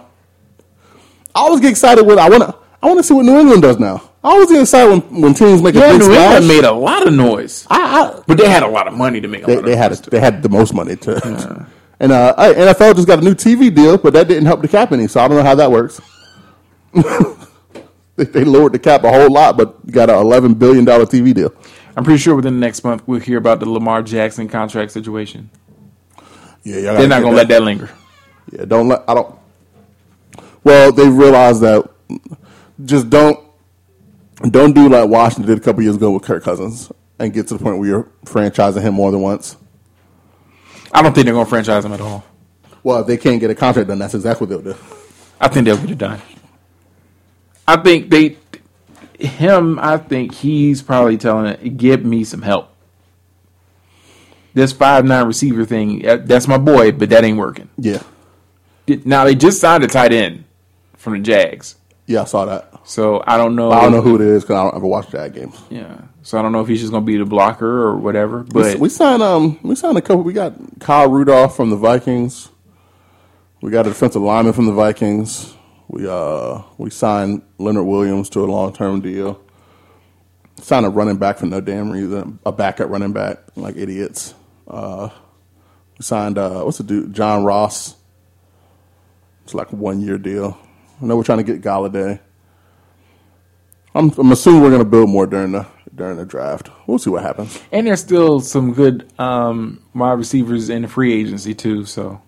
always 1.35 1.61
get 1.61 1.71
excited 1.71 2.05
when 2.05 2.19
I 2.19 2.29
want 2.29 2.43
to. 2.43 2.55
I 2.83 2.87
want 2.87 2.99
to 2.99 3.05
see 3.05 3.15
what 3.15 3.25
New 3.25 3.39
England 3.39 3.63
does 3.63 3.79
now. 3.79 4.11
I 4.25 4.31
always 4.31 4.49
get 4.51 4.61
excited 4.61 4.91
when, 4.91 5.23
when 5.23 5.35
teams 5.35 5.63
make 5.63 5.75
a 5.77 5.79
Yeah, 5.79 5.93
big 5.93 6.01
New 6.01 6.07
splash. 6.07 6.41
England 6.41 6.49
made 6.49 6.65
a 6.65 6.73
lot 6.73 7.07
of 7.07 7.15
noise, 7.15 7.67
I, 7.71 7.79
I, 7.79 8.23
but 8.27 8.39
they 8.39 8.49
had 8.49 8.63
a 8.63 8.69
lot 8.69 8.89
of 8.89 8.95
money 8.95 9.21
to 9.21 9.29
make. 9.29 9.45
A 9.45 9.47
they, 9.47 9.57
they 9.61 9.77
had 9.77 9.93
a, 9.93 9.97
they 10.11 10.19
had 10.21 10.43
the 10.43 10.49
most 10.49 10.75
money 10.75 10.97
to. 10.97 11.67
And 12.03 12.13
uh, 12.13 12.35
NFL 12.35 12.97
just 12.97 13.07
got 13.07 13.19
a 13.19 13.23
new 13.23 13.35
TV 13.35 13.73
deal, 13.75 13.99
but 13.99 14.15
that 14.15 14.27
didn't 14.27 14.47
help 14.47 14.63
the 14.63 14.69
cap 14.69 14.91
any. 14.91 15.07
So 15.07 15.21
I 15.21 15.29
don't 15.29 15.37
know 15.37 15.43
how 15.43 15.55
that 15.57 15.71
works. 15.71 16.01
they, 18.17 18.25
they 18.25 18.43
lowered 18.43 18.73
the 18.73 18.79
cap 18.79 19.05
a 19.05 19.13
whole 19.13 19.31
lot, 19.31 19.59
but 19.59 19.87
got 19.91 20.09
an 20.09 20.17
eleven 20.17 20.55
billion 20.55 20.87
dollar 20.87 21.05
TV 21.05 21.35
deal. 21.35 21.53
I'm 21.95 22.03
pretty 22.05 22.19
sure 22.19 22.35
within 22.35 22.55
the 22.55 22.61
next 22.61 22.85
month 22.85 23.03
we'll 23.07 23.21
hear 23.21 23.37
about 23.37 23.61
the 23.61 23.69
Lamar 23.69 24.03
Jackson 24.03 24.49
contract 24.49 24.93
situation. 24.93 25.51
Yeah, 26.65 26.77
y'all 26.77 26.97
They're 26.97 27.09
not 27.09 27.23
gonna 27.23 27.37
let 27.37 27.49
that 27.49 27.63
linger. 27.63 27.91
Yeah, 28.53 28.65
don't 28.65 28.89
let. 28.89 29.05
I 29.09 29.15
don't. 29.15 29.35
Well, 30.63 30.93
they 30.93 31.09
realize 31.09 31.61
that. 31.61 31.89
Just 32.85 33.09
don't. 33.09 33.39
Don't 34.51 34.75
do 34.75 34.89
like 34.89 35.09
Washington 35.09 35.47
did 35.47 35.59
a 35.59 35.61
couple 35.61 35.83
years 35.83 35.97
ago 35.97 36.11
with 36.11 36.23
Kirk 36.23 36.43
Cousins 36.43 36.91
and 37.19 37.33
get 37.33 37.47
to 37.49 37.55
the 37.57 37.63
point 37.63 37.79
where 37.79 37.89
you're 37.89 38.09
franchising 38.25 38.81
him 38.81 38.95
more 38.95 39.11
than 39.11 39.21
once. 39.21 39.57
I 40.93 41.03
don't 41.03 41.15
think 41.15 41.27
they're 41.27 41.35
gonna 41.35 41.47
franchise 41.47 41.85
him 41.85 41.93
at 41.93 42.01
all. 42.01 42.25
Well, 42.83 43.01
if 43.01 43.07
they 43.07 43.17
can't 43.17 43.41
get 43.41 43.51
a 43.51 43.55
contract 43.55 43.89
done, 43.89 43.99
that's 43.99 44.15
exactly 44.15 44.47
what 44.47 44.65
they'll 44.65 44.75
do. 44.75 44.81
I 45.41 45.49
think 45.49 45.67
they'll 45.67 45.77
get 45.77 45.91
it 45.91 45.99
done. 45.99 46.21
I 47.69 47.77
think 47.77 48.11
they, 48.11 48.37
him. 49.19 49.79
I 49.79 49.99
think 49.99 50.35
he's 50.35 50.83
probably 50.83 51.19
telling 51.19 51.47
it, 51.47 51.77
"Give 51.77 52.05
me 52.05 52.25
some 52.25 52.43
help." 52.43 52.75
This 54.55 54.73
five 54.73 55.05
nine 55.05 55.27
receiver 55.27 55.65
thing, 55.65 56.07
uh, 56.07 56.17
that's 56.17 56.49
my 56.49 56.59
boy, 56.59 56.93
but 56.93 57.11
that 57.11 57.25
ain't 57.25 57.39
working. 57.39 57.69
Yeah, 57.79 58.03
Now 59.05 59.25
they 59.25 59.35
just 59.35 59.61
signed 59.61 59.85
a 59.85 59.87
tight 59.87 60.13
end 60.13 60.45
from 60.97 61.13
the 61.15 61.21
Jags, 61.21 61.77
yeah, 62.07 62.23
I 62.23 62.25
saw 62.25 62.45
that. 62.47 62.73
so 62.85 63.23
I 63.27 63.37
don't 63.37 63.55
know. 63.55 63.71
I 63.71 63.81
don't 63.83 63.93
know 63.93 64.03
who 64.03 64.17
it 64.17 64.21
is 64.21 64.43
because 64.43 64.57
I 64.57 64.65
don't 64.65 64.75
ever 64.75 64.87
watch 64.87 65.11
Jag 65.11 65.33
games. 65.33 65.57
Yeah, 65.71 65.97
so 66.23 66.39
I 66.39 66.43
don't 66.43 66.51
know 66.51 66.61
if 66.61 66.67
he's 66.69 66.81
just 66.81 66.93
gonna 66.93 67.05
be 67.05 67.17
the 67.17 67.25
blocker 67.25 67.83
or 67.85 67.97
whatever. 67.97 68.41
We, 68.41 68.47
But 68.53 68.79
we 68.79 68.89
signed 68.89 69.23
um 69.23 69.59
we 69.63 69.77
signed 69.77 69.97
a 69.97 70.03
couple. 70.03 70.23
We 70.25 70.33
got 70.33 70.55
Kyle 70.81 71.09
Rudolph 71.09 71.55
from 71.57 71.71
the 71.71 71.77
Vikings. 71.77 72.49
We 73.63 73.71
got 73.71 73.87
a 73.87 73.91
defensive 73.91 74.23
lineman 74.23 74.55
from 74.55 74.67
the 74.67 74.73
Vikings. 74.73 75.55
We 75.87 76.09
uh 76.09 76.63
we 76.79 76.91
signed 76.91 77.43
Leonard 77.59 77.87
Williams 77.87 78.29
to 78.31 78.41
a 78.45 78.47
long 78.47 78.73
term 78.73 79.01
deal. 79.01 79.41
Signed 80.61 80.85
a 80.85 80.91
running 80.91 81.17
back 81.17 81.39
for 81.39 81.47
no 81.47 81.61
damn 81.61 81.91
reason, 81.91 82.39
a 82.45 82.53
backup 82.53 82.91
running 82.91 83.13
back 83.13 83.39
like 83.57 83.77
idiots. 83.77 84.35
Uh, 84.71 85.11
we 85.99 86.05
signed 86.05 86.39
uh 86.39 86.63
what's 86.63 86.79
the 86.79 86.85
dude 86.85 87.13
John 87.13 87.45
Ross. 87.45 87.97
It's 89.45 89.55
like 89.55 89.73
a 89.73 89.77
one 89.77 90.01
year 90.01 90.17
deal. 90.19 90.57
I 91.03 91.07
know 91.07 91.17
we're 91.17 91.25
trying 91.25 91.39
to 91.39 91.45
get 91.45 91.61
Golladay. 91.63 92.21
I'm 93.95 94.11
I'm 94.17 94.31
assuming 94.33 94.63
we're 94.63 94.71
gonna 94.71 94.85
build 94.85 95.11
more 95.11 95.27
during 95.27 95.53
the 95.53 95.67
during 95.95 96.17
the 96.17 96.25
draft. 96.25 96.71
We'll 96.87 96.99
see 96.99 97.11
what 97.11 97.23
happens. 97.23 97.61
and 97.73 97.87
there's 97.87 98.01
still 98.01 98.41
some 98.41 98.73
good 98.73 99.11
um, 99.19 99.83
wide 99.95 100.13
receivers 100.13 100.71
in 100.71 100.83
the 100.83 100.89
free 100.89 101.13
agency 101.21 101.53
too. 101.55 101.85
So 101.85 102.23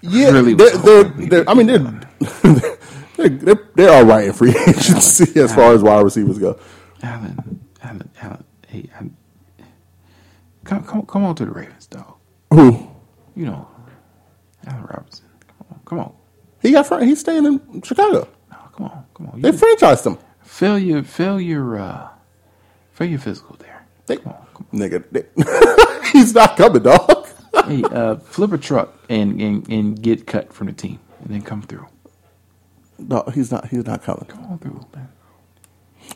Yeah, 0.00 0.30
really 0.30 0.54
they're, 0.54 0.76
they're, 0.78 1.04
they're, 1.04 1.50
I 1.50 1.54
mean, 1.54 1.66
they're, 1.66 1.78
they're, 3.16 3.28
they're, 3.28 3.68
they're 3.74 3.92
all 3.92 4.04
right 4.04 4.26
in 4.26 4.32
free 4.32 4.54
agency 4.68 5.40
as 5.40 5.54
far 5.54 5.72
as 5.74 5.82
wide 5.82 6.04
receivers 6.04 6.38
go. 6.38 6.58
Alan, 7.02 7.60
Alan, 7.82 8.10
Alan, 8.22 8.44
hey, 8.68 8.88
I, 8.98 9.04
come, 10.64 10.84
come, 10.84 11.02
come 11.06 11.24
on 11.24 11.34
to 11.36 11.44
the 11.44 11.50
Ravens, 11.50 11.86
dog. 11.86 12.14
Who? 12.52 12.88
You 13.36 13.46
know, 13.46 13.68
Allen 14.66 14.84
Robinson. 14.84 15.26
Come 15.58 15.66
on, 15.70 15.80
come 15.84 15.98
on, 16.00 16.12
He 16.62 16.72
got, 16.72 16.86
fr- 16.86 17.00
he's 17.00 17.20
staying 17.20 17.44
in 17.44 17.82
Chicago. 17.82 18.28
no, 18.50 18.56
come 18.74 18.86
on, 18.86 19.04
come 19.14 19.28
on. 19.28 19.40
They 19.40 19.50
franchised 19.50 20.06
him. 20.06 20.18
fill 20.42 20.78
your, 20.78 21.02
fill 21.02 21.40
your, 21.40 21.78
uh, 21.78 22.08
fill 22.92 23.08
your 23.08 23.18
physical 23.18 23.56
there. 23.58 23.86
They, 24.06 24.16
Come 24.18 24.32
on, 24.32 24.46
come 24.54 24.66
nigga, 24.72 25.04
they, 25.10 25.24
he's 26.18 26.34
not 26.34 26.56
coming, 26.56 26.82
dog. 26.82 27.10
on. 27.54 27.68
hey, 27.70 27.82
uh, 27.84 28.16
flip 28.16 28.52
a 28.52 28.58
truck 28.58 28.94
and, 29.08 29.40
and 29.40 29.68
and 29.70 30.00
get 30.02 30.26
cut 30.26 30.52
from 30.52 30.66
the 30.66 30.72
team, 30.74 30.98
and 31.22 31.30
then 31.32 31.40
come 31.42 31.62
through. 31.62 31.86
No, 32.98 33.24
he's 33.34 33.50
not. 33.50 33.68
He's 33.68 33.86
not 33.86 34.02
coming. 34.02 34.26
Come 34.26 34.44
on 34.44 34.58
through, 34.58 34.84
man. 34.94 35.08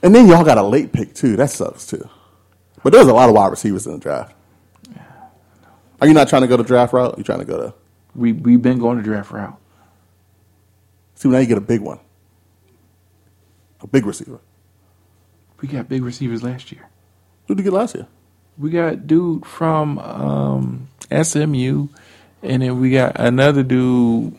And 0.02 0.14
then 0.14 0.28
y'all 0.28 0.44
got 0.44 0.58
a 0.58 0.62
late 0.62 0.92
pick 0.92 1.14
too. 1.14 1.36
That 1.36 1.50
sucks 1.50 1.86
too. 1.86 2.06
But 2.84 2.92
there's 2.92 3.06
a 3.06 3.12
lot 3.14 3.28
of 3.28 3.34
wide 3.34 3.48
receivers 3.48 3.86
in 3.86 3.94
the 3.94 3.98
draft. 3.98 4.34
Are 6.00 6.06
you 6.06 6.14
not 6.14 6.28
trying 6.28 6.42
to 6.42 6.48
go 6.48 6.56
to 6.56 6.62
draft 6.62 6.92
route? 6.92 7.16
You 7.18 7.24
trying 7.24 7.40
to 7.40 7.44
go 7.44 7.56
to 7.58 7.74
We 8.14 8.32
we've 8.32 8.62
been 8.62 8.78
going 8.78 8.98
to 8.98 9.04
draft 9.04 9.30
route. 9.30 9.58
see 11.14 11.28
now 11.28 11.38
you 11.38 11.46
get 11.46 11.58
a 11.58 11.62
big 11.62 11.80
one, 11.80 11.98
a 13.80 13.86
big 13.86 14.06
receiver. 14.06 14.40
We 15.60 15.68
got 15.68 15.88
big 15.88 16.04
receivers 16.04 16.42
last 16.42 16.70
year. 16.70 16.88
Who 17.46 17.54
did 17.54 17.64
you 17.64 17.70
get 17.70 17.76
last 17.76 17.94
year? 17.94 18.06
We 18.58 18.70
got 18.70 19.06
dude 19.06 19.44
from 19.44 19.98
um, 19.98 20.88
SMU, 21.10 21.88
and 22.42 22.62
then 22.62 22.80
we 22.80 22.90
got 22.90 23.18
another 23.18 23.62
dude 23.62 24.36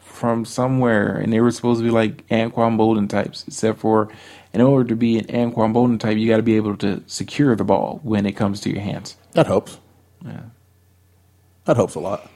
from 0.00 0.44
somewhere, 0.44 1.16
and 1.16 1.32
they 1.32 1.40
were 1.40 1.50
supposed 1.50 1.80
to 1.80 1.84
be 1.84 1.90
like 1.90 2.26
Anquan 2.28 2.76
Boldin 2.76 3.08
types, 3.08 3.44
except 3.48 3.80
for 3.80 4.08
in 4.52 4.60
order 4.60 4.88
to 4.88 4.96
be 4.96 5.18
an 5.18 5.26
Anquan 5.26 5.72
Boldin 5.72 5.98
type, 5.98 6.18
you 6.18 6.28
got 6.28 6.36
to 6.36 6.42
be 6.42 6.56
able 6.56 6.76
to 6.78 7.02
secure 7.06 7.56
the 7.56 7.64
ball 7.64 8.00
when 8.02 8.26
it 8.26 8.32
comes 8.32 8.60
to 8.62 8.70
your 8.70 8.82
hands. 8.82 9.16
That 9.32 9.46
helps. 9.46 9.78
Yeah. 10.24 10.42
That 11.70 11.76
helps 11.76 11.94
a 11.94 12.00
lot. 12.00 12.28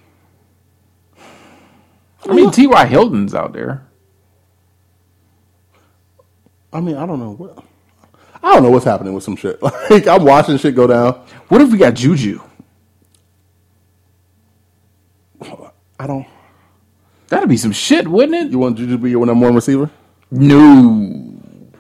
I 2.25 2.35
mean, 2.35 2.53
T.Y. 2.53 2.87
Hilton's 2.87 3.35
out 3.35 3.53
there. 3.53 3.85
I 6.73 6.79
mean, 6.79 6.95
I 6.95 7.05
don't 7.05 7.19
know 7.19 7.33
what. 7.33 7.65
I 8.41 8.53
don't 8.53 8.63
know 8.63 8.71
what's 8.71 8.85
happening 8.85 9.13
with 9.13 9.25
some 9.25 9.35
shit. 9.35 9.61
Like 9.91 10.07
I'm 10.07 10.25
watching 10.25 10.57
shit 10.57 10.77
go 10.77 10.87
down. 10.87 11.15
What 11.49 11.61
if 11.63 11.73
we 11.73 11.79
got 11.79 11.95
Juju? 11.95 12.43
I 15.99 16.07
don't. 16.07 16.29
That'd 17.27 17.49
be 17.49 17.57
some 17.57 17.73
shit, 17.73 18.07
wouldn't 18.07 18.37
it? 18.37 18.53
You 18.53 18.61
want 18.61 18.79
Juju 18.79 18.93
to 18.93 18.99
be 18.99 19.11
your 19.11 19.27
number 19.27 19.47
one 19.47 19.57
receiver? 19.57 19.91
No, 20.31 21.35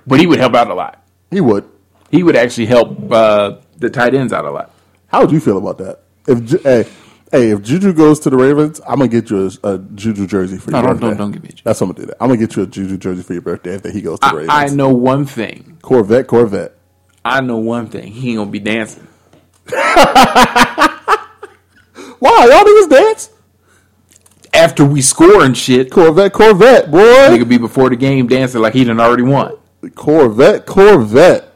but 0.08 0.18
he 0.18 0.26
would 0.26 0.40
help 0.40 0.54
out 0.54 0.72
a 0.72 0.74
lot. 0.74 1.06
He 1.30 1.40
would. 1.40 1.70
He 2.10 2.24
would 2.24 2.34
actually 2.34 2.66
help 2.66 3.12
uh, 3.12 3.58
the 3.76 3.90
tight 3.90 4.12
ends 4.12 4.32
out 4.32 4.44
a 4.44 4.50
lot. 4.50 4.72
How 5.06 5.20
would 5.20 5.30
you 5.30 5.38
feel 5.38 5.58
about 5.58 5.78
that? 5.78 6.00
If 6.26 6.62
hey, 6.64 6.90
hey, 7.32 7.50
if 7.50 7.62
Juju 7.62 7.92
goes 7.92 8.20
to 8.20 8.30
the 8.30 8.36
Ravens, 8.36 8.80
I'm 8.86 8.98
gonna 8.98 9.08
get 9.08 9.30
you 9.30 9.50
a, 9.64 9.68
a 9.74 9.78
Juju 9.78 10.26
jersey 10.26 10.58
for 10.58 10.70
No, 10.70 10.78
your 10.78 10.86
don't- 10.88 10.94
birthday. 11.00 11.08
don't- 11.08 11.16
don't 11.18 11.32
give 11.32 11.42
me 11.42 11.48
a 11.48 11.52
jersey. 11.52 11.62
That's 11.64 11.80
what 11.80 11.86
I'm 11.88 11.92
gonna 11.94 12.06
do. 12.06 12.10
That. 12.12 12.16
I'm 12.22 12.28
gonna 12.28 12.40
get 12.40 12.56
you 12.56 12.62
a 12.62 12.66
Juju 12.66 12.96
jersey 12.98 13.22
for 13.22 13.32
your 13.32 13.42
birthday 13.42 13.74
if 13.74 13.84
he 13.92 14.00
goes 14.02 14.18
to 14.20 14.28
the 14.28 14.32
I, 14.34 14.36
Ravens. 14.38 14.50
I 14.50 14.66
know 14.74 14.90
one 14.90 15.26
thing. 15.26 15.78
Corvette, 15.82 16.26
Corvette. 16.26 16.76
I 17.24 17.40
know 17.40 17.56
one 17.58 17.86
thing. 17.88 18.12
He 18.12 18.30
ain't 18.30 18.38
gonna 18.38 18.50
be 18.50 18.58
dancing. 18.60 19.06
Why 22.18 22.46
y'all 22.50 22.64
niggas 22.64 22.90
dance? 22.90 23.30
After 24.52 24.84
we 24.84 25.02
score 25.02 25.42
and 25.44 25.56
shit, 25.56 25.90
Corvette, 25.90 26.32
Corvette, 26.32 26.90
boy. 26.90 26.98
nigga 26.98 27.48
be 27.48 27.58
before 27.58 27.90
the 27.90 27.96
game 27.96 28.26
dancing 28.28 28.60
like 28.60 28.72
he 28.72 28.84
done 28.84 29.00
already 29.00 29.22
won. 29.24 29.56
Corvette, 29.94 30.64
Corvette. 30.66 31.52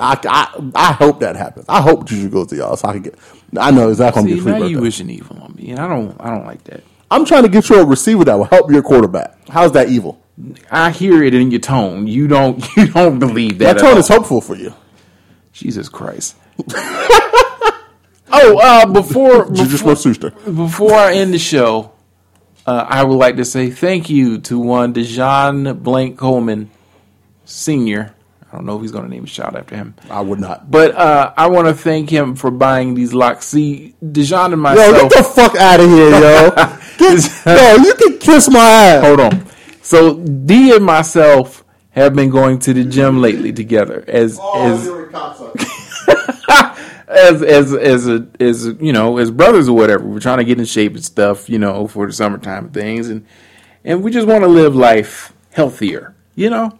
I, 0.00 0.18
I, 0.24 0.70
I 0.74 0.92
hope 0.92 1.20
that 1.20 1.36
happens. 1.36 1.66
I 1.68 1.80
hope 1.80 2.06
Juju 2.06 2.28
goes 2.30 2.48
to 2.48 2.56
y'all 2.56 2.76
so 2.76 2.88
I 2.88 2.92
can 2.94 3.02
get. 3.02 3.18
I 3.58 3.70
know 3.70 3.90
exactly. 3.90 4.38
See, 4.38 4.44
now 4.44 4.64
you 4.64 4.80
wishing 4.80 5.10
evil 5.10 5.38
on 5.42 5.54
me, 5.54 5.70
and 5.70 5.80
I 5.80 5.88
don't. 5.88 6.16
I 6.20 6.30
don't 6.30 6.46
like 6.46 6.64
that. 6.64 6.82
I'm 7.10 7.24
trying 7.24 7.42
to 7.42 7.48
get 7.48 7.68
you 7.68 7.76
a 7.76 7.84
receiver 7.84 8.24
that 8.24 8.34
will 8.34 8.44
help 8.44 8.70
your 8.70 8.82
quarterback. 8.82 9.36
How's 9.48 9.72
that 9.72 9.88
evil? 9.88 10.22
I 10.70 10.90
hear 10.90 11.22
it 11.22 11.34
in 11.34 11.50
your 11.50 11.60
tone. 11.60 12.06
You 12.06 12.28
don't. 12.28 12.64
You 12.76 12.86
don't 12.88 13.18
believe 13.18 13.58
that. 13.58 13.76
That 13.76 13.80
tone 13.80 13.98
is 13.98 14.08
hopeful 14.08 14.40
for 14.40 14.56
you. 14.56 14.74
Jesus 15.52 15.88
Christ. 15.88 16.36
oh, 16.74 18.58
uh, 18.62 18.86
before 18.86 19.50
before, 19.50 19.94
before 20.30 20.94
I 20.94 21.14
end 21.14 21.34
the 21.34 21.38
show, 21.38 21.92
uh, 22.66 22.86
I 22.88 23.04
would 23.04 23.16
like 23.16 23.36
to 23.36 23.44
say 23.44 23.70
thank 23.70 24.08
you 24.08 24.38
to 24.42 24.58
one 24.58 24.94
Dejan 24.94 25.82
Blank 25.82 26.18
Coleman, 26.18 26.70
Senior. 27.44 28.14
I 28.52 28.56
don't 28.56 28.66
know 28.66 28.76
if 28.76 28.82
he's 28.82 28.90
going 28.90 29.04
to 29.04 29.10
name 29.10 29.24
a 29.24 29.26
child 29.28 29.54
after 29.56 29.76
him. 29.76 29.94
I 30.10 30.20
would 30.20 30.40
not. 30.40 30.70
But 30.70 30.94
uh, 30.96 31.32
I 31.36 31.46
want 31.48 31.68
to 31.68 31.74
thank 31.74 32.10
him 32.10 32.34
for 32.34 32.50
buying 32.50 32.94
these 32.94 33.14
locks. 33.14 33.46
See, 33.46 33.94
Dijon 34.10 34.52
and 34.52 34.60
myself. 34.60 34.96
Yo, 34.96 35.08
get 35.08 35.18
the 35.18 35.22
fuck 35.24 35.54
out 35.56 35.78
of 35.80 35.88
here, 35.88 36.10
yo. 36.10 36.50
Get, 36.98 37.46
yo, 37.46 37.76
you 37.82 37.94
can 37.94 38.18
kiss 38.18 38.50
my 38.50 38.58
ass. 38.58 39.04
hold 39.04 39.20
on. 39.20 39.46
So 39.82 40.18
D 40.18 40.74
and 40.74 40.84
myself 40.84 41.64
have 41.92 42.14
been 42.14 42.30
going 42.30 42.58
to 42.60 42.74
the 42.74 42.84
gym 42.84 43.20
lately 43.22 43.52
together 43.52 44.04
as 44.06 44.38
Oh, 44.40 44.72
as 44.72 44.84
you're 44.84 45.08
a 45.08 45.12
cocksucker. 45.12 47.06
as 47.08 47.42
as 47.42 47.72
as 47.74 48.06
a, 48.08 48.28
as 48.38 48.66
you 48.80 48.92
know 48.92 49.16
as 49.18 49.30
brothers 49.30 49.68
or 49.68 49.76
whatever. 49.76 50.04
We're 50.06 50.20
trying 50.20 50.38
to 50.38 50.44
get 50.44 50.58
in 50.58 50.64
shape 50.66 50.94
and 50.94 51.04
stuff, 51.04 51.48
you 51.48 51.58
know, 51.58 51.86
for 51.86 52.06
the 52.06 52.12
summertime 52.12 52.70
things, 52.70 53.08
and 53.08 53.24
and 53.84 54.02
we 54.02 54.10
just 54.10 54.26
want 54.26 54.42
to 54.44 54.48
live 54.48 54.74
life 54.76 55.32
healthier, 55.52 56.14
you 56.34 56.50
know. 56.50 56.78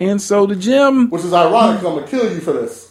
And 0.00 0.20
so 0.20 0.46
the 0.46 0.56
gym, 0.56 1.10
Which 1.10 1.24
is 1.24 1.32
ironic 1.32 1.80
'cause 1.82 1.86
I'm 1.86 1.94
gonna 1.96 2.06
kill 2.08 2.32
you 2.32 2.40
for 2.40 2.52
this. 2.52 2.88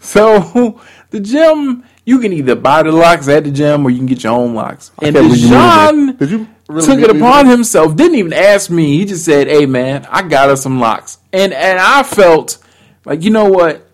so 0.00 0.80
the 1.10 1.20
gym, 1.20 1.84
you 2.06 2.18
can 2.18 2.32
either 2.32 2.54
buy 2.54 2.82
the 2.82 2.92
locks 2.92 3.28
at 3.28 3.44
the 3.44 3.50
gym 3.50 3.86
or 3.86 3.90
you 3.90 3.98
can 3.98 4.06
get 4.06 4.24
your 4.24 4.32
own 4.32 4.54
locks. 4.54 4.90
And 5.02 5.14
can't 5.14 5.26
believe 5.28 5.40
you 5.42 5.48
Dijon 5.48 5.96
moved 6.06 6.10
it. 6.10 6.18
Did 6.26 6.30
you 6.30 6.48
really 6.68 6.86
took 6.86 6.98
it 7.00 7.14
upon 7.16 7.44
to- 7.44 7.50
himself, 7.50 7.94
didn't 7.96 8.16
even 8.16 8.32
ask 8.32 8.70
me. 8.70 8.98
He 8.98 9.04
just 9.04 9.24
said, 9.24 9.46
"Hey 9.48 9.66
man, 9.66 10.06
I 10.10 10.22
got 10.22 10.48
us 10.48 10.62
some 10.62 10.80
locks," 10.80 11.18
and 11.32 11.52
and 11.52 11.78
I 11.78 12.02
felt 12.02 12.56
like 13.04 13.22
you 13.22 13.30
know 13.30 13.44
what, 13.46 13.86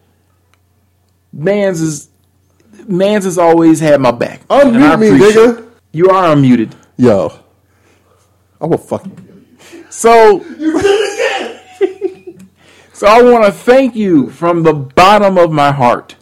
Mans 1.32 1.80
is 1.80 2.08
Mans 2.86 3.24
has 3.24 3.38
always 3.38 3.80
had 3.80 4.00
my 4.00 4.10
back. 4.12 4.46
Unmute 4.48 4.98
me, 5.00 5.08
nigga. 5.18 5.64
You 5.92 6.08
are 6.10 6.34
unmuted. 6.34 6.72
Yo, 6.96 7.32
I 8.60 8.66
will 8.66 8.78
fucking 8.78 9.16
kill 9.16 9.78
you. 9.80 9.84
So 9.90 10.44
You 10.58 10.80
did 10.80 10.84
it 10.84 11.14
again. 11.80 12.48
So 13.00 13.06
I 13.06 13.22
want 13.22 13.46
to 13.46 13.50
thank 13.50 13.96
you 13.96 14.28
from 14.28 14.62
the 14.62 14.74
bottom 14.74 15.38
of 15.38 15.50
my 15.50 15.72
heart. 15.72 16.16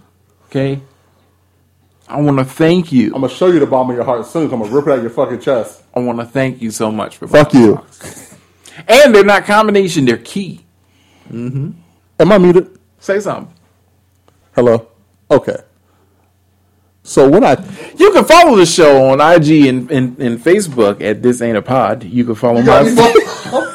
Okay. 0.45 0.81
I 2.07 2.21
want 2.21 2.39
to 2.39 2.45
thank 2.45 2.93
you. 2.93 3.07
I'm 3.07 3.23
gonna 3.23 3.31
show 3.31 3.49
you 3.49 3.59
the 3.59 3.67
bottom 3.67 3.91
of 3.91 3.97
your 3.97 4.05
heart 4.05 4.25
soon. 4.25 4.45
I'm 4.45 4.61
gonna 4.61 4.71
rip 4.71 4.87
it 4.87 4.93
out 4.93 5.01
your 5.01 5.11
fucking 5.11 5.41
chest. 5.41 5.83
I 5.93 5.99
want 5.99 6.21
to 6.21 6.25
thank 6.25 6.63
you 6.63 6.71
so 6.71 6.93
much 6.93 7.17
for 7.17 7.27
Fuck 7.27 7.53
you. 7.53 7.73
locks. 7.73 8.37
And 8.87 9.13
they're 9.13 9.25
not 9.25 9.45
combination; 9.45 10.05
they're 10.05 10.19
key. 10.19 10.65
Mm-hmm. 11.29 11.73
Am 12.21 12.31
I 12.31 12.39
muted? 12.39 12.79
Say 13.01 13.19
something. 13.19 13.53
Hello. 14.55 14.87
Okay. 15.29 15.57
So 17.03 17.29
when 17.29 17.43
I 17.43 17.57
You 17.97 18.13
can 18.13 18.25
follow 18.25 18.55
the 18.55 18.67
show 18.67 19.11
on 19.11 19.21
IG 19.21 19.67
and, 19.67 19.91
and, 19.91 20.17
and 20.21 20.39
Facebook 20.39 21.01
at 21.01 21.23
This 21.25 21.43
Ain't 21.43 21.57
a 21.57 21.63
Pod. 21.63 22.05
You 22.05 22.25
can 22.25 22.37
follow 22.37 22.63
my. 22.63 23.75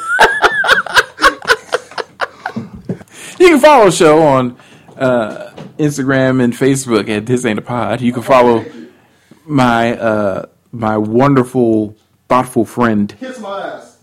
can 3.54 3.60
follow 3.62 3.84
the 3.86 3.92
show 3.92 4.22
on 4.22 4.56
uh, 4.96 5.50
Instagram 5.78 6.42
and 6.42 6.52
Facebook 6.52 7.08
at 7.08 7.26
This 7.26 7.44
Ain't 7.44 7.58
a 7.58 7.62
Pod. 7.62 8.00
You 8.00 8.12
can 8.12 8.22
follow 8.22 8.64
my 9.44 9.96
uh, 9.96 10.46
my 10.72 10.96
wonderful, 10.98 11.96
thoughtful 12.28 12.64
friend 12.64 13.14
kiss 13.20 13.38
my 13.38 13.60
ass. 13.74 13.98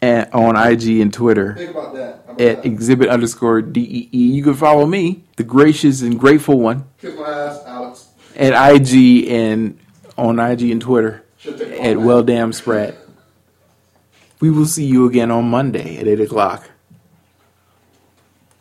at, 0.00 0.32
on 0.32 0.56
IG 0.56 1.00
and 1.00 1.12
Twitter 1.12 1.54
Think 1.54 1.70
about 1.72 1.92
that. 1.94 2.24
About 2.24 2.40
at 2.40 2.56
that? 2.62 2.64
exhibit 2.66 3.08
underscore 3.10 3.60
DEE. 3.60 4.08
You 4.12 4.42
can 4.42 4.54
follow 4.54 4.86
me, 4.86 5.24
the 5.36 5.44
gracious 5.44 6.00
and 6.00 6.18
grateful 6.18 6.58
one, 6.60 6.86
Kiss 6.98 7.14
my 7.16 7.28
ass, 7.28 7.60
Alex. 7.66 8.08
at 8.36 8.52
IG 8.74 9.28
and 9.28 9.78
on 10.16 10.38
IG 10.38 10.70
and 10.70 10.80
Twitter 10.80 11.24
Should 11.38 11.58
take 11.58 11.78
all 11.78 11.86
at. 11.86 11.96
Well 12.00 12.22
Damn 12.22 12.52
Sprat. 12.54 12.96
We 14.40 14.50
will 14.50 14.64
see 14.66 14.86
you 14.86 15.04
again 15.06 15.30
on 15.30 15.50
Monday 15.50 15.98
at 15.98 16.08
8 16.08 16.20
o'clock. 16.22 16.69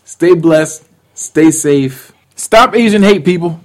Stay 0.09 0.33
blessed, 0.33 0.83
stay 1.13 1.51
safe, 1.51 2.11
stop 2.35 2.73
Asian 2.73 3.03
hate, 3.03 3.23
people. 3.23 3.59